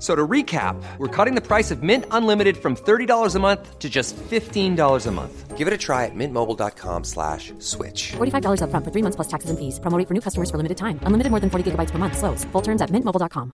F- 0.00 0.06
So 0.06 0.16
to 0.16 0.26
recap, 0.26 0.76
we're 0.98 1.24
cutting 1.24 1.34
the 1.34 1.46
price 1.46 1.70
of 1.74 1.82
Mint 1.82 2.04
Unlimited 2.10 2.56
from 2.56 2.74
$30 2.74 3.34
a 3.36 3.38
month 3.38 3.78
to 3.78 3.88
just 3.90 4.16
$15 4.30 5.06
a 5.06 5.10
month. 5.10 5.58
Give 5.58 5.68
it 5.68 5.74
a 5.74 5.78
try 5.78 6.06
at 6.06 6.14
mintmobile.com 6.14 7.04
slash 7.04 7.52
switch. 7.58 8.12
$45 8.16 8.62
upfront 8.62 8.84
for 8.84 8.90
three 8.90 9.02
months 9.02 9.16
plus 9.16 9.28
taxes 9.28 9.50
and 9.50 9.58
fees. 9.58 9.78
Promo 9.78 9.98
rate 9.98 10.08
for 10.08 10.14
new 10.14 10.22
customers 10.22 10.50
for 10.50 10.56
limited 10.56 10.78
time. 10.78 10.98
Unlimited 11.06 11.30
more 11.30 11.40
than 11.40 11.50
40 11.50 11.70
gigabytes 11.70 11.90
per 11.92 11.98
month. 11.98 12.16
Slows. 12.16 12.44
Full 12.52 12.62
terms 12.62 12.80
at 12.80 12.90
mintmobile.com. 12.90 13.50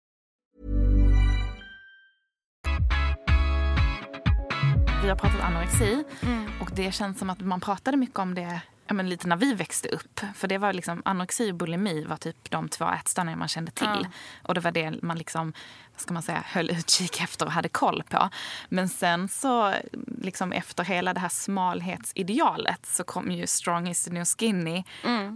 Vi 5.02 5.08
har 5.08 5.16
pratat 5.16 5.40
anorexi 5.40 6.04
Mm. 6.22 6.44
och 6.60 6.70
det 6.74 6.94
känns 6.94 7.18
som 7.18 7.30
att 7.30 7.40
man 7.40 7.60
pratade 7.60 7.96
mycket 7.96 8.18
om 8.18 8.34
det 8.34 8.60
ja, 8.86 8.94
men 8.94 9.08
lite 9.08 9.28
när 9.28 9.36
vi 9.36 9.54
växte 9.54 9.88
upp. 9.88 10.20
För 10.34 10.48
det 10.48 10.58
var 10.58 10.72
liksom 10.72 11.02
anorexi 11.04 11.50
och 11.50 11.54
bulimi 11.54 12.04
var 12.04 12.16
typ 12.16 12.50
de 12.50 12.68
två 12.68 12.90
ätstörningar 12.90 13.38
man 13.38 13.48
kände 13.48 13.72
till. 13.72 13.86
Ja. 14.02 14.08
Och 14.42 14.54
det 14.54 14.60
var 14.60 14.70
det 14.70 15.02
man 15.02 15.18
liksom, 15.18 15.52
vad 15.92 16.00
ska 16.00 16.14
man 16.14 16.22
säga, 16.22 16.42
höll 16.46 16.70
utkik 16.70 17.20
efter 17.20 17.46
och 17.46 17.52
hade 17.52 17.68
koll 17.68 18.02
på. 18.08 18.28
Men 18.68 18.88
sen 18.88 19.28
så, 19.28 19.74
liksom 20.22 20.52
efter 20.52 20.84
hela 20.84 21.14
det 21.14 21.20
här 21.20 21.28
smalhetsidealet 21.28 22.86
så 22.86 23.04
kom 23.04 23.30
ju 23.30 23.46
Strong 23.46 23.88
is 23.88 24.04
the 24.04 24.10
new 24.10 24.24
skinny 24.24 24.84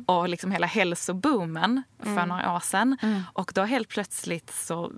och 0.07 0.28
liksom 0.28 0.51
hela 0.51 0.66
hälsoboomen 0.66 1.82
för 2.03 2.26
några 2.26 2.55
år 2.55 2.61
sedan. 2.61 2.96
Och 3.32 3.53
då 3.55 3.62
helt 3.62 3.88
plötsligt 3.88 4.51
så 4.55 4.92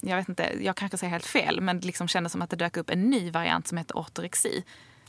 jag 0.00 0.16
vet 0.16 0.28
inte, 0.28 0.56
jag 0.60 0.76
kanske 0.76 0.98
säger 0.98 1.10
helt 1.10 1.26
fel, 1.26 1.60
men 1.60 1.80
det 1.80 1.86
liksom 1.86 2.08
kändes 2.08 2.32
som 2.32 2.42
att 2.42 2.50
det 2.50 2.56
dök 2.56 2.76
upp 2.76 2.90
en 2.90 3.10
ny 3.10 3.30
variant 3.30 3.68
som 3.68 3.78
heter 3.78 3.96
ortorexi. 3.96 4.64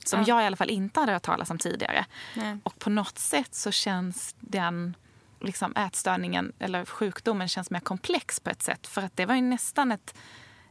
Som 0.10 0.24
jag 0.24 0.44
i 0.44 0.46
alla 0.46 0.56
fall 0.56 0.70
inte 0.70 1.00
hade 1.00 1.12
hört 1.12 1.24
talas 1.24 1.50
om 1.50 1.58
tidigare. 1.58 2.06
Nej. 2.36 2.58
Och 2.64 2.80
på 2.80 2.90
något 2.90 3.20
sätt 3.20 3.56
så 3.56 3.72
känns 3.72 4.36
den 4.40 4.96
liksom 5.42 5.76
ätstörningen 5.76 6.54
eller 6.60 6.86
sjukdomen 6.86 7.48
känns 7.48 7.72
mer 7.72 7.80
komplex 7.80 8.40
på 8.40 8.50
ett 8.50 8.62
sätt. 8.62 8.88
För 8.88 9.02
att 9.02 9.18
det 9.18 9.26
var 9.26 9.36
ju 9.36 9.42
nästan 9.42 9.92
ett 9.92 10.16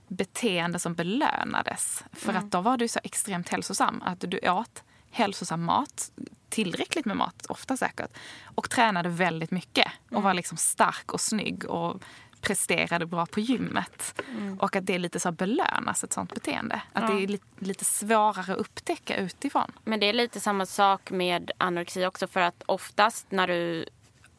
beteende 0.08 0.78
som 0.78 0.94
belönades. 0.94 2.04
För 2.12 2.34
att 2.34 2.50
då 2.50 2.60
var 2.60 2.76
du 2.76 2.88
så 2.88 3.00
extremt 3.02 3.48
hälsosam. 3.48 4.02
Att 4.04 4.20
du 4.20 4.38
åt 4.50 4.82
hälsosam 5.10 5.64
mat, 5.64 6.10
tillräckligt 6.48 7.04
med 7.04 7.16
mat, 7.16 7.46
ofta 7.46 7.76
säkert. 7.76 8.10
Och 8.44 8.70
tränade 8.70 9.08
väldigt 9.08 9.50
mycket. 9.50 9.92
Och 10.10 10.22
var 10.22 10.34
liksom 10.34 10.56
stark 10.56 11.12
och 11.12 11.20
snygg 11.20 11.64
och 11.64 12.02
presterade 12.46 13.06
bra 13.06 13.26
på 13.26 13.40
gymmet. 13.40 14.22
Och 14.58 14.76
att 14.76 14.86
det 14.86 14.94
är 14.94 14.98
lite 14.98 15.20
så 15.20 15.32
belönas, 15.32 16.04
ett 16.04 16.12
sånt 16.12 16.34
beteende. 16.34 16.82
Att 16.92 17.06
det 17.06 17.22
är 17.22 17.26
lite, 17.26 17.46
lite 17.58 17.84
svårare 17.84 18.52
att 18.52 18.58
upptäcka 18.58 19.16
utifrån. 19.16 19.72
Men 19.84 20.00
det 20.00 20.06
är 20.06 20.12
lite 20.12 20.40
samma 20.40 20.66
sak 20.66 21.10
med 21.10 21.50
anorexi 21.58 22.06
också 22.06 22.26
för 22.26 22.40
att 22.40 22.62
oftast 22.66 23.30
när 23.30 23.46
du 23.46 23.86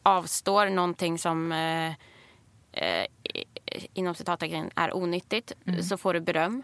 avstår 0.04 0.70
någonting 0.70 1.20
som 1.20 1.52
eh, 1.52 1.88
eh, 2.72 3.06
inom 3.94 4.16
citattecken 4.16 4.72
är 4.76 4.96
onyttigt 4.96 5.52
så 5.82 5.98
får 5.98 6.14
du 6.14 6.20
beröm. 6.20 6.64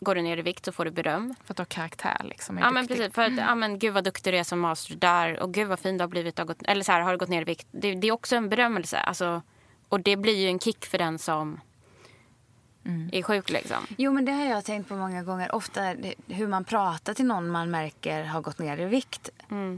Går 0.00 0.14
du 0.14 0.22
ner 0.22 0.36
i 0.36 0.42
vikt 0.42 0.64
så 0.64 0.72
får 0.72 0.84
du 0.84 0.90
beröm. 0.90 1.34
För 1.44 1.52
att 1.52 1.56
du 1.56 1.60
har 1.60 1.66
karaktär 1.66 2.20
liksom. 2.24 2.58
Ja 2.58 2.70
men 2.70 2.86
precis. 2.86 3.14
För 3.14 3.22
att, 3.22 3.36
ja 3.36 3.54
men 3.54 3.78
gud 3.78 3.94
vad 3.94 4.04
duktig 4.04 4.32
du 4.32 4.38
är 4.38 4.44
som 4.44 4.60
master 4.60 4.94
där 4.94 5.40
och 5.40 5.54
gud 5.54 5.68
vad 5.68 5.78
fin 5.78 5.98
du 5.98 6.02
har 6.02 6.08
blivit. 6.08 6.36
du 6.36 6.40
har 6.40 6.46
Gått, 6.46 6.62
eller 6.62 6.82
så 6.82 6.92
här, 6.92 7.00
har 7.00 7.12
du 7.12 7.18
gått 7.18 7.28
ner 7.28 7.42
i 7.42 7.44
vikt? 7.44 7.66
Det, 7.70 7.94
det 7.94 8.08
är 8.08 8.12
också 8.12 8.36
en 8.36 8.48
berömmelse. 8.48 8.98
Alltså, 8.98 9.42
och 9.88 10.00
det 10.00 10.16
blir 10.16 10.36
ju 10.36 10.48
en 10.48 10.58
kick 10.58 10.86
för 10.86 10.98
den 10.98 11.18
som 11.18 11.60
är 13.12 13.22
sjuk 13.22 13.50
liksom. 13.50 13.86
Jo, 13.98 14.12
men 14.12 14.24
det 14.24 14.32
har 14.32 14.44
jag 14.44 14.64
tänkt 14.64 14.88
på 14.88 14.94
många 14.96 15.22
gånger. 15.22 15.54
Ofta 15.54 15.94
hur 16.26 16.46
man 16.46 16.64
pratar 16.64 17.14
till 17.14 17.24
någon 17.24 17.48
man 17.50 17.70
märker 17.70 18.24
har 18.24 18.40
gått 18.40 18.58
ner 18.58 18.80
i 18.80 18.84
vikt. 18.84 19.30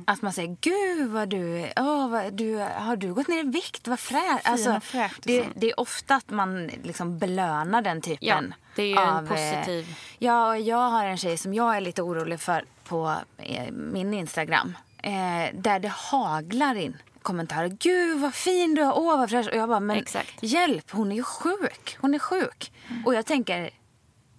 Att 0.06 0.22
man 0.22 0.32
säger, 0.32 0.56
gud 0.61 1.09
vad 1.11 1.28
du, 1.28 1.68
åh, 1.76 2.09
vad, 2.09 2.32
du 2.32 2.56
har 2.74 2.96
du 2.96 3.14
gått 3.14 3.28
ner 3.28 3.38
i 3.44 3.48
vikt? 3.50 3.88
Vad 3.88 4.00
fräsch. 4.00 4.40
Alltså, 4.44 4.76
och 4.76 4.82
fräsch, 4.82 5.16
det, 5.22 5.36
liksom. 5.36 5.52
det 5.56 5.66
är 5.70 5.80
ofta 5.80 6.14
att 6.14 6.30
man 6.30 6.66
liksom 6.66 7.18
belönar 7.18 7.82
den 7.82 8.00
typen. 8.00 8.18
Ja, 8.28 8.56
det 8.76 8.82
är 8.82 8.86
ju 8.86 8.92
en 8.92 8.98
av, 9.09 9.24
eh, 9.24 9.28
positiv- 9.30 9.96
Ja, 10.18 10.56
jag 10.59 10.90
har 10.90 11.04
en 11.04 11.16
tjej 11.18 11.36
som 11.36 11.54
jag 11.54 11.76
är 11.76 11.80
lite 11.80 12.02
orolig 12.02 12.40
för 12.40 12.64
på 12.84 13.14
eh, 13.36 13.70
min 13.72 14.14
Instagram. 14.14 14.76
Eh, 15.02 15.54
där 15.54 15.78
det 15.78 15.88
haglar 15.88 16.74
in 16.74 16.96
kommentarer. 17.28 17.68
Gud 17.68 18.20
vad 18.20 18.34
fin 18.34 18.74
du 18.74 18.82
är, 18.82 18.98
åh 18.98 19.18
vad 19.18 19.30
fräsch. 19.30 19.48
Och 19.48 19.56
jag 19.56 19.68
bara, 19.68 19.80
men 19.80 19.96
Exakt. 19.96 20.42
hjälp, 20.42 20.90
hon 20.90 21.12
är 21.12 21.16
ju 21.16 21.22
sjuk. 21.22 21.96
Hon 22.00 22.14
är 22.14 22.18
sjuk. 22.18 22.72
Och 23.06 23.14
jag 23.14 23.26
tänker, 23.26 23.70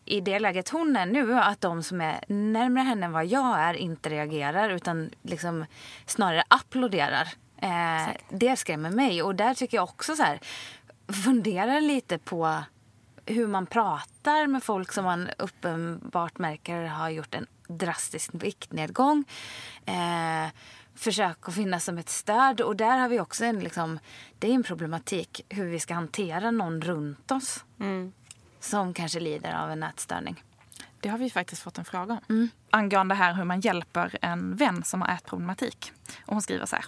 i 0.05 0.21
det 0.21 0.39
läget 0.39 0.69
hon 0.69 0.95
är 0.95 1.05
nu, 1.05 1.39
att 1.39 1.61
de 1.61 1.83
som 1.83 2.01
är 2.01 2.23
närmare 2.27 2.83
henne 2.83 3.05
än 3.05 3.11
vad 3.11 3.25
jag 3.25 3.59
är 3.59 3.73
inte 3.73 4.09
reagerar 4.09 4.69
utan 4.69 5.09
liksom 5.21 5.65
snarare 6.05 6.43
applåderar. 6.47 7.27
Eh, 7.61 8.09
det 8.29 8.55
skrämmer 8.55 8.89
mig. 8.89 9.23
Och 9.23 9.35
där 9.35 9.53
tycker 9.53 9.77
jag 9.77 9.83
också 9.83 10.15
så 10.15 10.23
här, 10.23 10.39
fundera 11.25 11.79
lite 11.79 12.17
på 12.17 12.63
hur 13.25 13.47
man 13.47 13.65
pratar 13.65 14.47
med 14.47 14.63
folk 14.63 14.91
som 14.91 15.05
man 15.05 15.29
uppenbart 15.37 16.37
märker 16.37 16.83
har 16.83 17.09
gjort 17.09 17.35
en 17.35 17.47
drastisk 17.67 18.29
viktnedgång. 18.33 19.23
Eh, 19.85 20.47
försök 20.99 21.47
att 21.47 21.55
finnas 21.55 21.85
som 21.85 21.97
ett 21.97 22.09
stöd. 22.09 22.61
Och 22.61 22.75
där 22.75 22.97
har 22.97 23.09
vi 23.09 23.19
också 23.19 23.45
en, 23.45 23.59
liksom, 23.59 23.99
det 24.39 24.47
är 24.47 24.53
en 24.53 24.63
problematik 24.63 25.41
hur 25.49 25.69
vi 25.69 25.79
ska 25.79 25.93
hantera 25.93 26.51
någon 26.51 26.81
runt 26.81 27.31
oss 27.31 27.63
som 28.59 28.93
kanske 28.93 29.19
lider 29.19 29.53
av 29.53 29.71
en 29.71 29.83
ätstörning. 29.83 30.43
Det 31.01 31.09
har 31.09 31.17
vi 31.17 31.29
faktiskt 31.29 31.61
fått 31.61 31.77
en 31.77 31.85
fråga 31.85 32.13
om. 32.13 32.19
Angående 32.69 33.15
här 33.15 33.33
hur 33.33 33.43
man 33.43 33.59
hjälper 33.59 34.17
en 34.21 34.55
vän 34.55 34.83
som 34.83 35.01
har 35.01 35.13
ätproblematik. 35.13 35.91
Och 36.25 36.33
hon 36.33 36.41
skriver 36.41 36.65
så 36.65 36.75
här. 36.75 36.85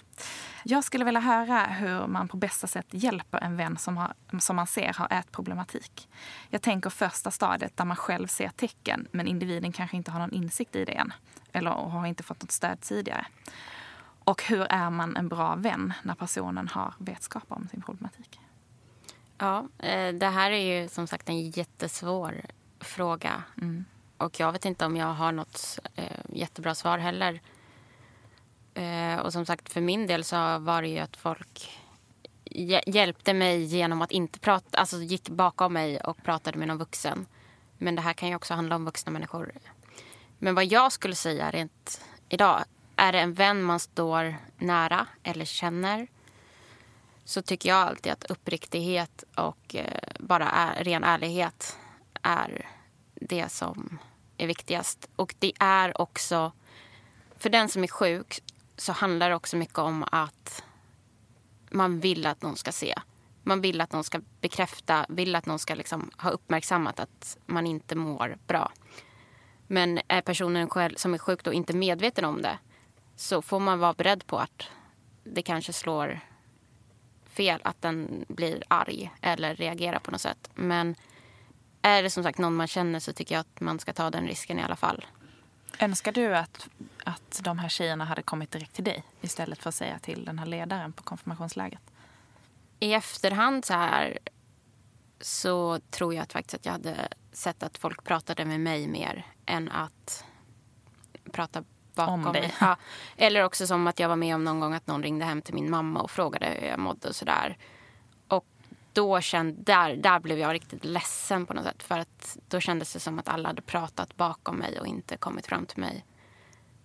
Jag 0.64 0.84
skulle 0.84 1.04
vilja 1.04 1.20
höra 1.20 1.64
hur 1.64 2.06
man 2.06 2.28
på 2.28 2.36
bästa 2.36 2.66
sätt 2.66 2.86
hjälper 2.90 3.38
en 3.38 3.56
vän 3.56 3.78
som, 3.78 3.96
har, 3.96 4.14
som 4.40 4.56
man 4.56 4.66
ser 4.66 4.92
har 4.92 5.12
ätproblematik. 5.12 6.08
Jag 6.50 6.62
tänker 6.62 6.90
första 6.90 7.30
stadiet 7.30 7.76
där 7.76 7.84
man 7.84 7.96
själv 7.96 8.26
ser 8.26 8.48
tecken 8.48 9.08
men 9.12 9.26
individen 9.26 9.72
kanske 9.72 9.96
inte 9.96 10.10
har 10.10 10.20
någon 10.20 10.32
insikt 10.32 10.76
i 10.76 10.84
det 10.84 10.92
än. 10.92 11.12
Eller 11.52 11.70
har 11.70 12.06
inte 12.06 12.22
fått 12.22 12.42
något 12.42 12.52
stöd 12.52 12.80
tidigare. 12.80 13.26
Och 14.24 14.42
hur 14.42 14.60
är 14.62 14.90
man 14.90 15.16
en 15.16 15.28
bra 15.28 15.54
vän 15.54 15.92
när 16.02 16.14
personen 16.14 16.68
har 16.68 16.94
vetskap 16.98 17.44
om 17.48 17.68
sin 17.68 17.82
problematik? 17.82 18.40
Ja, 19.38 19.68
eh, 19.78 20.14
det 20.14 20.26
här 20.26 20.50
är 20.50 20.80
ju 20.82 20.88
som 20.88 21.06
sagt 21.06 21.28
en 21.28 21.50
jättesvår 21.50 22.42
fråga. 22.80 23.42
Och 24.16 24.40
jag 24.40 24.52
vet 24.52 24.64
inte 24.64 24.86
om 24.86 24.96
jag 24.96 25.06
har 25.14 25.32
något 25.32 25.78
eh, 25.94 26.20
jättebra 26.28 26.74
svar 26.74 26.98
heller. 26.98 27.40
Eh, 28.74 29.18
och 29.18 29.32
som 29.32 29.46
sagt, 29.46 29.72
för 29.72 29.80
min 29.80 30.06
del 30.06 30.24
så 30.24 30.58
var 30.58 30.82
det 30.82 30.88
ju 30.88 30.98
att 30.98 31.16
folk 31.16 31.80
hj- 32.44 32.82
hjälpte 32.86 33.34
mig 33.34 33.64
genom 33.64 34.02
att 34.02 34.10
inte 34.10 34.38
prata, 34.38 34.78
alltså 34.78 34.96
gick 34.96 35.28
bakom 35.28 35.72
mig 35.72 36.00
och 36.00 36.22
pratade 36.22 36.58
med 36.58 36.68
någon 36.68 36.78
vuxen. 36.78 37.26
Men 37.78 37.94
det 37.94 38.02
här 38.02 38.12
kan 38.12 38.28
ju 38.28 38.34
också 38.34 38.54
handla 38.54 38.76
om 38.76 38.84
vuxna 38.84 39.12
människor. 39.12 39.52
Men 40.38 40.54
vad 40.54 40.64
jag 40.64 40.92
skulle 40.92 41.14
säga 41.14 41.50
rent 41.50 42.04
idag, 42.28 42.64
är 43.02 43.12
det 43.12 43.20
en 43.20 43.32
vän 43.32 43.62
man 43.62 43.80
står 43.80 44.36
nära 44.58 45.06
eller 45.22 45.44
känner 45.44 46.06
så 47.24 47.42
tycker 47.42 47.68
jag 47.68 47.78
alltid 47.78 48.12
att 48.12 48.30
uppriktighet 48.30 49.24
och 49.36 49.74
eh, 49.74 50.02
bara 50.18 50.50
är, 50.50 50.84
ren 50.84 51.04
ärlighet 51.04 51.78
är 52.22 52.66
det 53.14 53.48
som 53.48 53.98
är 54.36 54.46
viktigast. 54.46 55.08
Och 55.16 55.34
det 55.38 55.52
är 55.58 56.00
också, 56.00 56.52
för 57.36 57.50
den 57.50 57.68
som 57.68 57.82
är 57.82 57.88
sjuk 57.88 58.42
så 58.76 58.92
handlar 58.92 59.28
det 59.28 59.34
också 59.34 59.56
mycket 59.56 59.78
om 59.78 60.04
att 60.12 60.64
man 61.70 62.00
vill 62.00 62.26
att 62.26 62.42
någon 62.42 62.56
ska 62.56 62.72
se. 62.72 62.94
Man 63.42 63.60
vill 63.60 63.80
att 63.80 63.92
någon 63.92 64.04
ska 64.04 64.20
bekräfta, 64.40 65.06
vill 65.08 65.34
att 65.36 65.46
någon 65.46 65.58
ska 65.58 65.74
liksom 65.74 66.10
ha 66.18 66.30
uppmärksammat 66.30 67.00
att 67.00 67.38
man 67.46 67.66
inte 67.66 67.94
mår 67.94 68.36
bra. 68.46 68.72
Men 69.66 70.00
är 70.08 70.20
personen 70.20 70.70
själv 70.70 70.96
som 70.96 71.14
är 71.14 71.18
sjuk 71.18 71.44
då 71.44 71.52
inte 71.52 71.72
medveten 71.76 72.24
om 72.24 72.42
det 72.42 72.58
så 73.16 73.42
får 73.42 73.60
man 73.60 73.78
vara 73.78 73.92
beredd 73.92 74.26
på 74.26 74.38
att 74.38 74.62
det 75.24 75.42
kanske 75.42 75.72
slår 75.72 76.20
fel, 77.24 77.60
att 77.64 77.82
den 77.82 78.24
blir 78.28 78.62
arg 78.68 79.10
eller 79.20 79.54
reagerar 79.54 79.98
på 79.98 80.10
något 80.10 80.20
sätt. 80.20 80.50
Men 80.54 80.94
är 81.82 82.02
det 82.02 82.10
som 82.10 82.22
sagt 82.22 82.38
någon 82.38 82.56
man 82.56 82.66
känner 82.66 83.00
så 83.00 83.12
tycker 83.12 83.34
jag 83.34 83.40
att 83.40 83.60
man 83.60 83.78
ska 83.78 83.92
ta 83.92 84.10
den 84.10 84.26
risken 84.26 84.58
i 84.58 84.62
alla 84.62 84.76
fall. 84.76 85.06
Önskar 85.78 86.12
du 86.12 86.36
att, 86.36 86.68
att 87.04 87.40
de 87.44 87.58
här 87.58 87.68
tjejerna 87.68 88.04
hade 88.04 88.22
kommit 88.22 88.50
direkt 88.50 88.74
till 88.74 88.84
dig 88.84 89.04
istället 89.20 89.58
för 89.58 89.68
att 89.68 89.74
säga 89.74 89.98
till 89.98 90.24
den 90.24 90.38
här 90.38 90.46
ledaren 90.46 90.92
på 90.92 91.02
konfirmationsläget? 91.02 91.80
I 92.80 92.94
efterhand 92.94 93.64
så 93.64 93.74
här 93.74 94.18
så 95.20 95.80
tror 95.90 96.14
jag 96.14 96.22
att 96.22 96.32
faktiskt 96.32 96.54
att 96.54 96.66
jag 96.66 96.72
hade 96.72 97.08
sett 97.32 97.62
att 97.62 97.78
folk 97.78 98.04
pratade 98.04 98.44
med 98.44 98.60
mig 98.60 98.86
mer 98.86 99.26
än 99.46 99.68
att 99.68 100.24
prata 101.32 101.64
bakom 101.94 102.26
Om 102.26 102.32
dig. 102.32 102.42
mig. 102.42 102.54
Ja. 102.60 102.76
Eller 103.16 103.44
också 103.44 103.66
som 103.66 103.86
att 103.86 103.98
jag 103.98 104.08
var 104.08 104.16
med 104.16 104.34
om 104.34 104.44
någon 104.44 104.60
gång 104.60 104.74
att 104.74 104.86
någon 104.86 105.02
ringde 105.02 105.24
hem 105.24 105.42
till 105.42 105.54
min 105.54 105.70
mamma 105.70 106.00
och 106.00 106.10
frågade 106.10 106.46
hur 106.60 106.68
jag 106.68 106.78
mådde 106.78 107.08
och 107.08 107.16
sådär. 107.16 107.56
Och 108.28 108.44
då 108.92 109.20
kände, 109.20 109.62
där, 109.62 109.96
där 109.96 110.18
blev 110.20 110.38
jag 110.38 110.54
riktigt 110.54 110.84
ledsen 110.84 111.46
på 111.46 111.54
något 111.54 111.64
sätt. 111.64 111.82
För 111.82 111.98
att 111.98 112.38
då 112.48 112.60
kändes 112.60 112.92
det 112.92 113.00
som 113.00 113.18
att 113.18 113.28
alla 113.28 113.48
hade 113.48 113.62
pratat 113.62 114.16
bakom 114.16 114.56
mig 114.56 114.80
och 114.80 114.86
inte 114.86 115.16
kommit 115.16 115.46
fram 115.46 115.66
till 115.66 115.78
mig. 115.80 116.04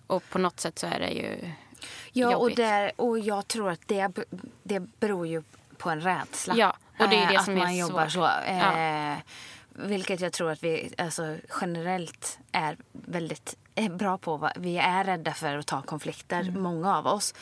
Och 0.07 0.23
på 0.29 0.39
något 0.39 0.59
sätt 0.59 0.79
så 0.79 0.87
är 0.87 0.99
det 0.99 1.09
ju 1.09 1.51
Ja, 2.11 2.27
och, 2.27 2.33
jobbigt. 2.33 2.57
där, 2.57 2.91
och 2.95 3.19
jag 3.19 3.47
tror 3.47 3.69
att 3.69 3.81
det, 3.87 4.11
det 4.63 4.79
beror 4.79 5.27
ju 5.27 5.43
på 5.77 5.89
en 5.89 6.01
rädsla. 6.01 6.55
Ja, 6.57 6.75
och 6.99 7.09
det 7.09 7.15
är 7.15 7.27
det 7.27 7.35
Eh, 7.35 7.43
som 7.43 7.53
att 7.53 7.59
är 7.61 7.63
man 7.63 7.75
jobbar 7.77 8.07
svårt. 8.07 8.31
så. 8.45 8.49
Eh, 8.51 9.17
Vilket 9.87 10.19
jag 10.19 10.33
tror 10.33 10.51
att 10.51 10.63
vi 10.63 10.93
alltså, 10.97 11.35
generellt 11.61 12.39
är 12.51 12.77
väldigt 12.91 13.57
är 13.77 13.89
bra 13.89 14.17
på. 14.17 14.49
Vi 14.55 14.77
är 14.77 15.03
rädda 15.03 15.33
för 15.33 15.57
att 15.57 15.67
ta 15.67 15.81
konflikter, 15.81 16.41
Mm. 16.41 16.61
många 16.61 16.97
av 16.97 17.07
oss. 17.07 17.33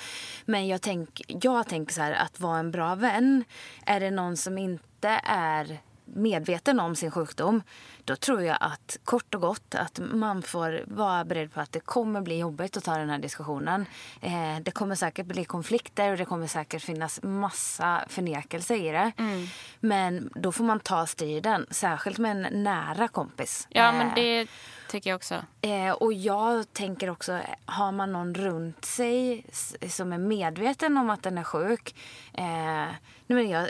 Men 0.46 0.68
jag, 0.68 0.82
tänk, 0.82 1.22
jag 1.28 1.68
tänker 1.68 1.94
så 1.94 2.02
här, 2.02 2.12
att 2.12 2.40
vara 2.40 2.60
en 2.60 2.72
bra 2.72 2.96
vän, 2.96 3.44
är 3.86 4.00
det 4.00 4.12
någon 4.12 4.38
som 4.38 4.58
inte 4.58 5.22
är 5.24 5.80
medveten 6.06 6.80
om 6.80 6.95
sin 6.95 7.12
sjukdom, 7.12 7.64
då 8.03 8.16
tror 8.16 8.41
jag 8.41 8.58
att 8.60 8.97
kort 9.03 9.36
och 9.36 9.41
gott 9.41 9.76
att 9.76 9.99
man 9.99 10.41
får 10.41 10.84
vara 10.88 11.26
beredd 11.26 11.53
på 11.53 11.60
att 11.60 11.72
det 11.72 11.80
kommer 11.80 12.22
bli 12.22 12.39
jobbigt 12.39 12.78
att 12.78 12.84
ta 12.84 12.97
den 12.97 13.10
här 13.10 13.20
diskussionen. 13.20 13.86
Eh, 14.22 14.60
det 14.62 14.72
kommer 14.72 14.95
säkert 14.95 15.26
bli 15.26 15.45
konflikter 15.45 16.12
och 16.12 16.18
det 16.18 16.26
kommer 16.26 16.47
säkert 16.47 16.82
finnas 16.82 17.20
massa 17.24 18.06
förnekelse 18.08 18.76
i 18.76 18.91
det. 18.91 19.12
Mm. 19.18 19.47
Men 19.80 20.30
då 20.36 20.51
får 20.51 20.64
man 20.64 20.80
ta 20.80 21.06
striden, 21.06 21.66
särskilt 21.72 22.18
med 22.18 22.32
en 22.32 22.64
nära 22.64 23.08
kompis. 23.08 23.68
Ja, 23.70 23.86
Eh, 23.86 23.97
men 23.97 24.16
det 24.16 24.47
tycker 24.89 25.10
jag 25.10 25.16
också. 25.18 25.43
Eh, 25.62 25.91
och 25.91 26.14
jag 26.14 26.74
tänker 26.74 27.10
också, 27.10 27.39
har 27.66 27.91
man 27.91 28.12
någon 28.12 28.36
runt 28.36 28.86
sig 28.86 29.45
som 29.89 30.14
är 30.14 30.18
medveten 30.18 30.97
om 30.97 31.10
att 31.10 31.24
den 31.24 31.38
är 31.38 31.43
sjuk. 31.43 31.95
Eh, 32.34 32.43
nej 32.45 32.95
men 33.28 33.49
jag, 33.49 33.70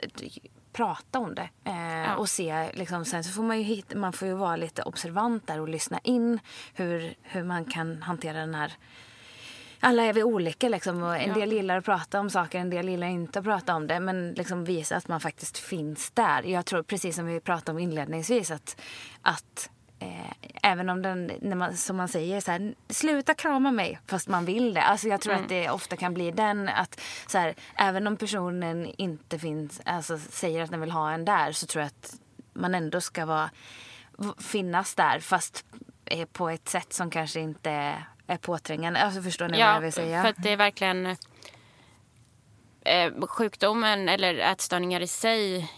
prata 0.75 1.19
om 1.19 1.35
det. 1.35 1.49
Eh, 1.63 2.13
Och 2.13 2.29
se, 2.29 2.71
liksom, 2.73 3.05
sen 3.05 3.23
så 3.23 3.31
får 3.31 3.43
man 3.43 3.57
ju 3.57 3.63
hit, 3.63 3.93
man 3.95 4.13
får 4.13 4.27
ju 4.27 4.33
vara 4.33 4.55
lite 4.55 4.81
observant 4.81 5.47
där 5.47 5.59
och 5.59 5.69
lyssna 5.69 5.99
in 6.03 6.39
hur, 6.73 7.13
hur 7.21 7.43
man 7.43 7.65
kan 7.65 8.01
hantera 8.01 8.39
den 8.39 8.55
här 8.55 8.73
alla 9.79 10.03
är 10.03 10.13
vi 10.13 10.23
olika 10.23 10.69
liksom. 10.69 11.03
Och 11.03 11.17
en 11.17 11.33
del 11.33 11.51
gillar 11.51 11.77
att 11.77 11.85
prata 11.85 12.19
om 12.19 12.29
saker, 12.29 12.59
en 12.59 12.69
del 12.69 12.89
gillar 12.89 13.07
inte 13.07 13.39
att 13.39 13.45
prata 13.45 13.75
om 13.75 13.87
det. 13.87 13.99
Men 13.99 14.33
liksom 14.33 14.65
visa 14.65 14.95
att 14.95 15.07
man 15.07 15.19
faktiskt 15.19 15.57
finns 15.57 16.11
där. 16.11 16.43
Jag 16.43 16.65
tror 16.65 16.83
precis 16.83 17.15
som 17.15 17.25
vi 17.25 17.39
pratade 17.39 17.71
om 17.71 17.79
inledningsvis 17.79 18.51
att, 18.51 18.81
att 19.21 19.69
även 20.63 20.89
om 20.89 21.01
den, 21.01 21.31
när 21.41 21.55
man, 21.55 21.77
som 21.77 21.97
man 21.97 22.07
säger 22.07 22.41
så 22.41 22.51
här, 22.51 22.75
sluta 22.89 23.33
krama 23.33 23.71
mig 23.71 23.99
fast 24.07 24.27
man 24.27 24.45
vill 24.45 24.73
det. 24.73 24.81
Alltså 24.81 25.07
jag 25.07 25.21
tror 25.21 25.33
att 25.33 25.49
det 25.49 25.69
ofta 25.69 25.95
kan 25.95 26.13
bli 26.13 26.31
den 26.31 26.69
att 26.69 27.01
så 27.27 27.37
här, 27.37 27.55
även 27.75 28.07
om 28.07 28.17
personen 28.17 28.93
inte 28.97 29.39
finns, 29.39 29.81
alltså 29.85 30.17
säger 30.17 30.63
att 30.63 30.71
den 30.71 30.81
vill 30.81 30.91
ha 30.91 31.11
en 31.11 31.25
där 31.25 31.51
så 31.51 31.67
tror 31.67 31.81
jag 31.81 31.87
att 31.87 32.15
man 32.53 32.75
ändå 32.75 33.01
ska 33.01 33.25
vara, 33.25 33.49
finnas 34.39 34.95
där 34.95 35.19
fast 35.19 35.65
eh, 36.05 36.25
på 36.25 36.49
ett 36.49 36.69
sätt 36.69 36.93
som 36.93 37.09
kanske 37.09 37.39
inte 37.39 37.95
är 38.27 38.37
påträngande. 38.37 38.99
Alltså 38.99 39.21
förstår 39.21 39.47
ni 39.47 39.59
vad 39.59 39.67
jag 39.67 39.81
vill 39.81 39.93
säga? 39.93 40.21
för 40.21 40.29
att 40.29 40.43
det 40.43 40.49
är 40.49 40.57
verkligen... 40.57 41.15
Eh, 42.81 43.27
sjukdomen 43.27 44.09
eller 44.09 44.37
ätstörningar 44.37 45.01
i 45.01 45.07
sig 45.07 45.71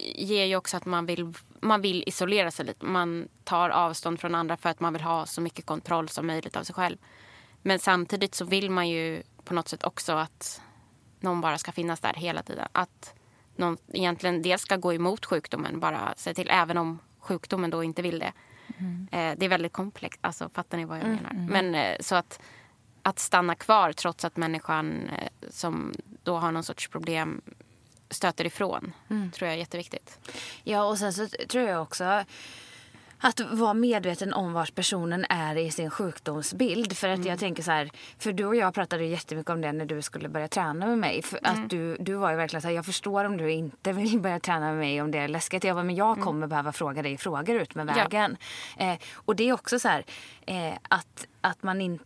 ger 0.00 0.44
ju 0.44 0.56
också 0.56 0.76
att 0.76 0.84
man 0.84 1.06
vill, 1.06 1.34
man 1.62 1.80
vill 1.80 2.04
isolera 2.06 2.50
sig 2.50 2.66
lite. 2.66 2.86
Man 2.86 3.28
tar 3.44 3.70
avstånd 3.70 4.20
från 4.20 4.34
andra 4.34 4.56
för 4.56 4.70
att 4.70 4.80
man 4.80 4.92
vill 4.92 5.02
ha 5.02 5.26
så 5.26 5.40
mycket 5.40 5.66
kontroll 5.66 6.08
som 6.08 6.26
möjligt 6.26 6.56
av 6.56 6.62
sig 6.62 6.74
själv. 6.74 6.96
Men 7.62 7.78
samtidigt 7.78 8.34
så 8.34 8.44
vill 8.44 8.70
man 8.70 8.88
ju 8.88 9.22
på 9.44 9.54
något 9.54 9.68
sätt 9.68 9.84
också 9.84 10.12
att 10.12 10.62
någon 11.20 11.40
bara 11.40 11.58
ska 11.58 11.72
finnas 11.72 12.00
där 12.00 12.14
hela 12.14 12.42
tiden. 12.42 12.68
Att 12.72 13.14
någon 13.56 13.76
egentligen 13.92 14.42
dels 14.42 14.62
ska 14.62 14.76
gå 14.76 14.92
emot 14.92 15.26
sjukdomen, 15.26 15.80
bara 15.80 16.14
se 16.16 16.34
till, 16.34 16.50
även 16.50 16.78
om 16.78 16.98
sjukdomen 17.18 17.70
då 17.70 17.84
inte 17.84 18.02
vill 18.02 18.18
det. 18.18 18.32
Eh, 19.12 19.34
det 19.38 19.44
är 19.44 19.48
väldigt 19.48 19.72
komplext, 19.72 20.20
alltså 20.22 20.48
fattar 20.48 20.78
ni 20.78 20.84
vad 20.84 20.98
jag 20.98 21.06
menar? 21.06 21.32
Men 21.48 21.74
eh, 21.74 21.96
så 22.00 22.14
att, 22.14 22.40
att 23.02 23.18
stanna 23.18 23.54
kvar 23.54 23.92
trots 23.92 24.24
att 24.24 24.36
människan 24.36 25.08
eh, 25.08 25.28
som 25.50 25.92
då 26.22 26.36
har 26.36 26.52
någon 26.52 26.64
sorts 26.64 26.88
problem 26.88 27.40
stöter 28.12 28.46
ifrån, 28.46 28.92
tror 29.08 29.46
jag 29.48 29.54
är 29.54 29.58
jätteviktigt. 29.58 30.18
Ja, 30.64 30.84
och 30.84 30.98
sen 30.98 31.12
så 31.12 31.26
tror 31.48 31.68
jag 31.68 31.82
också 31.82 32.24
att 33.24 33.40
vara 33.50 33.74
medveten 33.74 34.32
om 34.32 34.52
var 34.52 34.68
personen 34.74 35.24
är 35.28 35.56
i 35.58 35.70
sin 35.70 35.90
sjukdomsbild. 35.90 36.96
För 36.96 37.08
att 37.08 37.24
jag 37.24 37.38
tänker 37.38 37.62
så 37.62 37.70
här, 37.70 37.90
för 38.18 38.32
du 38.32 38.44
och 38.44 38.56
jag 38.56 38.74
pratade 38.74 39.04
jättemycket 39.04 39.50
om 39.50 39.60
det 39.60 39.72
när 39.72 39.86
du 39.86 40.02
skulle 40.02 40.28
börja 40.28 40.48
träna 40.48 40.86
med 40.86 40.98
mig. 40.98 41.22
För 41.22 41.38
att 41.42 41.70
du, 41.70 41.96
du 42.00 42.14
var 42.14 42.30
ju 42.30 42.36
verkligen 42.36 42.62
så 42.62 42.68
här, 42.68 42.74
jag 42.74 42.86
förstår 42.86 43.24
om 43.24 43.36
du 43.36 43.52
inte 43.52 43.92
vill 43.92 44.20
börja 44.20 44.40
träna 44.40 44.66
med 44.66 44.76
mig 44.76 45.02
om 45.02 45.10
det 45.10 45.18
är 45.18 45.28
läskigt. 45.28 45.64
Jag 45.64 45.76
bara, 45.76 45.84
men 45.84 45.94
jag 45.94 46.20
kommer 46.20 46.46
behöva 46.46 46.72
fråga 46.72 47.02
dig 47.02 47.16
frågor 47.18 47.56
ut 47.56 47.74
med 47.74 47.88
Ja. 47.88 47.94
vägen. 47.94 48.36
Eh, 48.78 48.94
och 49.14 49.36
det 49.36 49.48
är 49.48 49.52
också 49.52 49.78
så 49.78 49.88
här, 49.88 50.04
eh, 50.46 50.74
att, 50.88 51.26
att 51.40 51.62
man 51.62 51.80
inte 51.80 52.04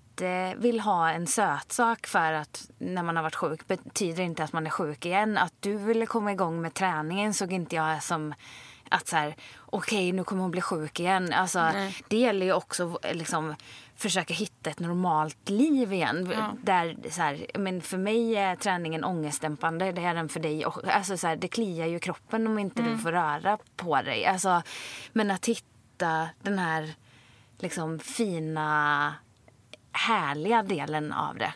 vill 0.57 0.81
ha 0.81 1.11
en 1.11 1.27
sötsak 1.27 2.07
för 2.07 2.33
att 2.33 2.71
när 2.79 3.03
man 3.03 3.17
har 3.17 3.23
varit 3.23 3.35
sjuk 3.35 3.67
betyder 3.67 4.23
inte 4.23 4.45
att 4.45 4.53
man 4.53 4.67
är 4.67 4.71
sjuk 4.71 5.07
igen. 5.07 5.39
Att 5.39 5.55
du 5.61 5.77
ville 5.77 6.07
komma 6.07 6.33
igång 6.33 6.63
med 6.63 6.75
träningen 6.75 7.35
såg 7.35 7.53
inte 7.53 7.77
jag 7.77 8.03
som 8.03 8.35
att 8.89 9.09
så 9.09 9.17
här, 9.17 9.37
okej 9.61 10.13
nu 10.13 10.25
kommer 10.25 10.43
hon 10.43 10.51
bli 10.51 10.61
sjuk 10.61 11.01
igen. 11.01 11.33
Alltså, 11.33 11.71
det 12.09 12.17
gäller 12.17 12.47
ju 12.47 12.53
också 12.53 12.99
liksom 13.13 13.55
försöka 13.97 14.35
hitta 14.35 14.71
ett 14.71 14.79
normalt 14.79 15.49
liv 15.49 15.93
igen. 15.93 16.35
Där, 16.63 16.97
så 17.11 17.23
här, 17.23 17.47
men 17.55 17.83
för 17.83 17.99
mig 17.99 18.37
är 18.37 18.57
träningen 18.57 19.05
ångestdämpande, 19.05 19.93
det 19.93 20.03
är 20.03 20.15
den 20.15 20.29
för 20.29 20.41
dig. 20.41 20.65
Alltså, 20.65 21.17
så 21.17 21.27
här, 21.27 21.37
det 21.37 21.49
kliar 21.49 21.87
ju 21.87 21.99
kroppen 21.99 22.47
om 22.47 22.59
inte 22.59 22.83
du 22.83 22.99
får 22.99 23.13
röra 23.13 23.59
på 23.77 24.03
dig. 24.03 24.27
Alltså, 24.27 24.63
men 25.13 25.31
att 25.31 25.47
hitta 25.47 26.29
den 26.43 26.59
här 26.59 26.95
liksom 27.59 27.99
fina, 27.99 29.15
härliga 29.97 30.63
delen 30.63 31.13
av 31.13 31.39
det. 31.39 31.53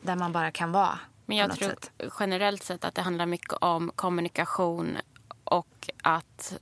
Där 0.00 0.16
man 0.16 0.32
bara 0.32 0.50
kan 0.50 0.72
vara. 0.72 0.98
Men 1.26 1.36
jag 1.36 1.56
tror 1.56 1.68
sätt. 1.68 1.90
generellt 2.20 2.62
sett 2.62 2.84
att 2.84 2.94
det 2.94 3.02
handlar 3.02 3.26
mycket 3.26 3.52
om 3.52 3.92
kommunikation 3.94 4.98
och 5.44 5.90
att 6.02 6.58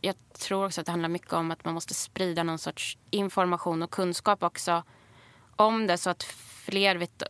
jag 0.00 0.14
tror 0.32 0.66
också 0.66 0.80
att 0.80 0.86
det 0.86 0.92
handlar 0.92 1.08
mycket 1.08 1.32
om 1.32 1.50
att 1.50 1.64
man 1.64 1.74
måste 1.74 1.94
sprida 1.94 2.42
någon 2.42 2.58
sorts 2.58 2.98
information 3.10 3.82
och 3.82 3.90
kunskap 3.90 4.42
också 4.42 4.82
om 5.56 5.86
det 5.86 5.98
så 5.98 6.10
att 6.10 6.22
fler 6.22 6.96
vet, 6.96 7.22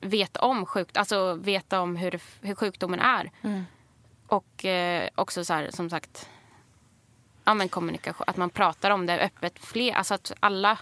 vet 0.00 0.36
om 0.36 0.66
sjukt, 0.66 0.96
alltså 0.96 1.34
veta 1.34 1.80
om 1.80 1.96
hur, 1.96 2.20
hur 2.40 2.54
sjukdomen 2.54 3.00
är. 3.00 3.30
Och 4.26 4.64
eh, 4.64 5.08
också 5.14 5.44
så 5.44 5.54
här, 5.54 5.70
som 5.70 5.90
sagt, 5.90 6.28
ja, 7.44 7.54
men 7.54 7.68
kommunikation, 7.68 8.24
att 8.26 8.36
man 8.36 8.50
pratar 8.50 8.90
om 8.90 9.06
det 9.06 9.20
öppet. 9.20 9.58
Fler, 9.58 9.92
alltså 9.92 10.14
att 10.14 10.32
alla, 10.40 10.78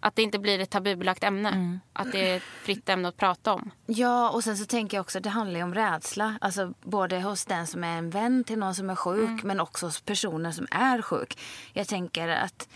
att 0.00 0.16
det 0.16 0.22
inte 0.22 0.38
blir 0.38 0.58
ett 0.58 0.70
tabubelagt 0.70 1.24
ämne. 1.24 1.78
Att 1.92 2.12
det 2.12 2.30
är 2.30 2.36
ett 2.36 2.42
fritt 2.42 2.88
ämne 2.88 3.08
att 3.08 3.16
prata 3.16 3.52
om. 3.54 3.70
Ja, 3.86 4.30
och 4.30 4.44
sen 4.44 4.56
så 4.56 4.66
tänker 4.66 4.96
jag 4.96 5.02
också 5.02 5.18
att 5.18 5.24
det 5.24 5.30
handlar 5.30 5.56
ju 5.60 5.64
om 5.64 5.74
rädsla. 5.74 6.38
Alltså 6.40 6.74
både 6.82 7.20
hos 7.20 7.44
den 7.46 7.66
som 7.66 7.84
är 7.84 7.98
en 7.98 8.10
vän 8.10 8.44
till 8.44 8.58
någon 8.58 8.74
som 8.74 8.90
är 8.90 8.94
sjuk, 8.94 9.42
men 9.42 9.60
också 9.60 9.86
hos 9.86 10.00
personen 10.00 10.54
som 10.54 10.66
är 10.70 11.02
sjuk. 11.02 11.38
Jag 11.72 11.88
tänker 11.88 12.28
att, 12.28 12.68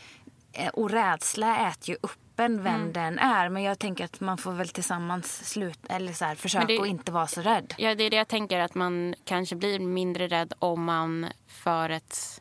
eh, 0.53 0.69
och 0.69 0.91
rädsla 0.91 1.69
äter 1.71 1.89
ju 1.91 1.97
upp 2.03 2.19
en 2.37 2.63
vem 2.63 2.93
den 2.93 3.19
är. 3.19 3.49
Men 3.49 3.63
jag 3.63 3.79
tänker 3.79 4.05
att 4.05 4.21
man 4.21 4.39
får 4.39 4.53
väl 4.53 4.69
tillsammans 4.69 5.49
slut, 5.51 5.79
eller 5.89 6.13
så 6.13 6.25
här, 6.25 6.35
försöka 6.35 6.67
det- 6.67 6.81
att 6.81 6.87
inte 6.87 7.13
vara 7.13 7.27
så 7.27 7.41
rädd. 7.43 7.75
Ja, 7.79 7.95
det 7.95 8.05
är 8.05 8.11
det 8.11 8.17
jag 8.17 8.29
tänker, 8.29 8.59
att 8.59 8.75
man 8.75 9.15
kanske 9.25 9.57
blir 9.57 9.79
mindre 9.81 10.27
rädd 10.29 10.53
om 10.59 10.85
man 10.85 11.27
för 11.49 11.91
ett 11.91 12.41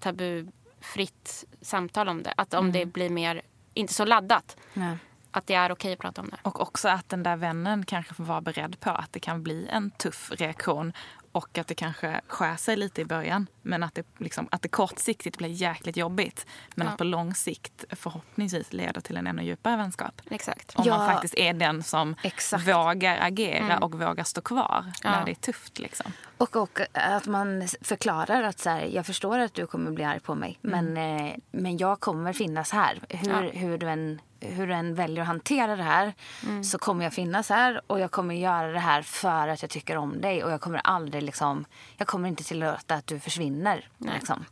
tabufritt 0.00 1.44
samtal 1.60 2.08
om 2.08 2.22
det. 2.22 2.34
Att 2.36 2.54
om 2.54 2.72
det 2.72 2.86
blir 2.86 3.10
mer, 3.10 3.42
inte 3.74 3.94
så 3.94 4.04
laddat, 4.04 4.56
Ja. 4.74 4.96
att 5.30 5.46
det 5.46 5.54
är 5.54 5.72
okej 5.72 5.92
att 5.92 5.98
prata 5.98 6.20
om 6.20 6.28
det. 6.28 6.36
Och 6.42 6.60
också 6.60 6.88
att 6.88 7.08
den 7.08 7.22
där 7.22 7.36
vännen 7.36 7.84
kanske 7.84 8.14
får 8.14 8.24
vara 8.24 8.40
beredd 8.40 8.80
på 8.80 8.90
att 8.90 9.12
det 9.12 9.20
kan 9.20 9.42
bli 9.42 9.68
en 9.70 9.90
tuff 9.90 10.30
reaktion 10.34 10.92
och 11.32 11.58
att 11.58 11.66
det 11.66 11.74
kanske 11.74 12.20
skär 12.26 12.56
sig 12.56 12.76
lite 12.76 13.00
i 13.00 13.04
början. 13.04 13.46
Men 13.62 13.82
att 13.82 13.94
det, 13.94 14.06
liksom, 14.18 14.48
att 14.50 14.62
det 14.62 14.68
kortsiktigt 14.68 15.38
blir 15.38 15.48
jäkligt 15.48 15.96
jobbigt. 15.96 16.46
Men 16.74 16.86
Ja. 16.86 16.92
att 16.92 16.98
på 16.98 17.04
lång 17.04 17.34
sikt 17.34 17.84
förhoppningsvis 17.90 18.72
leder 18.72 19.00
till 19.00 19.16
en 19.16 19.26
ännu 19.26 19.42
djupare 19.42 19.76
vänskap. 19.76 20.22
Exakt. 20.30 20.72
Om 20.76 20.84
Ja. 20.86 20.96
man 20.98 21.10
faktiskt 21.12 21.34
är 21.34 21.52
den 21.54 21.82
som 21.82 22.16
Exakt. 22.22 22.68
vågar 22.68 23.18
agera 23.20 23.78
och 23.78 23.94
vågar 24.00 24.24
stå 24.24 24.40
kvar 24.40 24.92
när 25.04 25.18
Ja. 25.18 25.24
det 25.24 25.30
är 25.30 25.34
tufft. 25.34 25.78
Liksom. 25.78 26.12
Och, 26.38 26.56
och 26.56 26.80
att 26.92 27.26
man 27.26 27.68
förklarar 27.80 28.42
att 28.42 28.58
så 28.58 28.70
här, 28.70 28.82
jag 28.84 29.06
förstår 29.06 29.38
att 29.38 29.54
du 29.54 29.66
kommer 29.66 29.90
bli 29.90 30.04
arg 30.04 30.20
på 30.20 30.34
mig. 30.34 30.58
Men, 30.62 30.96
eh, 30.96 31.34
men 31.50 31.76
jag 31.78 32.00
kommer 32.00 32.32
finnas 32.32 32.70
här. 32.70 32.98
Hur, 33.08 33.42
Ja. 33.42 33.50
hur, 33.52 33.78
du 33.78 33.88
än, 33.90 34.20
hur 34.42 34.66
du 34.66 34.74
än 34.74 34.94
väljer 34.94 35.22
att 35.22 35.28
hantera 35.28 35.76
det 35.76 35.82
här 35.82 36.14
så 36.62 36.78
kommer 36.78 37.04
jag 37.04 37.12
finnas 37.12 37.48
här. 37.48 37.80
Och 37.86 38.00
jag 38.00 38.10
kommer 38.10 38.34
göra 38.34 38.72
det 38.72 38.78
här 38.78 39.02
för 39.02 39.48
att 39.48 39.62
jag 39.62 39.70
tycker 39.70 39.96
om 39.96 40.20
dig. 40.20 40.44
Och 40.44 40.50
jag 40.50 40.60
kommer 40.60 40.78
aldrig 40.78 41.22
liksom, 41.22 41.64
jag 41.96 42.08
kommer 42.08 42.28
inte 42.28 42.44
tillåta 42.44 42.94
att 42.94 43.06
du 43.06 43.20
försvinner. 43.20 43.88
Liksom. 43.98 44.44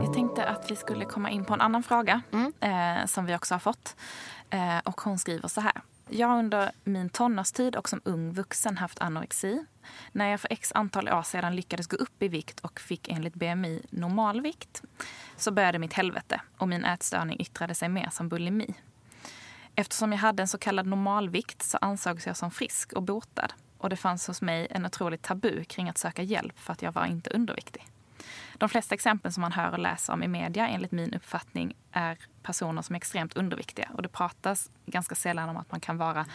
Jag 0.00 0.14
tänkte 0.14 0.44
att 0.44 0.70
vi 0.70 0.76
skulle 0.76 1.04
komma 1.04 1.30
in 1.30 1.44
på 1.44 1.54
en 1.54 1.60
annan 1.60 1.82
fråga 1.82 2.22
eh, 2.60 3.06
som 3.06 3.26
vi 3.26 3.34
också 3.36 3.54
har 3.54 3.58
fått. 3.58 3.96
Eh, 4.50 4.78
och 4.84 5.00
hon 5.00 5.18
skriver 5.18 5.48
så 5.48 5.60
här. 5.60 5.82
Jag 6.08 6.28
har 6.28 6.38
under 6.38 6.70
min 6.84 7.08
tonårstid 7.08 7.76
och 7.76 7.88
som 7.88 8.00
ung 8.04 8.32
vuxen 8.32 8.76
haft 8.76 9.00
anorexi. 9.00 9.64
När 10.12 10.28
jag 10.28 10.40
för 10.40 10.52
x 10.52 10.72
antal 10.74 11.08
år 11.08 11.22
sedan 11.22 11.56
lyckades 11.56 11.86
gå 11.86 11.96
upp 11.96 12.22
i 12.22 12.28
vikt 12.28 12.60
och 12.60 12.80
fick 12.80 13.08
enligt 13.08 13.34
BMI 13.34 13.82
normalvikt 13.90 14.82
så 15.36 15.50
började 15.50 15.78
mitt 15.78 15.92
helvete 15.92 16.40
och 16.58 16.68
min 16.68 16.84
ätstörning 16.84 17.40
yttrade 17.40 17.74
sig 17.74 17.88
mer 17.88 18.08
som 18.12 18.28
bulimi. 18.28 18.74
Eftersom 19.74 20.12
jag 20.12 20.18
hade 20.18 20.42
en 20.42 20.48
så 20.48 20.58
kallad 20.58 20.86
normalvikt 20.86 21.62
så 21.62 21.78
ansågs 21.80 22.26
jag 22.26 22.36
som 22.36 22.50
frisk 22.50 22.92
och 22.92 23.02
botad. 23.02 23.52
Och 23.78 23.90
det 23.90 23.96
fanns 23.96 24.26
hos 24.26 24.42
mig 24.42 24.66
en 24.70 24.86
otroligt 24.86 25.22
tabu 25.22 25.64
kring 25.64 25.88
att 25.88 25.98
söka 25.98 26.22
hjälp 26.22 26.58
för 26.58 26.72
att 26.72 26.82
jag 26.82 26.92
var 26.92 27.06
inte 27.06 27.30
underviktig. 27.30 27.86
De 28.58 28.68
flesta 28.68 28.94
exempel 28.94 29.32
som 29.32 29.40
man 29.40 29.52
hör 29.52 29.72
och 29.72 29.78
läser 29.78 30.12
om 30.12 30.22
i 30.22 30.28
media 30.28 30.68
enligt 30.68 30.92
min 30.92 31.14
uppfattning 31.14 31.74
är 31.92 32.18
personer 32.42 32.82
som 32.82 32.94
är 32.94 32.96
extremt 32.96 33.36
underviktiga. 33.36 33.90
Och 33.94 34.02
det 34.02 34.08
pratas 34.08 34.70
ganska 34.86 35.14
sällan 35.14 35.48
om 35.48 35.56
att 35.56 35.70
man 35.70 35.80
kan 35.80 35.98
vara 35.98 36.26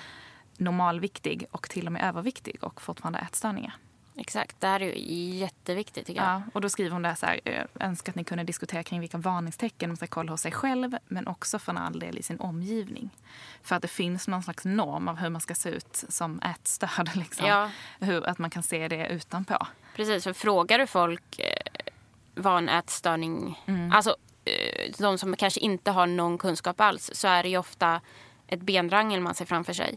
normalviktig 0.58 1.46
och 1.52 1.70
till 1.70 1.86
och 1.86 1.94
med 1.94 2.04
överviktig 2.04 2.58
och 2.62 2.82
fortfarande 2.82 3.20
ätstörningar. 3.20 3.76
Exakt, 4.16 4.62
det 4.62 4.68
här 4.68 4.82
är 4.82 4.86
ju 4.86 5.36
jätteviktigt 5.36 6.08
tycker 6.08 6.22
jag. 6.22 6.30
Ja, 6.30 6.42
och 6.54 6.62
då 6.62 6.70
skriver 6.70 6.92
hon 6.92 7.02
där 7.02 7.16
så 7.16 7.26
här, 7.26 7.40
eh, 7.46 7.64
önskar 7.80 8.12
att 8.12 8.16
ni 8.16 8.24
kunde 8.24 8.44
diskutera 8.44 8.84
kring 8.84 9.00
vilka 9.00 9.18
varningstecken 9.18 9.90
man 9.90 9.98
ska 9.98 10.08
kolla 10.08 10.32
hos 10.32 10.42
sig 10.42 10.52
själv 10.52 10.98
men 11.08 11.28
också 11.28 11.60
för 11.60 11.74
all 11.74 12.00
del 12.00 12.18
i 12.18 12.24
sin 12.24 12.40
omgivning. 12.40 13.10
För 13.64 13.76
att 13.76 13.82
det 13.82 13.88
finns 13.88 14.28
någon 14.28 14.44
slags 14.44 14.66
norm 14.66 15.08
av 15.08 15.18
hur 15.18 15.30
man 15.30 15.42
ska 15.42 15.56
se 15.56 15.70
ut 15.70 16.06
som 16.10 16.40
ätstörd. 16.40 17.10
Liksom. 17.16 17.48
Ja. 17.48 17.72
Hur, 18.00 18.28
att 18.28 18.38
man 18.38 18.50
kan 18.50 18.64
se 18.64 18.88
det 18.88 19.08
utanpå. 19.08 19.68
Precis, 19.96 20.24
för 20.24 20.34
frågar 20.34 20.80
du 20.80 20.88
folk 20.88 21.40
eh, 22.36 22.44
vad 22.44 22.58
en 22.58 22.70
ätstörning... 22.70 23.60
Alltså 23.94 24.16
eh, 24.46 24.92
de 24.98 25.18
som 25.18 25.36
kanske 25.36 25.60
inte 25.60 25.92
har 25.92 26.08
någon 26.08 26.38
kunskap 26.38 26.82
alls 26.82 27.12
så 27.14 27.28
är 27.28 27.44
det 27.44 27.50
ju 27.50 27.58
ofta 27.58 28.02
ett 28.48 28.62
benrangel 28.62 29.22
man 29.22 29.36
ser 29.36 29.46
framför 29.46 29.74
sig. 29.74 29.96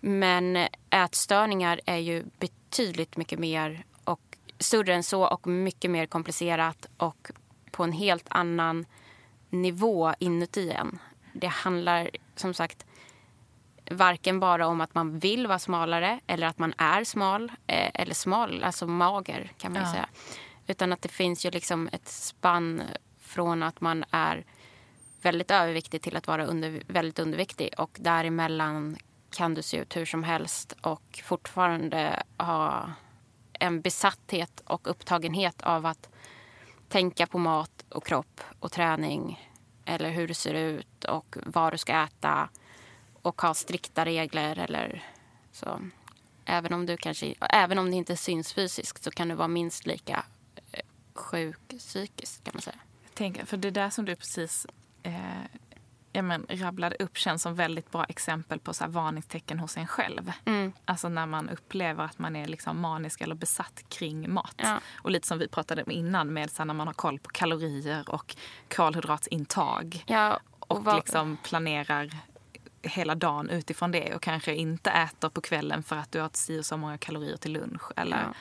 Men 0.00 0.68
ätstörningar 0.90 1.80
är 1.86 1.96
ju 1.96 2.24
betydligt 2.38 3.16
mycket 3.16 3.38
mer 3.38 3.84
och 4.04 4.20
större 4.58 4.94
än 4.94 5.02
så 5.02 5.24
och 5.26 5.46
mycket 5.46 5.90
mer 5.90 6.06
komplicerat 6.06 6.86
och 6.96 7.30
på 7.70 7.84
en 7.84 7.92
helt 7.92 8.26
annan 8.28 8.86
nivå 9.50 10.12
inuti 10.18 10.70
en. 10.70 10.98
Det 11.32 11.46
handlar 11.46 12.10
som 12.36 12.54
sagt 12.54 12.84
varken 13.90 14.40
bara 14.40 14.66
om 14.66 14.80
att 14.80 14.94
man 14.94 15.18
vill 15.18 15.46
vara 15.46 15.58
smalare 15.58 16.20
eller 16.26 16.46
att 16.46 16.58
man 16.58 16.74
är 16.78 17.04
smal 17.04 17.52
eh, 17.66 17.90
eller 17.94 18.14
smal, 18.14 18.64
alltså 18.64 18.86
mager 18.86 19.52
kan 19.58 19.72
man 19.72 19.82
Ja. 19.82 19.92
säga. 19.92 20.08
Utan 20.68 20.92
att 20.92 21.02
det 21.02 21.08
finns 21.08 21.46
ju 21.46 21.50
liksom 21.50 21.88
ett 21.92 22.08
spann 22.08 22.82
från 23.20 23.62
att 23.62 23.80
man 23.80 24.04
är 24.10 24.44
väldigt 25.22 25.50
överviktig 25.50 26.02
till 26.02 26.16
att 26.16 26.26
vara 26.26 26.46
under, 26.46 26.82
väldigt 26.86 27.18
underviktig 27.18 27.74
och 27.78 27.96
däremellan 28.00 28.96
kan 29.30 29.54
du 29.54 29.62
se 29.62 29.76
ut 29.76 29.96
hur 29.96 30.04
som 30.04 30.24
helst 30.24 30.72
och 30.80 31.20
fortfarande 31.24 32.22
ha 32.36 32.92
en 33.52 33.80
besatthet 33.80 34.62
och 34.64 34.90
upptagenhet 34.90 35.62
av 35.62 35.86
att 35.86 36.08
tänka 36.88 37.26
på 37.26 37.38
mat 37.38 37.84
och 37.88 38.06
kropp 38.06 38.40
och 38.60 38.72
träning 38.72 39.48
eller 39.84 40.10
hur 40.10 40.28
du 40.28 40.34
ser 40.34 40.54
ut 40.54 41.04
och 41.04 41.36
vad 41.46 41.72
du 41.72 41.78
ska 41.78 41.92
äta 41.92 42.48
och 43.22 43.42
ha 43.42 43.54
strikta 43.54 44.04
regler 44.04 44.58
eller 44.58 45.04
så. 45.52 45.80
Även 46.44 46.72
om, 46.72 46.86
du 46.86 46.96
kanske, 46.96 47.34
även 47.40 47.78
om 47.78 47.90
det 47.90 47.96
inte 47.96 48.16
syns 48.16 48.52
fysiskt 48.52 49.04
så 49.04 49.10
kan 49.10 49.28
du 49.28 49.34
vara 49.34 49.48
minst 49.48 49.86
lika 49.86 50.24
sjuk 51.18 51.58
psykiskt 51.68 52.44
kan 52.44 52.50
man 52.54 52.62
säga. 52.62 52.76
Jag 53.04 53.14
tänker, 53.14 53.46
för 53.46 53.56
det 53.56 53.70
där 53.70 53.90
som 53.90 54.04
du 54.04 54.16
precis 54.16 54.66
eh, 55.02 55.12
ja, 56.12 56.22
men, 56.22 56.46
rabblade 56.48 56.96
upp 56.96 57.16
känns 57.16 57.42
som 57.42 57.54
väldigt 57.54 57.90
bra 57.90 58.04
exempel 58.04 58.58
på 58.60 58.74
så 58.74 58.84
här, 58.84 58.90
varningstecken 58.90 59.58
hos 59.58 59.76
en 59.76 59.86
själv. 59.86 60.32
Mm. 60.44 60.72
Alltså 60.84 61.08
när 61.08 61.26
man 61.26 61.48
upplever 61.48 62.04
att 62.04 62.18
man 62.18 62.36
är 62.36 62.46
liksom 62.46 62.80
manisk 62.80 63.20
eller 63.20 63.34
besatt 63.34 63.82
kring 63.88 64.32
mat. 64.32 64.54
Ja. 64.56 64.80
Och 65.02 65.10
lite 65.10 65.26
som 65.28 65.38
vi 65.38 65.48
pratade 65.48 65.82
om 65.82 65.90
innan 65.90 66.32
med 66.32 66.50
så 66.50 66.64
när 66.64 66.74
man 66.74 66.86
har 66.86 66.94
koll 66.94 67.18
på 67.18 67.30
kalorier 67.30 68.10
och 68.10 68.36
kolhydratsintag. 68.76 70.04
Ja, 70.06 70.40
Och 70.58 70.84
vad- 70.84 70.96
liksom 70.96 71.36
planerar 71.42 72.10
hela 72.82 73.14
dagen 73.14 73.50
utifrån 73.50 73.90
det 73.92 74.14
och 74.14 74.22
kanske 74.22 74.54
inte 74.54 74.90
äter 74.90 75.28
på 75.28 75.40
kvällen 75.40 75.82
för 75.82 75.96
att 75.96 76.12
du 76.12 76.20
har 76.20 76.30
si 76.32 76.60
och 76.60 76.66
så 76.66 76.76
många 76.76 76.98
kalorier 76.98 77.36
till 77.36 77.52
lunch. 77.52 77.82
Eller, 77.96 78.16
Ja. 78.22 78.34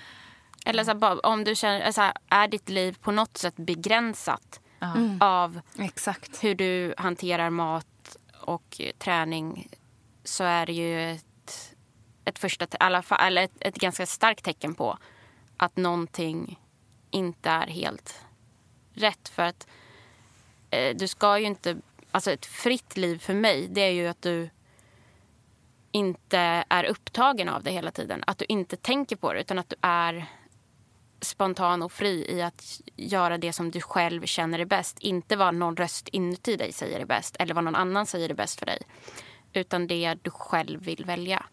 Eller 0.68 0.84
så 0.84 0.92
här, 1.00 1.26
om 1.26 1.44
du 1.44 1.56
känner, 1.56 1.92
så 1.92 2.02
här, 2.02 2.14
är 2.30 2.48
ditt 2.48 2.70
liv 2.70 2.98
på 3.02 3.12
något 3.12 3.38
sätt 3.38 3.56
begränsat 3.56 4.60
av 5.20 5.62
Exakt. 5.80 6.44
hur 6.44 6.56
du 6.56 6.94
hanterar 6.98 7.50
mat 7.50 8.18
och 8.42 8.76
eh, 8.80 8.92
träning 8.98 9.70
så 10.24 10.44
är 10.44 10.66
det 10.66 10.74
ju 10.74 11.12
ett, 11.12 11.76
ett 12.26 12.40
första, 12.40 12.68
alla 12.80 13.02
fall, 13.02 13.28
eller 13.28 13.44
ett, 13.44 13.58
ett 13.60 13.76
ganska 13.76 14.06
starkt 14.06 14.44
tecken 14.46 14.76
på 14.76 14.98
att 15.58 15.78
någonting 15.78 16.60
inte 17.12 17.50
är 17.50 17.68
helt 17.68 18.22
rätt. 18.94 19.30
För 19.30 19.44
att 19.44 19.68
eh, 20.70 20.96
du 20.96 21.08
ska 21.08 21.40
ju 21.40 21.46
inte... 21.46 21.78
Alltså 22.12 22.32
ett 22.32 22.46
fritt 22.46 22.98
liv 22.98 23.20
för 23.20 23.34
mig, 23.34 23.68
det 23.68 23.82
är 23.82 23.92
ju 23.92 24.08
att 24.08 24.22
du 24.22 24.50
inte 25.92 26.64
är 26.70 26.84
upptagen 26.84 27.50
av 27.50 27.64
det 27.64 27.72
hela 27.72 27.92
tiden. 27.92 28.24
Att 28.28 28.38
du 28.38 28.46
inte 28.50 28.76
tänker 28.76 29.16
på 29.16 29.34
det, 29.34 29.40
utan 29.40 29.60
att 29.60 29.70
du 29.70 29.76
är 29.82 30.28
spontan 31.22 31.84
och 31.84 31.92
fri 31.92 32.26
i 32.30 32.42
att 32.42 32.82
göra 32.96 33.38
det 33.38 33.54
som 33.54 33.72
du 33.72 33.82
själv 33.82 34.26
känner 34.26 34.60
är 34.60 34.66
bäst. 34.66 35.00
Inte 35.00 35.36
vad 35.36 35.56
någon 35.56 35.76
röst 35.76 36.08
inuti 36.08 36.56
dig 36.56 36.72
säger 36.72 37.00
är 37.00 37.06
bäst 37.06 37.36
eller 37.40 37.54
vad 37.54 37.64
någon 37.64 37.76
annan 37.76 38.06
säger 38.06 38.30
är 38.30 38.34
bäst 38.34 38.60
för 38.60 38.66
dig. 38.66 38.80
Utan 39.54 39.88
det 39.88 40.16
du 40.22 40.32
själv 40.32 40.82
vill 40.82 41.06
välja. 41.06 41.46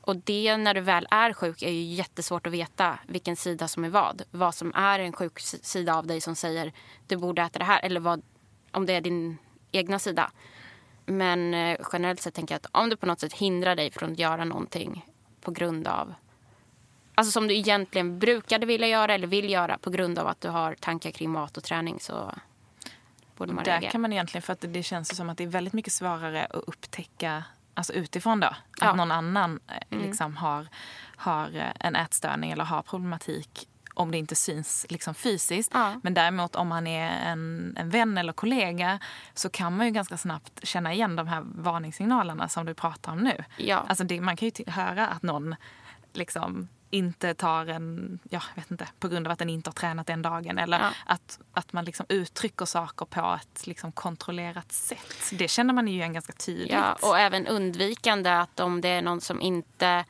Och 0.00 0.16
det 0.16 0.56
när 0.56 0.74
du 0.74 0.80
väl 0.80 1.06
är 1.10 1.32
sjuk 1.32 1.62
är 1.62 1.70
ju 1.70 1.82
jättesvårt 1.82 2.46
att 2.46 2.52
veta 2.52 2.98
vilken 3.06 3.36
sida 3.36 3.68
som 3.68 3.84
är 3.84 3.88
vad. 3.88 4.22
Vad 4.30 4.54
som 4.54 4.72
är 4.74 4.98
en 4.98 5.12
sjuk 5.12 5.40
sida 5.40 5.94
av 5.94 6.06
dig 6.06 6.20
som 6.20 6.34
säger 6.34 6.72
du 7.06 7.16
borde 7.16 7.42
äta 7.42 7.58
det 7.58 7.64
här 7.64 7.80
eller 7.82 8.00
vad, 8.00 8.22
om 8.72 8.86
det 8.86 8.92
är 8.92 9.00
din 9.00 9.38
egna 9.72 9.98
sida. 9.98 10.30
Men 11.06 11.54
eh, 11.54 11.78
generellt 11.92 12.20
sett 12.20 12.34
tänker 12.34 12.54
jag 12.54 12.58
att 12.58 12.82
om 12.82 12.88
du 12.88 12.96
på 12.96 13.06
något 13.06 13.20
sätt 13.20 13.32
hindrar 13.32 13.76
dig 13.76 13.90
från 13.90 14.12
att 14.12 14.18
göra 14.18 14.44
någonting 14.44 15.06
på 15.40 15.50
grund 15.50 15.88
av 15.88 16.14
Alltså 17.18 17.30
som 17.32 17.48
du 17.48 17.54
egentligen 17.54 18.18
brukade 18.18 18.66
vilja 18.66 18.88
göra 18.88 19.14
eller 19.14 19.26
vill 19.26 19.50
göra 19.50 19.78
på 19.78 19.90
grund 19.90 20.18
av 20.18 20.26
att 20.26 20.40
du 20.40 20.48
har 20.48 20.74
tankar 20.74 21.10
kring 21.10 21.30
mat 21.30 21.56
och 21.56 21.64
träning 21.64 22.00
så 22.00 22.34
borde 23.36 23.52
man 23.52 23.64
där 23.64 23.70
reagera. 23.72 23.90
kan 23.90 24.00
man 24.00 24.12
egentligen, 24.12 24.42
för 24.42 24.52
att 24.52 24.64
det 24.68 24.82
känns 24.82 25.16
som 25.16 25.30
att 25.30 25.38
det 25.38 25.44
är 25.44 25.48
väldigt 25.48 25.72
mycket 25.72 25.92
svårare 25.92 26.44
att 26.44 26.62
upptäcka 26.66 27.44
alltså 27.74 27.92
utifrån 27.92 28.40
då. 28.40 28.46
Att 28.46 28.56
Ja. 28.80 28.84
Mm. 28.86 28.96
någon 28.96 29.12
annan 29.12 29.60
eh, 29.90 29.98
liksom 29.98 30.36
har, 30.36 30.66
har 31.16 31.56
eh, 31.56 31.70
en 31.80 31.96
ätstörning 31.96 32.50
eller 32.50 32.64
har 32.64 32.82
problematik 32.82 33.68
om 33.94 34.10
det 34.10 34.18
inte 34.18 34.34
syns 34.34 34.86
liksom 34.88 35.14
fysiskt. 35.14 35.70
Ja. 35.74 36.00
Men 36.02 36.14
däremot 36.14 36.56
om 36.56 36.68
man 36.68 36.86
är 36.86 37.30
en, 37.30 37.74
en 37.78 37.90
vän 37.90 38.18
eller 38.18 38.32
kollega 38.32 38.98
så 39.34 39.48
kan 39.48 39.76
man 39.76 39.86
ju 39.86 39.92
ganska 39.92 40.16
snabbt 40.16 40.60
känna 40.66 40.92
igen 40.92 41.16
de 41.16 41.28
här 41.28 41.42
varningssignalerna 41.54 42.48
som 42.48 42.66
du 42.66 42.74
pratar 42.74 43.12
om 43.12 43.18
nu. 43.18 43.44
Ja. 43.56 43.84
Alltså 43.88 44.04
det, 44.04 44.20
man 44.20 44.36
kan 44.36 44.48
ju 44.48 44.64
höra 44.70 45.06
att 45.06 45.22
någon 45.22 45.54
liksom 46.12 46.68
inte 46.90 47.34
tar 47.34 47.66
en, 47.66 48.18
ja, 48.30 48.42
jag 48.54 48.62
vet 48.62 48.70
inte, 48.70 48.88
på 48.98 49.08
grund 49.08 49.26
av 49.26 49.32
att 49.32 49.38
den 49.38 49.48
inte 49.50 49.70
har 49.70 49.74
tränat 49.74 50.06
den 50.06 50.22
dagen. 50.22 50.58
Eller 50.58 50.78
Ja. 50.78 50.90
att, 51.06 51.38
att 51.52 51.72
man 51.72 51.84
liksom 51.84 52.06
uttrycker 52.08 52.64
saker 52.64 53.06
på 53.06 53.38
ett 53.42 53.66
liksom 53.66 53.92
kontrollerat 53.92 54.72
sätt. 54.72 55.30
Det 55.32 55.48
känner 55.48 55.74
man 55.74 55.88
ju 55.88 55.94
igen 55.94 56.12
ganska 56.12 56.32
tydligt. 56.32 56.70
Ja, 56.72 56.96
och 57.02 57.18
även 57.18 57.46
undvikande 57.46 58.30
att 58.30 58.60
om 58.60 58.80
det 58.80 58.88
är 58.88 59.02
någon 59.02 59.20
som 59.20 59.40
inte 59.40 60.04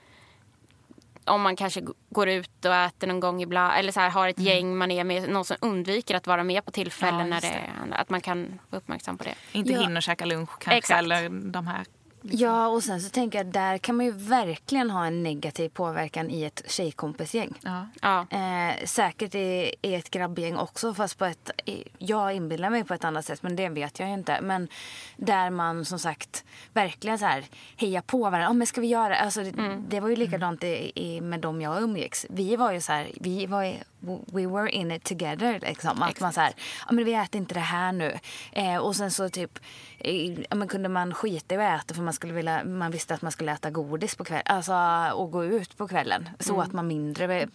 om 1.25 1.43
man 1.43 1.57
kanske 1.57 1.85
går 2.11 2.29
ut 2.29 2.65
och 2.65 2.75
äter 2.75 3.07
någon 3.07 3.21
gång 3.21 3.43
ibland 3.43 3.73
eller 3.79 3.93
så 3.93 4.01
här, 4.01 4.11
har 4.11 4.29
ett 4.29 4.39
gäng 4.39 4.77
man 4.77 4.91
är 4.91 5.05
med, 5.05 5.29
någon 5.31 5.45
som 5.45 5.57
undviker 5.61 6.15
att 6.15 6.27
vara 6.27 6.45
med 6.45 6.65
på 6.65 6.71
tillfällen 6.71 7.21
Mm. 7.21 7.29
Ja, 7.33 7.41
när 7.41 7.59
just 7.59 7.89
det, 7.91 7.97
att 7.97 8.11
man 8.11 8.21
kan 8.21 8.59
vara 8.71 8.79
uppmärksam 8.81 9.19
på 9.19 9.25
det. 9.25 9.35
Inte 9.53 9.73
Ja. 9.73 9.81
hinner 9.81 10.01
käka 10.01 10.25
lunch 10.25 10.51
kanske. 10.59 10.79
Exakt. 10.79 10.99
Eller 10.99 11.29
de 11.53 11.67
här. 11.67 11.85
Ja, 12.33 12.67
och 12.69 12.83
sen 12.85 13.01
så 13.01 13.11
tänker 13.11 13.39
jag 13.39 13.47
där 13.47 13.79
kan 13.79 13.97
man 13.97 14.07
ju 14.07 14.13
verkligen 14.13 14.91
ha 14.91 15.07
en 15.07 15.23
negativ 15.23 15.69
påverkan 15.69 16.31
i 16.31 16.43
ett 16.45 16.63
tjejkompisgäng. 16.67 17.55
Ja. 17.63 17.87
Ja, 18.03 18.27
Eh, 18.31 18.85
säkert 18.85 19.35
i, 19.35 19.75
i 19.83 19.95
ett 19.95 20.11
grabbgäng 20.11 20.57
också, 20.57 20.95
fast 20.95 21.19
på 21.19 21.25
ett... 21.25 21.51
Jag 21.99 22.35
inbillar 22.35 22.71
mig 22.71 22.85
på 22.85 22.95
ett 22.95 23.05
annat 23.05 23.25
sätt, 23.25 23.43
men 23.43 23.57
det 23.57 23.69
vet 23.69 23.99
jag 23.99 24.09
ju 24.09 24.15
inte. 24.15 24.41
Men 24.41 24.69
där 25.17 25.51
man 25.51 25.85
som 25.85 25.99
sagt 25.99 26.45
verkligen 26.73 27.19
så 27.19 27.25
här 27.25 27.45
hejar 27.77 28.01
på 28.03 28.19
varandra. 28.19 28.49
Oh, 28.51 28.55
men 28.55 28.67
ska 28.67 28.81
vi 28.81 28.87
göra? 28.87 29.17
Alltså, 29.17 29.43
det, 29.43 29.83
det 29.89 30.01
var 30.01 30.09
ju 30.09 30.17
likadant 30.17 30.65
i, 30.65 30.93
i, 30.95 31.21
med 31.21 31.41
dem 31.41 31.61
jag 31.61 31.83
umgicks. 31.83 32.27
Vi 32.31 32.57
var 32.57 32.73
ju 32.73 32.81
så 32.81 32.93
här, 32.93 33.09
vi 33.21 33.47
var 33.47 33.65
i- 33.65 33.79
we 34.33 34.47
were 34.47 34.71
in 34.71 34.91
it 34.93 35.05
together. 35.05 35.61
Liksom. 35.63 36.03
Att 36.03 36.21
man 36.21 36.33
så 36.33 36.41
här, 36.41 36.53
ja, 36.87 36.93
men 36.93 37.05
vi 37.05 37.15
äter 37.15 37.41
inte 37.41 37.55
det 37.55 37.61
här 37.61 37.93
nu. 37.93 38.19
Eh, 38.53 38.77
och 38.77 38.97
sen 38.97 39.11
så 39.11 39.29
typ, 39.29 39.59
eh, 39.99 40.33
men 40.57 40.69
kunde 40.69 40.89
man 40.89 41.15
skita 41.15 41.55
i 41.55 41.59
att 41.59 41.85
äta 41.85 41.95
för 41.95 42.03
man, 42.03 42.15
skulle 42.17 42.33
vilja, 42.33 42.65
man 42.65 42.91
visste 42.91 43.15
att 43.15 43.23
man 43.23 43.33
skulle 43.33 43.53
äta 43.53 43.71
godis 43.71 44.15
på 44.17 44.25
kvällen. 44.25 44.43
Alltså, 44.47 44.75
och 45.15 45.31
gå 45.31 45.45
ut 45.45 45.77
på 45.77 45.89
kvällen. 45.89 46.29
Så 46.41 46.61
att 46.61 46.73
man 46.73 46.87
mindre... 46.87 47.47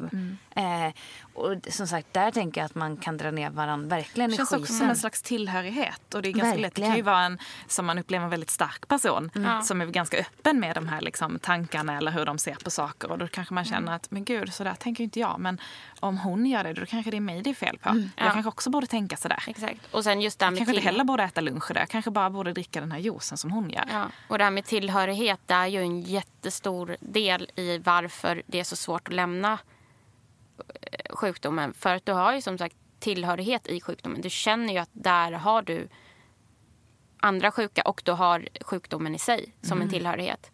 Eh, 0.55 0.93
och 1.33 1.55
som 1.69 1.87
sagt, 1.87 2.13
där 2.13 2.31
tänker 2.31 2.61
jag 2.61 2.65
att 2.65 2.75
man 2.75 2.97
kan 2.97 3.17
dra 3.17 3.31
ner 3.31 3.49
varandra 3.49 3.95
verkligen 3.95 4.29
Det 4.29 4.35
känns 4.35 4.49
skiten. 4.49 4.61
också 4.61 4.73
som 4.73 4.89
en 4.89 4.95
slags 4.95 5.21
tillhörighet. 5.21 6.13
Och 6.13 6.21
det 6.21 6.29
är 6.29 6.33
ganska 6.33 6.57
lätt. 6.59 6.75
Det 6.75 6.81
kan 6.81 6.95
ju 6.95 7.01
vara 7.01 7.19
en, 7.23 7.37
som 7.67 7.85
man 7.85 7.97
upplever, 7.99 8.23
en 8.23 8.29
väldigt 8.29 8.49
stark 8.49 8.87
person. 8.87 9.31
Som 9.63 9.81
är 9.81 9.85
ganska 9.85 10.17
öppen 10.17 10.59
med 10.59 10.75
de 10.75 10.87
här 10.87 11.01
liksom, 11.01 11.39
tankarna 11.39 11.97
eller 11.97 12.11
hur 12.11 12.25
de 12.25 12.37
ser 12.37 12.55
på 12.55 12.69
saker. 12.71 13.11
Och 13.11 13.17
då 13.17 13.27
kanske 13.27 13.53
man 13.53 13.65
känner 13.65 13.95
att, 13.95 14.11
men 14.11 14.25
gud, 14.25 14.53
så 14.53 14.63
där 14.63 14.73
tänker 14.75 15.03
inte 15.03 15.19
jag. 15.19 15.39
Men 15.39 15.59
om 15.99 16.17
hon 16.17 16.45
gör 16.45 16.63
det, 16.63 16.73
då 16.73 16.85
kanske 16.85 17.11
det 17.11 17.17
är 17.17 17.21
mig 17.21 17.41
det 17.41 17.49
är 17.49 17.53
fel 17.53 17.77
på. 17.77 17.89
Jag 17.89 18.27
Ja. 18.27 18.31
kanske 18.31 18.49
också 18.49 18.69
borde 18.69 18.87
tänka 18.87 19.17
sådär. 19.17 19.43
exakt. 19.47 19.79
Och 19.91 20.03
sen 20.03 20.21
just 20.21 20.39
det 20.39 20.45
Jag 20.45 20.57
kanske 20.57 20.75
inte 20.75 20.85
heller 20.87 21.03
borde 21.03 21.23
äta 21.23 21.41
lunch 21.41 21.67
där. 21.73 21.79
Jag 21.79 21.89
kanske 21.89 22.11
bara 22.11 22.29
borde 22.29 22.53
dricka 22.53 22.79
den 22.81 22.91
här 22.91 22.99
juicen 22.99 23.37
som 23.37 23.51
hon 23.51 23.69
gör. 23.69 23.85
Ja, 23.91 24.05
och 24.27 24.37
det 24.37 24.50
här 24.51 24.55
med 24.55 24.65
tillhörighet 24.65 25.39
är 25.51 25.67
ju 25.67 25.81
en 25.81 26.01
jättestor 26.01 26.97
del 26.99 27.51
i 27.55 27.77
varför 27.77 28.43
det 28.47 28.59
är 28.59 28.63
så 28.63 28.75
svårt 28.75 29.07
att 29.07 29.13
lämna 29.13 29.59
eh, 30.81 31.15
sjukdomen. 31.15 31.73
För 31.73 31.95
att 31.95 32.05
du 32.05 32.11
har 32.11 32.33
ju 32.35 32.41
som 32.41 32.57
sagt 32.57 32.75
tillhörighet 32.99 33.67
i 33.67 33.81
sjukdomen. 33.81 34.21
Du 34.21 34.29
känner 34.29 34.73
ju 34.73 34.79
att 34.79 34.89
där 34.93 35.31
har 35.31 35.61
du 35.61 35.87
andra 37.19 37.51
sjuka 37.51 37.81
och 37.81 38.01
du 38.05 38.11
har 38.11 38.47
sjukdomen 38.61 39.15
i 39.15 39.19
sig 39.19 39.53
som 39.61 39.81
en 39.81 39.89
tillhörighet. 39.89 40.51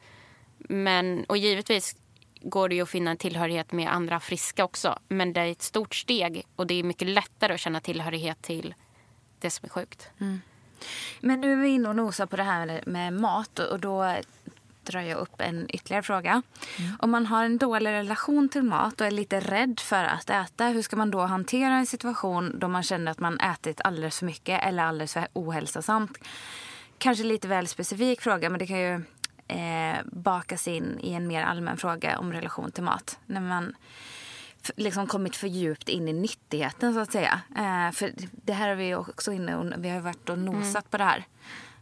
men, 0.58 1.26
och 1.30 1.38
givetvis 1.38 1.96
går 2.42 2.70
det 2.70 2.76
ju 2.76 2.82
att 2.82 2.90
finna 2.90 3.12
en 3.12 3.18
tillhörighet 3.18 3.72
med 3.72 3.94
andra 3.94 4.20
friska 4.20 4.64
också. 4.64 5.00
Men 5.08 5.34
det 5.34 5.42
är 5.42 5.52
ett 5.52 5.62
stort 5.62 5.96
steg 5.96 6.46
och 6.56 6.68
det 6.68 6.74
är 6.74 6.84
mycket 6.84 7.08
lättare 7.08 7.54
att 7.54 7.60
känna 7.60 7.80
tillhörighet 7.80 8.42
till 8.42 8.76
det 9.40 9.50
som 9.50 9.66
är 9.66 9.70
sjukt. 9.70 10.10
Men 11.20 11.42
nu 11.42 11.52
är 11.52 11.56
vi 11.56 11.68
inne 11.68 11.90
och 11.90 11.96
nosar 11.96 12.26
på 12.26 12.36
det 12.36 12.44
här 12.44 12.82
med 12.86 13.14
mat 13.14 13.60
och 13.60 13.80
då 13.80 14.16
drar 14.88 15.02
jag 15.02 15.18
upp 15.18 15.42
en 15.42 15.66
ytterligare 15.70 16.04
fråga. 16.04 16.42
Om 17.00 17.12
man 17.12 17.26
har 17.26 17.46
en 17.46 17.58
dålig 17.58 17.92
relation 17.92 18.50
till 18.50 18.64
mat 18.64 19.02
och 19.02 19.08
är 19.08 19.12
lite 19.12 19.40
rädd 19.40 19.80
för 19.80 20.04
att 20.04 20.30
äta, 20.30 20.68
hur 20.68 20.82
ska 20.82 20.96
man 20.96 21.12
då 21.12 21.20
hantera 21.20 21.74
en 21.74 21.86
situation 21.86 22.60
då 22.60 22.68
man 22.68 22.84
känner 22.84 23.12
att 23.12 23.20
man 23.20 23.40
ätit 23.40 23.82
alldeles 23.84 24.20
för 24.20 24.26
mycket 24.26 24.64
eller 24.64 24.84
alldeles 24.84 25.14
för 25.14 25.28
ohälsosamt? 25.34 26.18
Kanske 26.98 27.24
lite 27.24 27.48
väl 27.48 27.68
specifik 27.68 28.22
fråga, 28.22 28.50
men 28.50 28.60
det 28.60 28.68
kan 28.68 28.80
ju 28.80 28.94
eh, 29.48 29.98
bakas 30.06 30.68
in 30.68 31.00
i 31.00 31.14
en 31.14 31.28
mer 31.28 31.44
allmän 31.44 31.78
fråga 31.78 32.20
om 32.20 32.34
relation 32.34 32.72
till 32.72 32.84
mat. 32.84 33.20
När 33.26 33.42
man 33.42 33.76
liksom 34.76 35.08
kommit 35.08 35.36
för 35.36 35.48
djupt 35.48 35.90
in 35.90 36.08
i 36.08 36.14
nyttigheten 36.14 36.94
så 36.94 37.00
att 37.00 37.12
säga. 37.12 37.42
Eh, 37.56 37.92
för 37.92 38.14
det 38.32 38.54
här 38.54 38.70
är 38.70 38.76
vi 38.76 38.96
också 38.96 39.32
inne 39.32 39.56
och 39.56 39.86
vi 39.86 39.90
har 39.90 40.00
varit 40.00 40.30
och 40.30 40.40
nosat 40.40 40.92
på 40.92 40.98
det 40.98 41.04
här. 41.04 41.26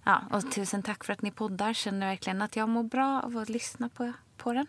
Ja, 0.03 0.21
och 0.31 0.51
tusen 0.51 0.83
tack 0.83 1.03
för 1.03 1.13
att 1.13 1.21
ni 1.21 1.31
poddar. 1.31 1.73
Känner 1.73 2.07
verkligen 2.07 2.41
att 2.41 2.55
jag 2.55 2.69
mår 2.69 2.83
bra 2.83 3.21
av 3.21 3.37
att 3.37 3.49
lyssna 3.49 3.89
på, 3.89 4.13
på 4.37 4.53
den. 4.53 4.67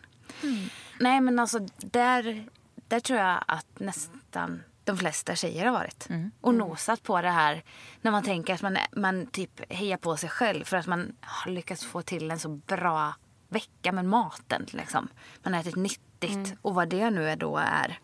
Nej 1.01 1.21
men 1.21 1.39
alltså 1.39 1.59
där, 1.79 2.49
där 2.89 3.01
tror 3.01 3.19
jag 3.19 3.45
att 3.49 3.81
nästan 3.81 4.63
de 4.85 4.99
flesta 4.99 5.35
tjejer 5.35 5.65
har 5.65 5.73
varit. 5.73 6.09
Och 6.41 6.55
nosat 6.55 7.03
på 7.03 7.23
det 7.23 7.31
här 7.31 7.63
när 8.01 8.11
man 8.11 8.23
tänker 8.23 8.55
att 8.55 8.63
man, 8.63 8.79
man 8.93 9.27
typ 9.27 9.73
hejar 9.73 9.97
på 9.97 10.17
sig 10.17 10.29
själv 10.29 10.65
för 10.65 10.77
att 10.77 10.87
man 10.87 11.17
har 11.21 11.51
lyckats 11.51 11.85
få 11.85 12.03
till 12.03 12.31
en 12.31 12.39
så 12.39 12.49
bra 12.49 13.15
vecka 13.49 13.93
med 13.93 14.05
maten. 14.05 14.67
Liksom. 14.69 15.09
Man 15.43 15.53
har 15.53 15.61
ätit 15.61 15.77
nyttigt 16.21 16.59
och 16.63 16.75
vad 16.75 16.89
det 16.89 17.11
nu 17.11 17.29
är 17.29 17.37
då 17.37 17.57
är. 17.57 17.99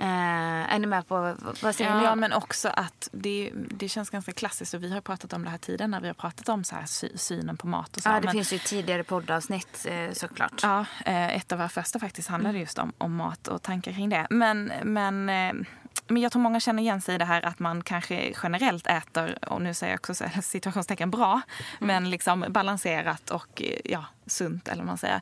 Eh, 0.00 0.74
är 0.74 0.78
ni 0.78 0.86
med 0.86 1.08
på 1.08 1.36
vad 1.62 1.74
säger 1.74 1.96
ni? 1.96 2.04
Ja, 2.04 2.14
men 2.14 2.32
också 2.32 2.68
att 2.68 3.08
det, 3.12 3.50
det 3.54 3.88
känns 3.88 4.10
ganska 4.10 4.32
klassiskt 4.32 4.74
och 4.74 4.84
vi 4.84 4.92
har 4.92 5.00
pratat 5.00 5.32
om 5.32 5.44
det 5.44 5.50
här 5.50 5.58
tiden 5.58 5.90
när 5.90 6.00
vi 6.00 6.06
har 6.06 6.14
pratat 6.14 6.48
om 6.48 6.64
så 6.64 6.74
här 6.74 6.86
sy, 6.86 7.08
synen 7.14 7.56
på 7.56 7.66
mat 7.66 7.96
och 7.96 8.02
så. 8.02 8.08
Ja, 8.08 8.14
det 8.14 8.24
men, 8.24 8.32
finns 8.32 8.52
ju 8.52 8.58
tidigare 8.58 9.04
poddavsnitt 9.04 9.86
eh, 9.88 10.12
såklart. 10.12 10.60
Ja, 10.62 10.84
eh, 11.04 11.36
ett 11.36 11.52
av 11.52 11.58
våra 11.58 11.68
första 11.68 11.98
faktiskt 11.98 12.28
handlade 12.28 12.58
just 12.58 12.78
om, 12.78 12.92
om 12.98 13.16
mat 13.16 13.48
och 13.48 13.62
tankar 13.62 13.92
kring 13.92 14.08
det. 14.08 14.26
Men, 14.30 14.72
men, 14.82 15.28
eh, 15.28 15.52
men 16.08 16.22
jag 16.22 16.32
tror 16.32 16.42
många 16.42 16.60
känner 16.60 16.82
igen 16.82 17.00
sig 17.00 17.14
i 17.14 17.18
det 17.18 17.24
här 17.24 17.46
att 17.46 17.58
man 17.58 17.82
kanske 17.82 18.34
generellt 18.42 18.86
äter, 18.86 19.38
och 19.48 19.62
nu 19.62 19.74
säger 19.74 19.92
jag 19.92 19.98
också 20.00 20.14
situationstecken 20.42 21.10
bra, 21.10 21.40
men 21.78 22.10
liksom 22.10 22.44
balanserat 22.48 23.30
och 23.30 23.62
eh, 23.62 23.80
ja, 23.84 24.04
sunt 24.26 24.68
eller 24.68 24.82
vad 24.82 24.86
man 24.86 24.98
säger. 24.98 25.20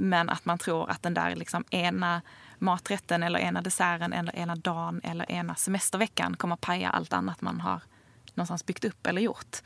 Men 0.00 0.30
att 0.30 0.44
man 0.44 0.58
tror 0.58 0.90
att 0.90 1.02
den 1.02 1.14
där 1.14 1.36
liksom 1.36 1.64
ena 1.70 2.22
maträtten 2.58 3.22
eller 3.22 3.38
ena 3.38 3.62
desserten 3.62 4.12
eller 4.12 4.36
ena 4.36 4.56
dagen 4.56 5.00
eller 5.04 5.30
ena 5.30 5.54
semesterveckan 5.54 6.36
kommer 6.36 6.54
att 6.54 6.60
paja 6.60 6.90
allt 6.90 7.12
annat 7.12 7.40
man 7.40 7.60
har 7.60 7.80
någonstans 8.34 8.66
byggt 8.66 8.84
upp 8.84 9.06
eller 9.06 9.22
gjort. 9.22 9.56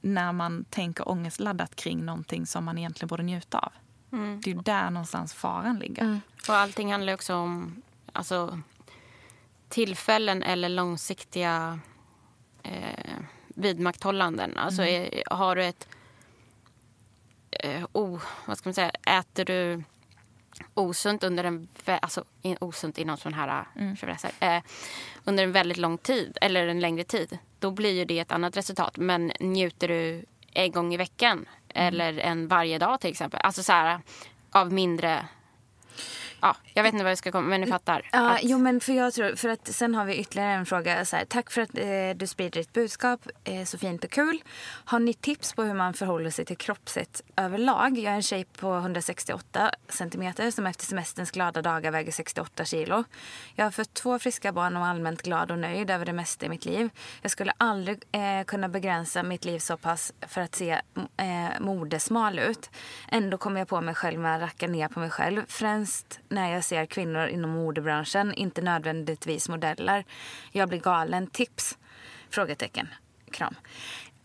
När 0.00 0.32
man 0.32 0.64
tänker 0.70 1.08
ångestladdat 1.08 1.76
kring 1.76 2.04
någonting 2.04 2.46
som 2.46 2.64
man 2.64 2.78
egentligen 2.78 3.08
borde 3.08 3.22
njuta 3.22 3.58
av. 3.58 3.72
Det 4.10 4.50
är 4.50 4.54
ju 4.54 4.60
där 4.60 4.90
någonstans 4.90 5.34
faran 5.34 5.78
ligger. 5.78 6.20
Och 6.48 6.54
allting 6.54 6.92
handlar 6.92 7.14
också 7.14 7.34
om 7.34 7.82
alltså, 8.12 8.60
tillfällen 9.68 10.42
eller 10.42 10.68
långsiktiga 10.68 11.78
eh, 12.62 13.16
vidmakthållanden. 13.48 14.56
Alltså, 14.56 14.82
är, 14.82 15.22
har 15.30 15.56
du 15.56 15.64
ett... 15.64 15.88
Eh, 17.52 17.84
o, 17.92 18.20
vad 18.46 18.58
ska 18.58 18.68
man 18.68 18.74
säga? 18.74 18.90
Äter 18.90 19.44
du 19.44 19.82
osunt 20.74 21.24
under 21.24 21.44
en... 21.44 21.68
Alltså, 21.86 22.24
in, 22.42 22.56
osunt 22.60 22.98
inom 22.98 23.16
sån 23.16 23.34
här... 23.34 23.64
Mm. 23.76 23.96
Eh, 24.40 24.62
under 25.24 25.44
en 25.44 25.52
väldigt 25.52 25.78
lång 25.78 25.98
tid, 25.98 26.38
eller 26.40 26.66
en 26.66 26.80
längre 26.80 27.04
tid, 27.04 27.38
då 27.58 27.70
blir 27.70 27.92
ju 27.92 28.04
det 28.04 28.18
ett 28.18 28.32
annat 28.32 28.56
resultat. 28.56 28.96
Men 28.96 29.32
njuter 29.40 29.88
du 29.88 30.24
en 30.52 30.72
gång 30.72 30.94
i 30.94 30.96
veckan 30.96 31.48
eller 31.68 32.18
en 32.18 32.48
varje 32.48 32.78
dag 32.78 33.00
till 33.00 33.10
exempel, 33.10 33.40
alltså 33.40 33.62
så 33.62 33.72
här, 33.72 34.00
av 34.50 34.72
mindre... 34.72 35.28
Ja, 36.44 36.56
jag 36.74 36.82
vet 36.82 36.92
inte 36.92 37.04
vad 37.04 37.10
jag 37.10 37.18
ska 37.18 37.32
komma 37.32 37.48
men 37.48 37.60
ni 37.60 37.66
fattar. 37.66 38.08
Ja, 38.12 38.30
Att- 38.30 38.40
jo, 38.42 38.58
men 38.58 38.80
för 38.80 38.92
jag 38.92 39.14
tror, 39.14 39.36
för 39.36 39.48
att 39.48 39.68
sen 39.68 39.94
har 39.94 40.04
vi 40.04 40.16
ytterligare 40.16 40.52
en 40.52 40.66
fråga. 40.66 41.04
Så 41.04 41.16
här, 41.16 41.24
tack 41.24 41.50
för 41.50 41.60
att 41.62 41.78
eh, 41.78 41.86
du 42.16 42.26
sprider 42.26 42.60
ditt 42.60 42.72
budskap. 42.72 43.26
Eh, 43.44 43.64
så 43.64 43.78
fint 43.78 44.04
och 44.04 44.10
kul. 44.10 44.42
Har 44.84 44.98
ni 44.98 45.14
tips 45.14 45.52
på 45.52 45.62
hur 45.62 45.74
man 45.74 45.94
förhåller 45.94 46.30
sig 46.30 46.44
till 46.44 46.56
kroppssätt 46.56 47.22
överlag? 47.36 47.98
Jag 47.98 48.12
är 48.12 48.16
en 48.16 48.22
tjej 48.22 48.44
på 48.44 48.76
168 48.76 49.70
centimeter 49.88 50.50
som 50.50 50.66
efter 50.66 50.84
semesterns 50.86 51.30
glada 51.30 51.62
dagar 51.62 51.90
väger 51.90 52.12
68 52.12 52.64
kilo. 52.64 53.04
Jag 53.54 53.64
har 53.64 53.70
fått 53.70 53.94
två 53.94 54.18
friska 54.18 54.52
barn 54.52 54.76
och 54.76 54.82
är 54.86 54.90
allmänt 54.90 55.22
glad 55.22 55.50
och 55.50 55.58
nöjd 55.58 55.90
över 55.90 56.06
det 56.06 56.12
mesta 56.12 56.46
i 56.46 56.48
mitt 56.48 56.64
liv. 56.64 56.90
Jag 57.22 57.30
skulle 57.30 57.52
aldrig 57.58 58.02
eh, 58.12 58.44
kunna 58.46 58.68
begränsa 58.68 59.22
mitt 59.22 59.44
liv 59.44 59.58
så 59.58 59.76
pass 59.76 60.12
för 60.28 60.40
att 60.40 60.54
se 60.54 60.70
eh, 61.16 61.60
modesmal 61.60 62.38
ut. 62.38 62.70
Ändå 63.08 63.38
kommer 63.38 63.60
jag 63.60 63.68
på 63.68 63.80
mig 63.80 63.94
själv 63.94 64.20
med 64.20 64.36
att 64.36 64.42
racka 64.42 64.66
ner 64.68 64.88
på 64.88 65.00
mig 65.00 65.10
själv. 65.10 65.42
Främst 65.48 66.20
när 66.32 66.52
jag 66.52 66.64
ser 66.64 66.86
kvinnor 66.86 67.26
inom 67.26 67.50
modebranschen, 67.50 68.34
inte 68.34 68.62
nödvändigtvis 68.62 69.48
modeller. 69.48 70.04
Jag 70.50 70.68
blir 70.68 70.80
galen. 70.80 71.26
Tips? 71.26 71.78
Frågetecken. 72.30 72.88
Kram. 73.30 73.54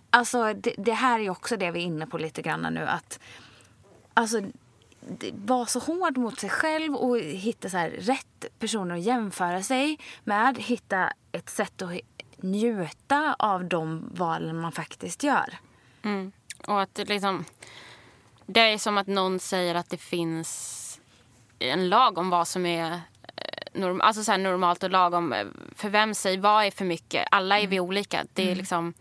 Alltså 0.09 0.53
det, 0.53 0.73
det 0.77 0.93
här 0.93 1.19
är 1.19 1.23
ju 1.23 1.29
också 1.29 1.57
det 1.57 1.71
vi 1.71 1.79
är 1.79 1.83
inne 1.83 2.07
på 2.07 2.17
lite 2.17 2.41
grann 2.41 2.73
nu. 2.73 2.87
Att 2.87 3.19
alltså, 4.13 4.41
vara 5.33 5.65
så 5.65 5.79
hård 5.79 6.17
mot 6.17 6.39
sig 6.39 6.49
själv 6.49 6.95
och 6.95 7.19
hitta 7.19 7.69
så 7.69 7.77
här 7.77 7.89
rätt 7.89 8.45
personer 8.59 8.95
att 8.95 9.01
jämföra 9.01 9.63
sig 9.63 9.99
med. 10.23 10.57
Hitta 10.57 11.13
ett 11.31 11.49
sätt 11.49 11.81
att 11.81 11.91
njuta 12.37 13.35
av 13.39 13.65
de 13.65 14.09
valen 14.13 14.61
man 14.61 14.71
faktiskt 14.71 15.23
gör. 15.23 15.57
Mm. 16.03 16.31
Och 16.67 16.81
att 16.81 16.95
det 16.95 17.05
liksom... 17.05 17.45
Det 18.45 18.59
är 18.59 18.77
som 18.77 18.97
att 18.97 19.07
någon 19.07 19.39
säger 19.39 19.75
att 19.75 19.89
det 19.89 19.97
finns 19.97 20.76
en 21.59 21.89
lag 21.89 22.17
om 22.17 22.29
vad 22.29 22.47
som 22.47 22.65
är 22.65 22.91
eh, 22.91 22.99
norm, 23.73 24.01
alltså 24.01 24.23
så 24.23 24.37
normalt 24.37 24.83
och 24.83 24.89
lagom. 24.89 25.33
Eh, 25.33 25.45
För 25.75 25.89
vem 25.89 26.13
säger 26.13 26.37
vad 26.37 26.65
är 26.65 26.71
för 26.71 26.85
mycket? 26.85 27.27
Alla 27.31 27.59
är 27.59 27.67
vi 27.67 27.79
olika. 27.79 28.25
Det 28.33 28.51
är 28.51 28.55
liksom, 28.55 28.93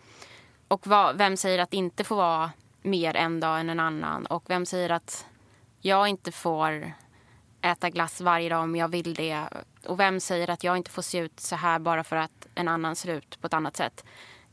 och 0.68 0.86
vad, 0.86 1.16
vem 1.18 1.36
säger 1.36 1.58
att 1.58 1.70
det 1.70 1.76
inte 1.76 2.04
får 2.04 2.16
vara 2.16 2.50
mer 2.82 3.16
en 3.16 3.40
dag 3.40 3.60
än 3.60 3.70
en 3.70 3.80
annan? 3.80 4.26
Och 4.26 4.44
vem 4.46 4.66
säger 4.66 4.90
att 4.90 5.26
jag 5.80 6.08
inte 6.08 6.32
får 6.32 6.92
äta 7.60 7.90
glass 7.90 8.20
varje 8.20 8.48
dag 8.48 8.62
om 8.62 8.76
jag 8.76 8.88
vill 8.88 9.14
det? 9.14 9.48
Och 9.86 10.00
vem 10.00 10.20
säger 10.20 10.50
att 10.50 10.64
jag 10.64 10.76
inte 10.76 10.90
får 10.90 11.02
se 11.02 11.18
ut 11.18 11.40
så 11.40 11.56
här 11.56 11.78
bara 11.78 12.04
för 12.04 12.16
att 12.16 12.46
en 12.54 12.68
annan 12.68 12.96
ser 12.96 13.12
ut 13.12 13.40
på 13.40 13.46
ett 13.46 13.54
annat 13.54 13.76
sätt? 13.76 14.04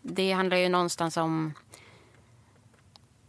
Det 0.01 0.31
handlar 0.31 0.57
ju 0.57 0.69
någonstans 0.69 1.17
om 1.17 1.53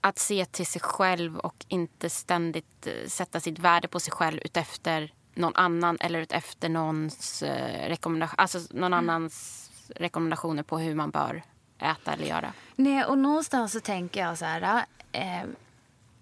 att 0.05 0.19
se 0.19 0.45
till 0.45 0.67
sig 0.67 0.81
själv 0.81 1.39
och 1.39 1.65
inte 1.69 2.11
ständigt 2.11 2.87
eh, 2.87 3.09
sätta 3.09 3.41
sitt 3.41 3.59
värde 3.59 3.89
på 3.89 4.01
sig 4.01 4.13
själv 4.13 4.41
utefter 4.45 5.13
någon 5.35 5.57
annan 5.57 5.97
eller 6.01 6.21
utefter 6.21 6.69
någons 6.69 7.43
eh, 7.43 7.89
rekommendation, 7.89 8.35
alltså 8.39 8.59
någon 8.71 8.95
annans 8.95 9.71
rekommendationer 9.97 10.63
på 10.63 10.79
hur 10.79 10.95
man 10.95 11.11
bör 11.11 11.43
äta 11.79 12.13
eller 12.13 12.27
göra. 12.27 12.53
Nej, 12.77 13.05
och 13.05 13.19
någonstans 13.19 13.73
så 13.73 13.81
tänker 13.81 14.21
jag 14.21 14.39
så 14.39 14.45
här. 14.45 14.85
Eh, 15.13 15.43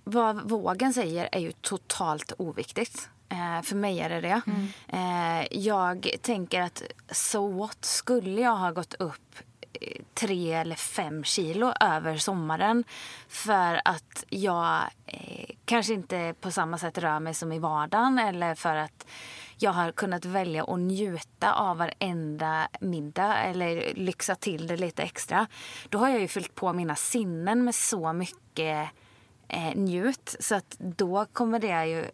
vad 0.04 0.50
vågen 0.50 0.94
säger 0.94 1.28
är 1.32 1.40
ju 1.40 1.52
totalt 1.52 2.32
oviktigt. 2.38 3.08
Eh, 3.28 3.62
för 3.62 3.76
mig 3.76 4.00
är 4.00 4.08
det 4.08 4.20
det. 4.20 4.42
Eh, 4.88 5.58
jag 5.58 6.08
tänker 6.20 6.60
att 6.60 6.82
så 7.10 7.48
what 7.48 7.84
skulle 7.84 8.40
jag 8.40 8.56
ha 8.56 8.70
gått 8.70 8.94
upp 8.94 9.38
tre 10.14 10.52
eller 10.52 10.76
fem 10.76 11.24
kilo 11.24 11.72
över 11.80 12.16
sommaren 12.16 12.84
för 13.28 13.80
att 13.84 14.24
jag 14.28 14.82
eh, 15.06 15.54
kanske 15.64 15.92
inte 15.92 16.34
på 16.40 16.50
samma 16.50 16.78
sätt 16.78 16.98
rör 16.98 17.20
mig 17.20 17.34
som 17.34 17.52
i 17.52 17.58
vardagen 17.58 18.18
eller 18.18 18.54
för 18.54 18.76
att 18.76 19.06
jag 19.58 19.72
har 19.72 19.92
kunnat 19.92 20.24
välja 20.24 20.64
att 20.64 20.78
njuta 20.78 21.52
av 21.52 21.76
varenda 21.76 22.68
middag 22.80 23.36
eller 23.36 23.94
lyxa 23.94 24.34
till 24.34 24.66
det 24.66 24.76
lite 24.76 25.02
extra. 25.02 25.46
Då 25.88 25.98
har 25.98 26.08
jag 26.08 26.20
ju 26.20 26.28
fyllt 26.28 26.54
på 26.54 26.72
mina 26.72 26.96
sinnen 26.96 27.64
med 27.64 27.74
så 27.74 28.12
mycket 28.12 28.88
eh, 29.48 29.74
njut. 29.74 30.36
Så 30.40 30.54
att 30.54 30.76
då 30.78 31.26
kommer 31.32 31.58
det 31.58 31.86
ju 31.86 32.04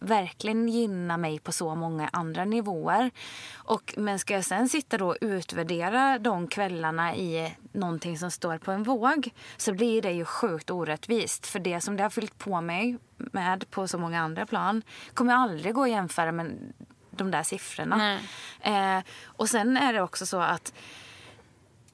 verkligen 0.00 0.68
gynna 0.68 1.16
mig 1.16 1.38
på 1.38 1.52
så 1.52 1.74
många 1.74 2.10
andra 2.12 2.44
nivåer. 2.44 3.10
Och, 3.54 3.94
men 3.96 4.18
ska 4.18 4.34
jag 4.34 4.44
sen 4.44 4.68
sitta 4.68 4.98
då 4.98 5.08
och 5.08 5.16
utvärdera 5.20 6.18
de 6.18 6.46
kvällarna 6.46 7.16
i 7.16 7.56
någonting 7.72 8.18
som 8.18 8.30
står 8.30 8.58
på 8.58 8.72
en 8.72 8.82
våg 8.82 9.30
så 9.56 9.72
blir 9.72 10.02
det 10.02 10.12
ju 10.12 10.24
sjukt 10.24 10.70
orättvist. 10.70 11.46
För 11.46 11.58
det 11.58 11.80
som 11.80 11.96
det 11.96 12.02
har 12.02 12.10
fyllt 12.10 12.38
på 12.38 12.60
mig 12.60 12.98
med 13.16 13.70
på 13.70 13.88
så 13.88 13.98
många 13.98 14.20
andra 14.20 14.46
plan 14.46 14.82
kommer 15.14 15.32
jag 15.32 15.40
aldrig 15.40 15.74
gå 15.74 15.82
att 15.82 15.90
jämföra 15.90 16.32
med 16.32 16.72
de 17.10 17.30
där 17.30 17.42
siffrorna. 17.42 18.18
Eh, 18.60 19.04
och 19.24 19.48
sen 19.48 19.76
är 19.76 19.92
det 19.92 20.02
också 20.02 20.26
så 20.26 20.40
att 20.40 20.72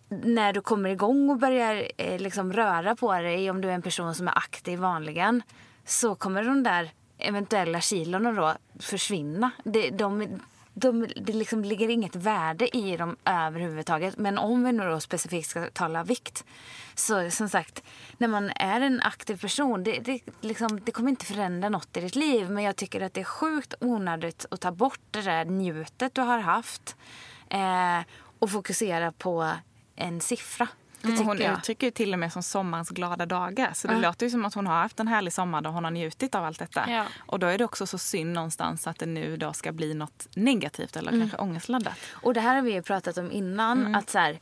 när 0.08 0.52
du 0.52 0.60
kommer 0.60 0.90
igång 0.90 1.30
och 1.30 1.38
börjar 1.38 1.88
eh, 1.96 2.20
liksom 2.20 2.52
röra 2.52 2.96
på 2.96 3.12
dig, 3.12 3.50
om 3.50 3.60
du 3.60 3.68
är 3.68 3.72
en 3.72 3.82
person 3.82 4.14
som 4.14 4.28
är 4.28 4.38
aktiv 4.38 4.78
vanligen, 4.78 5.42
så 5.84 6.14
kommer 6.14 6.44
de 6.44 6.62
där 6.62 6.90
eventuella 7.18 7.80
kilona 7.80 8.32
då 8.32 8.54
försvinna. 8.78 9.50
Det, 9.64 9.90
de, 9.90 10.40
de, 10.74 11.06
det 11.16 11.32
liksom 11.32 11.64
ligger 11.64 11.88
inget 11.88 12.16
värde 12.16 12.76
i 12.76 12.96
dem 12.96 13.16
överhuvudtaget. 13.24 14.18
Men 14.18 14.38
om 14.38 14.64
vi 14.64 14.72
nu 14.72 14.84
då 14.84 15.00
specifikt 15.00 15.50
ska 15.50 15.70
tala 15.70 16.04
vikt 16.04 16.44
så 16.94 17.30
som 17.30 17.48
sagt, 17.48 17.82
när 18.18 18.28
man 18.28 18.50
är 18.56 18.80
en 18.80 19.00
aktiv 19.00 19.40
person, 19.40 19.84
det, 19.84 19.98
det, 19.98 20.20
liksom, 20.40 20.80
det 20.84 20.92
kommer 20.92 21.10
inte 21.10 21.24
förändra 21.24 21.68
något 21.68 21.96
i 21.96 22.00
ditt 22.00 22.16
liv. 22.16 22.50
Men 22.50 22.64
jag 22.64 22.76
tycker 22.76 23.00
att 23.00 23.14
det 23.14 23.20
är 23.20 23.24
sjukt 23.24 23.74
onödigt 23.80 24.46
att 24.50 24.60
ta 24.60 24.72
bort 24.72 25.00
det 25.10 25.22
där 25.22 25.44
njutet 25.44 26.14
du 26.14 26.20
har 26.20 26.38
haft 26.38 26.96
eh, 27.50 28.00
och 28.38 28.50
fokusera 28.50 29.12
på 29.12 29.50
en 29.96 30.20
siffra. 30.20 30.68
Mm. 31.14 31.26
Hon 31.26 31.42
uttrycker 31.42 31.86
ju 31.86 31.90
till 31.90 32.12
och 32.12 32.18
med 32.18 32.32
som 32.32 32.42
sommarens 32.42 32.90
glada 32.90 33.26
dagar. 33.26 33.70
Så 33.74 33.88
det 33.88 33.94
ja. 33.94 34.00
låter 34.00 34.26
ju 34.26 34.30
som 34.30 34.44
att 34.44 34.54
hon 34.54 34.66
har 34.66 34.74
haft 34.74 35.00
en 35.00 35.08
härlig 35.08 35.32
sommar 35.32 35.60
då 35.60 35.70
hon 35.70 35.84
har 35.84 35.90
njutit 35.90 36.34
av 36.34 36.44
allt 36.44 36.58
detta. 36.58 36.90
Ja. 36.90 37.04
Och 37.26 37.38
då 37.38 37.46
är 37.46 37.58
det 37.58 37.64
också 37.64 37.86
så 37.86 37.98
synd 37.98 38.32
någonstans 38.32 38.86
att 38.86 38.98
det 38.98 39.06
nu 39.06 39.36
då 39.36 39.52
ska 39.52 39.72
bli 39.72 39.94
något 39.94 40.28
negativt 40.34 40.96
eller 40.96 41.12
mm. 41.12 41.20
kanske 41.20 41.38
ångestladdat. 41.38 41.94
Och 42.10 42.34
det 42.34 42.40
här 42.40 42.54
har 42.54 42.62
vi 42.62 42.72
ju 42.72 42.82
pratat 42.82 43.18
om 43.18 43.32
innan. 43.32 43.80
Mm. 43.80 43.94
Att 43.94 44.10
så 44.10 44.18
här, 44.18 44.38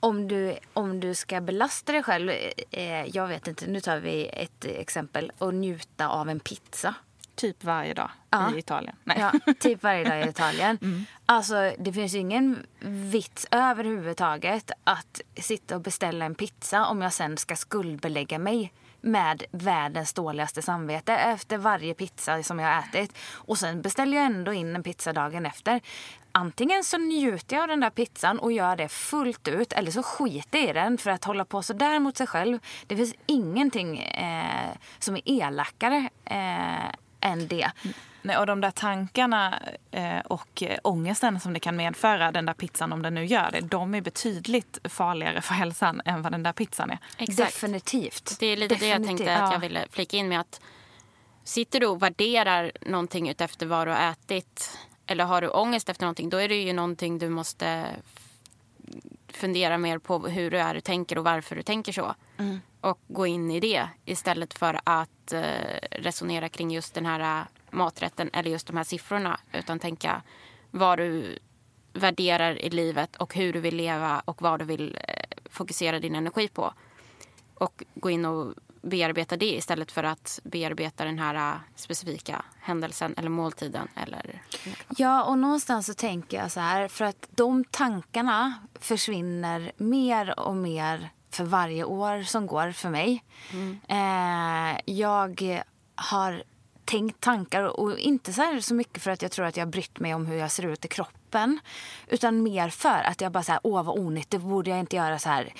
om 0.00 0.28
du, 0.28 0.56
om 0.72 1.00
du 1.00 1.14
ska 1.14 1.40
belasta 1.40 1.92
dig 1.92 2.02
själv, 2.02 2.30
eh, 2.70 3.06
jag 3.06 3.26
vet 3.28 3.48
inte, 3.48 3.66
nu 3.66 3.80
tar 3.80 3.98
vi 3.98 4.26
ett 4.26 4.64
exempel, 4.64 5.32
och 5.38 5.54
njuta 5.54 6.08
av 6.08 6.28
en 6.28 6.40
pizza. 6.40 6.94
Typ 7.34 7.64
varje 7.64 7.94
dag 7.94 8.10
ja. 8.30 8.54
i 8.54 8.58
Italien. 8.58 8.96
Nej. 9.04 9.16
Ja, 9.20 9.52
typ 9.60 9.82
varje 9.82 10.04
dag 10.04 10.26
i 10.26 10.28
Italien. 10.28 10.78
Mm. 10.92 11.04
Alltså, 11.26 11.72
det 11.78 11.92
finns 11.92 12.14
ju 12.14 12.18
ingen 12.18 12.66
vits 13.10 13.46
överhuvudtaget 13.50 14.70
att 14.84 15.20
sitta 15.36 15.74
och 15.74 15.80
beställa 15.80 16.24
en 16.24 16.34
pizza 16.34 16.86
om 16.86 17.02
jag 17.02 17.12
sen 17.12 17.36
ska 17.36 17.56
skuldbelägga 17.56 18.38
mig 18.38 18.72
med 19.00 19.42
världens 19.50 20.12
dåligaste 20.12 20.62
samvete 20.62 21.12
efter 21.12 21.58
varje 21.58 21.94
pizza 21.94 22.42
som 22.42 22.58
jag 22.58 22.74
har 22.74 22.82
ätit. 22.82 23.18
Och 23.32 23.58
sen 23.58 23.82
beställer 23.82 24.16
jag 24.16 24.26
ändå 24.26 24.52
in 24.52 24.76
en 24.76 24.82
pizza 24.82 25.12
dagen 25.12 25.46
efter. 25.46 25.80
Antingen 26.32 26.84
så 26.84 26.98
njuter 26.98 27.56
jag 27.56 27.62
av 27.62 27.68
den 27.68 27.80
där 27.80 27.90
pizzan 27.90 28.38
och 28.38 28.52
gör 28.52 28.76
det 28.76 28.88
fullt 28.88 29.48
ut 29.48 29.72
eller 29.72 29.90
så 29.90 30.02
skiter 30.02 30.58
jag 30.58 30.68
i 30.68 30.72
den 30.72 30.98
för 30.98 31.10
att 31.10 31.24
hålla 31.24 31.44
på 31.44 31.62
så 31.62 31.72
där 31.72 31.98
mot 31.98 32.16
sig 32.16 32.26
själv. 32.26 32.58
Det 32.86 32.96
finns 32.96 33.14
ingenting 33.26 33.98
eh, 33.98 34.76
som 34.98 35.16
är 35.16 35.22
elakare 35.24 36.08
eh, 36.24 36.94
än 37.22 37.48
det. 37.48 37.70
Nej, 38.22 38.38
och 38.38 38.46
de 38.46 38.60
där 38.60 38.70
tankarna 38.70 39.58
eh, 39.90 40.18
och 40.18 40.62
ångesten 40.82 41.40
som 41.40 41.52
det 41.52 41.60
kan 41.60 41.76
medföra, 41.76 42.32
den 42.32 42.46
där 42.46 42.54
pizzan 42.54 42.92
om 42.92 43.02
den 43.02 43.14
nu 43.14 43.24
gör 43.24 43.50
det, 43.52 43.60
de 43.60 43.94
är 43.94 44.00
betydligt 44.00 44.78
farligare 44.84 45.40
för 45.40 45.54
hälsan 45.54 46.02
än 46.04 46.22
vad 46.22 46.32
den 46.32 46.42
där 46.42 46.52
pizzan 46.52 46.90
är. 46.90 46.98
Exakt. 47.18 47.36
Definitivt. 47.52 48.36
Det 48.40 48.46
är 48.46 48.56
lite 48.56 48.74
Definitivt. 48.74 48.80
det 48.80 49.10
jag 49.10 49.18
tänkte 49.18 49.36
att 49.36 49.52
jag 49.52 49.60
ville 49.60 49.86
flika 49.90 50.16
in 50.16 50.28
med. 50.28 50.40
att 50.40 50.60
Sitter 51.44 51.80
du 51.80 51.86
och 51.86 52.02
värderar 52.02 52.72
någonting 52.80 53.28
utefter 53.28 53.66
vad 53.66 53.86
du 53.86 53.90
har 53.90 54.10
ätit 54.10 54.78
eller 55.06 55.24
har 55.24 55.40
du 55.40 55.48
ångest 55.48 55.88
efter 55.88 56.02
någonting, 56.04 56.30
då 56.30 56.36
är 56.36 56.48
det 56.48 56.62
ju 56.62 56.72
någonting 56.72 57.18
du 57.18 57.28
måste 57.28 57.86
fundera 59.28 59.78
mer 59.78 59.98
på 59.98 60.18
hur 60.18 60.50
du 60.50 60.58
är 60.58 60.76
och 60.76 60.84
tänker 60.84 61.18
och 61.18 61.24
varför 61.24 61.56
du 61.56 61.62
tänker 61.62 61.92
så. 61.92 62.14
Mm. 62.38 62.60
Och 62.82 63.00
gå 63.08 63.26
in 63.26 63.50
i 63.50 63.60
det 63.60 63.88
istället 64.04 64.54
för 64.54 64.80
att 64.84 65.32
eh, 65.32 65.78
resonera 65.90 66.48
kring 66.48 66.70
just 66.70 66.94
den 66.94 67.06
här 67.06 67.40
eh, 67.40 67.46
maträtten 67.70 68.30
eller 68.32 68.50
just 68.50 68.66
de 68.66 68.76
här 68.76 68.84
siffrorna. 68.84 69.40
Utan 69.52 69.78
tänka 69.78 70.22
vad 70.70 70.98
du 70.98 71.38
värderar 71.92 72.58
i 72.58 72.70
livet 72.70 73.16
och 73.16 73.34
hur 73.34 73.52
du 73.52 73.60
vill 73.60 73.76
leva 73.76 74.22
och 74.24 74.42
vad 74.42 74.58
du 74.58 74.64
vill 74.64 74.98
eh, 75.08 75.24
fokusera 75.50 76.00
din 76.00 76.14
energi 76.14 76.48
på. 76.48 76.74
Och 77.54 77.84
gå 77.94 78.10
in 78.10 78.24
och 78.24 78.54
bearbeta 78.82 79.36
det 79.36 79.54
istället 79.54 79.92
för 79.92 80.04
att 80.04 80.40
bearbeta 80.42 81.04
den 81.04 81.18
här 81.18 81.34
eh, 81.34 81.60
specifika 81.76 82.44
händelsen 82.60 83.14
eller 83.16 83.28
måltiden. 83.28 83.88
Eller... 83.94 84.42
Ja, 84.96 85.24
och 85.24 85.38
någonstans 85.38 85.86
så 85.86 85.94
tänker 85.94 86.36
jag 86.36 86.52
så 86.52 86.60
här, 86.60 86.88
för 86.88 87.04
att 87.04 87.28
de 87.30 87.64
tankarna 87.64 88.54
försvinner 88.80 89.72
mer 89.76 90.40
och 90.40 90.56
mer 90.56 91.10
för 91.34 91.44
varje 91.44 91.84
år 91.84 92.22
som 92.22 92.46
går 92.46 92.72
för 92.72 92.90
mig. 92.90 93.24
Mm. 93.52 93.78
Eh, 93.88 94.80
jag 94.84 95.62
har 95.94 96.42
tänkt 96.84 97.20
tankar 97.20 97.62
och 97.80 97.98
inte 97.98 98.32
så, 98.32 98.58
så 98.60 98.74
mycket 98.74 99.02
för 99.02 99.10
att 99.10 99.22
jag 99.22 99.30
tror 99.30 99.46
att 99.46 99.56
jag 99.56 99.68
brytt 99.68 100.00
mig 100.00 100.14
om 100.14 100.26
hur 100.26 100.36
jag 100.36 100.50
ser 100.50 100.66
ut 100.66 100.84
i 100.84 100.88
kroppen. 100.88 101.60
Utan 102.08 102.42
mer 102.42 102.68
för 102.68 103.02
att 103.02 103.20
jag 103.20 103.32
bara 103.32 103.42
så 103.42 103.52
här, 103.52 103.60
åh 103.64 103.82
vad 103.82 103.98
onigt, 103.98 104.30
det 104.30 104.38
borde 104.38 104.70
jag 104.70 104.78
inte 104.78 104.96
göra 104.96 105.18
så 105.18 105.28
här. 105.28 105.54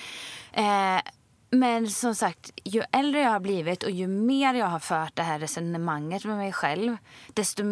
Eh, 0.52 1.02
men 1.50 1.90
som 1.90 2.14
sagt, 2.14 2.50
ju 2.64 2.82
äldre 2.92 3.20
jag 3.20 3.30
har 3.30 3.40
blivit 3.40 3.82
och 3.82 3.90
ju 3.90 4.06
mer 4.06 4.54
jag 4.54 4.66
har 4.66 4.78
fört 4.78 5.16
det 5.16 5.22
här 5.22 5.38
resonemanget 5.38 6.24
med 6.24 6.36
mig 6.36 6.52
själv 6.52 6.96
desto 7.34 7.62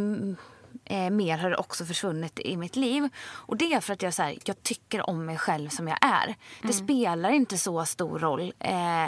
eh, 0.91 1.11
mer 1.11 1.39
har 1.39 1.51
det 1.51 1.57
också 1.57 1.85
försvunnit 1.85 2.41
i 2.41 2.57
mitt 2.57 2.77
liv. 2.77 3.09
Och 3.19 3.57
det 3.57 3.73
är 3.73 3.81
för 3.81 3.93
att 3.93 4.03
jag, 4.03 4.15
så 4.15 4.23
här, 4.23 4.39
jag 4.45 4.63
tycker 4.63 5.11
om 5.11 5.25
mig 5.25 5.39
själv 5.39 5.69
som 5.69 5.89
jag 5.89 5.99
är. 6.01 6.25
Mm. 6.25 6.37
Det 6.63 6.73
spelar 6.73 7.31
inte 7.31 7.59
så 7.59 7.85
stor 7.85 8.19
roll 8.19 8.53
eh, 8.59 9.07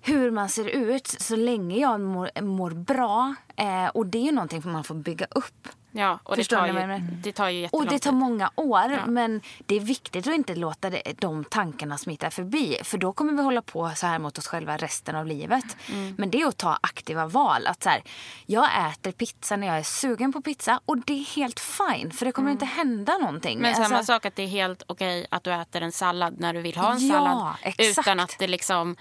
hur 0.00 0.30
man 0.30 0.48
ser 0.48 0.68
ut 0.68 1.06
så 1.06 1.36
länge 1.36 1.76
jag 1.76 2.00
mår, 2.00 2.40
mår 2.42 2.70
bra. 2.70 3.34
Eh, 3.56 3.86
och 3.86 4.06
det 4.06 4.28
är 4.28 4.32
någonting 4.32 4.62
man 4.64 4.84
får 4.84 4.94
bygga 4.94 5.26
upp. 5.30 5.68
Ja, 5.92 6.18
och 6.22 6.36
det 6.36 6.44
tar, 6.44 6.66
ju, 6.66 6.98
det 6.98 7.32
tar 7.32 7.48
ju 7.48 7.68
Och 7.72 7.86
det 7.86 7.98
tar 7.98 8.12
många 8.12 8.50
år. 8.54 8.90
Ja. 8.90 9.06
Men 9.06 9.40
det 9.66 9.76
är 9.76 9.80
viktigt 9.80 10.26
att 10.26 10.34
inte 10.34 10.54
låta 10.54 10.90
det, 10.90 11.02
de 11.18 11.44
tankarna 11.44 11.98
smita 11.98 12.30
förbi. 12.30 12.76
För 12.84 12.98
då 12.98 13.12
kommer 13.12 13.32
vi 13.32 13.42
hålla 13.42 13.62
på 13.62 13.92
så 13.96 14.06
här 14.06 14.18
mot 14.18 14.38
oss 14.38 14.46
själva 14.46 14.76
resten 14.76 15.16
av 15.16 15.26
livet. 15.26 15.76
Mm. 15.88 16.14
Men 16.18 16.30
det 16.30 16.40
är 16.40 16.46
att 16.46 16.56
ta 16.56 16.78
aktiva 16.80 17.26
val. 17.26 17.66
Att 17.66 17.82
så 17.82 17.88
här, 17.88 18.02
jag 18.46 18.68
äter 18.90 19.12
pizza 19.12 19.56
när 19.56 19.66
jag 19.66 19.78
är 19.78 19.82
sugen 19.82 20.32
på 20.32 20.42
pizza 20.42 20.80
och 20.84 20.98
det 20.98 21.12
är 21.12 21.36
helt 21.36 21.60
fine. 21.60 22.10
För 22.10 22.26
det 22.26 22.32
kommer 22.32 22.50
mm. 22.50 22.52
inte 22.52 22.66
hända 22.66 23.18
någonting. 23.18 23.58
Men 23.58 23.74
samma 23.74 23.96
alltså, 23.96 24.12
sak 24.12 24.26
att 24.26 24.36
det 24.36 24.42
är 24.42 24.48
helt 24.48 24.82
okej 24.86 25.26
att 25.30 25.44
du 25.44 25.52
äter 25.52 25.82
en 25.82 25.92
sallad 25.92 26.40
när 26.40 26.54
du 26.54 26.60
vill 26.60 26.76
ha 26.76 26.92
en 26.92 27.08
ja, 27.08 27.14
sallad. 27.14 27.54
Exakt. 27.62 27.98
Utan 28.08 28.20
att 28.20 28.36
det 28.38 28.46
liksom 28.46 28.96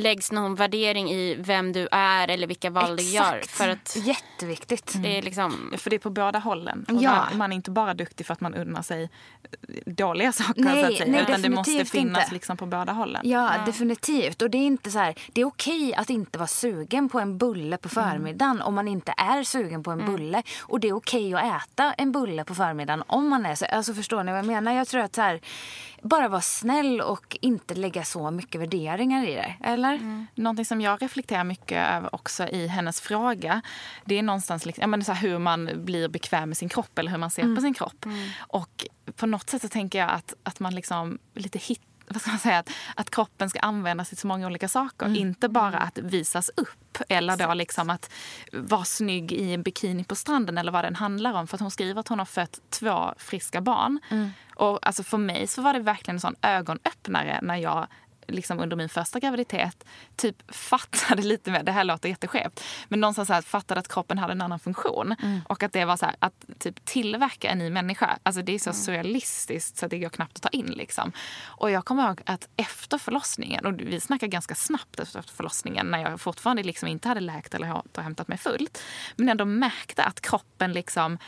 läggs 0.00 0.32
någon 0.32 0.54
värdering 0.54 1.10
i 1.10 1.36
vem 1.38 1.72
du 1.72 1.88
är 1.90 2.28
eller 2.28 2.46
vilka 2.46 2.70
val 2.70 2.94
Exakt. 2.94 3.10
du 3.10 3.16
gör. 3.16 3.42
För 3.48 3.68
att 3.68 3.96
Jätteviktigt. 3.96 4.94
Det 5.02 5.18
är 5.18 5.22
liksom... 5.22 5.74
För 5.78 5.90
det 5.90 5.96
är 5.96 5.98
på 6.00 6.10
båda 6.10 6.38
hållen. 6.38 6.86
Och 6.88 7.02
ja. 7.02 7.26
man, 7.34 7.52
är 7.52 7.56
inte 7.56 7.70
bara 7.70 7.94
duktig 7.94 8.26
för 8.26 8.32
att 8.32 8.40
man 8.40 8.54
unnar 8.54 8.82
sig 8.82 9.10
dåliga 9.86 10.32
saker 10.32 10.62
nej, 10.62 10.84
så 10.84 10.90
att 10.90 10.96
säga. 10.96 11.12
Nej, 11.12 11.22
utan 11.22 11.42
det 11.42 11.48
måste 11.48 11.84
finnas 11.84 12.22
inte. 12.24 12.34
liksom 12.34 12.56
på 12.56 12.66
båda 12.66 12.92
hållen. 12.92 13.22
Ja, 13.24 13.52
ja, 13.56 13.64
definitivt. 13.66 14.42
Och 14.42 14.50
det 14.50 14.58
är 14.58 14.66
inte 14.66 14.90
så 14.90 14.98
här, 14.98 15.14
det 15.32 15.40
är 15.40 15.44
okej 15.44 15.94
att 15.94 16.10
inte 16.10 16.38
vara 16.38 16.46
sugen 16.48 17.08
på 17.08 17.20
en 17.20 17.38
bulle 17.38 17.76
på 17.76 17.88
mm. 17.92 18.10
förmiddagen 18.10 18.56
mm. 18.56 18.66
om 18.66 18.74
man 18.74 18.88
inte 18.88 19.14
är 19.16 19.42
sugen 19.42 19.82
på 19.82 19.90
en 19.90 20.00
mm. 20.00 20.12
bulle. 20.12 20.42
Och 20.60 20.80
det 20.80 20.88
är 20.88 20.92
okej 20.92 21.34
att 21.34 21.62
äta 21.62 21.92
en 21.92 22.12
bulle 22.12 22.44
på 22.44 22.54
förmiddagen 22.54 23.02
om 23.06 23.28
man 23.28 23.46
är 23.46 23.54
så. 23.54 23.64
Alltså 23.64 23.94
förstår 23.94 24.24
ni 24.24 24.32
vad 24.32 24.38
jag 24.38 24.46
menar? 24.46 24.72
Jag 24.72 24.88
tror 24.88 25.00
att 25.00 25.14
så 25.14 25.20
här, 25.20 25.40
bara 26.02 26.28
vara 26.28 26.40
snäll 26.40 27.00
och 27.00 27.36
inte 27.40 27.74
lägga 27.74 28.04
så 28.04 28.30
mycket 28.30 28.60
värderingar 28.60 29.26
i 29.26 29.34
det. 29.34 29.54
Eller? 29.60 29.94
Mm. 29.94 30.26
Någonting 30.34 30.64
som 30.64 30.80
jag 30.80 31.02
reflekterar 31.02 31.44
mycket 31.44 31.88
över 31.96 32.14
också 32.14 32.48
i 32.48 32.66
hennes 32.66 33.00
fråga 33.00 33.62
det 34.04 34.18
är 34.18 34.22
någonstans 34.22 34.66
liksom, 34.66 34.90
menar, 34.90 35.04
så 35.04 35.12
hur 35.12 35.38
man 35.38 35.70
blir 35.74 36.08
bekväm 36.08 36.48
med 36.48 36.58
sin 36.58 36.68
kropp 36.68 36.98
eller 36.98 37.10
hur 37.10 37.18
man 37.18 37.30
ser 37.30 37.42
mm. 37.42 37.56
på 37.56 37.62
sin 37.62 37.74
kropp. 37.74 38.04
Mm. 38.04 38.28
Och 38.38 38.86
på 39.16 39.26
något 39.26 39.50
sätt 39.50 39.62
så 39.62 39.68
tänker 39.68 39.98
jag 39.98 40.10
att, 40.10 40.34
att 40.42 40.60
man 40.60 40.74
liksom 40.74 41.18
lite 41.34 41.58
hittar 41.58 41.89
vad 42.14 42.22
ska 42.22 42.30
man 42.30 42.40
säga, 42.40 42.58
att, 42.58 42.70
att 42.94 43.10
kroppen 43.10 43.50
ska 43.50 43.60
användas 43.60 44.08
till 44.08 44.18
så 44.18 44.26
många 44.26 44.46
olika 44.46 44.68
saker. 44.68 45.06
Mm. 45.06 45.18
Inte 45.18 45.48
bara 45.48 45.78
att 45.78 45.98
visas 45.98 46.50
upp 46.56 46.98
eller 47.08 47.36
då 47.36 47.54
liksom 47.54 47.90
att 47.90 48.10
vara 48.52 48.84
snygg 48.84 49.32
i 49.32 49.54
en 49.54 49.62
bikini 49.62 50.04
på 50.04 50.14
stranden 50.14 50.58
eller 50.58 50.72
vad 50.72 50.84
den 50.84 50.96
handlar 50.96 51.32
om. 51.32 51.46
För 51.46 51.58
hon 51.58 51.70
skriver 51.70 52.00
att 52.00 52.08
hon 52.08 52.18
har 52.18 52.26
fött 52.26 52.60
två 52.70 53.14
friska 53.16 53.60
barn. 53.60 54.00
Mm. 54.10 54.30
Och 54.54 54.86
alltså 54.86 55.02
för 55.02 55.18
mig 55.18 55.46
så 55.46 55.62
var 55.62 55.72
det 55.72 55.80
verkligen 55.80 56.16
en 56.16 56.20
sån 56.20 56.36
ögonöppnare 56.42 57.38
när 57.42 57.56
jag 57.56 57.86
liksom 58.30 58.60
under 58.60 58.76
min 58.76 58.88
första 58.88 59.18
graviditet 59.18 59.84
typ 60.16 60.54
fattade 60.54 61.22
lite 61.22 61.50
mer, 61.50 61.62
det 61.62 61.72
här 61.72 61.84
låter 61.84 62.08
jätteskevt, 62.08 62.64
men 62.88 63.00
någonstans 63.00 63.26
så 63.26 63.34
här, 63.34 63.42
fattade 63.42 63.80
att 63.80 63.88
kroppen 63.88 64.18
hade 64.18 64.32
en 64.32 64.42
annan 64.42 64.58
funktion. 64.58 65.14
Mm. 65.22 65.40
Och 65.48 65.62
att 65.62 65.72
det 65.72 65.84
var 65.84 65.96
så 65.96 66.06
här, 66.06 66.16
att 66.18 66.44
typ 66.58 66.84
tillverka 66.84 67.48
en 67.48 67.58
ny 67.58 67.70
människa, 67.70 68.18
alltså 68.22 68.42
det 68.42 68.52
är 68.52 68.58
så 68.58 68.70
mm. 68.70 68.82
surrealistiskt 68.82 69.76
så 69.76 69.86
det 69.86 69.98
går 69.98 70.08
knappt 70.08 70.36
att 70.36 70.42
ta 70.42 70.48
in. 70.48 70.66
Liksom. 70.66 71.12
Och 71.42 71.70
jag 71.70 71.84
kommer 71.84 72.06
ihåg 72.06 72.20
att 72.26 72.48
efter 72.56 72.98
förlossningen, 72.98 73.66
och 73.66 73.80
vi 73.80 74.00
snackar 74.00 74.26
ganska 74.26 74.54
snabbt 74.54 75.00
efter 75.00 75.22
förlossningen 75.22 75.86
när 75.86 75.98
jag 75.98 76.20
fortfarande 76.20 76.62
liksom 76.62 76.88
inte 76.88 77.08
hade 77.08 77.20
läkt 77.20 77.54
eller 77.54 77.76
återhämtat 77.76 78.28
mig 78.28 78.38
fullt, 78.38 78.82
men 79.16 79.28
ändå 79.28 79.44
märkte 79.44 80.04
att 80.04 80.20
kroppen 80.20 80.72
liksom 80.72 81.18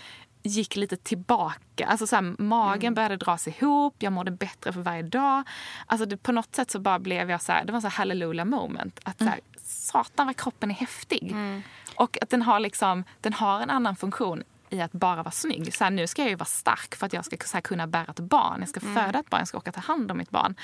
gick 0.43 0.77
lite 0.77 0.97
tillbaka. 0.97 1.87
Alltså 1.87 2.07
så 2.07 2.17
här, 2.17 2.35
magen 2.39 2.87
mm. 2.87 2.95
började 2.95 3.17
dras 3.17 3.49
ihop, 3.49 3.95
jag 3.99 4.13
mådde 4.13 4.31
bättre 4.31 4.73
för 4.73 4.81
varje 4.81 5.03
dag. 5.03 5.43
Alltså 5.87 6.07
det, 6.07 6.17
på 6.17 6.33
något 6.33 6.55
sätt 6.55 6.71
så 6.71 6.81
bara 6.81 6.99
blev 6.99 7.31
jag 7.31 7.43
så 7.43 7.53
här, 7.53 7.65
det 7.65 7.73
var 7.73 7.81
så 7.81 7.87
här 7.87 7.97
hallelujah 7.97 8.47
moment. 8.47 9.01
Att 9.03 9.19
så 9.19 9.25
här, 9.25 9.33
mm. 9.33 9.45
satan 9.65 10.27
vad 10.27 10.37
kroppen 10.37 10.71
är 10.71 10.75
häftig. 10.75 11.33
Mm. 11.33 11.63
Och 11.97 12.19
att 12.23 12.31
den 12.31 12.43
har, 12.43 12.61
liksom, 12.61 13.05
den 13.21 13.33
har 13.33 13.61
en 13.61 13.71
annan 13.71 13.97
funktion 13.97 14.43
i 14.71 14.81
att 14.81 14.93
bara 14.93 15.23
vara 15.23 15.31
snygg. 15.31 15.75
Så 15.75 15.85
här, 15.85 15.91
nu 15.91 16.07
ska 16.07 16.23
jag 16.23 16.29
ju 16.31 16.37
vara 16.37 16.45
stark 16.45 16.95
för 16.95 17.07
att 17.07 17.13
jag 17.13 17.25
ska 17.25 17.37
så 17.45 17.61
kunna 17.61 17.87
bära 17.87 18.11
ett 18.11 18.21
barn. 18.21 18.61
Jag 18.61 18.69
ska 18.69 18.81
mm. 18.81 18.95
föda 18.95 19.19
ett 19.19 19.31
barn, 19.31 19.41
jag 19.41 19.49
ska 19.49 19.59
åka 19.59 19.73
ta 19.73 19.81
hand 19.81 20.11
om 20.11 20.19
mitt 20.19 20.31
barn. 20.31 20.55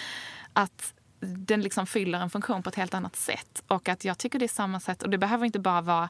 Att 0.52 0.94
den 1.20 1.60
liksom 1.62 1.86
fyller 1.86 2.20
en 2.20 2.30
funktion 2.30 2.62
på 2.62 2.68
ett 2.68 2.74
helt 2.74 2.94
annat 2.94 3.16
sätt. 3.16 3.62
Och 3.66 3.88
att 3.88 4.04
jag 4.04 4.18
tycker 4.18 4.38
det 4.38 4.46
är 4.46 4.48
samma 4.48 4.80
sätt. 4.80 5.02
Och 5.02 5.10
det 5.10 5.18
behöver 5.18 5.46
inte 5.46 5.58
bara 5.58 5.80
vara 5.80 6.08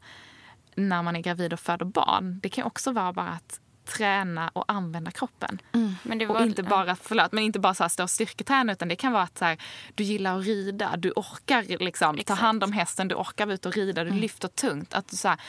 när 0.78 1.02
man 1.02 1.16
är 1.16 1.20
gravid 1.20 1.52
och 1.52 1.60
föder 1.60 1.86
barn. 1.86 2.40
Det 2.42 2.48
kan 2.48 2.64
också 2.64 2.92
vara 2.92 3.12
bara 3.12 3.28
att 3.28 3.60
träna 3.84 4.48
och 4.48 4.64
använda 4.68 5.10
kroppen. 5.10 5.58
Mm. 5.72 5.94
Men 6.02 6.18
det 6.18 6.26
var, 6.26 6.36
och 6.36 6.42
inte 6.46 6.62
bara, 6.62 6.96
förlåt, 6.96 7.32
men 7.32 7.44
inte 7.44 7.58
bara 7.58 7.74
så 7.74 7.84
här 7.84 7.88
stå 7.88 8.02
och 8.02 8.10
styrketräna 8.10 8.72
utan 8.72 8.88
det 8.88 8.96
kan 8.96 9.12
vara 9.12 9.22
att 9.22 9.38
så 9.38 9.44
här, 9.44 9.58
du 9.94 10.04
gillar 10.04 10.38
att 10.38 10.46
rida, 10.46 10.96
du 10.96 11.10
orkar 11.10 11.84
liksom, 11.84 12.18
ta 12.26 12.34
hand 12.34 12.64
om 12.64 12.72
hästen, 12.72 13.08
du 13.08 13.14
orkar 13.14 13.46
vara 13.46 13.54
ute 13.54 13.68
och 13.68 13.74
rida, 13.74 14.04
du 14.04 14.10
mm. 14.10 14.20
lyfter 14.20 14.48
tungt. 14.48 14.94
Att 14.94 15.08
du 15.08 15.16
så 15.16 15.28
här, 15.28 15.40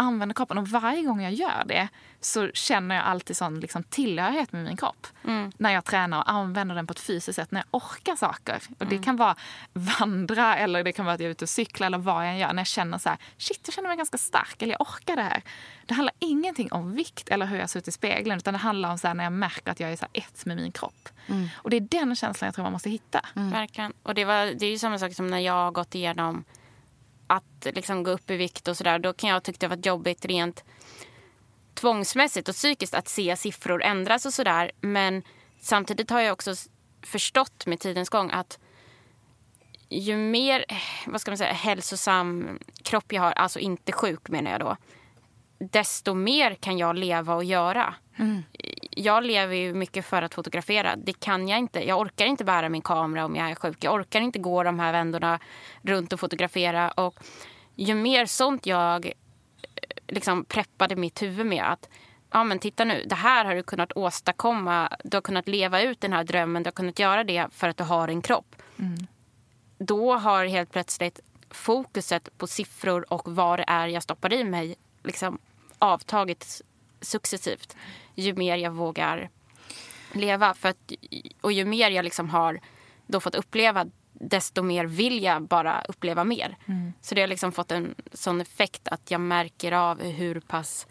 använder 0.00 0.34
kroppen. 0.34 0.58
Och 0.58 0.68
varje 0.68 1.02
gång 1.02 1.22
jag 1.22 1.32
gör 1.32 1.62
det 1.66 1.88
så 2.20 2.50
känner 2.54 2.94
jag 2.94 3.04
alltid 3.04 3.36
sån 3.36 3.60
liksom 3.60 3.82
tillhörighet 3.82 4.52
med 4.52 4.64
min 4.64 4.76
kropp. 4.76 5.06
Mm. 5.24 5.52
När 5.56 5.70
jag 5.70 5.84
tränar 5.84 6.18
och 6.18 6.30
använder 6.30 6.74
den 6.74 6.86
på 6.86 6.92
ett 6.92 7.00
fysiskt 7.00 7.36
sätt. 7.36 7.50
När 7.50 7.60
jag 7.60 7.82
orkar 7.82 8.16
saker. 8.16 8.62
Och 8.78 8.86
Det 8.86 8.94
mm. 8.94 9.02
kan 9.02 9.16
vara 9.16 9.36
vandra 9.72 10.56
eller 10.56 10.84
det 10.84 10.92
kan 10.92 11.04
vara 11.04 11.14
att 11.14 11.20
jag 11.20 11.26
är 11.26 11.30
ute 11.30 11.44
och 11.44 11.48
cyklar 11.48 11.86
eller 11.86 11.98
vad 11.98 12.26
jag 12.26 12.32
än 12.32 12.38
gör. 12.38 12.52
När 12.52 12.60
jag 12.60 12.66
känner 12.66 12.98
så 12.98 13.08
här, 13.08 13.18
shit 13.38 13.60
jag 13.64 13.74
känner 13.74 13.88
mig 13.88 13.96
ganska 13.96 14.18
stark 14.18 14.62
eller 14.62 14.72
jag 14.72 14.80
orkar 14.80 15.16
det 15.16 15.22
här. 15.22 15.42
Det 15.86 15.94
handlar 15.94 16.14
ingenting 16.18 16.72
om 16.72 16.94
vikt 16.94 17.28
eller 17.28 17.46
hur 17.46 17.58
jag 17.58 17.70
ser 17.70 17.78
ut 17.78 17.88
i 17.88 17.92
spegeln. 17.92 18.36
Utan 18.38 18.54
det 18.54 18.58
handlar 18.58 18.90
om 18.90 18.98
så 18.98 19.06
här, 19.06 19.14
när 19.14 19.24
jag 19.24 19.32
märker 19.32 19.70
att 19.70 19.80
jag 19.80 19.92
är 19.92 19.96
så 19.96 20.06
ett 20.12 20.46
med 20.46 20.56
min 20.56 20.72
kropp. 20.72 21.08
Mm. 21.26 21.48
Och 21.54 21.70
det 21.70 21.76
är 21.76 21.80
den 21.80 22.16
känslan 22.16 22.46
jag 22.46 22.54
tror 22.54 22.62
man 22.62 22.72
måste 22.72 22.90
hitta. 22.90 23.26
Mm. 23.36 23.50
Verkligen. 23.50 23.92
Och 24.02 24.14
det, 24.14 24.24
var, 24.24 24.46
det 24.46 24.66
är 24.66 24.70
ju 24.70 24.78
samma 24.78 24.98
sak 24.98 25.14
som 25.14 25.26
när 25.26 25.38
jag 25.38 25.52
har 25.52 25.70
gått 25.70 25.94
igenom 25.94 26.44
att 27.30 27.74
liksom 27.74 28.02
gå 28.02 28.10
upp 28.10 28.30
i 28.30 28.36
vikt 28.36 28.68
och 28.68 28.76
sådär. 28.76 28.98
Då 28.98 29.12
kan 29.12 29.30
jag 29.30 29.42
tycka 29.42 29.68
det 29.68 29.76
var 29.76 29.86
jobbigt 29.86 30.24
rent 30.24 30.64
tvångsmässigt 31.74 32.48
och 32.48 32.54
psykiskt 32.54 32.94
att 32.94 33.08
se 33.08 33.36
siffror 33.36 33.82
ändras 33.82 34.26
och 34.26 34.32
sådär. 34.32 34.70
Men 34.80 35.22
samtidigt 35.60 36.10
har 36.10 36.20
jag 36.20 36.32
också 36.32 36.54
förstått 37.02 37.66
med 37.66 37.80
tidens 37.80 38.08
gång 38.08 38.30
att 38.30 38.58
ju 39.88 40.16
mer 40.16 40.64
eh, 40.68 40.76
vad 41.06 41.20
ska 41.20 41.30
man 41.30 41.38
säga, 41.38 41.52
hälsosam 41.52 42.58
kropp 42.82 43.12
jag 43.12 43.22
har, 43.22 43.32
alltså 43.32 43.58
inte 43.58 43.92
sjuk 43.92 44.28
menar 44.28 44.50
jag 44.50 44.60
då, 44.60 44.76
desto 45.60 46.14
mer 46.14 46.54
kan 46.54 46.78
jag 46.78 46.96
leva 46.96 47.34
och 47.34 47.44
göra. 47.44 47.94
Mm. 48.16 48.42
Jag 48.90 49.24
lever 49.24 49.54
ju 49.54 49.74
mycket 49.74 50.04
för 50.04 50.22
att 50.22 50.34
fotografera. 50.34 50.96
Det 50.96 51.20
kan 51.20 51.48
jag 51.48 51.58
inte. 51.58 51.88
Jag 51.88 52.00
orkar 52.00 52.26
inte 52.26 52.44
bära 52.44 52.68
min 52.68 52.82
kamera 52.82 53.24
om 53.24 53.36
jag 53.36 53.50
är 53.50 53.54
sjuk. 53.54 53.84
Jag 53.84 53.94
orkar 53.94 54.20
inte 54.20 54.38
gå 54.38 54.62
de 54.62 54.78
här 54.78 54.92
vändorna 54.92 55.38
runt 55.82 56.12
och 56.12 56.20
fotografera. 56.20 56.90
Och 56.90 57.20
ju 57.74 57.94
mer 57.94 58.26
sånt 58.26 58.66
jag 58.66 59.06
eh, 59.06 59.12
liksom 60.08 60.44
preppade 60.44 60.96
mitt 60.96 61.22
huvud 61.22 61.46
med 61.46 61.64
att 61.64 61.88
ja 62.30 62.44
men 62.44 62.58
titta 62.58 62.84
nu, 62.84 63.04
det 63.06 63.14
här 63.14 63.44
har 63.44 63.54
du 63.54 63.62
kunnat 63.62 63.92
åstadkomma. 63.92 64.96
Du 65.04 65.16
har 65.16 65.22
kunnat 65.22 65.48
leva 65.48 65.82
ut 65.82 66.00
den 66.00 66.12
här 66.12 66.24
drömmen. 66.24 66.62
Du 66.62 66.66
har 66.66 66.72
kunnat 66.72 66.98
göra 66.98 67.24
det 67.24 67.46
för 67.52 67.68
att 67.68 67.76
du 67.76 67.84
har 67.84 68.08
en 68.08 68.22
kropp. 68.22 68.56
Mm. 68.78 69.06
Då 69.78 70.16
har 70.16 70.44
helt 70.44 70.72
plötsligt 70.72 71.20
fokuset 71.50 72.38
på 72.38 72.46
siffror 72.46 73.12
och 73.12 73.34
vad 73.34 73.58
det 73.58 73.64
är 73.66 73.88
jag 73.88 74.02
stoppar 74.02 74.32
i 74.32 74.44
mig 74.44 74.76
liksom 75.02 75.38
avtagit 75.80 76.62
successivt 77.00 77.76
ju 78.14 78.34
mer 78.34 78.56
jag 78.56 78.70
vågar 78.70 79.30
leva. 80.12 80.54
För 80.54 80.68
att, 80.68 80.92
och 81.40 81.52
ju 81.52 81.64
mer 81.64 81.90
jag 81.90 82.04
liksom 82.04 82.30
har 82.30 82.60
då 83.06 83.20
fått 83.20 83.34
uppleva 83.34 83.86
desto 84.12 84.62
mer 84.62 84.84
vill 84.84 85.22
jag 85.22 85.42
bara 85.42 85.82
uppleva 85.88 86.24
mer. 86.24 86.58
Mm. 86.66 86.92
Så 87.00 87.14
det 87.14 87.20
har 87.20 87.28
liksom 87.28 87.52
fått 87.52 87.72
en 87.72 87.94
sån 88.12 88.40
effekt 88.40 88.88
att 88.88 89.10
jag 89.10 89.20
märker 89.20 89.72
av 89.72 90.02
hur 90.02 90.40
pass 90.40 90.86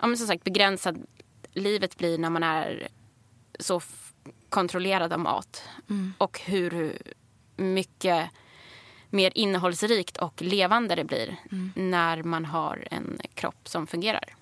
ja, 0.00 0.06
men 0.06 0.16
som 0.16 0.26
sagt, 0.26 0.44
begränsad 0.44 1.06
livet 1.52 1.98
blir 1.98 2.18
när 2.18 2.30
man 2.30 2.42
är 2.42 2.88
så 3.58 3.80
kontrollerad 4.48 5.12
av 5.12 5.18
mat. 5.18 5.62
Mm. 5.90 6.14
Och 6.18 6.40
hur 6.40 6.98
mycket 7.56 8.30
mer 9.14 9.32
innehållsrikt 9.34 10.16
och 10.16 10.42
levande 10.42 10.94
det 10.94 11.04
blir 11.04 11.36
mm. 11.52 11.72
när 11.76 12.22
man 12.22 12.44
har 12.44 12.88
en 12.90 13.18
kropp 13.34 13.68
som 13.68 13.86
fungerar. 13.86 14.34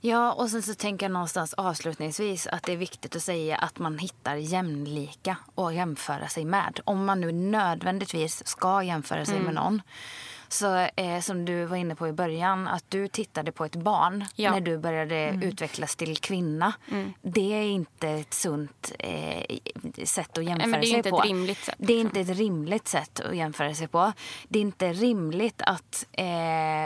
Ja, 0.00 0.32
och 0.32 0.50
sen 0.50 0.62
så 0.62 0.74
tänker 0.74 1.06
jag 1.06 1.12
någonstans 1.12 1.54
avslutningsvis 1.54 2.46
att 2.46 2.62
det 2.62 2.72
är 2.72 2.76
viktigt 2.76 3.16
att 3.16 3.22
säga 3.22 3.56
att 3.56 3.78
man 3.78 3.98
hittar 3.98 4.36
jämlika 4.36 5.36
att 5.54 5.74
jämföra 5.74 6.28
sig 6.28 6.44
med. 6.44 6.80
Om 6.84 7.04
man 7.04 7.20
nu 7.20 7.32
nödvändigtvis 7.32 8.46
ska 8.46 8.82
jämföra 8.82 9.24
sig 9.24 9.34
mm. 9.34 9.44
med 9.44 9.54
någon 9.54 9.82
så 10.48 10.88
eh, 10.96 11.20
som 11.20 11.44
du 11.44 11.64
var 11.64 11.76
inne 11.76 11.94
på 11.94 12.08
i 12.08 12.12
början, 12.12 12.68
att 12.68 12.84
du 12.88 13.08
tittade 13.08 13.52
på 13.52 13.64
ett 13.64 13.76
barn 13.76 14.24
ja. 14.34 14.50
när 14.50 14.60
du 14.60 14.78
började 14.78 15.16
mm. 15.16 15.42
utvecklas 15.42 15.96
till 15.96 16.16
kvinna. 16.16 16.72
Mm. 16.90 17.12
Det 17.22 17.54
är 17.54 17.62
inte 17.62 18.08
ett 18.08 18.34
sunt 18.34 18.92
eh, 18.98 19.58
sätt 20.04 20.38
att 20.38 20.44
jämföra 20.44 20.70
Nej, 20.70 20.86
sig 20.86 21.02
på. 21.02 21.22
Det 21.22 21.28
är 21.28 21.30
inte 21.30 21.48
ett 21.48 21.48
rimligt 21.48 21.58
sätt. 21.58 21.74
Det 21.78 21.92
är 21.92 22.00
inte 22.00 22.20
ett 22.20 22.38
rimligt 22.38 22.88
sätt 22.88 23.20
att 23.20 23.36
jämföra 23.36 23.74
sig 23.74 23.88
på. 23.88 24.12
Det 24.48 24.58
är 24.58 24.62
inte 24.62 24.92
rimligt 24.92 25.62
att 25.62 26.06
eh, 26.12 26.26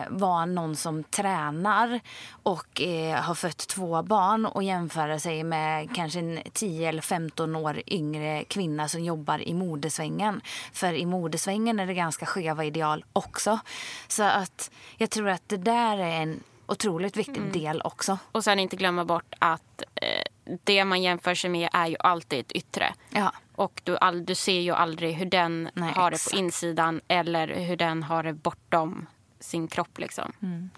vara 0.08 0.46
någon 0.46 0.76
som 0.76 1.04
tränar 1.04 2.00
och 2.42 2.80
eh, 2.80 3.14
har 3.14 3.34
fött 3.34 3.68
två 3.68 4.02
barn 4.02 4.46
och 4.46 4.62
jämföra 4.62 5.18
sig 5.18 5.44
med 5.44 5.94
kanske 5.94 6.18
en 6.18 6.38
10 6.52 6.88
eller 6.88 7.02
15 7.02 7.56
år 7.56 7.82
yngre 7.86 8.44
kvinna 8.44 8.88
som 8.88 9.04
jobbar 9.04 9.48
i 9.48 9.54
modesvängen. 9.54 10.40
För 10.72 10.92
i 10.92 11.06
modesvängen 11.06 11.80
är 11.80 11.86
det 11.86 11.94
ganska 11.94 12.26
skeva 12.26 12.64
ideal 12.64 13.04
också 13.12 13.51
också. 13.52 13.66
Så 14.08 14.22
att 14.22 14.70
jag 14.96 15.10
tror 15.10 15.28
att 15.28 15.48
det 15.48 15.56
där 15.56 15.98
är 15.98 16.22
en 16.22 16.42
otroligt 16.66 17.16
viktig 17.16 17.36
mm. 17.36 17.52
del 17.52 17.82
också. 17.82 18.18
Och 18.32 18.44
sen 18.44 18.58
inte 18.58 18.76
glömma 18.76 19.04
bort 19.04 19.34
att 19.38 19.82
eh, 19.94 20.56
det 20.64 20.84
man 20.84 21.02
jämför 21.02 21.34
sig 21.34 21.50
med 21.50 21.68
är 21.72 21.86
ju 21.86 21.96
alltid 21.98 22.40
ett 22.40 22.52
yttre. 22.52 22.94
Ja. 23.10 23.32
Och 23.54 23.80
du, 23.84 23.96
all, 23.96 24.24
du 24.24 24.34
ser 24.34 24.60
ju 24.60 24.72
aldrig 24.72 25.14
hur 25.14 25.26
den 25.26 25.70
Nej, 25.74 25.92
har 25.92 26.12
exakt. 26.12 26.30
det 26.30 26.36
på 26.36 26.38
insidan 26.38 27.00
eller 27.08 27.48
hur 27.48 27.76
den 27.76 28.02
har 28.02 28.22
det 28.22 28.32
bortom 28.32 29.06
sin 29.40 29.68
kropp. 29.68 29.98
Liksom. 29.98 30.32
Mm. 30.42 30.70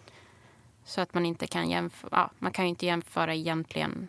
Så 0.84 1.00
att 1.00 1.14
man 1.14 1.26
inte 1.26 1.46
kan 1.46 1.70
jämföra. 1.70 2.10
Ja, 2.12 2.30
man 2.38 2.52
kan 2.52 2.64
ju 2.64 2.68
inte 2.68 2.86
jämföra 2.86 3.34
egentligen 3.34 4.08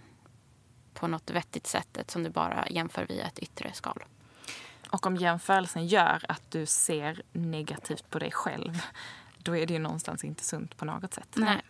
på 0.94 1.08
något 1.08 1.30
vettigt 1.30 1.68
sätt 1.68 1.98
eftersom 1.98 2.24
du 2.24 2.30
bara 2.30 2.68
jämför 2.70 3.06
via 3.06 3.26
ett 3.26 3.40
yttre 3.40 3.74
skal. 3.74 4.04
Och 4.96 5.06
om 5.06 5.16
jämförelsen 5.16 5.88
gör 5.88 6.26
att 6.28 6.52
du 6.52 6.66
ser 6.66 7.22
negativt 7.32 8.10
på 8.10 8.20
dig 8.20 8.32
själv 8.32 8.82
då 9.38 9.56
är 9.56 9.66
det 9.66 9.74
ju 9.74 9.80
någonstans 9.80 10.24
inte 10.24 10.44
sunt 10.44 10.78
på 10.78 10.86
något 10.86 11.14
sätt. 11.14 11.28
Nej. 11.34 11.62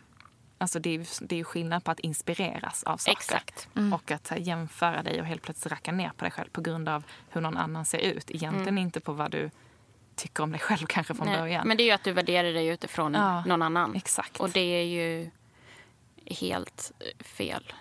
Alltså 0.58 0.80
det 0.80 0.96
är, 0.96 1.28
det 1.28 1.40
är 1.40 1.44
skillnad 1.44 1.84
på 1.84 1.92
att 1.92 2.00
inspireras 2.00 2.84
av 2.84 2.98
saker 2.98 3.12
Exakt. 3.12 3.68
Mm. 3.76 3.94
och 3.94 4.12
att 4.12 4.28
här, 4.28 4.38
jämföra 4.38 5.04
dig 5.04 5.22
och 5.22 5.28
helt 5.28 5.42
plötsligt 5.42 5.72
racka 5.72 5.92
ner 5.92 6.12
på 6.18 6.26
dig 6.26 6.32
själv 6.32 6.50
på 6.50 6.62
grund 6.62 6.90
av 6.90 7.04
hur 7.30 7.42
någon 7.42 7.58
annan 7.58 7.86
ser 7.86 7.98
ut. 7.98 8.32
Egentligen 8.32 8.68
mm. 8.68 8.78
inte 8.78 9.00
på 9.00 9.14
vad 9.14 9.32
du 9.32 9.50
tycker 10.16 10.44
om 10.44 10.52
dig 10.52 10.62
själv 10.62 10.86
kanske 10.88 11.14
från 11.14 11.28
Nej. 11.28 11.38
början. 11.38 11.68
Men 11.68 11.78
det 11.78 11.84
är 11.84 11.86
ju 11.86 11.92
att 11.92 12.04
du 12.04 12.12
värderar 12.12 12.54
dig 12.54 12.68
utifrån 12.68 13.14
ja, 13.14 13.46
någon 13.46 13.62
annan. 13.62 13.96
Exakt. 13.96 14.40
Och 14.40 14.50
det 14.50 14.60
är 14.60 14.86
ju 14.86 15.30
helt 16.26 16.92
fel. 17.20 17.74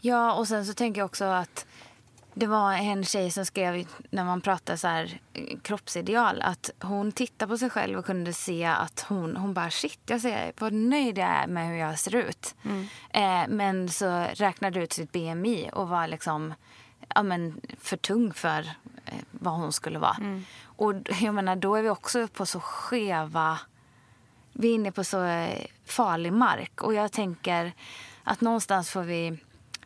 Ja, 0.00 0.34
och 0.34 0.48
sen 0.48 0.66
så 0.66 0.74
tänker 0.74 1.00
jag 1.00 1.06
också 1.06 1.24
att 1.24 1.66
det 2.38 2.46
var 2.46 2.72
en 2.72 3.04
tjej 3.04 3.30
som 3.30 3.46
skrev 3.46 3.86
när 4.10 4.24
man 4.24 4.40
pratar 4.40 4.76
så 4.76 4.88
här, 4.88 5.20
kroppsideal 5.62 6.42
att 6.42 6.70
hon 6.80 7.12
tittade 7.12 7.50
på 7.50 7.58
sig 7.58 7.70
själv 7.70 7.98
och 7.98 8.04
kunde 8.04 8.32
se 8.32 8.64
att 8.64 9.00
hon, 9.08 9.36
hon 9.36 9.54
bara 9.54 9.70
shit, 9.70 10.00
jag 10.06 10.20
ser 10.20 10.52
vad 10.58 10.72
nöjd 10.72 11.18
jag 11.18 11.28
är 11.28 11.46
med 11.46 11.68
hur 11.68 11.74
jag 11.74 11.98
ser 11.98 12.14
ut. 12.14 12.54
Mm. 12.62 12.86
Eh, 13.10 13.48
men 13.56 13.88
så 13.88 14.26
räknade 14.34 14.80
ut 14.80 14.92
sitt 14.92 15.12
BMI 15.12 15.70
och 15.72 15.88
var 15.88 16.06
liksom 16.06 16.54
ja, 17.14 17.22
men 17.22 17.60
för 17.80 17.96
tung 17.96 18.32
för 18.32 18.60
eh, 19.04 19.14
vad 19.30 19.54
hon 19.54 19.72
skulle 19.72 19.98
vara. 19.98 20.16
Mm. 20.20 20.44
Och 20.62 20.94
jag 21.20 21.34
menar, 21.34 21.56
då 21.56 21.74
är 21.74 21.82
vi 21.82 21.90
också 21.90 22.28
på 22.28 22.46
så 22.46 22.60
skeva... 22.60 23.58
Vi 24.52 24.70
är 24.70 24.74
inne 24.74 24.92
på 24.92 25.04
så 25.04 25.24
eh, 25.24 25.66
farlig 25.84 26.32
mark. 26.32 26.82
Och 26.82 26.94
jag 26.94 27.12
tänker 27.12 27.72
att 28.24 28.40
någonstans 28.40 28.90
får 28.90 29.02
vi 29.02 29.38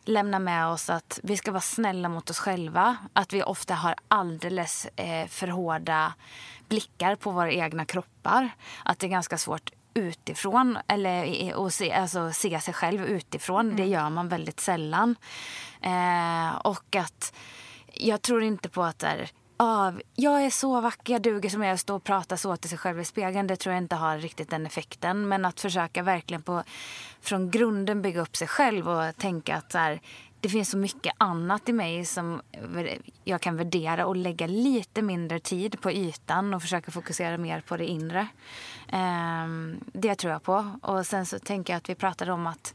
lämna 0.05 0.39
med 0.39 0.67
oss 0.67 0.89
att 0.89 1.19
vi 1.23 1.37
ska 1.37 1.51
vara 1.51 1.61
snälla 1.61 2.09
mot 2.09 2.29
oss 2.29 2.39
själva. 2.39 2.97
Att 3.13 3.33
vi 3.33 3.43
ofta 3.43 3.73
har 3.73 3.95
alldeles 4.07 4.87
eh, 4.95 5.27
för 5.27 5.47
hårda 5.47 6.13
blickar 6.67 7.15
på 7.15 7.31
våra 7.31 7.51
egna 7.51 7.85
kroppar. 7.85 8.49
Att 8.85 8.99
det 8.99 9.07
är 9.07 9.09
ganska 9.09 9.37
svårt 9.37 9.71
utifrån, 9.93 10.77
eller 10.87 11.53
att 11.65 11.73
se, 11.73 11.93
alltså, 11.93 12.31
se 12.31 12.59
sig 12.59 12.73
själv 12.73 13.05
utifrån. 13.05 13.65
Mm. 13.65 13.75
Det 13.75 13.85
gör 13.85 14.09
man 14.09 14.29
väldigt 14.29 14.59
sällan. 14.59 15.15
Eh, 15.81 16.55
och 16.55 16.95
att 16.95 17.33
jag 17.93 18.21
tror 18.21 18.43
inte 18.43 18.69
på 18.69 18.83
att 18.83 18.99
där, 18.99 19.29
av 19.61 20.01
jag 20.15 20.45
är 20.45 20.49
så 20.49 20.81
vacker, 20.81 21.13
jag 21.13 21.21
duger 21.21 21.49
som 21.49 21.63
jag 21.63 21.79
står 21.79 21.95
och 21.95 22.03
prata 22.03 22.37
så 22.37 22.57
till 22.57 22.69
sig 22.69 22.77
själv 22.77 22.99
i 22.99 23.05
spegeln. 23.05 23.47
Det 23.47 23.55
tror 23.55 23.73
jag 23.73 23.83
inte 23.83 23.95
har 23.95 24.17
riktigt 24.17 24.49
den 24.49 24.65
effekten. 24.65 25.27
Men 25.27 25.45
att 25.45 25.59
försöka 25.59 26.03
verkligen 26.03 26.41
på, 26.41 26.63
från 27.21 27.51
grunden 27.51 28.01
bygga 28.01 28.21
upp 28.21 28.37
sig 28.37 28.47
själv 28.47 28.89
och 28.89 29.17
tänka 29.17 29.55
att 29.55 29.71
så 29.71 29.77
här, 29.77 30.01
det 30.39 30.49
finns 30.49 30.69
så 30.69 30.77
mycket 30.77 31.13
annat 31.17 31.69
i 31.69 31.73
mig 31.73 32.05
som 32.05 32.41
jag 33.23 33.41
kan 33.41 33.57
värdera 33.57 34.05
och 34.05 34.15
lägga 34.15 34.47
lite 34.47 35.01
mindre 35.01 35.39
tid 35.39 35.81
på 35.81 35.91
ytan 35.91 36.53
och 36.53 36.61
försöka 36.61 36.91
fokusera 36.91 37.37
mer 37.37 37.61
på 37.61 37.77
det 37.77 37.85
inre. 37.85 38.27
Ehm, 38.89 39.79
det 39.93 40.15
tror 40.15 40.33
jag 40.33 40.43
på. 40.43 40.71
Och 40.81 41.05
sen 41.05 41.25
så 41.25 41.39
tänker 41.39 41.73
jag 41.73 41.77
att 41.77 41.89
vi 41.89 41.95
pratade 41.95 42.31
om 42.31 42.47
att 42.47 42.73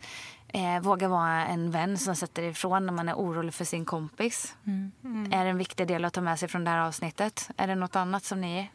Eh, 0.56 0.80
våga 0.80 1.08
vara 1.08 1.46
en 1.46 1.70
vän 1.70 1.98
som 1.98 2.16
sätter 2.16 2.42
ifrån 2.42 2.86
när 2.86 2.92
man 2.92 3.08
är 3.08 3.14
orolig 3.14 3.54
för 3.54 3.64
sin 3.64 3.84
kompis. 3.84 4.56
Mm. 4.66 5.32
Är 5.32 5.46
en 5.46 5.58
viktig 5.58 5.88
del 5.88 6.04
att 6.04 6.12
ta 6.12 6.20
med 6.20 6.38
sig 6.38 6.48
från 6.48 6.64
det 6.64 6.70
här 6.70 6.86
avsnittet. 6.86 7.50
Är 7.56 7.66
det 7.66 7.74
något 7.74 7.96
annat 7.96 8.24
som 8.24 8.40
ni 8.40 8.70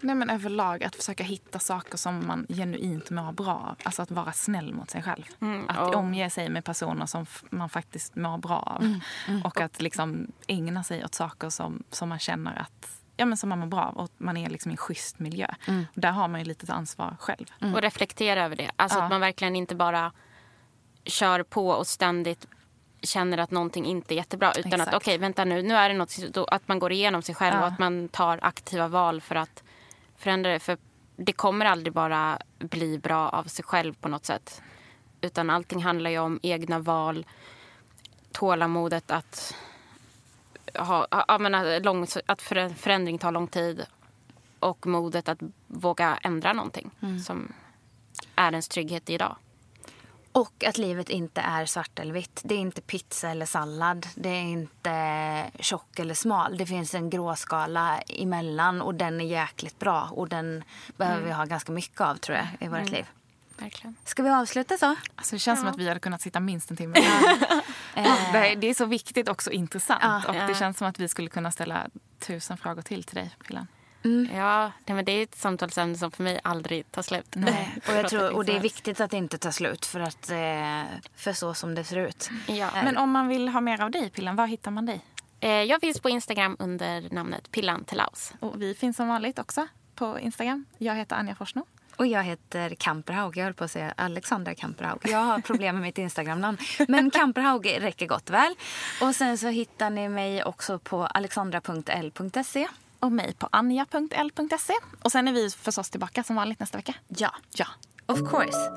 Nej 0.00 0.14
men 0.14 0.30
överlag 0.30 0.84
att 0.84 0.96
försöka 0.96 1.24
hitta 1.24 1.58
saker 1.58 1.96
som 1.96 2.26
man 2.26 2.46
genuint 2.48 3.10
mår 3.10 3.32
bra 3.32 3.54
av. 3.54 3.76
Alltså 3.82 4.02
att 4.02 4.10
vara 4.10 4.32
snäll 4.32 4.74
mot 4.74 4.90
sig 4.90 5.02
själv. 5.02 5.24
Mm, 5.40 5.68
att 5.68 5.94
omge 5.94 6.30
sig 6.30 6.48
med 6.48 6.64
personer 6.64 7.06
som 7.06 7.26
man 7.50 7.68
faktiskt 7.68 8.16
mår 8.16 8.38
bra 8.38 8.58
av. 8.58 8.82
Mm, 8.82 9.00
mm. 9.28 9.42
Och 9.42 9.60
att 9.60 9.82
liksom 9.82 10.32
ägna 10.46 10.84
sig 10.84 11.04
åt 11.04 11.14
saker 11.14 11.50
som, 11.50 11.82
som 11.90 12.08
man 12.08 12.18
känner 12.18 12.56
att 12.56 13.02
ja, 13.16 13.26
men 13.26 13.36
som 13.36 13.48
man 13.48 13.58
mår 13.58 13.66
bra 13.66 13.82
av 13.82 13.96
och 13.96 14.10
man 14.18 14.36
är 14.36 14.50
liksom 14.50 14.70
i 14.70 14.72
en 14.72 14.76
schysst 14.76 15.18
miljö. 15.18 15.46
Mm. 15.68 15.86
Där 15.94 16.10
har 16.10 16.28
man 16.28 16.40
ju 16.40 16.46
lite 16.46 16.72
ansvar 16.72 17.16
själv. 17.20 17.46
Mm. 17.60 17.74
Och 17.74 17.82
reflektera 17.82 18.44
över 18.44 18.56
det. 18.56 18.70
Alltså 18.76 18.98
ja. 18.98 19.04
att 19.04 19.10
man 19.10 19.20
verkligen 19.20 19.56
inte 19.56 19.74
bara 19.74 20.12
kör 21.06 21.42
på 21.42 21.68
och 21.68 21.86
ständigt 21.86 22.46
känner 23.02 23.38
att 23.38 23.50
någonting 23.50 23.86
inte 23.86 24.14
är 24.14 24.16
jättebra. 24.16 24.52
Utan 24.52 24.72
Exakt. 24.72 24.88
att 24.88 24.94
okej, 24.94 25.12
okay, 25.14 25.18
vänta 25.18 25.44
nu, 25.44 25.62
nu 25.62 25.74
är 25.74 25.88
det 25.88 25.94
något, 25.94 26.16
att 26.48 26.68
man 26.68 26.78
går 26.78 26.92
igenom 26.92 27.22
sig 27.22 27.34
själv 27.34 27.54
ja. 27.54 27.60
och 27.60 27.66
att 27.66 27.78
man 27.78 28.08
tar 28.08 28.38
aktiva 28.42 28.88
val 28.88 29.20
för 29.20 29.34
att 29.34 29.62
förändra 30.16 30.52
det. 30.52 30.58
För 30.58 30.78
det 31.16 31.32
kommer 31.32 31.66
aldrig 31.66 31.92
bara 31.92 32.38
bli 32.58 32.98
bra 32.98 33.28
av 33.28 33.44
sig 33.44 33.64
själv 33.64 33.94
på 33.94 34.08
något 34.08 34.24
sätt. 34.24 34.62
Utan 35.20 35.50
allting 35.50 35.82
handlar 35.82 36.10
ju 36.10 36.18
om 36.18 36.40
egna 36.42 36.78
val, 36.78 37.26
tålamodet 38.32 39.10
att 39.10 39.54
ha, 40.74 41.06
ja, 41.10 41.38
men 41.38 41.82
lång, 41.82 42.06
att 42.26 42.42
förändring 42.76 43.18
tar 43.18 43.32
lång 43.32 43.46
tid 43.46 43.86
och 44.58 44.86
modet 44.86 45.28
att 45.28 45.38
våga 45.66 46.18
ändra 46.22 46.52
någonting 46.52 46.90
mm. 47.02 47.18
som 47.18 47.52
är 48.36 48.50
ens 48.50 48.68
trygghet 48.68 49.10
idag. 49.10 49.36
Och 50.36 50.64
att 50.64 50.78
livet 50.78 51.08
inte 51.08 51.40
är 51.40 51.66
svart 51.66 51.98
eller 51.98 52.14
vitt. 52.14 52.40
Det 52.44 52.54
är 52.54 52.58
inte 52.58 52.80
pizza 52.80 53.30
eller 53.30 53.46
sallad. 53.46 54.06
Det 54.14 54.28
är 54.28 54.42
inte 54.42 55.50
tjock 55.60 55.98
eller 55.98 56.14
smal. 56.14 56.58
Det 56.58 56.66
finns 56.66 56.94
en 56.94 57.10
gråskala 57.10 58.00
emellan 58.00 58.82
och 58.82 58.94
den 58.94 59.20
är 59.20 59.24
jäkligt 59.24 59.78
bra. 59.78 60.08
Och 60.12 60.28
den 60.28 60.64
behöver 60.96 61.18
mm. 61.18 61.28
vi 61.28 61.34
ha 61.34 61.44
ganska 61.44 61.72
mycket 61.72 62.00
av 62.00 62.14
tror 62.14 62.38
jag 62.38 62.46
i 62.60 62.68
vårt 62.68 62.78
mm. 62.78 62.92
liv. 62.92 63.06
Verkligen. 63.58 63.96
Ska 64.04 64.22
vi 64.22 64.30
avsluta 64.30 64.76
så? 64.76 64.96
Alltså, 65.14 65.36
det 65.36 65.38
känns 65.38 65.58
ja. 65.58 65.60
som 65.60 65.68
att 65.68 65.78
vi 65.78 65.88
hade 65.88 66.00
kunnat 66.00 66.20
sitta 66.20 66.40
minst 66.40 66.70
en 66.70 66.76
timme. 66.76 66.94
det 68.56 68.66
är 68.66 68.74
så 68.74 68.84
viktigt 68.84 69.28
och 69.28 69.42
så 69.42 69.50
intressant. 69.50 70.02
Ja. 70.02 70.22
Och 70.28 70.48
det 70.48 70.54
känns 70.54 70.78
som 70.78 70.86
att 70.86 70.98
vi 70.98 71.08
skulle 71.08 71.28
kunna 71.28 71.50
ställa 71.50 71.86
tusen 72.18 72.56
frågor 72.56 72.82
till 72.82 73.04
till 73.04 73.16
dig, 73.16 73.30
Pillan. 73.46 73.66
Mm. 74.06 74.36
Ja, 74.36 74.72
men 74.86 75.04
det 75.04 75.12
är 75.12 75.22
ett 75.22 75.34
samtalsämne 75.34 75.94
som 75.94 76.10
för 76.10 76.22
mig 76.22 76.40
aldrig 76.44 76.90
tar 76.92 77.02
slut. 77.02 77.26
Nej. 77.34 77.78
Och, 77.88 77.94
jag 77.94 78.08
tror, 78.10 78.32
och 78.32 78.44
det 78.44 78.56
är 78.56 78.60
viktigt 78.60 79.00
att 79.00 79.10
det 79.10 79.16
inte 79.16 79.38
tar 79.38 79.50
slut 79.50 79.86
för, 79.86 80.00
att, 80.00 80.30
eh, 80.30 80.82
för 81.16 81.32
så 81.32 81.54
som 81.54 81.74
det 81.74 81.84
ser 81.84 81.96
ut. 81.96 82.30
Ja. 82.46 82.70
Men 82.84 82.96
om 82.96 83.10
man 83.10 83.28
vill 83.28 83.48
ha 83.48 83.60
mer 83.60 83.80
av 83.80 83.90
dig, 83.90 84.10
Pillan, 84.10 84.36
var 84.36 84.46
hittar 84.46 84.70
man 84.70 84.86
dig? 84.86 85.00
Eh, 85.40 85.50
jag 85.50 85.80
finns 85.80 86.00
på 86.00 86.08
Instagram 86.08 86.56
under 86.58 87.14
namnet 87.14 87.50
Pillan 87.50 87.84
Telaus. 87.84 88.32
Och 88.40 88.62
vi 88.62 88.74
finns 88.74 88.96
som 88.96 89.08
vanligt 89.08 89.38
också 89.38 89.68
på 89.94 90.20
Instagram. 90.20 90.64
Jag 90.78 90.94
heter 90.94 91.16
Anja 91.16 91.34
Forsno. 91.34 91.66
Och 91.96 92.06
jag 92.06 92.22
heter 92.22 92.74
Kamperhaug. 92.74 93.36
Jag 93.36 93.44
höll 93.44 93.54
på 93.54 93.64
att 93.64 93.70
säga 93.70 93.94
Alexandra 93.96 94.54
Kamperhaug. 94.54 95.00
Jag 95.04 95.18
har 95.18 95.38
problem 95.38 95.74
med 95.74 95.82
mitt 95.82 95.98
Instagramnamn. 95.98 96.58
Men 96.88 97.10
Kamperhaug 97.10 97.66
räcker 97.80 98.06
gott 98.06 98.30
väl. 98.30 98.54
Och 99.02 99.14
sen 99.14 99.38
så 99.38 99.48
hittar 99.48 99.90
ni 99.90 100.08
mig 100.08 100.44
också 100.44 100.78
på 100.78 101.06
alexandra.l.se 101.06 102.68
och 103.00 103.12
mig 103.12 103.34
på 103.34 103.48
anja.l.se. 103.52 104.74
Och 105.02 105.12
sen 105.12 105.28
är 105.28 105.32
vi 105.32 105.50
förstås 105.50 105.90
tillbaka 105.90 106.22
som 106.22 106.36
vanligt 106.36 106.60
nästa 106.60 106.78
vecka. 106.78 106.94
Ja. 107.08 107.30
ja. 107.54 107.66
Of 108.08 108.18
course. 108.18 108.70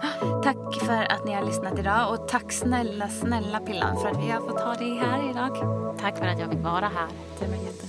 Tack 0.43 0.85
för 0.85 1.11
att 1.11 1.25
ni 1.25 1.33
har 1.33 1.45
lyssnat 1.45 1.79
idag 1.79 2.13
och 2.13 2.27
tack 2.27 2.51
snälla, 2.51 3.09
snälla 3.09 3.59
Pillan 3.59 4.01
för 4.01 4.07
att 4.07 4.23
vi 4.23 4.29
har 4.29 4.41
fått 4.41 4.61
ha 4.61 4.73
dig 4.73 4.97
här 4.97 5.29
idag. 5.29 5.57
Tack 5.99 6.17
för 6.17 6.25
att 6.25 6.39
jag 6.39 6.49
fick 6.49 6.59
vara 6.59 6.87
här. 6.87 7.07
Det 7.39 7.47
var 7.47 7.55
jätteroligt. 7.55 7.88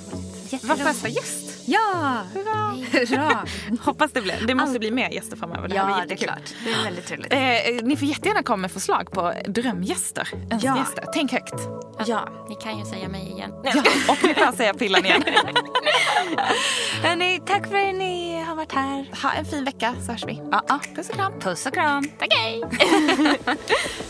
Var 0.63 0.77
första 0.77 1.09
gäst. 1.09 1.51
Ja! 1.65 2.23
Hurra! 2.35 2.77
Hurra. 2.93 3.45
Hoppas 3.81 4.13
det 4.13 4.21
blir. 4.21 4.47
Det 4.47 4.55
måste 4.55 4.79
bli 4.79 4.91
mer 4.91 5.11
gäster 5.11 5.37
framöver. 5.37 5.69
Det 5.69 5.75
ja, 5.75 6.03
det 6.09 6.15
är 6.15 6.17
klart. 6.17 6.55
Det 6.65 6.71
är 6.73 6.85
väldigt 6.85 7.07
trevligt. 7.07 7.33
Eh, 7.33 7.87
ni 7.87 7.97
får 7.97 8.09
jättegärna 8.09 8.43
komma 8.43 8.57
med 8.57 8.73
förslag 8.73 9.11
på 9.11 9.33
drömgäster. 9.49 10.29
Ja. 10.63 10.87
Tänk 11.15 11.33
högt. 11.33 11.55
Ja. 12.07 12.29
Ni 12.49 12.55
kan 12.55 12.79
ju 12.79 12.85
säga 12.85 13.09
mig 13.09 13.31
igen. 13.31 13.53
Ja, 13.65 13.83
och 14.09 14.19
ni 14.23 14.35
kan 14.35 14.53
säga 14.53 14.75
Pillan 14.75 15.05
igen. 15.05 15.23
Hörrni, 17.03 17.41
tack 17.47 17.69
för 17.69 17.89
att 17.89 17.95
ni 17.95 18.43
har 18.45 18.55
varit 18.57 18.73
här. 18.73 19.23
Ha 19.23 19.33
en 19.33 19.45
fin 19.45 19.65
vecka 19.65 19.95
så 20.07 20.13
hörs 20.13 20.25
vi. 20.27 20.43
Ja, 20.51 20.63
ja. 20.69 20.81
Puss 20.97 21.09
och 21.09 21.15
kram. 21.15 21.33
Puss 21.41 21.67
och 21.67 21.75
kram. 21.75 22.05
Tack, 22.19 22.35
hej. 22.35 22.63